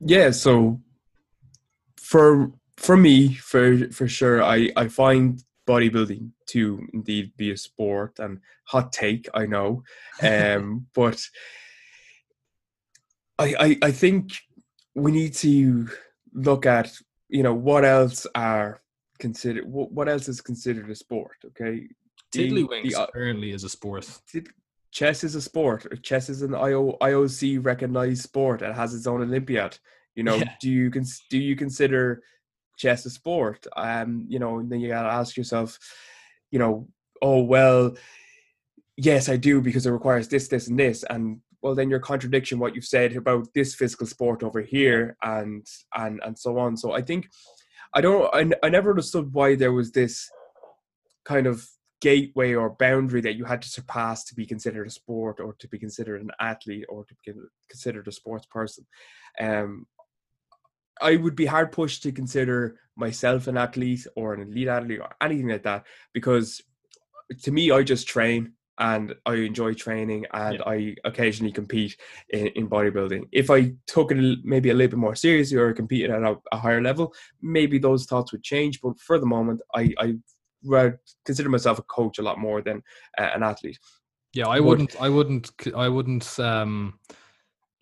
Yeah 0.00 0.32
so 0.32 0.80
for 1.96 2.52
for 2.82 2.96
me, 2.96 3.34
for 3.34 3.90
for 3.92 4.08
sure, 4.08 4.42
I 4.42 4.70
I 4.76 4.88
find 4.88 5.42
bodybuilding 5.66 6.30
to 6.46 6.86
indeed 6.92 7.32
be 7.36 7.52
a 7.52 7.56
sport 7.56 8.18
and 8.18 8.40
hot 8.64 8.92
take 8.92 9.28
i 9.34 9.46
know. 9.46 9.82
Um 10.22 10.86
but 10.94 11.20
I, 13.38 13.54
I 13.58 13.78
i 13.82 13.90
think 13.90 14.32
we 14.94 15.10
need 15.12 15.34
to 15.34 15.88
look 16.34 16.66
at 16.66 16.92
you 17.28 17.42
know 17.42 17.54
what 17.54 17.84
else 17.84 18.26
are 18.34 18.82
considered 19.18 19.64
what, 19.64 19.92
what 19.92 20.08
else 20.08 20.28
is 20.28 20.40
considered 20.40 20.90
a 20.90 20.94
sport 20.94 21.36
okay? 21.46 21.88
Tiddlywinks 22.34 22.92
the, 22.92 23.02
apparently 23.02 23.50
is 23.52 23.62
a 23.62 23.68
sport. 23.68 24.08
Chess 24.90 25.22
is 25.22 25.34
a 25.34 25.40
sport. 25.40 26.02
Chess 26.02 26.30
is 26.30 26.40
an 26.40 26.54
IO, 26.54 26.96
ioc 27.02 27.64
recognized 27.64 28.22
sport. 28.22 28.62
It 28.62 28.74
has 28.74 28.94
its 28.94 29.06
own 29.06 29.22
olympiad. 29.22 29.78
You 30.16 30.24
know 30.24 30.36
yeah. 30.36 30.54
do 30.60 30.70
you 30.70 30.90
do 31.30 31.38
you 31.38 31.56
consider 31.56 32.22
chess 32.76 33.04
a 33.06 33.10
sport 33.10 33.66
um 33.76 34.24
you 34.28 34.38
know 34.38 34.62
then 34.62 34.80
you 34.80 34.88
got 34.88 35.02
to 35.02 35.08
ask 35.08 35.36
yourself 35.36 35.78
you 36.50 36.58
know 36.58 36.88
oh 37.20 37.42
well 37.42 37.94
yes 38.96 39.28
i 39.28 39.36
do 39.36 39.60
because 39.60 39.86
it 39.86 39.90
requires 39.90 40.28
this 40.28 40.48
this 40.48 40.68
and 40.68 40.78
this 40.78 41.04
and 41.04 41.40
well 41.62 41.74
then 41.74 41.88
you're 41.88 42.00
contradicting 42.00 42.58
what 42.58 42.74
you've 42.74 42.84
said 42.84 43.16
about 43.16 43.48
this 43.54 43.74
physical 43.74 44.06
sport 44.06 44.42
over 44.42 44.60
here 44.60 45.16
and 45.22 45.66
and 45.94 46.20
and 46.24 46.38
so 46.38 46.58
on. 46.58 46.76
So 46.76 46.92
i 46.92 47.00
think 47.00 47.28
i 47.94 48.00
don't 48.00 48.28
i, 48.34 48.66
I 48.66 48.68
never 48.68 48.90
understood 48.90 49.32
why 49.32 49.54
there 49.54 49.72
was 49.72 49.92
this 49.92 50.28
kind 51.24 51.46
of 51.46 51.66
gateway 52.00 52.52
or 52.52 52.70
boundary 52.70 53.20
that 53.20 53.36
you 53.36 53.44
had 53.44 53.62
to 53.62 53.68
surpass 53.68 54.24
to 54.24 54.34
be 54.34 54.44
considered 54.44 54.88
a 54.88 54.90
sport 54.90 55.38
or 55.38 55.54
to 55.60 55.68
be 55.68 55.78
considered 55.78 56.20
an 56.20 56.32
athlete 56.40 56.84
or 56.88 57.04
to 57.04 57.14
be 57.24 57.32
considered 57.70 58.08
a 58.08 58.12
sports 58.12 58.46
person. 58.46 58.84
Um 59.40 59.86
I 61.02 61.16
would 61.16 61.36
be 61.36 61.46
hard 61.46 61.72
pushed 61.72 62.02
to 62.04 62.12
consider 62.12 62.78
myself 62.96 63.46
an 63.46 63.56
athlete 63.56 64.06
or 64.16 64.34
an 64.34 64.42
elite 64.42 64.68
athlete 64.68 65.00
or 65.00 65.10
anything 65.20 65.48
like 65.48 65.62
that 65.64 65.86
because 66.12 66.62
to 67.42 67.50
me 67.50 67.70
I 67.70 67.82
just 67.82 68.06
train 68.06 68.52
and 68.78 69.14
I 69.26 69.34
enjoy 69.34 69.74
training 69.74 70.26
and 70.32 70.54
yeah. 70.54 70.62
I 70.66 70.96
occasionally 71.04 71.52
compete 71.52 71.96
in, 72.30 72.48
in, 72.48 72.68
bodybuilding. 72.68 73.28
If 73.30 73.50
I 73.50 73.74
took 73.86 74.10
it 74.10 74.38
maybe 74.44 74.70
a 74.70 74.74
little 74.74 74.90
bit 74.90 74.98
more 74.98 75.14
seriously 75.14 75.58
or 75.58 75.72
competed 75.72 76.10
at 76.10 76.22
a, 76.22 76.36
a 76.52 76.56
higher 76.56 76.80
level, 76.80 77.14
maybe 77.42 77.78
those 77.78 78.06
thoughts 78.06 78.32
would 78.32 78.42
change. 78.42 78.80
But 78.80 78.98
for 78.98 79.18
the 79.18 79.26
moment, 79.26 79.60
I, 79.74 79.92
I 79.98 80.14
would 80.64 80.98
consider 81.24 81.50
myself 81.50 81.78
a 81.78 81.82
coach 81.82 82.18
a 82.18 82.22
lot 82.22 82.38
more 82.38 82.62
than 82.62 82.82
uh, 83.18 83.30
an 83.34 83.42
athlete. 83.42 83.78
Yeah, 84.32 84.48
I 84.48 84.58
but, 84.58 84.64
wouldn't. 84.64 85.00
I 85.00 85.08
wouldn't. 85.10 85.50
I 85.76 85.88
wouldn't. 85.88 86.40
Um, 86.40 86.98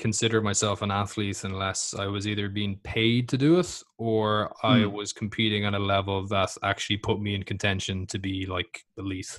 consider 0.00 0.40
myself 0.40 0.80
an 0.80 0.90
athlete 0.90 1.44
unless 1.44 1.94
I 1.94 2.06
was 2.06 2.26
either 2.26 2.48
being 2.48 2.80
paid 2.82 3.28
to 3.28 3.36
do 3.36 3.58
it 3.58 3.82
or 3.98 4.50
I 4.62 4.78
mm. 4.78 4.90
was 4.90 5.12
competing 5.12 5.66
on 5.66 5.74
a 5.74 5.78
level 5.78 6.26
that 6.28 6.56
actually 6.62 6.96
put 6.96 7.20
me 7.20 7.34
in 7.34 7.42
contention 7.42 8.06
to 8.06 8.18
be 8.18 8.46
like 8.46 8.82
elite. 8.96 9.38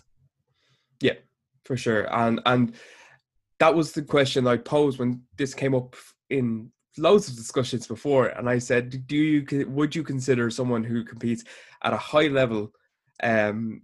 Yeah, 1.01 1.15
for 1.65 1.75
sure. 1.75 2.03
And 2.15 2.39
and 2.45 2.75
that 3.57 3.73
was 3.73 3.91
the 3.91 4.03
question 4.03 4.45
I 4.45 4.57
posed 4.57 4.99
when 4.99 5.23
this 5.35 5.55
came 5.55 5.73
up 5.73 5.95
in 6.29 6.71
loads 6.97 7.27
of 7.27 7.35
discussions 7.35 7.87
before. 7.87 8.27
And 8.27 8.47
I 8.47 8.59
said, 8.59 9.07
do 9.07 9.17
you 9.17 9.65
would 9.67 9.95
you 9.95 10.03
consider 10.03 10.51
someone 10.51 10.83
who 10.83 11.03
competes 11.03 11.43
at 11.83 11.93
a 11.93 11.97
high 11.97 12.27
level 12.27 12.71
um, 13.23 13.81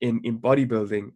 in 0.00 0.20
in 0.22 0.38
bodybuilding 0.38 1.10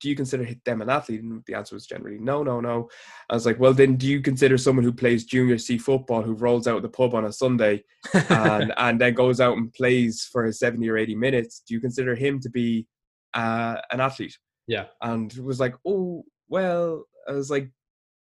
do 0.00 0.08
you 0.08 0.16
consider 0.16 0.48
them 0.64 0.82
an 0.82 0.90
athlete? 0.90 1.22
And 1.22 1.42
the 1.46 1.54
answer 1.54 1.74
was 1.74 1.86
generally 1.86 2.18
no, 2.18 2.42
no, 2.42 2.60
no. 2.60 2.88
I 3.30 3.34
was 3.34 3.46
like, 3.46 3.58
well, 3.58 3.72
then 3.72 3.96
do 3.96 4.06
you 4.06 4.20
consider 4.20 4.58
someone 4.58 4.84
who 4.84 4.92
plays 4.92 5.24
junior 5.24 5.58
C 5.58 5.78
football 5.78 6.22
who 6.22 6.34
rolls 6.34 6.66
out 6.66 6.76
of 6.76 6.82
the 6.82 6.88
pub 6.88 7.14
on 7.14 7.24
a 7.24 7.32
Sunday 7.32 7.84
and, 8.28 8.72
and 8.76 9.00
then 9.00 9.14
goes 9.14 9.40
out 9.40 9.56
and 9.56 9.72
plays 9.72 10.28
for 10.30 10.50
70 10.50 10.88
or 10.88 10.98
80 10.98 11.14
minutes? 11.14 11.62
Do 11.66 11.74
you 11.74 11.80
consider 11.80 12.14
him 12.14 12.40
to 12.40 12.50
be 12.50 12.86
uh, 13.34 13.76
an 13.90 14.00
athlete? 14.00 14.36
Yeah. 14.66 14.86
And 15.02 15.32
it 15.32 15.42
was 15.42 15.60
like, 15.60 15.74
oh, 15.86 16.24
well, 16.48 17.04
I 17.28 17.32
was 17.32 17.50
like, 17.50 17.70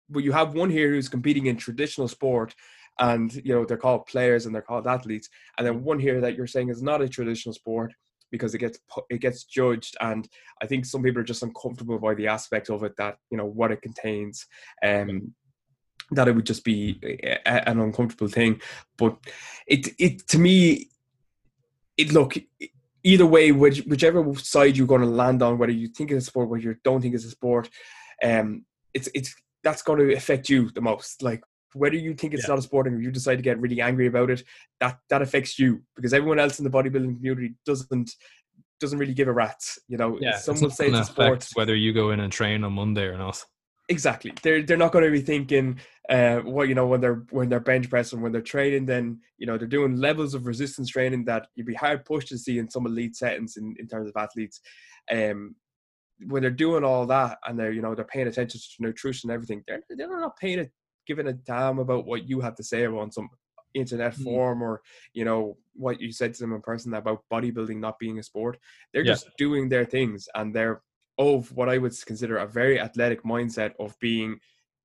well, 0.10 0.24
you 0.24 0.32
have 0.32 0.54
one 0.54 0.70
here 0.70 0.90
who's 0.90 1.10
competing 1.10 1.48
in 1.48 1.58
traditional 1.58 2.08
sport 2.08 2.56
and, 3.00 3.34
you 3.36 3.54
know, 3.54 3.66
they're 3.66 3.78
called 3.78 4.08
players 4.08 4.46
and 4.46 4.56
they're 4.56 4.62
called 4.62 4.88
athletes. 4.88 5.30
And 5.58 5.68
then 5.68 5.84
one 5.84 6.00
here 6.00 6.22
that 6.22 6.36
you're 6.36 6.48
saying 6.48 6.70
is 6.70 6.82
not 6.82 7.02
a 7.02 7.10
traditional 7.10 7.54
sport 7.54 7.94
because 8.32 8.54
it 8.54 8.60
gets 8.60 8.80
it 9.10 9.22
gets 9.22 9.44
judged 9.44 9.96
and 10.02 10.28
i 10.62 10.66
think 10.66 10.86
some 10.86 11.02
people 11.02 11.22
are 11.22 11.26
just 11.26 11.44
uncomfortable 11.44 11.98
by 12.00 12.14
the 12.14 12.28
aspect 12.28 12.70
of 12.70 12.84
it 12.84 12.96
that 12.98 13.18
you 13.30 13.38
know 13.38 13.46
what 13.46 13.72
it 13.72 13.82
contains 13.82 14.46
um 14.86 15.34
that 16.12 16.28
it 16.28 16.36
would 16.36 16.46
just 16.46 16.64
be 16.64 17.00
a, 17.04 17.70
an 17.70 17.80
uncomfortable 17.80 18.28
thing. 18.28 18.62
But 18.98 19.18
it 19.68 19.90
it 20.00 20.28
to 20.30 20.40
me 20.40 20.90
it 21.98 22.14
look 22.14 22.38
either 23.04 23.26
way 23.26 23.52
which, 23.52 23.80
whichever 23.82 24.34
side 24.36 24.78
you're 24.78 24.88
going 24.88 25.02
to 25.02 25.08
land 25.08 25.42
on 25.42 25.58
whether 25.58 25.72
you 25.72 25.88
think 25.88 26.12
it's 26.12 26.26
a 26.26 26.28
sport 26.28 26.50
whether 26.50 26.64
you 26.64 26.76
don't 26.84 27.02
think 27.02 27.16
it's 27.16 27.26
a 27.26 27.30
sport 27.30 27.70
um 28.24 28.66
it's 28.94 29.10
it's 29.16 29.36
that's 29.64 29.82
going 29.82 30.00
to 30.00 30.16
affect 30.16 30.50
you 30.50 30.70
the 30.72 30.82
most 30.82 31.24
like 31.24 31.42
whether 31.74 31.96
you 31.96 32.14
think 32.14 32.34
it's 32.34 32.44
yeah. 32.44 32.54
not 32.54 32.60
a 32.60 32.62
sport 32.62 32.88
and 32.88 33.04
you 33.04 33.12
decide 33.12 33.36
to 33.38 33.42
get 33.42 33.60
really 33.60 33.82
angry 33.82 34.08
about 34.08 34.30
it, 34.30 34.44
that 34.80 35.00
that 35.10 35.22
affects 35.22 35.60
you 35.60 35.84
because 35.96 36.14
everyone 36.14 36.40
else 36.40 36.60
in 36.60 36.64
the 36.64 36.70
bodybuilding 36.70 37.16
community 37.16 37.56
doesn't 37.66 38.12
doesn't 38.80 39.00
really 39.00 39.14
give 39.14 39.28
a 39.28 39.34
rat's. 39.34 39.80
You 39.88 39.98
know, 39.98 40.18
yeah, 40.22 40.38
some 40.38 40.60
will 40.60 40.70
say 40.70 40.88
it's 40.88 41.00
a 41.00 41.04
sport. 41.06 41.48
Whether 41.54 41.76
you 41.76 41.94
go 41.94 42.12
in 42.12 42.20
and 42.20 42.32
train 42.32 42.64
on 42.64 42.74
Monday 42.74 43.06
or 43.06 43.18
not. 43.18 43.44
Exactly. 43.90 44.34
They're 44.44 44.64
they're 44.64 44.78
not 44.78 44.92
going 44.92 45.06
to 45.06 45.12
be 45.12 45.22
thinking 45.22 45.80
uh 46.10 46.38
what 46.40 46.68
you 46.68 46.76
know 46.76 46.88
when 46.88 47.00
they're 47.02 47.24
when 47.32 47.50
they're 47.50 47.60
bench 47.60 47.90
pressing 47.90 48.22
when 48.22 48.32
they're 48.32 48.42
training 48.42 48.86
then 48.86 49.20
you 49.38 49.46
know 49.46 49.58
they're 49.58 49.68
doing 49.68 49.98
levels 49.98 50.34
of 50.34 50.46
resistance 50.46 50.90
training 50.90 51.26
that 51.26 51.48
you'd 51.56 51.68
be 51.68 51.74
hard 51.74 52.06
pushed 52.06 52.30
to 52.30 52.38
see 52.38 52.60
in 52.60 52.70
some 52.70 52.86
elite 52.86 53.16
settings 53.16 53.58
in, 53.58 53.76
in 53.80 53.88
terms 53.88 54.10
of 54.10 54.16
athletes. 54.18 54.60
Um 55.12 55.56
when 56.26 56.42
they're 56.42 56.52
doing 56.52 56.84
all 56.84 57.06
that 57.06 57.38
and 57.48 57.58
they're 57.58 57.72
you 57.72 57.82
know 57.82 57.96
they're 57.96 58.06
paying 58.06 58.28
attention 58.28 58.60
to 58.60 58.84
nutrition 58.84 59.30
and 59.30 59.36
everything, 59.36 59.64
they're 59.68 59.82
they're 59.90 60.20
not 60.20 60.38
paying 60.38 60.60
it 60.60 60.72
giving 61.08 61.28
a 61.28 61.34
damn 61.34 61.80
about 61.80 62.06
what 62.06 62.28
you 62.30 62.40
have 62.42 62.56
to 62.56 62.64
say 62.64 62.84
about 62.84 63.14
some 63.14 63.30
internet 63.74 64.14
mm. 64.16 64.24
forum 64.24 64.62
or 64.62 64.82
you 65.14 65.26
know 65.26 65.58
what 65.74 66.02
you 66.02 66.12
said 66.12 66.34
to 66.34 66.40
them 66.40 66.54
in 66.54 66.62
person 66.62 66.94
about 66.94 67.24
bodybuilding 67.32 67.78
not 67.78 68.00
being 68.00 68.20
a 68.20 68.24
sport 68.24 68.58
they're 68.94 69.04
yeah. 69.04 69.14
just 69.14 69.30
doing 69.38 69.70
their 69.70 69.86
things 69.86 70.28
and 70.36 70.54
they're 70.54 70.82
of 71.18 71.52
what 71.54 71.70
i 71.70 71.78
would 71.78 71.94
consider 72.06 72.38
a 72.38 72.48
very 72.48 72.80
athletic 72.80 73.24
mindset 73.24 73.74
of 73.80 73.98
being 74.00 74.40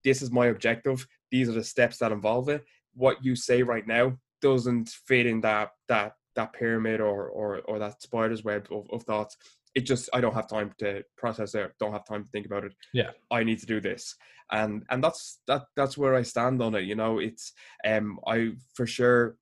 this 0.04 0.22
is 0.22 0.30
my 0.30 0.46
objective 0.46 1.06
these 1.30 1.48
are 1.48 1.52
the 1.52 1.64
steps 1.64 1.98
that 1.98 2.12
involve 2.12 2.48
it 2.48 2.64
what 2.94 3.24
you 3.24 3.34
say 3.34 3.62
right 3.62 3.86
now 3.86 4.16
doesn't 4.40 4.88
fit 4.88 5.26
in 5.26 5.40
that 5.40 5.70
that 5.88 6.14
that 6.34 6.52
pyramid 6.52 7.00
or 7.00 7.28
or, 7.28 7.58
or 7.60 7.78
that 7.78 8.02
spider's 8.02 8.44
web 8.44 8.66
of, 8.70 8.86
of 8.90 9.02
thoughts 9.04 9.36
it 9.74 9.82
just 9.82 10.08
I 10.12 10.20
don't 10.20 10.34
have 10.34 10.48
time 10.48 10.72
to 10.78 11.02
process 11.16 11.54
it. 11.54 11.72
Don't 11.78 11.92
have 11.92 12.06
time 12.06 12.24
to 12.24 12.30
think 12.30 12.46
about 12.46 12.64
it. 12.64 12.74
Yeah, 12.92 13.10
I 13.30 13.44
need 13.44 13.58
to 13.60 13.66
do 13.66 13.80
this, 13.80 14.16
and 14.50 14.84
and 14.90 15.02
that's 15.02 15.40
that 15.46 15.62
that's 15.76 15.96
where 15.96 16.14
I 16.14 16.22
stand 16.22 16.62
on 16.62 16.74
it. 16.74 16.84
You 16.84 16.94
know, 16.94 17.18
it's 17.18 17.52
um 17.86 18.18
I 18.26 18.52
for 18.74 18.86
sure 18.86 19.36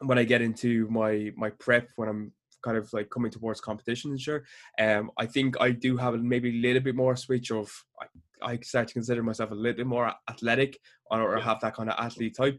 when 0.00 0.18
I 0.18 0.24
get 0.24 0.42
into 0.42 0.88
my 0.90 1.32
my 1.36 1.50
prep 1.50 1.88
when 1.96 2.08
I'm 2.08 2.32
kind 2.64 2.76
of 2.76 2.92
like 2.92 3.10
coming 3.10 3.30
towards 3.30 3.60
competition 3.60 4.10
and 4.10 4.20
sure 4.20 4.44
um 4.80 5.10
I 5.16 5.26
think 5.26 5.60
I 5.60 5.70
do 5.70 5.96
have 5.96 6.14
maybe 6.20 6.50
a 6.50 6.60
little 6.60 6.82
bit 6.82 6.96
more 6.96 7.14
switch 7.14 7.52
of 7.52 7.70
I, 8.00 8.52
I 8.52 8.58
start 8.58 8.88
to 8.88 8.94
consider 8.94 9.22
myself 9.22 9.52
a 9.52 9.54
little 9.54 9.76
bit 9.76 9.86
more 9.86 10.12
athletic 10.28 10.78
or, 11.10 11.36
or 11.36 11.40
have 11.40 11.60
that 11.60 11.76
kind 11.76 11.90
of 11.90 11.96
athlete 11.98 12.34
type 12.36 12.58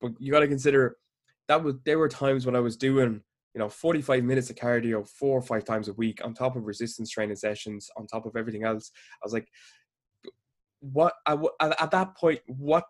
but 0.00 0.12
you 0.18 0.32
got 0.32 0.40
to 0.40 0.48
consider 0.48 0.96
that 1.46 1.62
was 1.62 1.76
there 1.84 1.98
were 1.98 2.08
times 2.08 2.46
when 2.46 2.56
I 2.56 2.60
was 2.60 2.76
doing 2.76 3.20
you 3.54 3.60
know 3.60 3.68
45 3.68 4.24
minutes 4.24 4.50
of 4.50 4.56
cardio 4.56 5.08
four 5.08 5.38
or 5.38 5.42
five 5.42 5.64
times 5.64 5.88
a 5.88 5.92
week 5.94 6.24
on 6.24 6.34
top 6.34 6.56
of 6.56 6.66
resistance 6.66 7.10
training 7.10 7.36
sessions 7.36 7.88
on 7.96 8.06
top 8.06 8.26
of 8.26 8.36
everything 8.36 8.64
else 8.64 8.90
i 9.22 9.24
was 9.24 9.32
like 9.32 9.48
what 10.80 11.14
I, 11.24 11.36
at 11.60 11.90
that 11.92 12.16
point 12.16 12.40
what 12.46 12.84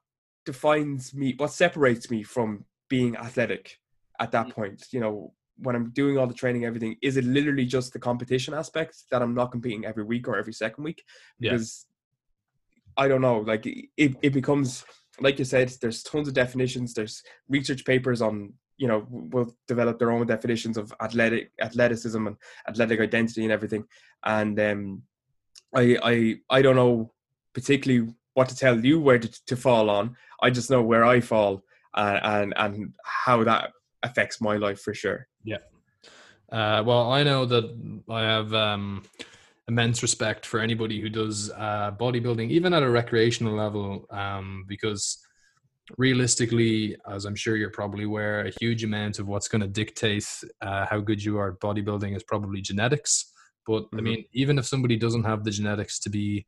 defines 0.44 1.14
me 1.14 1.34
what 1.36 1.52
separates 1.52 2.10
me 2.10 2.22
from 2.22 2.64
being 2.88 3.16
athletic 3.16 3.78
at 4.20 4.32
that 4.32 4.48
mm. 4.48 4.54
point 4.54 4.86
you 4.90 5.00
know 5.00 5.32
when 5.58 5.76
i'm 5.76 5.90
doing 5.90 6.18
all 6.18 6.26
the 6.26 6.34
training 6.34 6.64
everything 6.64 6.96
is 7.02 7.16
it 7.16 7.24
literally 7.24 7.64
just 7.64 7.92
the 7.92 7.98
competition 7.98 8.52
aspect 8.54 9.04
that 9.10 9.22
i'm 9.22 9.34
not 9.34 9.52
competing 9.52 9.84
every 9.84 10.04
week 10.04 10.26
or 10.26 10.36
every 10.36 10.52
second 10.52 10.82
week 10.82 11.04
because 11.38 11.86
yeah. 12.96 13.04
i 13.04 13.08
don't 13.08 13.20
know 13.20 13.38
like 13.38 13.64
it, 13.66 14.16
it 14.22 14.32
becomes 14.32 14.84
like 15.20 15.38
you 15.38 15.44
said 15.44 15.72
there's 15.80 16.02
tons 16.02 16.26
of 16.26 16.34
definitions 16.34 16.92
there's 16.92 17.22
research 17.48 17.84
papers 17.84 18.20
on 18.20 18.52
you 18.76 18.88
know 18.88 19.06
will 19.08 19.54
develop 19.68 19.98
their 19.98 20.10
own 20.10 20.26
definitions 20.26 20.76
of 20.76 20.92
athletic 21.00 21.50
athleticism 21.60 22.26
and 22.26 22.36
athletic 22.68 23.00
identity 23.00 23.42
and 23.44 23.52
everything. 23.52 23.84
And 24.24 24.58
um 24.60 25.02
i 25.74 25.96
i 26.02 26.36
i 26.50 26.62
don't 26.62 26.76
know 26.76 27.12
particularly 27.52 28.12
what 28.34 28.48
to 28.48 28.56
tell 28.56 28.84
you 28.84 29.00
where 29.00 29.18
to, 29.18 29.44
to 29.46 29.56
fall 29.56 29.88
on. 29.88 30.16
I 30.42 30.50
just 30.50 30.70
know 30.70 30.82
where 30.82 31.04
i 31.04 31.20
fall 31.20 31.62
uh, 31.94 32.18
and 32.22 32.52
and 32.56 32.94
how 33.04 33.44
that 33.44 33.70
affects 34.02 34.40
my 34.40 34.56
life 34.56 34.80
for 34.80 34.92
sure. 34.92 35.26
Yeah. 35.44 35.58
Uh, 36.52 36.82
well 36.84 37.10
i 37.10 37.22
know 37.22 37.46
that 37.46 37.64
i 38.08 38.20
have 38.20 38.52
um 38.52 39.02
immense 39.66 40.02
respect 40.02 40.44
for 40.44 40.60
anybody 40.60 41.00
who 41.00 41.08
does 41.08 41.50
uh, 41.50 41.90
bodybuilding 41.98 42.50
even 42.50 42.74
at 42.74 42.82
a 42.82 42.90
recreational 42.90 43.54
level 43.54 44.06
um, 44.10 44.64
because 44.68 45.24
realistically, 45.98 46.96
as 47.08 47.24
I'm 47.24 47.34
sure 47.34 47.56
you're 47.56 47.70
probably 47.70 48.04
aware, 48.04 48.46
a 48.46 48.52
huge 48.60 48.84
amount 48.84 49.18
of 49.18 49.26
what's 49.26 49.48
going 49.48 49.60
to 49.62 49.68
dictate 49.68 50.26
uh, 50.60 50.86
how 50.86 51.00
good 51.00 51.22
you 51.22 51.38
are 51.38 51.52
at 51.52 51.60
bodybuilding 51.60 52.16
is 52.16 52.22
probably 52.22 52.60
genetics. 52.60 53.32
But 53.66 53.84
mm-hmm. 53.84 53.98
I 53.98 54.02
mean, 54.02 54.24
even 54.32 54.58
if 54.58 54.66
somebody 54.66 54.96
doesn't 54.96 55.24
have 55.24 55.44
the 55.44 55.50
genetics 55.50 55.98
to 56.00 56.10
be 56.10 56.46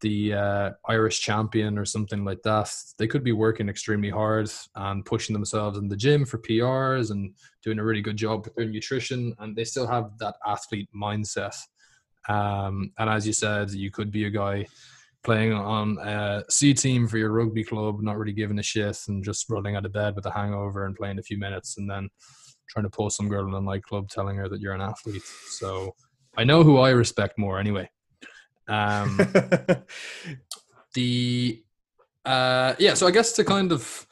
the 0.00 0.34
uh, 0.34 0.70
Irish 0.88 1.20
champion 1.20 1.78
or 1.78 1.84
something 1.84 2.24
like 2.24 2.42
that, 2.42 2.70
they 2.98 3.06
could 3.06 3.24
be 3.24 3.32
working 3.32 3.68
extremely 3.68 4.10
hard 4.10 4.50
and 4.74 5.04
pushing 5.04 5.32
themselves 5.32 5.78
in 5.78 5.88
the 5.88 5.96
gym 5.96 6.26
for 6.26 6.38
PRs 6.38 7.10
and 7.10 7.34
doing 7.62 7.78
a 7.78 7.84
really 7.84 8.02
good 8.02 8.16
job 8.16 8.44
with 8.44 8.54
their 8.54 8.66
nutrition, 8.66 9.34
and 9.38 9.56
they 9.56 9.64
still 9.64 9.86
have 9.86 10.18
that 10.18 10.36
athlete 10.46 10.88
mindset. 10.94 11.56
Um, 12.28 12.92
and 12.98 13.08
as 13.08 13.26
you 13.26 13.32
said, 13.32 13.70
you 13.70 13.90
could 13.90 14.10
be 14.10 14.24
a 14.24 14.30
guy 14.30 14.66
playing 15.26 15.52
on 15.52 15.98
a 15.98 16.44
C 16.48 16.72
team 16.72 17.08
for 17.08 17.18
your 17.18 17.32
rugby 17.32 17.64
club, 17.64 18.00
not 18.00 18.16
really 18.16 18.32
giving 18.32 18.60
a 18.60 18.62
shit 18.62 18.96
and 19.08 19.24
just 19.24 19.50
rolling 19.50 19.74
out 19.74 19.84
of 19.84 19.92
bed 19.92 20.14
with 20.14 20.24
a 20.24 20.30
hangover 20.30 20.86
and 20.86 20.94
playing 20.94 21.18
a 21.18 21.22
few 21.22 21.36
minutes, 21.36 21.78
and 21.78 21.90
then 21.90 22.08
trying 22.70 22.84
to 22.84 22.90
pull 22.90 23.10
some 23.10 23.28
girl 23.28 23.46
in 23.48 23.52
a 23.52 23.60
nightclub 23.60 24.08
telling 24.08 24.36
her 24.36 24.48
that 24.48 24.60
you're 24.60 24.72
an 24.72 24.80
athlete. 24.80 25.24
So 25.48 25.96
I 26.36 26.44
know 26.44 26.62
who 26.62 26.78
I 26.78 26.90
respect 26.90 27.38
more 27.38 27.58
anyway. 27.58 27.90
Um, 28.68 29.16
the 30.94 31.60
uh, 32.24 32.74
yeah, 32.78 32.94
so 32.94 33.08
I 33.08 33.10
guess 33.10 33.32
to 33.32 33.44
kind 33.44 33.72
of 33.72 34.06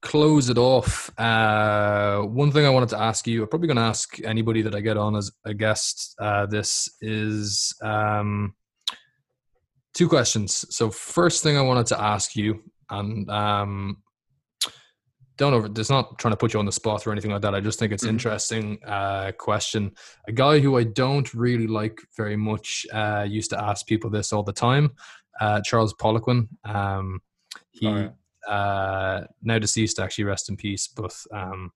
close 0.00 0.48
it 0.48 0.56
off, 0.56 1.10
uh, 1.18 2.20
one 2.22 2.50
thing 2.50 2.64
I 2.64 2.70
wanted 2.70 2.90
to 2.90 2.98
ask 2.98 3.26
you, 3.26 3.42
I'm 3.42 3.48
probably 3.48 3.68
going 3.68 3.76
to 3.76 3.82
ask 3.82 4.18
anybody 4.24 4.62
that 4.62 4.74
I 4.74 4.80
get 4.80 4.96
on 4.96 5.16
as 5.16 5.30
a 5.44 5.52
guest. 5.52 6.14
Uh, 6.18 6.46
this 6.46 6.88
is 7.02 7.74
um, 7.82 8.54
two 9.96 10.08
questions. 10.08 10.66
So 10.74 10.90
first 10.90 11.42
thing 11.42 11.56
I 11.56 11.62
wanted 11.62 11.86
to 11.86 12.00
ask 12.00 12.36
you, 12.36 12.62
and 12.90 13.28
um, 13.30 13.96
don't 15.38 15.54
over. 15.54 15.68
It's 15.74 15.90
not 15.90 16.18
trying 16.18 16.32
to 16.32 16.36
put 16.36 16.52
you 16.52 16.60
on 16.60 16.66
the 16.66 16.72
spot 16.72 17.06
or 17.06 17.12
anything 17.12 17.30
like 17.30 17.42
that. 17.42 17.54
I 17.54 17.60
just 17.60 17.78
think 17.78 17.92
it's 17.92 18.04
mm-hmm. 18.04 18.10
interesting 18.10 18.78
uh, 18.86 19.32
question. 19.32 19.92
A 20.28 20.32
guy 20.32 20.60
who 20.60 20.76
I 20.78 20.84
don't 20.84 21.32
really 21.34 21.66
like 21.66 21.98
very 22.16 22.36
much 22.36 22.86
uh, 22.92 23.26
used 23.28 23.50
to 23.50 23.62
ask 23.62 23.86
people 23.86 24.10
this 24.10 24.32
all 24.32 24.42
the 24.42 24.52
time. 24.52 24.92
Uh, 25.40 25.60
Charles 25.62 25.94
Poliquin. 25.94 26.48
Um, 26.64 27.20
he 27.72 27.86
oh, 27.86 28.10
yeah. 28.48 28.52
uh, 28.52 29.26
now 29.42 29.58
deceased, 29.58 29.98
actually, 29.98 30.24
rest 30.24 30.48
in 30.48 30.56
peace. 30.56 30.88
But 30.88 31.14
um, 31.32 31.70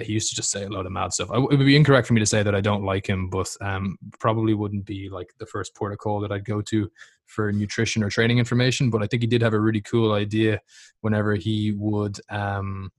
he 0.00 0.12
used 0.12 0.28
to 0.30 0.36
just 0.36 0.50
say 0.50 0.64
a 0.64 0.68
lot 0.68 0.86
of 0.86 0.92
mad 0.92 1.12
stuff. 1.12 1.30
I, 1.30 1.36
it 1.36 1.42
would 1.42 1.58
be 1.58 1.76
incorrect 1.76 2.06
for 2.06 2.14
me 2.14 2.20
to 2.20 2.26
say 2.26 2.42
that 2.42 2.54
I 2.54 2.60
don't 2.60 2.84
like 2.84 3.06
him, 3.06 3.28
but 3.28 3.54
um, 3.60 3.96
probably 4.18 4.54
wouldn't 4.54 4.84
be 4.84 5.08
like 5.08 5.32
the 5.38 5.46
first 5.46 5.74
protocol 5.74 6.20
that 6.20 6.32
I'd 6.32 6.44
go 6.44 6.60
to 6.62 6.90
for 7.26 7.52
nutrition 7.52 8.02
or 8.02 8.10
training 8.10 8.38
information. 8.38 8.90
But 8.90 9.02
I 9.02 9.06
think 9.06 9.22
he 9.22 9.26
did 9.26 9.42
have 9.42 9.54
a 9.54 9.60
really 9.60 9.80
cool 9.80 10.12
idea 10.12 10.60
whenever 11.00 11.34
he 11.34 11.72
would 11.72 12.18
um, 12.30 12.90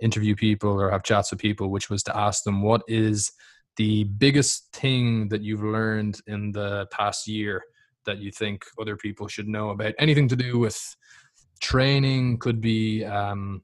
interview 0.00 0.34
people 0.34 0.80
or 0.80 0.90
have 0.90 1.04
chats 1.04 1.30
with 1.30 1.40
people, 1.40 1.70
which 1.70 1.90
was 1.90 2.02
to 2.04 2.16
ask 2.16 2.44
them 2.44 2.62
what 2.62 2.82
is 2.88 3.32
the 3.76 4.04
biggest 4.04 4.72
thing 4.72 5.28
that 5.28 5.42
you've 5.42 5.62
learned 5.62 6.20
in 6.26 6.50
the 6.52 6.86
past 6.90 7.28
year 7.28 7.62
that 8.06 8.18
you 8.18 8.30
think 8.30 8.64
other 8.80 8.96
people 8.96 9.28
should 9.28 9.48
know 9.48 9.70
about 9.70 9.94
anything 9.98 10.28
to 10.28 10.36
do 10.36 10.58
with 10.58 10.96
training 11.60 12.38
could 12.38 12.60
be 12.60 13.04
um, 13.04 13.62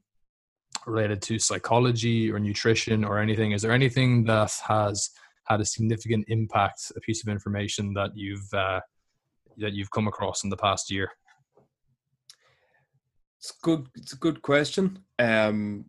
related 0.85 1.21
to 1.21 1.39
psychology 1.39 2.31
or 2.31 2.39
nutrition 2.39 3.03
or 3.03 3.19
anything 3.19 3.51
is 3.51 3.61
there 3.61 3.71
anything 3.71 4.23
that 4.25 4.51
has 4.67 5.09
had 5.45 5.61
a 5.61 5.65
significant 5.65 6.25
impact 6.27 6.91
a 6.95 6.99
piece 7.01 7.23
of 7.23 7.29
information 7.29 7.93
that 7.93 8.11
you've 8.15 8.53
uh, 8.53 8.79
that 9.57 9.73
you've 9.73 9.91
come 9.91 10.07
across 10.07 10.43
in 10.43 10.49
the 10.49 10.57
past 10.57 10.89
year? 10.89 11.11
It's 13.39 13.51
good 13.61 13.87
it's 13.95 14.13
a 14.13 14.17
good 14.17 14.41
question. 14.41 15.03
Um 15.19 15.85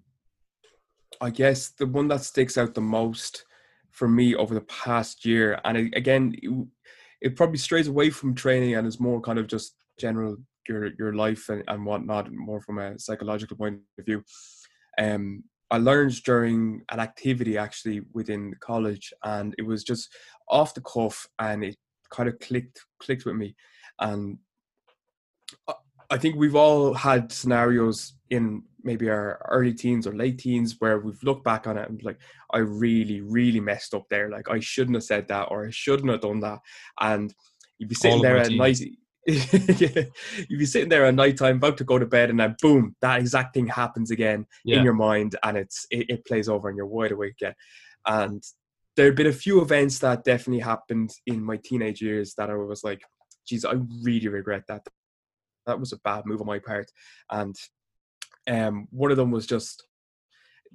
i 1.21 1.31
guess 1.31 1.69
the 1.69 1.87
one 1.87 2.09
that 2.09 2.21
sticks 2.21 2.59
out 2.59 2.75
the 2.75 2.81
most 2.81 3.45
for 3.93 4.09
me 4.09 4.35
over 4.35 4.53
the 4.53 4.63
past 4.63 5.25
year 5.25 5.61
and 5.65 5.77
again 5.95 6.35
it, 6.43 6.67
it 7.21 7.37
probably 7.37 7.57
strays 7.57 7.87
away 7.87 8.11
from 8.11 8.35
training 8.35 8.75
and 8.75 8.85
is 8.85 8.99
more 8.99 9.21
kind 9.21 9.39
of 9.39 9.47
just 9.47 9.77
general 9.97 10.37
your 10.69 10.91
your 10.99 11.15
life 11.15 11.49
and, 11.51 11.63
and 11.69 11.87
whatnot 11.87 12.33
more 12.33 12.61
from 12.61 12.79
a 12.79 12.99
psychological 12.99 13.57
point 13.57 13.79
of 13.97 14.05
view 14.05 14.25
um, 14.99 15.45
I 15.71 15.79
learned 15.79 16.23
during 16.23 16.83
an 16.91 17.01
activity 17.01 17.59
actually 17.59 18.03
within 18.13 18.55
college, 18.61 19.13
and 19.25 19.55
it 19.59 19.63
was 19.63 19.85
just 19.85 20.13
off 20.49 20.75
the 20.75 20.83
cuff, 20.83 21.27
and 21.39 21.65
it 21.65 21.77
kind 22.11 22.29
of 22.29 22.39
clicked 22.39 22.85
clicked 23.01 23.25
with 23.25 23.37
me. 23.37 23.57
And 23.99 24.39
I 26.11 26.19
think 26.19 26.37
we've 26.37 26.57
all 26.57 26.95
had 26.95 27.33
scenarios 27.33 28.15
in 28.31 28.63
maybe 28.83 29.09
our 29.09 29.41
early 29.51 29.73
teens 29.73 30.07
or 30.07 30.15
late 30.15 30.39
teens 30.39 30.77
where 30.79 30.99
we've 30.99 31.23
looked 31.23 31.45
back 31.45 31.67
on 31.67 31.79
it 31.79 31.89
and 31.89 32.03
like, 32.03 32.19
I 32.53 32.59
really, 32.59 33.23
really 33.23 33.61
messed 33.61 33.95
up 33.95 34.07
there. 34.11 34.29
Like 34.29 34.49
I 34.51 34.61
shouldn't 34.61 34.97
have 34.97 35.05
said 35.05 35.27
that 35.29 35.45
or 35.51 35.67
I 35.67 35.71
shouldn't 35.71 36.11
have 36.11 36.21
done 36.21 36.41
that. 36.41 36.59
And 37.01 37.35
you'd 37.79 37.89
be 37.89 37.95
sitting 37.95 38.23
there 38.23 38.37
at 38.37 38.53
night 38.53 38.79
you'd 39.27 40.59
be 40.59 40.67
sitting 40.67 40.89
there 40.89 41.07
at 41.07 41.15
night 41.15 41.39
time, 41.39 41.57
about 41.57 41.79
to 41.79 41.85
go 41.85 41.99
to 41.99 42.07
bed, 42.07 42.31
and 42.31 42.41
then 42.41 42.57
boom, 42.61 42.95
that 43.01 43.21
exact 43.21 43.55
thing 43.55 43.67
happens 43.67 44.11
again 44.11 44.47
yeah. 44.65 44.77
in 44.77 44.85
your 44.85 44.95
mind, 44.95 45.37
and 45.43 45.57
it's 45.57 45.87
it, 45.91 46.11
it, 46.11 46.27
plays 46.27 46.49
over, 46.49 46.69
and 46.69 46.77
you're 46.77 46.87
wide 46.87 47.13
awake 47.13 47.35
again. 47.41 47.55
And 48.07 48.43
there 48.97 49.07
have 49.07 49.17
been 49.17 49.27
a 49.27 49.33
few 49.33 49.61
events 49.61 49.99
that 50.01 50.25
definitely 50.25 50.61
happened 50.61 51.13
in 51.27 51.43
my 51.43 51.59
teenage 51.63 52.03
years 52.03 52.35
that 52.37 52.51
I 52.51 52.55
was 52.55 52.85
like, 52.85 53.03
geez, 53.47 53.65
I 53.65 53.75
really 54.03 54.29
regret 54.29 54.65
that. 54.69 54.87
That 55.67 55.81
was 55.81 55.93
a 55.93 55.99
bad 55.99 56.27
move 56.27 56.41
on 56.41 56.47
my 56.47 56.59
part. 56.59 56.91
And 57.31 57.57
um, 58.49 58.87
one 58.91 59.11
of 59.11 59.17
them 59.17 59.31
was 59.31 59.47
just 59.47 59.85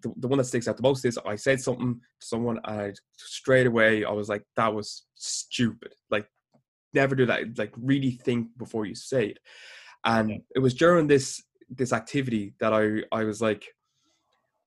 the, 0.02 0.14
the 0.18 0.28
one 0.28 0.38
that 0.38 0.46
sticks 0.46 0.68
out 0.68 0.78
the 0.78 0.84
most 0.84 1.06
is 1.06 1.20
I 1.26 1.36
said 1.36 1.62
something 1.62 1.96
to 1.96 2.28
someone 2.28 2.60
and 2.64 2.82
I 2.82 2.94
straight 3.18 3.68
away 3.68 4.06
I 4.06 4.12
was 4.12 4.30
like, 4.30 4.44
that 4.56 4.74
was 4.74 5.06
stupid. 5.16 5.94
Like 6.10 6.28
never 6.94 7.16
do 7.16 7.26
that. 7.26 7.57
Like 7.57 7.74
really 7.78 8.11
think 8.11 8.57
before 8.57 8.86
you 8.86 8.95
say 8.95 9.28
it. 9.28 9.40
And 10.06 10.30
yeah. 10.30 10.38
it 10.56 10.60
was 10.60 10.74
during 10.74 11.07
this 11.07 11.44
this 11.70 11.94
activity 11.94 12.53
that 12.60 12.74
I 12.74 13.03
I 13.16 13.24
was 13.24 13.41
like, 13.41 13.66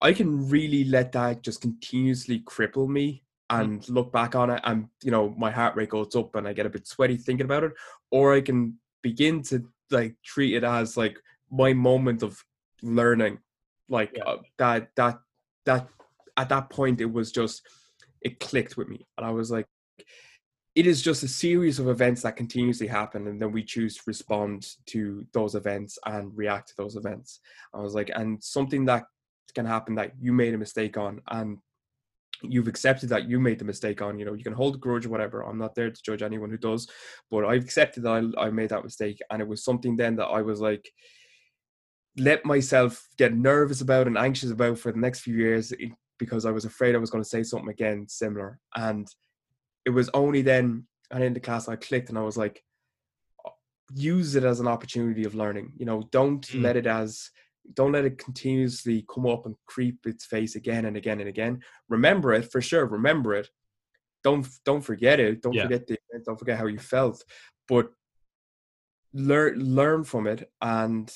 I 0.00 0.12
can 0.12 0.48
really 0.48 0.84
let 0.84 1.12
that 1.12 1.42
just 1.42 1.60
continuously 1.60 2.40
cripple 2.40 2.88
me 2.88 3.24
mm. 3.50 3.60
and 3.60 3.88
look 3.88 4.12
back 4.12 4.34
on 4.34 4.50
it 4.50 4.60
and 4.64 4.88
you 5.02 5.10
know 5.10 5.34
my 5.36 5.50
heart 5.50 5.76
rate 5.76 5.90
goes 5.90 6.14
up 6.14 6.34
and 6.36 6.46
I 6.46 6.52
get 6.52 6.66
a 6.66 6.70
bit 6.70 6.86
sweaty 6.86 7.16
thinking 7.16 7.46
about 7.46 7.64
it, 7.64 7.72
or 8.10 8.34
I 8.34 8.40
can 8.40 8.78
begin 9.02 9.42
to 9.44 9.64
like 9.90 10.16
treat 10.24 10.54
it 10.54 10.64
as 10.64 10.96
like 10.96 11.18
my 11.50 11.72
moment 11.72 12.22
of 12.22 12.42
learning, 12.82 13.38
like 13.88 14.12
yeah. 14.16 14.24
uh, 14.24 14.36
that 14.58 14.88
that 14.96 15.18
that 15.64 15.88
at 16.36 16.48
that 16.48 16.70
point 16.70 17.00
it 17.00 17.12
was 17.12 17.32
just 17.32 17.62
it 18.20 18.38
clicked 18.40 18.76
with 18.76 18.88
me 18.88 19.06
and 19.18 19.26
I 19.26 19.30
was 19.30 19.50
like 19.50 19.66
it 20.74 20.86
is 20.86 21.02
just 21.02 21.22
a 21.22 21.28
series 21.28 21.78
of 21.78 21.88
events 21.88 22.22
that 22.22 22.36
continuously 22.36 22.86
happen 22.86 23.26
and 23.26 23.40
then 23.40 23.52
we 23.52 23.62
choose 23.62 23.96
to 23.96 24.02
respond 24.06 24.66
to 24.86 25.26
those 25.32 25.54
events 25.54 25.98
and 26.06 26.34
react 26.36 26.68
to 26.68 26.74
those 26.76 26.96
events. 26.96 27.40
I 27.74 27.80
was 27.80 27.94
like 27.94 28.10
and 28.14 28.42
something 28.42 28.86
that 28.86 29.04
can 29.54 29.66
happen 29.66 29.94
that 29.96 30.12
you 30.18 30.32
made 30.32 30.54
a 30.54 30.58
mistake 30.58 30.96
on 30.96 31.20
and 31.28 31.58
you've 32.42 32.68
accepted 32.68 33.10
that 33.10 33.28
you 33.28 33.38
made 33.38 33.58
the 33.58 33.64
mistake 33.64 34.00
on 34.00 34.18
you 34.18 34.24
know 34.24 34.32
you 34.32 34.42
can 34.42 34.54
hold 34.54 34.76
a 34.76 34.78
grudge 34.78 35.04
or 35.04 35.10
whatever. 35.10 35.44
I'm 35.44 35.58
not 35.58 35.74
there 35.74 35.90
to 35.90 36.02
judge 36.02 36.22
anyone 36.22 36.50
who 36.50 36.56
does 36.56 36.88
but 37.30 37.44
i've 37.44 37.64
accepted 37.64 38.02
that 38.04 38.32
I, 38.38 38.46
I 38.46 38.50
made 38.50 38.70
that 38.70 38.84
mistake 38.84 39.20
and 39.30 39.42
it 39.42 39.46
was 39.46 39.62
something 39.62 39.96
then 39.96 40.16
that 40.16 40.26
i 40.26 40.40
was 40.40 40.60
like 40.60 40.90
let 42.18 42.44
myself 42.44 43.06
get 43.16 43.34
nervous 43.34 43.80
about 43.80 44.06
and 44.06 44.18
anxious 44.18 44.50
about 44.50 44.78
for 44.78 44.90
the 44.90 44.98
next 44.98 45.20
few 45.20 45.36
years 45.36 45.72
because 46.18 46.46
i 46.46 46.50
was 46.50 46.64
afraid 46.64 46.94
i 46.94 46.98
was 46.98 47.10
going 47.10 47.22
to 47.22 47.28
say 47.28 47.42
something 47.42 47.70
again 47.70 48.06
similar. 48.08 48.58
And 48.74 49.06
it 49.84 49.90
was 49.90 50.10
only 50.14 50.42
then 50.42 50.86
and 51.10 51.22
in 51.22 51.34
the 51.34 51.40
class 51.40 51.68
I 51.68 51.76
clicked 51.76 52.08
and 52.08 52.18
I 52.18 52.22
was 52.22 52.36
like, 52.36 52.62
use 53.94 54.34
it 54.36 54.44
as 54.44 54.60
an 54.60 54.68
opportunity 54.68 55.24
of 55.24 55.34
learning. 55.34 55.72
You 55.76 55.86
know, 55.86 56.02
don't 56.10 56.46
mm. 56.48 56.62
let 56.62 56.76
it 56.76 56.86
as 56.86 57.30
don't 57.74 57.92
let 57.92 58.04
it 58.04 58.18
continuously 58.18 59.04
come 59.12 59.26
up 59.26 59.46
and 59.46 59.54
creep 59.66 60.04
its 60.04 60.24
face 60.24 60.56
again 60.56 60.84
and 60.86 60.96
again 60.96 61.20
and 61.20 61.28
again. 61.28 61.60
Remember 61.88 62.32
it 62.32 62.50
for 62.50 62.60
sure. 62.60 62.86
Remember 62.86 63.34
it. 63.34 63.48
Don't 64.24 64.46
don't 64.64 64.80
forget 64.80 65.20
it. 65.20 65.42
Don't 65.42 65.52
yeah. 65.52 65.64
forget 65.64 65.86
the 65.86 65.98
event. 66.10 66.24
don't 66.24 66.38
forget 66.38 66.58
how 66.58 66.66
you 66.66 66.78
felt. 66.78 67.22
But 67.68 67.90
learn 69.12 69.58
learn 69.58 70.04
from 70.04 70.26
it 70.26 70.50
and 70.60 71.12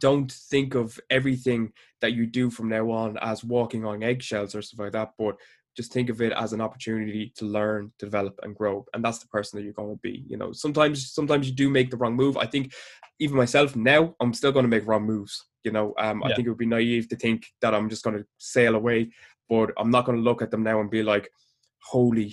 don't 0.00 0.32
think 0.32 0.74
of 0.74 0.98
everything 1.10 1.72
that 2.00 2.12
you 2.12 2.26
do 2.26 2.50
from 2.50 2.68
now 2.68 2.90
on 2.90 3.16
as 3.18 3.44
walking 3.44 3.84
on 3.84 4.02
eggshells 4.02 4.54
or 4.54 4.62
stuff 4.62 4.80
like 4.80 4.92
that. 4.92 5.12
But 5.18 5.36
just 5.78 5.92
think 5.92 6.10
of 6.10 6.20
it 6.20 6.32
as 6.32 6.52
an 6.52 6.60
opportunity 6.60 7.32
to 7.36 7.46
learn 7.46 7.90
develop 7.98 8.38
and 8.42 8.54
grow. 8.54 8.84
And 8.92 9.02
that's 9.02 9.20
the 9.20 9.28
person 9.28 9.56
that 9.56 9.64
you're 9.64 9.72
going 9.72 9.94
to 9.94 10.00
be 10.02 10.24
you 10.26 10.36
know? 10.36 10.52
Sometimes 10.52 11.12
sometimes 11.12 11.48
you 11.48 11.54
do 11.54 11.70
make 11.70 11.90
the 11.90 11.96
wrong 11.96 12.14
move. 12.14 12.36
I 12.36 12.46
think 12.46 12.74
even 13.20 13.36
myself 13.36 13.74
now 13.74 14.14
i'm 14.20 14.32
still 14.32 14.52
going 14.52 14.64
to 14.64 14.68
make 14.68 14.86
wrong 14.86 15.02
moves 15.04 15.44
you 15.64 15.72
know? 15.72 15.92
Um, 15.98 16.20
yeah. 16.20 16.28
i 16.28 16.34
think 16.34 16.46
it 16.46 16.50
would 16.50 16.58
be 16.58 16.66
naive 16.66 17.08
to 17.08 17.16
think 17.16 17.46
that 17.62 17.74
i'm 17.74 17.88
just 17.90 18.04
going 18.04 18.16
to 18.16 18.24
sail 18.38 18.76
away 18.76 19.10
but 19.48 19.72
i'm 19.76 19.90
not 19.90 20.04
going 20.04 20.16
to 20.16 20.22
look 20.22 20.40
at 20.40 20.52
them 20.52 20.62
now 20.62 20.78
and 20.78 20.88
be 20.88 21.02
like 21.02 21.28
holy 21.82 22.32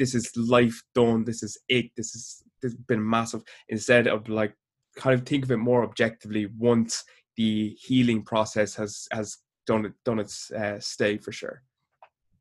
this 0.00 0.14
is 0.14 0.34
life 0.34 0.82
done. 0.94 1.24
This 1.24 1.42
is 1.44 1.58
it. 1.68 1.90
This 1.94 2.14
is 2.16 2.42
this 2.62 2.72
has 2.72 2.80
been 2.88 3.08
massive. 3.08 3.42
Instead 3.68 4.08
of 4.08 4.28
like 4.28 4.54
kind 4.96 5.14
of 5.14 5.26
think 5.26 5.44
of 5.44 5.52
it 5.52 5.58
more 5.58 5.84
objectively 5.84 6.46
once 6.58 7.04
the 7.36 7.76
healing 7.78 8.22
process 8.22 8.74
has 8.74 9.06
has 9.12 9.36
done 9.66 9.84
it 9.84 9.92
done 10.04 10.18
its 10.18 10.50
uh, 10.50 10.80
stay 10.80 11.16
for 11.18 11.32
sure 11.32 11.62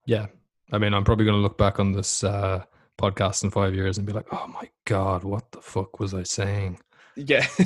yeah, 0.10 0.26
I 0.72 0.78
mean, 0.80 0.94
I'm 0.96 1.04
probably 1.04 1.26
going 1.26 1.38
to 1.38 1.42
look 1.42 1.58
back 1.58 1.80
on 1.80 1.92
this 1.92 2.24
uh, 2.24 2.64
podcast 2.98 3.44
in 3.44 3.52
five 3.52 3.76
years 3.76 3.98
and 4.00 4.08
be 4.08 4.14
like, 4.14 4.26
oh 4.32 4.48
my 4.48 4.68
god, 4.86 5.24
what 5.24 5.52
the 5.52 5.62
fuck 5.62 6.00
was 6.00 6.14
I 6.16 6.24
saying? 6.24 6.80
Yeah. 7.16 7.46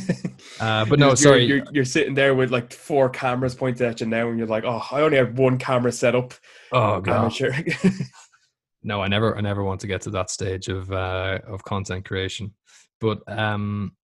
Uh, 0.60 0.86
but 0.86 1.00
no, 1.00 1.08
You're- 1.08 1.16
sorry. 1.16 1.44
You're, 1.46 1.64
you're 1.72 1.86
sitting 1.86 2.14
there 2.14 2.36
with 2.36 2.52
like 2.52 2.72
four 2.74 3.10
cameras 3.10 3.56
pointed 3.56 3.88
at 3.88 4.02
you 4.02 4.08
now, 4.08 4.28
and 4.30 4.38
you're 4.38 4.48
like, 4.56 4.66
oh, 4.66 4.82
I 4.92 5.02
only 5.02 5.18
have 5.18 5.38
one 5.40 5.58
camera 5.58 5.92
set 5.92 6.16
up. 6.16 6.34
oh 6.72 7.00
god. 7.02 7.34
No 8.86 9.02
i 9.02 9.08
never 9.08 9.38
i 9.38 9.42
never 9.42 9.64
want 9.64 9.80
to 9.82 9.88
get 9.88 10.02
to 10.02 10.10
that 10.12 10.30
stage 10.30 10.68
of 10.68 10.92
uh 10.92 11.40
of 11.48 11.64
content 11.64 12.04
creation 12.04 12.54
but 13.00 13.20
um 13.28 13.96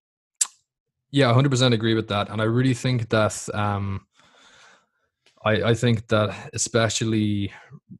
yeah 1.12 1.34
100% 1.34 1.74
agree 1.74 1.96
with 1.96 2.08
that 2.08 2.30
and 2.30 2.40
i 2.42 2.46
really 2.46 2.74
think 2.74 3.10
that 3.10 3.36
um 3.54 4.08
i 5.46 5.54
i 5.72 5.74
think 5.74 6.08
that 6.08 6.50
especially 6.54 7.52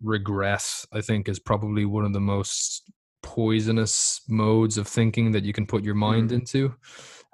regress 0.02 0.86
i 0.94 1.02
think 1.02 1.28
is 1.30 1.40
probably 1.40 1.86
one 1.86 2.06
of 2.06 2.14
the 2.14 2.20
most 2.20 2.92
poisonous 3.22 4.22
modes 4.30 4.78
of 4.78 4.88
thinking 4.88 5.32
that 5.32 5.44
you 5.44 5.54
can 5.54 5.66
put 5.66 5.84
your 5.84 5.96
mind 5.96 6.30
Mm. 6.30 6.36
into 6.36 6.74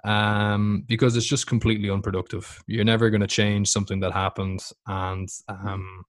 um 0.03 0.83
because 0.87 1.15
it's 1.15 1.25
just 1.25 1.47
completely 1.47 1.89
unproductive. 1.89 2.63
You're 2.67 2.83
never 2.83 3.09
going 3.09 3.21
to 3.21 3.27
change 3.27 3.69
something 3.69 3.99
that 4.01 4.11
happened 4.11 4.61
and 4.85 5.27
um 5.47 6.03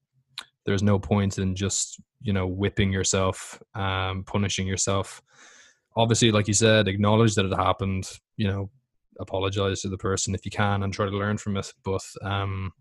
there's 0.64 0.82
no 0.82 0.98
point 0.98 1.39
in 1.39 1.55
just 1.55 2.01
you 2.20 2.32
know 2.32 2.47
whipping 2.47 2.93
yourself 2.93 3.62
um 3.74 4.24
punishing 4.24 4.66
yourself. 4.66 5.23
Obviously 5.97 6.31
like 6.32 6.48
you 6.48 6.55
said 6.55 6.89
acknowledge 6.89 7.35
that 7.35 7.47
it 7.47 7.55
happened 7.56 8.10
you 8.36 8.47
know 8.48 8.70
apologize 9.20 9.81
to 9.82 9.89
the 9.89 9.98
person 9.98 10.35
if 10.35 10.44
you 10.44 10.51
can 10.51 10.82
and 10.82 10.93
try 10.93 11.06
to 11.06 11.16
learn 11.16 11.39
from 11.39 11.56
it 11.56 11.73
but 11.85 12.02
um 12.23 12.73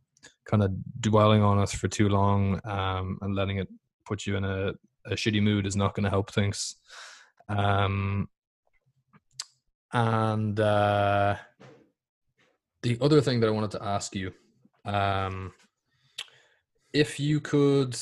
kind 0.46 0.64
of 0.64 0.72
dwelling 1.02 1.42
on 1.42 1.60
it 1.60 1.70
for 1.70 1.88
too 1.88 2.10
long 2.10 2.60
um 2.66 3.18
and 3.22 3.36
letting 3.36 3.58
it 3.58 3.68
put 4.06 4.26
you 4.26 4.36
in 4.36 4.44
a, 4.44 4.74
a 5.06 5.12
shitty 5.16 5.42
mood 5.42 5.66
is 5.66 5.76
not 5.76 5.94
going 5.96 6.04
to 6.04 6.10
help 6.10 6.32
things. 6.32 6.76
Um 7.50 8.30
and 9.94 10.60
uh 10.60 11.36
the 12.82 12.98
other 13.02 13.22
thing 13.22 13.40
that 13.40 13.48
i 13.48 13.52
wanted 13.52 13.72
to 13.72 13.84
ask 13.84 14.16
you 14.16 14.32
um 14.84 15.54
if 16.92 17.20
you 17.20 17.40
could 17.40 17.96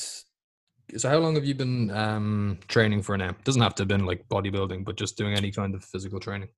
so 0.96 1.08
how 1.08 1.18
long 1.18 1.34
have 1.34 1.44
you 1.44 1.54
been 1.54 1.90
um 1.90 2.58
training 2.68 3.02
for 3.02 3.14
an 3.14 3.20
now 3.20 3.34
doesn't 3.44 3.62
have 3.62 3.74
to 3.74 3.82
have 3.82 3.88
been 3.88 4.06
like 4.06 4.28
bodybuilding 4.28 4.84
but 4.84 4.96
just 4.96 5.16
doing 5.16 5.34
any 5.34 5.50
kind 5.50 5.74
of 5.74 5.84
physical 5.84 6.20
training. 6.20 6.48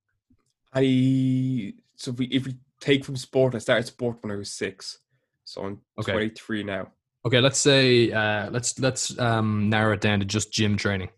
I 0.73 1.73
so 1.95 2.11
if 2.11 2.19
we 2.19 2.25
if 2.27 2.45
we 2.45 2.55
take 2.79 3.05
from 3.05 3.15
sport, 3.15 3.55
I 3.55 3.59
started 3.59 3.87
sport 3.87 4.17
when 4.21 4.31
I 4.31 4.35
was 4.35 4.51
six, 4.51 4.99
so 5.47 5.63
I'm 5.63 5.79
Okay. 5.97 6.11
23 6.11 6.63
now. 6.63 6.91
okay 7.25 7.39
let's 7.39 7.57
say 7.57 8.11
uh 8.11 8.49
let's 8.51 8.77
let's 8.79 9.17
um 9.17 9.69
narrow 9.69 9.93
it 9.93 10.01
down 10.01 10.19
to 10.19 10.25
just 10.25 10.51
gym 10.51 10.75
training 10.77 11.09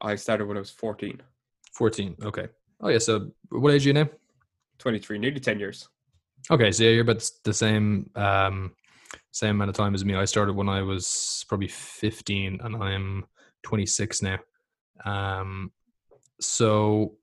I 0.00 0.16
started 0.16 0.46
when 0.46 0.56
I 0.56 0.60
was 0.60 0.70
14, 0.70 1.22
14 1.72 2.16
okay 2.24 2.46
oh 2.80 2.88
yeah 2.88 2.98
so 2.98 3.30
what 3.50 3.72
age 3.74 3.84
are 3.86 3.90
you 3.90 3.94
now 3.94 4.08
23, 4.78 5.18
nearly 5.18 5.40
10 5.40 5.58
years. 5.60 5.88
okay 6.50 6.72
so 6.72 6.82
yeah, 6.84 6.90
you're 6.90 7.02
about 7.02 7.30
the 7.44 7.52
same 7.54 8.10
um 8.16 8.72
same 9.30 9.50
amount 9.56 9.68
of 9.70 9.76
time 9.76 9.94
as 9.94 10.04
me 10.04 10.14
i 10.14 10.24
started 10.24 10.54
when 10.56 10.68
i 10.68 10.82
was 10.82 11.44
probably 11.48 11.68
15 11.68 12.60
and 12.62 12.76
i'm 12.82 13.24
26 13.62 14.22
now 14.22 14.38
um 15.04 15.70
so 16.40 17.14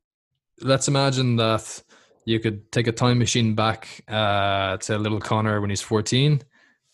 let's 0.61 0.88
imagine 0.88 1.35
that 1.38 1.84
you 2.26 2.39
could 2.39 2.72
take 2.72 2.88
a 2.88 2.91
time 2.91 3.19
machine 3.19 3.56
back 3.56 4.03
uh, 4.07 4.77
to 4.77 4.98
little 4.98 5.19
Connor 5.19 5.61
when 5.61 5.69
he's 5.69 5.81
14, 5.81 6.41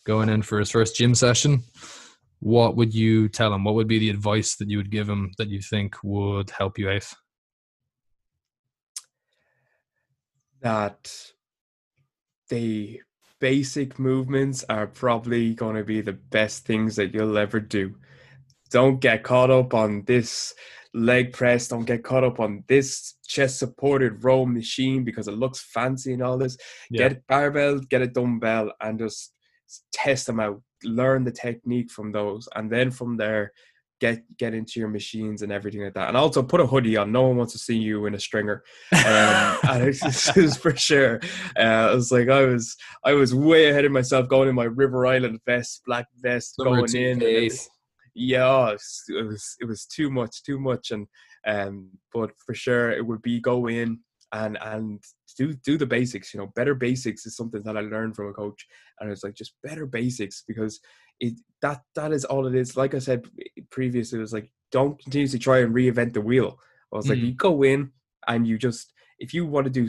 going 0.05 0.29
in 0.29 0.41
for 0.41 0.59
his 0.59 0.71
first 0.71 0.95
gym 0.95 1.15
session. 1.15 1.63
What 2.39 2.75
would 2.75 2.93
you 2.93 3.29
tell 3.29 3.53
him? 3.53 3.63
What 3.63 3.75
would 3.75 3.87
be 3.87 3.99
the 3.99 4.09
advice 4.09 4.55
that 4.57 4.69
you 4.69 4.77
would 4.77 4.91
give 4.91 5.09
him 5.09 5.31
that 5.37 5.49
you 5.49 5.61
think 5.61 5.95
would 6.03 6.51
help 6.51 6.77
you 6.77 6.89
out? 6.89 7.07
That 10.61 11.11
the 12.49 13.01
basic 13.39 13.99
movements 13.99 14.63
are 14.69 14.87
probably 14.87 15.53
going 15.53 15.75
to 15.75 15.83
be 15.83 16.01
the 16.01 16.13
best 16.13 16.65
things 16.65 16.95
that 16.95 17.13
you'll 17.13 17.37
ever 17.37 17.59
do. 17.59 17.95
Don't 18.69 18.99
get 18.99 19.23
caught 19.23 19.51
up 19.51 19.73
on 19.73 20.03
this 20.03 20.53
leg 20.97 21.33
press. 21.33 21.67
Don't 21.67 21.85
get 21.85 22.03
caught 22.03 22.23
up 22.23 22.39
on 22.39 22.63
this 22.67 23.15
chest 23.27 23.59
supported 23.59 24.23
row 24.23 24.45
machine 24.45 25.03
because 25.03 25.27
it 25.27 25.33
looks 25.33 25.59
fancy 25.59 26.13
and 26.13 26.23
all 26.23 26.37
this. 26.37 26.57
Yeah. 26.89 27.09
Get 27.09 27.17
a 27.17 27.21
barbell, 27.27 27.79
get 27.79 28.01
a 28.01 28.07
dumbbell, 28.07 28.71
and 28.81 28.99
just 28.99 29.33
test 29.93 30.27
them 30.27 30.39
out. 30.39 30.61
Learn 30.83 31.23
the 31.23 31.31
technique 31.31 31.91
from 31.91 32.11
those, 32.11 32.47
and 32.55 32.71
then 32.71 32.91
from 32.91 33.17
there, 33.17 33.51
get 33.99 34.21
get 34.37 34.53
into 34.53 34.79
your 34.79 34.89
machines 34.89 35.41
and 35.41 35.51
everything 35.51 35.81
like 35.81 35.93
that. 35.95 36.07
And 36.07 36.17
also 36.17 36.43
put 36.43 36.61
a 36.61 36.67
hoodie 36.67 36.97
on. 36.97 37.11
No 37.11 37.23
one 37.23 37.37
wants 37.37 37.53
to 37.53 37.59
see 37.59 37.77
you 37.77 38.05
in 38.05 38.13
a 38.13 38.19
stringer. 38.19 38.63
Um, 38.93 39.01
and 39.69 39.83
it's, 39.87 40.05
it's, 40.05 40.37
it's 40.37 40.57
for 40.57 40.75
sure. 40.75 41.19
Uh, 41.57 41.61
I 41.89 41.93
was 41.95 42.11
like, 42.11 42.29
I 42.29 42.45
was 42.45 42.75
I 43.03 43.13
was 43.13 43.33
way 43.33 43.69
ahead 43.69 43.85
of 43.85 43.91
myself 43.91 44.29
going 44.29 44.49
in 44.49 44.55
my 44.55 44.65
River 44.65 45.07
Island 45.07 45.39
vest, 45.45 45.81
black 45.85 46.05
vest, 46.21 46.55
going 46.59 46.95
in. 46.95 47.49
And 48.17 48.31
2K8. 48.33 48.39
everything 48.39 48.57
yeah, 48.57 48.69
it 48.69 48.73
was, 48.73 49.03
it 49.09 49.23
was 49.25 49.55
it 49.61 49.65
was 49.65 49.85
too 49.85 50.09
much, 50.09 50.43
too 50.43 50.59
much, 50.59 50.91
and 50.91 51.07
um, 51.45 51.89
but 52.13 52.31
for 52.45 52.53
sure 52.53 52.91
it 52.91 53.05
would 53.05 53.21
be 53.21 53.39
go 53.39 53.67
in 53.67 53.99
and 54.33 54.57
and 54.61 55.03
do 55.37 55.53
do 55.53 55.77
the 55.77 55.85
basics. 55.85 56.33
You 56.33 56.39
know, 56.39 56.51
better 56.55 56.75
basics 56.75 57.25
is 57.25 57.35
something 57.35 57.63
that 57.63 57.77
I 57.77 57.81
learned 57.81 58.15
from 58.15 58.27
a 58.29 58.33
coach, 58.33 58.65
and 58.99 59.11
it's 59.11 59.23
like 59.23 59.35
just 59.35 59.53
better 59.63 59.85
basics 59.85 60.43
because 60.47 60.79
it 61.19 61.33
that 61.61 61.81
that 61.95 62.11
is 62.11 62.25
all 62.25 62.47
it 62.47 62.55
is. 62.55 62.75
Like 62.77 62.95
I 62.95 62.99
said 62.99 63.27
previously, 63.69 64.17
it 64.17 64.21
was 64.21 64.33
like 64.33 64.51
don't 64.71 65.01
continuously 65.01 65.39
try 65.39 65.59
and 65.59 65.73
reinvent 65.73 66.13
the 66.13 66.21
wheel. 66.21 66.59
I 66.93 66.97
was 66.97 67.09
like, 67.09 67.19
Mm. 67.19 67.27
you 67.27 67.33
go 67.33 67.63
in 67.63 67.91
and 68.27 68.47
you 68.47 68.57
just 68.57 68.93
if 69.19 69.33
you 69.33 69.45
want 69.45 69.65
to 69.65 69.69
do 69.71 69.87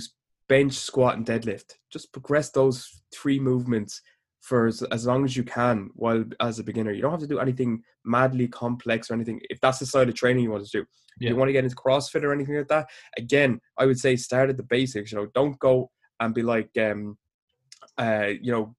bench, 0.49 0.75
squat, 0.75 1.17
and 1.17 1.27
deadlift, 1.27 1.75
just 1.93 2.13
progress 2.13 2.51
those 2.51 3.03
three 3.15 3.39
movements 3.39 4.01
for 4.41 4.67
as, 4.67 4.83
as 4.85 5.07
long 5.07 5.25
as 5.25 5.37
you 5.37 5.43
can 5.43 5.91
while 5.95 6.25
as 6.41 6.59
a 6.59 6.65
beginner. 6.65 6.93
You 6.93 7.03
don't 7.03 7.11
have 7.11 7.21
to 7.21 7.27
do 7.27 7.39
anything 7.41 7.83
madly 8.05 8.49
complex 8.49 9.11
or 9.11 9.15
anything. 9.15 9.41
If 9.51 9.61
that's 9.61 9.79
the 9.79 9.87
style 9.87 10.09
of 10.09 10.15
training 10.15 10.45
you 10.45 10.51
want 10.51 10.65
to 10.67 10.71
do, 10.81 10.87
Yeah. 11.21 11.31
you 11.31 11.37
want 11.37 11.49
to 11.49 11.53
get 11.53 11.65
into 11.65 11.77
CrossFit 11.77 12.23
or 12.23 12.33
anything 12.33 12.57
like 12.57 12.69
that. 12.69 12.89
Again, 13.17 13.61
I 13.79 13.87
would 13.87 13.99
say 13.99 14.17
start 14.17 14.49
at 14.51 14.57
the 14.57 14.63
basics. 14.63 15.13
You 15.13 15.19
know, 15.19 15.27
don't 15.35 15.59
go 15.59 15.91
and 16.21 16.35
be 16.35 16.43
like, 16.43 16.71
um, 16.79 17.19
uh, 17.99 18.29
you 18.41 18.53
know, 18.53 18.75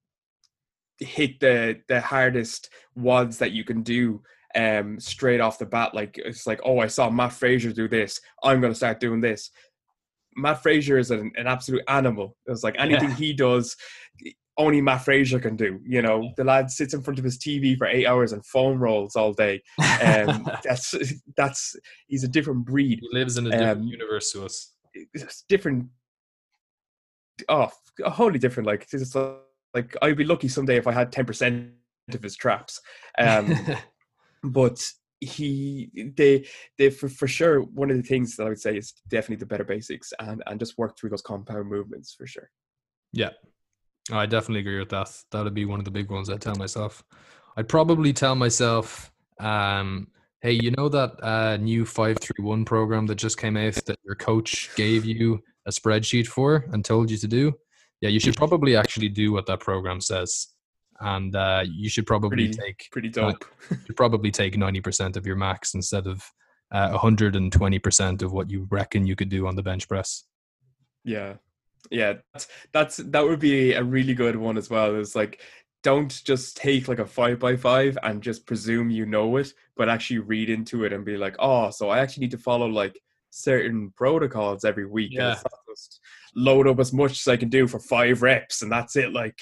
hit 0.99 1.40
the 1.40 1.80
the 1.88 2.02
hardest 2.02 2.69
WODs 2.98 3.38
that 3.38 3.52
you 3.52 3.64
can 3.64 3.84
do 3.84 4.22
um 4.56 4.99
straight 4.99 5.40
off 5.40 5.60
the 5.60 5.65
bat 5.65 5.94
like 5.94 6.18
it's 6.18 6.48
like 6.48 6.60
oh 6.65 6.80
i 6.80 6.88
saw 6.88 7.07
Mat 7.10 7.31
Fraser 7.31 7.72
do 7.72 7.88
this 7.88 8.19
i'm 8.44 8.60
going 8.60 8.73
to 8.73 8.77
start 8.77 8.99
doing 8.99 9.22
this 9.22 9.52
Mat 10.36 10.61
Fraser 10.64 10.98
is 10.98 11.11
an, 11.11 11.31
an 11.38 11.45
absolute 11.45 11.84
animal 11.88 12.36
it's 12.48 12.64
like 12.64 12.76
anything 12.80 13.10
Yeah. 13.10 13.15
he 13.15 13.34
does 13.34 13.77
only 14.60 14.81
Mat 14.81 15.03
Fraser 15.03 15.40
can 15.40 15.56
do 15.56 15.80
you 15.86 16.02
know? 16.02 16.31
The 16.38 16.44
lad 16.44 16.69
sits 16.69 16.94
in 16.94 17.02
front 17.02 17.18
of 17.18 17.26
his 17.26 17.40
tv 17.40 17.77
for 17.77 17.88
eight 17.88 18.06
hours 18.06 18.34
and 18.34 18.45
foam 18.45 18.77
rolls 18.77 19.15
all 19.15 19.34
day. 19.34 19.64
Um 20.03 20.48
that's 20.64 20.94
that's 21.36 21.76
he's 22.07 22.23
a 22.23 22.27
different 22.27 22.65
breed. 22.65 22.99
He 23.02 23.18
lives 23.18 23.38
in 23.38 23.48
a 23.48 23.52
different 23.52 23.81
um, 23.81 23.88
universe 23.88 24.31
to 24.34 24.45
us. 24.45 24.73
it's 24.94 25.44
different. 25.48 25.88
Oh 27.48 27.69
a 28.03 28.10
wholly 28.10 28.40
different 28.40 28.68
like 28.68 28.84
it's 28.84 28.91
just 28.91 29.15
uh, 29.15 29.34
like 29.73 29.95
i'd 30.02 30.18
be 30.18 30.23
lucky 30.23 30.48
someday 30.48 30.77
if 30.77 30.88
i 30.88 30.91
had 30.91 31.11
10% 31.11 31.72
of 32.14 32.23
his 32.23 32.36
traps. 32.36 32.80
Um 33.18 33.53
but 34.44 34.81
he 35.22 35.90
they 36.15 36.48
they 36.77 36.90
for, 36.90 37.10
for 37.10 37.27
sure 37.27 37.61
one 37.61 37.91
of 37.91 37.98
the 37.98 38.03
things 38.03 38.38
that 38.38 38.45
i 38.45 38.49
would 38.49 38.60
say 38.60 38.77
is 38.77 38.94
definitely 39.10 39.36
the 39.36 39.45
better 39.45 39.65
basics 39.65 40.14
and 40.19 40.41
and 40.48 40.60
just 40.60 40.77
work 40.77 40.98
through 40.98 41.10
those 41.10 41.22
compound 41.22 41.68
movements 41.68 42.14
for 42.14 42.26
sure. 42.26 42.49
Yeah, 43.11 43.31
I 44.11 44.26
definitely 44.26 44.61
agree 44.61 44.80
with 44.80 44.90
that. 44.90 45.10
That'd 45.31 45.53
be 45.53 45.65
one 45.65 45.80
of 45.80 45.86
the 45.86 45.91
big 45.91 46.10
ones 46.10 46.30
I 46.30 46.38
tell 46.38 46.56
myself. 46.56 47.03
I'd 47.57 47.68
probably 47.69 48.14
tell 48.14 48.36
myself, 48.36 49.11
um, 49.40 50.07
"Hey, 50.41 50.53
you 50.53 50.72
know 50.72 50.90
that 50.90 51.22
uh, 51.23 51.57
new 51.57 51.86
five 51.86 52.18
three 52.19 52.44
one 52.44 52.65
program 52.65 53.06
that 53.07 53.15
just 53.15 53.38
came 53.38 53.57
out 53.57 53.76
that 53.86 53.99
your 54.03 54.15
coach 54.15 54.69
gave 54.76 55.06
you 55.06 55.44
a 55.65 55.72
spreadsheet 55.72 56.27
for 56.27 56.65
and 56.72 56.84
told 56.84 57.11
you 57.11 57.18
to 57.18 57.27
do? 57.27 57.53
Yeah, 58.02 58.10
you 58.10 58.19
should 58.19 58.38
probably 58.38 58.76
actually 58.76 59.10
do 59.10 59.31
what 59.31 59.45
that 59.48 59.60
program 59.60 59.99
says, 59.99 60.48
and 61.02 61.36
uh, 61.36 61.64
you 61.69 61.90
should 61.90 62.07
probably 62.07 62.48
Pretty- 62.48 62.53
take 62.53 62.88
pretty 62.91 63.10
dope 63.10 63.45
you 63.72 63.77
should 63.86 63.98
probably 63.98 64.31
take 64.31 64.57
ninety 64.57 64.81
percent 64.81 65.18
of 65.18 65.27
your 65.27 65.36
max 65.36 65.73
instead 65.73 66.07
of 66.07 66.23
uh, 66.72 66.98
hundred 66.98 67.36
and 67.36 67.52
twenty 67.52 67.77
percent 67.80 68.22
of 68.22 68.31
what 68.31 68.49
you 68.49 68.68
reckon 68.72 69.06
you 69.06 69.15
could 69.15 69.30
do 69.30 69.45
on 69.48 69.56
the 69.56 69.64
bench 69.64 69.88
press." 69.88 70.23
Yeah, 71.03 71.36
yeah, 71.90 72.14
that's 72.34 72.48
that's 72.72 72.98
that 72.98 73.24
would 73.24 73.40
be 73.40 73.74
a 73.74 73.84
really 73.84 74.14
good 74.14 74.36
one 74.36 74.57
as 74.57 74.70
well. 74.70 74.95
It's 74.95 75.16
like 75.16 75.41
don't 75.84 76.22
just 76.26 76.57
take 76.57 76.88
like 76.88 76.99
a 76.99 77.06
five 77.06 77.40
by 77.40 77.56
five 77.56 77.98
and 78.03 78.22
just 78.22 78.45
presume 78.45 78.90
you 78.90 79.06
know 79.06 79.38
it, 79.38 79.53
but 79.78 79.90
actually 79.90 80.20
read 80.20 80.49
into 80.49 80.84
it 80.84 80.94
and 80.94 81.06
be 81.06 81.18
like, 81.18 81.36
oh, 81.40 81.70
so 81.70 81.90
I 81.90 81.99
actually 81.99 82.22
need 82.22 82.32
to 82.32 82.38
follow 82.38 82.68
like 82.68 82.99
certain 83.30 83.91
protocols 83.95 84.66
every 84.66 84.86
week. 84.86 85.14
And 85.14 85.32
it's 85.32 85.44
just 85.70 86.02
load 86.36 86.68
up 86.68 86.80
as 86.80 86.91
much 86.91 87.11
as 87.11 87.28
I 87.28 87.38
can 87.38 87.49
do 87.49 87.68
for 87.68 87.80
five 87.80 88.22
reps 88.22 88.61
and 88.61 88.72
that's 88.72 88.95
it. 88.95 89.14
Like, 89.14 89.41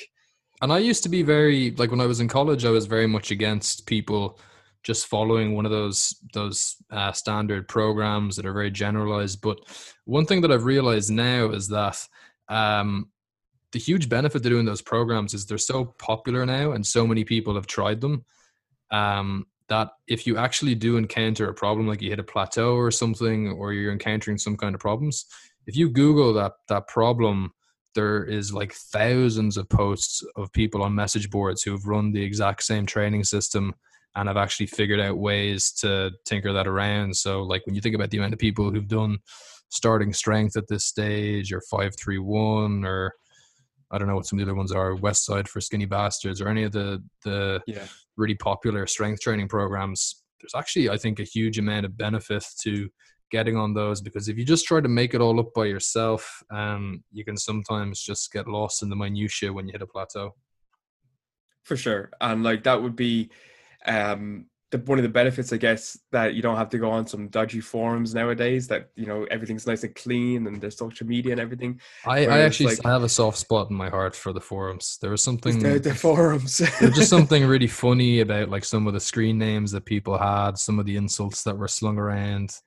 And 0.61 0.71
I 0.71 0.77
used 0.77 1.03
to 1.03 1.09
be 1.09 1.23
very 1.23 1.71
like 1.71 1.91
when 1.91 2.01
I 2.01 2.05
was 2.05 2.19
in 2.19 2.27
college, 2.27 2.65
I 2.65 2.69
was 2.69 2.85
very 2.85 3.07
much 3.07 3.31
against 3.31 3.87
people 3.87 4.39
just 4.83 5.07
following 5.07 5.55
one 5.55 5.65
of 5.65 5.71
those 5.71 6.15
those 6.33 6.75
uh, 6.91 7.11
standard 7.11 7.67
programs 7.67 8.35
that 8.35 8.45
are 8.45 8.53
very 8.53 8.71
generalized. 8.71 9.41
But 9.41 9.59
one 10.05 10.25
thing 10.25 10.41
that 10.41 10.51
I've 10.51 10.65
realized 10.65 11.11
now 11.11 11.49
is 11.49 11.67
that 11.69 11.97
um, 12.49 13.09
the 13.71 13.79
huge 13.79 14.09
benefit 14.09 14.43
to 14.43 14.49
doing 14.49 14.65
those 14.65 14.81
programs 14.81 15.33
is 15.33 15.45
they're 15.45 15.57
so 15.57 15.85
popular 15.99 16.45
now, 16.45 16.71
and 16.71 16.85
so 16.85 17.05
many 17.05 17.23
people 17.23 17.55
have 17.55 17.67
tried 17.67 18.01
them. 18.01 18.25
Um, 18.91 19.45
that 19.69 19.89
if 20.07 20.25
you 20.25 20.37
actually 20.37 20.75
do 20.75 20.95
encounter 20.95 21.49
a 21.49 21.53
problem, 21.53 21.87
like 21.87 22.01
you 22.01 22.09
hit 22.09 22.19
a 22.19 22.23
plateau 22.23 22.75
or 22.75 22.89
something, 22.89 23.51
or 23.51 23.73
you're 23.73 23.91
encountering 23.91 24.37
some 24.37 24.55
kind 24.55 24.73
of 24.73 24.79
problems, 24.79 25.25
if 25.65 25.75
you 25.75 25.89
Google 25.89 26.33
that 26.33 26.53
that 26.69 26.87
problem, 26.87 27.51
there 27.93 28.23
is 28.23 28.53
like 28.53 28.73
thousands 28.73 29.57
of 29.57 29.67
posts 29.67 30.23
of 30.35 30.53
people 30.53 30.81
on 30.81 30.95
message 30.95 31.29
boards 31.29 31.63
who 31.63 31.71
have 31.71 31.85
run 31.85 32.13
the 32.13 32.23
exact 32.23 32.63
same 32.63 32.85
training 32.85 33.23
system 33.25 33.73
and 34.15 34.27
have 34.27 34.37
actually 34.37 34.67
figured 34.67 34.99
out 34.99 35.17
ways 35.17 35.71
to 35.71 36.11
tinker 36.25 36.53
that 36.53 36.67
around. 36.67 37.15
So, 37.15 37.43
like 37.43 37.65
when 37.65 37.75
you 37.75 37.81
think 37.81 37.95
about 37.95 38.09
the 38.09 38.17
amount 38.17 38.33
of 38.33 38.39
people 38.39 38.71
who've 38.71 38.87
done 38.87 39.17
starting 39.69 40.13
strength 40.13 40.55
at 40.57 40.67
this 40.67 40.85
stage, 40.85 41.51
or 41.53 41.61
five 41.69 41.95
three 41.97 42.19
one, 42.19 42.85
or 42.85 43.13
I 43.91 43.97
don't 43.97 44.07
know 44.07 44.15
what 44.15 44.25
some 44.25 44.39
of 44.39 44.45
the 44.45 44.51
other 44.51 44.57
ones 44.57 44.71
are, 44.71 44.95
Westside 44.95 45.47
for 45.47 45.61
Skinny 45.61 45.85
Bastards, 45.85 46.41
or 46.41 46.47
any 46.47 46.63
of 46.63 46.71
the 46.71 47.03
the 47.23 47.61
yeah. 47.67 47.87
really 48.15 48.35
popular 48.35 48.87
strength 48.87 49.21
training 49.21 49.47
programs. 49.47 50.23
There's 50.41 50.55
actually, 50.55 50.89
I 50.89 50.97
think, 50.97 51.19
a 51.19 51.23
huge 51.23 51.57
amount 51.57 51.85
of 51.85 51.97
benefit 51.97 52.45
to 52.61 52.89
getting 53.31 53.57
on 53.57 53.73
those 53.73 54.01
because 54.01 54.29
if 54.29 54.37
you 54.37 54.45
just 54.45 54.65
try 54.65 54.79
to 54.79 54.87
make 54.87 55.13
it 55.13 55.21
all 55.21 55.39
up 55.39 55.53
by 55.53 55.65
yourself, 55.65 56.43
um, 56.49 57.03
you 57.11 57.25
can 57.25 57.35
sometimes 57.37 58.01
just 58.01 58.31
get 58.31 58.47
lost 58.47 58.81
in 58.81 58.89
the 58.89 58.95
minutia 58.95 59.51
when 59.51 59.67
you 59.67 59.73
hit 59.73 59.81
a 59.81 59.87
plateau. 59.87 60.33
For 61.63 61.75
sure, 61.75 62.11
and 62.21 62.43
like 62.43 62.63
that 62.63 62.81
would 62.81 62.95
be 62.95 63.29
um, 63.85 64.45
the, 64.71 64.79
one 64.79 64.99
of 64.99 65.03
the 65.03 65.09
benefits, 65.09 65.53
I 65.53 65.57
guess, 65.57 65.97
that 66.11 66.33
you 66.33 66.41
don't 66.41 66.57
have 66.57 66.69
to 66.71 66.77
go 66.77 66.89
on 66.89 67.07
some 67.07 67.29
dodgy 67.29 67.61
forums 67.61 68.13
nowadays. 68.13 68.67
That 68.67 68.89
you 68.95 69.05
know 69.05 69.25
everything's 69.31 69.65
nice 69.65 69.83
and 69.83 69.95
clean, 69.95 70.45
and 70.45 70.59
there's 70.59 70.77
social 70.77 71.07
media 71.07 71.31
and 71.31 71.41
everything. 71.41 71.79
I, 72.05 72.25
I 72.25 72.39
actually 72.39 72.75
like, 72.75 72.85
I 72.85 72.91
have 72.91 73.03
a 73.03 73.09
soft 73.09 73.37
spot 73.37 73.69
in 73.69 73.75
my 73.75 73.89
heart 73.89 74.15
for 74.15 74.33
the 74.33 74.41
forums. 74.41 74.97
There 75.01 75.11
was 75.11 75.23
something 75.23 75.59
the, 75.59 75.79
the 75.79 75.95
forums. 75.95 76.57
there's 76.79 76.95
just 76.95 77.09
something 77.09 77.45
really 77.45 77.67
funny 77.67 78.19
about 78.19 78.49
like 78.49 78.65
some 78.65 78.87
of 78.87 78.93
the 78.93 78.99
screen 78.99 79.37
names 79.37 79.71
that 79.71 79.85
people 79.85 80.17
had, 80.17 80.57
some 80.57 80.79
of 80.79 80.85
the 80.85 80.97
insults 80.97 81.43
that 81.43 81.57
were 81.57 81.69
slung 81.69 81.97
around. 81.97 82.57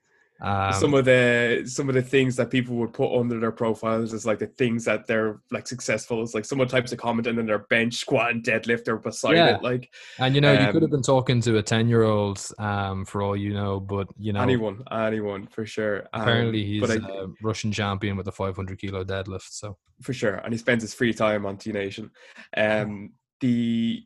Um, 0.41 0.73
some 0.73 0.93
of 0.95 1.05
the 1.05 1.63
some 1.65 1.87
of 1.87 1.93
the 1.93 2.01
things 2.01 2.35
that 2.37 2.49
people 2.49 2.75
would 2.77 2.93
put 2.93 3.15
under 3.15 3.39
their 3.39 3.51
profiles 3.51 4.11
is 4.11 4.25
like 4.25 4.39
the 4.39 4.47
things 4.47 4.83
that 4.85 5.05
they're 5.05 5.39
like 5.51 5.67
successful. 5.67 6.23
It's 6.23 6.33
like 6.33 6.45
someone 6.45 6.67
types 6.67 6.91
a 6.91 6.97
comment 6.97 7.27
and 7.27 7.37
then 7.37 7.45
their 7.45 7.59
bench 7.59 7.95
squat 7.95 8.31
and 8.31 8.43
deadlift 8.43 8.87
are 8.87 8.97
beside 8.97 9.35
yeah. 9.35 9.55
it. 9.55 9.61
Like, 9.61 9.93
and 10.17 10.33
you 10.33 10.41
know, 10.41 10.55
um, 10.55 10.65
you 10.65 10.71
could 10.71 10.81
have 10.81 10.89
been 10.89 11.03
talking 11.03 11.41
to 11.41 11.57
a 11.57 11.63
ten 11.63 11.87
year 11.87 12.03
old, 12.03 12.43
um, 12.57 13.05
for 13.05 13.21
all 13.21 13.37
you 13.37 13.53
know, 13.53 13.79
but 13.79 14.07
you 14.17 14.33
know, 14.33 14.41
anyone, 14.41 14.83
anyone 14.91 15.45
for 15.45 15.65
sure. 15.65 16.07
Um, 16.13 16.21
apparently, 16.21 16.65
he's 16.65 16.89
I, 16.89 16.95
a 16.95 17.27
Russian 17.43 17.71
champion 17.71 18.17
with 18.17 18.27
a 18.27 18.31
500 18.31 18.79
kilo 18.79 19.03
deadlift. 19.03 19.51
So 19.51 19.77
for 20.01 20.13
sure, 20.13 20.35
and 20.35 20.51
he 20.51 20.57
spends 20.57 20.81
his 20.81 20.95
free 20.95 21.13
time 21.13 21.45
on 21.45 21.57
T 21.57 21.71
Nation. 21.71 22.09
Um, 22.57 23.11
the 23.41 24.03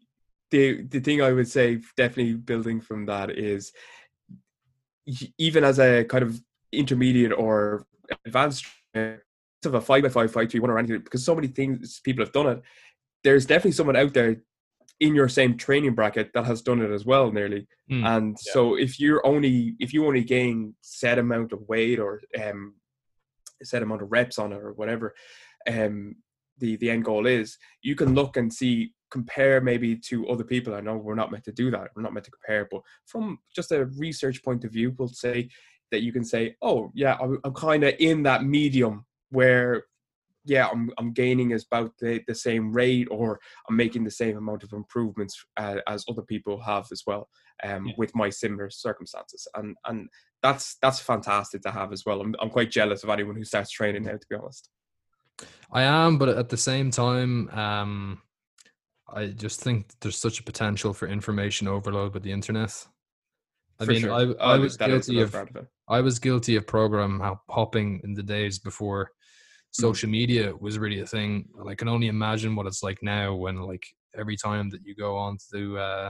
the 0.51 0.83
the 0.83 0.99
thing 0.99 1.21
I 1.21 1.31
would 1.31 1.47
say, 1.47 1.81
definitely 1.95 2.33
building 2.33 2.81
from 2.81 3.05
that 3.05 3.31
is 3.31 3.71
even 5.37 5.63
as 5.63 5.79
a 5.79 6.03
kind 6.05 6.23
of 6.23 6.41
intermediate 6.71 7.33
or 7.33 7.85
advanced 8.25 8.65
of 8.93 9.73
a 9.73 9.81
five 9.81 10.03
by 10.03 10.09
five 10.09 10.31
fight 10.31 10.51
three 10.51 10.59
one 10.59 10.69
or 10.69 10.77
anything 10.77 10.99
because 10.99 11.23
so 11.23 11.35
many 11.35 11.47
things 11.47 11.99
people 12.03 12.23
have 12.23 12.33
done 12.33 12.47
it 12.47 12.61
there's 13.23 13.45
definitely 13.45 13.71
someone 13.71 13.95
out 13.95 14.13
there 14.13 14.37
in 14.99 15.15
your 15.15 15.27
same 15.27 15.57
training 15.57 15.93
bracket 15.93 16.31
that 16.33 16.45
has 16.45 16.61
done 16.61 16.81
it 16.81 16.91
as 16.91 17.05
well 17.05 17.31
nearly 17.31 17.67
mm, 17.91 18.05
and 18.05 18.37
yeah. 18.45 18.53
so 18.53 18.75
if 18.75 18.99
you're 18.99 19.25
only 19.25 19.75
if 19.79 19.93
you 19.93 20.05
only 20.05 20.23
gain 20.23 20.73
set 20.81 21.17
amount 21.17 21.51
of 21.51 21.67
weight 21.67 21.99
or 21.99 22.21
um 22.43 22.75
set 23.63 23.81
amount 23.81 24.01
of 24.01 24.11
reps 24.11 24.37
on 24.37 24.53
it 24.53 24.57
or 24.57 24.73
whatever 24.73 25.13
um 25.67 26.15
the 26.59 26.75
the 26.77 26.89
end 26.89 27.03
goal 27.03 27.25
is 27.25 27.57
you 27.81 27.95
can 27.95 28.13
look 28.13 28.37
and 28.37 28.53
see 28.53 28.93
compare 29.11 29.61
maybe 29.61 29.95
to 29.95 30.27
other 30.27 30.43
people. 30.43 30.73
I 30.73 30.81
know 30.81 30.97
we're 30.97 31.15
not 31.15 31.31
meant 31.31 31.43
to 31.45 31.51
do 31.51 31.71
that. 31.71 31.89
We're 31.95 32.01
not 32.01 32.13
meant 32.13 32.25
to 32.25 32.31
compare, 32.31 32.67
but 32.69 32.81
from 33.05 33.39
just 33.55 33.71
a 33.71 33.85
research 33.97 34.43
point 34.43 34.63
of 34.65 34.71
view, 34.71 34.93
we'll 34.97 35.07
say 35.07 35.49
that 35.91 36.01
you 36.01 36.11
can 36.11 36.25
say, 36.25 36.55
oh 36.61 36.91
yeah, 36.93 37.17
I'm, 37.21 37.39
I'm 37.43 37.53
kind 37.53 37.83
of 37.83 37.93
in 37.99 38.23
that 38.23 38.43
medium 38.43 39.05
where 39.29 39.83
yeah, 40.45 40.67
I'm 40.71 40.91
I'm 40.97 41.11
gaining 41.11 41.51
as 41.53 41.65
about 41.65 41.91
the, 41.99 42.21
the 42.27 42.35
same 42.35 42.71
rate, 42.71 43.07
or 43.09 43.39
I'm 43.67 43.75
making 43.75 44.03
the 44.03 44.11
same 44.11 44.37
amount 44.37 44.63
of 44.63 44.73
improvements 44.73 45.43
uh, 45.57 45.77
as 45.87 46.05
other 46.07 46.21
people 46.21 46.61
have 46.61 46.87
as 46.91 47.01
well, 47.05 47.27
um, 47.63 47.87
yeah. 47.87 47.93
with 47.97 48.13
my 48.15 48.29
similar 48.29 48.69
circumstances, 48.69 49.47
and 49.55 49.75
and 49.85 50.07
that's 50.43 50.77
that's 50.81 50.99
fantastic 50.99 51.61
to 51.63 51.71
have 51.71 51.91
as 51.91 52.05
well. 52.05 52.21
I'm 52.21 52.35
I'm 52.39 52.51
quite 52.51 52.69
jealous 52.69 53.03
of 53.03 53.09
anyone 53.09 53.35
who 53.35 53.43
starts 53.43 53.71
training 53.71 54.03
now, 54.03 54.11
to 54.11 54.27
be 54.29 54.35
honest. 54.35 54.69
I 55.71 55.81
am, 55.81 56.17
but 56.17 56.29
at 56.29 56.49
the 56.49 56.57
same 56.57 56.91
time, 56.91 57.49
um, 57.49 58.21
I 59.13 59.27
just 59.27 59.61
think 59.61 59.93
there's 60.01 60.17
such 60.17 60.39
a 60.39 60.43
potential 60.43 60.93
for 60.93 61.07
information 61.07 61.67
overload 61.67 62.13
with 62.13 62.23
the 62.23 62.31
internet. 62.31 62.73
I 63.79 63.85
for 63.85 63.91
mean, 63.91 64.01
sure. 64.01 64.13
I, 64.13 64.21
I 64.21 64.55
oh, 64.55 64.61
was 64.61 64.77
guilty 64.77 65.21
of, 65.21 65.35
of 65.35 65.49
I 65.87 66.01
was 66.01 66.19
guilty 66.19 66.55
of 66.55 66.65
program 66.65 67.21
hopping 67.49 68.01
in 68.03 68.13
the 68.13 68.23
days 68.23 68.57
before 68.57 69.05
mm. 69.05 69.09
social 69.71 70.09
media 70.09 70.53
was 70.59 70.79
really 70.79 71.01
a 71.01 71.05
thing. 71.05 71.47
And 71.59 71.69
I 71.69 71.75
can 71.75 71.87
only 71.87 72.07
imagine 72.07 72.55
what 72.55 72.67
it's 72.67 72.83
like 72.83 72.99
now 73.01 73.35
when 73.35 73.57
like 73.57 73.85
every 74.17 74.37
time 74.37 74.69
that 74.69 74.81
you 74.85 74.95
go 74.95 75.17
on 75.17 75.37
to 75.53 75.77
uh, 75.77 76.09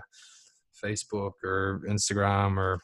Facebook 0.84 1.34
or 1.44 1.82
Instagram 1.90 2.58
or 2.58 2.80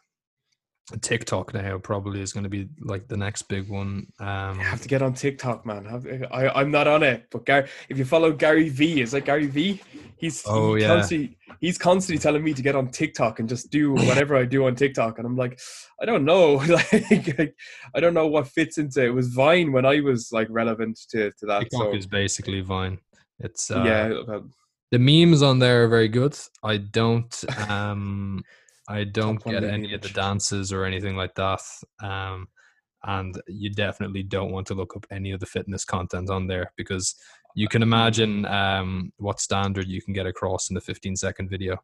TikTok 1.01 1.53
now 1.53 1.77
probably 1.77 2.21
is 2.21 2.33
going 2.33 2.43
to 2.43 2.49
be 2.49 2.67
like 2.81 3.07
the 3.07 3.17
next 3.17 3.43
big 3.43 3.69
one. 3.69 4.07
Um, 4.19 4.57
you 4.59 4.65
have 4.65 4.81
to 4.81 4.87
get 4.87 5.01
on 5.01 5.13
TikTok, 5.13 5.65
man. 5.65 6.27
I, 6.31 6.49
I'm 6.49 6.71
not 6.71 6.87
on 6.87 7.03
it, 7.03 7.27
but 7.31 7.45
Gary, 7.45 7.69
if 7.89 7.97
you 7.97 8.05
follow 8.05 8.31
Gary 8.31 8.69
V, 8.69 9.01
is 9.01 9.11
that 9.11 9.25
Gary 9.25 9.47
V? 9.47 9.81
He's 10.17 10.43
oh 10.45 10.75
he 10.75 10.83
yeah. 10.83 10.89
Constantly, 10.89 11.37
he's 11.59 11.77
constantly 11.77 12.21
telling 12.21 12.43
me 12.43 12.53
to 12.53 12.61
get 12.61 12.75
on 12.75 12.89
TikTok 12.89 13.39
and 13.39 13.47
just 13.47 13.71
do 13.71 13.93
whatever 14.07 14.35
I 14.35 14.45
do 14.45 14.65
on 14.67 14.75
TikTok, 14.75 15.17
and 15.17 15.25
I'm 15.25 15.37
like, 15.37 15.59
I 16.01 16.05
don't 16.05 16.25
know, 16.25 16.53
like, 16.67 17.55
I 17.95 17.99
don't 17.99 18.13
know 18.13 18.27
what 18.27 18.47
fits 18.47 18.77
into 18.77 19.05
it. 19.05 19.09
Was 19.09 19.29
Vine 19.29 19.71
when 19.71 19.85
I 19.85 19.99
was 20.01 20.31
like 20.31 20.47
relevant 20.49 20.99
to 21.09 21.31
to 21.31 21.45
that. 21.45 21.61
TikTok 21.61 21.91
so. 21.91 21.93
is 21.93 22.07
basically 22.07 22.61
Vine. 22.61 22.99
It's 23.39 23.71
uh, 23.71 23.83
yeah. 23.83 24.39
the 24.91 24.99
memes 24.99 25.41
on 25.41 25.59
there 25.59 25.85
are 25.85 25.87
very 25.87 26.07
good. 26.07 26.37
I 26.63 26.77
don't. 26.77 27.43
um 27.69 28.43
I 28.91 29.05
don't 29.05 29.43
get 29.43 29.63
any 29.63 29.93
of 29.93 30.01
the 30.01 30.09
dances 30.09 30.73
or 30.73 30.85
anything 30.85 31.15
like 31.15 31.35
that. 31.35 31.61
Um, 32.01 32.47
and 33.03 33.41
you 33.47 33.71
definitely 33.71 34.23
don't 34.23 34.51
want 34.51 34.67
to 34.67 34.75
look 34.75 34.95
up 34.95 35.07
any 35.09 35.31
of 35.31 35.39
the 35.39 35.45
fitness 35.45 35.85
content 35.85 36.29
on 36.29 36.47
there 36.47 36.71
because 36.75 37.15
you 37.55 37.67
can 37.67 37.81
imagine 37.81 38.45
um, 38.45 39.11
what 39.17 39.39
standard 39.39 39.87
you 39.87 40.01
can 40.01 40.13
get 40.13 40.27
across 40.27 40.69
in 40.69 40.77
a 40.77 40.81
15 40.81 41.15
second 41.15 41.49
video. 41.49 41.81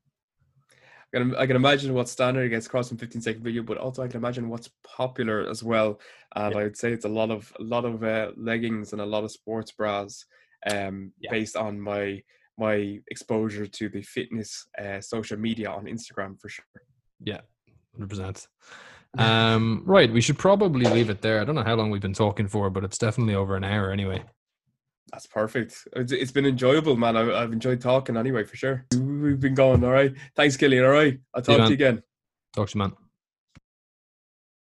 I 1.13 1.17
can, 1.17 1.35
I 1.35 1.47
can 1.47 1.55
imagine 1.55 1.93
what 1.93 2.09
standard 2.09 2.49
gets 2.49 2.67
across 2.67 2.91
in 2.91 2.97
15 2.97 3.21
second 3.21 3.43
video, 3.43 3.63
but 3.63 3.77
also 3.77 4.03
I 4.03 4.07
can 4.07 4.17
imagine 4.17 4.49
what's 4.49 4.69
popular 4.84 5.49
as 5.49 5.63
well. 5.63 5.99
And 6.35 6.53
yeah. 6.53 6.59
I 6.59 6.63
would 6.63 6.77
say 6.77 6.91
it's 6.91 7.05
a 7.05 7.09
lot 7.09 7.31
of 7.31 7.51
a 7.59 7.63
lot 7.63 7.85
of 7.85 8.03
uh, 8.03 8.31
leggings 8.35 8.91
and 8.91 9.01
a 9.01 9.05
lot 9.05 9.23
of 9.23 9.31
sports 9.31 9.71
bras, 9.71 10.25
um, 10.69 11.13
yeah. 11.19 11.31
based 11.31 11.55
on 11.55 11.79
my 11.79 12.21
my 12.57 12.99
exposure 13.07 13.67
to 13.67 13.89
the 13.89 14.01
fitness 14.01 14.67
uh, 14.77 14.99
social 14.99 15.38
media 15.38 15.69
on 15.69 15.85
Instagram 15.85 16.39
for 16.39 16.49
sure. 16.49 16.65
Yeah, 17.19 17.41
hundred 17.94 18.10
percent. 18.10 18.48
Um, 19.18 19.81
right, 19.85 20.11
we 20.11 20.22
should 20.22 20.38
probably 20.38 20.85
leave 20.85 21.10
it 21.10 21.22
there. 21.22 21.41
I 21.41 21.44
don't 21.44 21.56
know 21.56 21.64
how 21.64 21.73
long 21.73 21.89
we've 21.89 22.02
been 22.02 22.14
talking 22.14 22.48
for, 22.48 22.69
but 22.69 22.84
it's 22.84 22.99
definitely 22.99 23.34
over 23.34 23.56
an 23.56 23.64
hour 23.64 23.89
anyway. 23.89 24.23
That's 25.11 25.26
perfect. 25.26 25.88
It's, 25.95 26.11
it's 26.11 26.31
been 26.31 26.45
enjoyable, 26.45 26.98
man. 26.98 27.15
I, 27.15 27.39
have 27.41 27.53
enjoyed 27.53 27.81
talking 27.81 28.18
anyway, 28.18 28.44
for 28.44 28.57
sure. 28.57 28.85
We've 28.94 29.39
been 29.39 29.56
going. 29.56 29.84
All 29.84 29.91
right. 29.91 30.14
Thanks, 30.35 30.57
Killian. 30.57 30.84
All 30.84 30.91
right. 30.91 31.18
I'll 31.34 31.41
talk 31.41 31.57
to 31.57 31.68
you 31.68 31.73
again. 31.73 32.03
Talk 32.53 32.69
to 32.69 32.77
you, 32.77 32.80
man. 32.80 32.94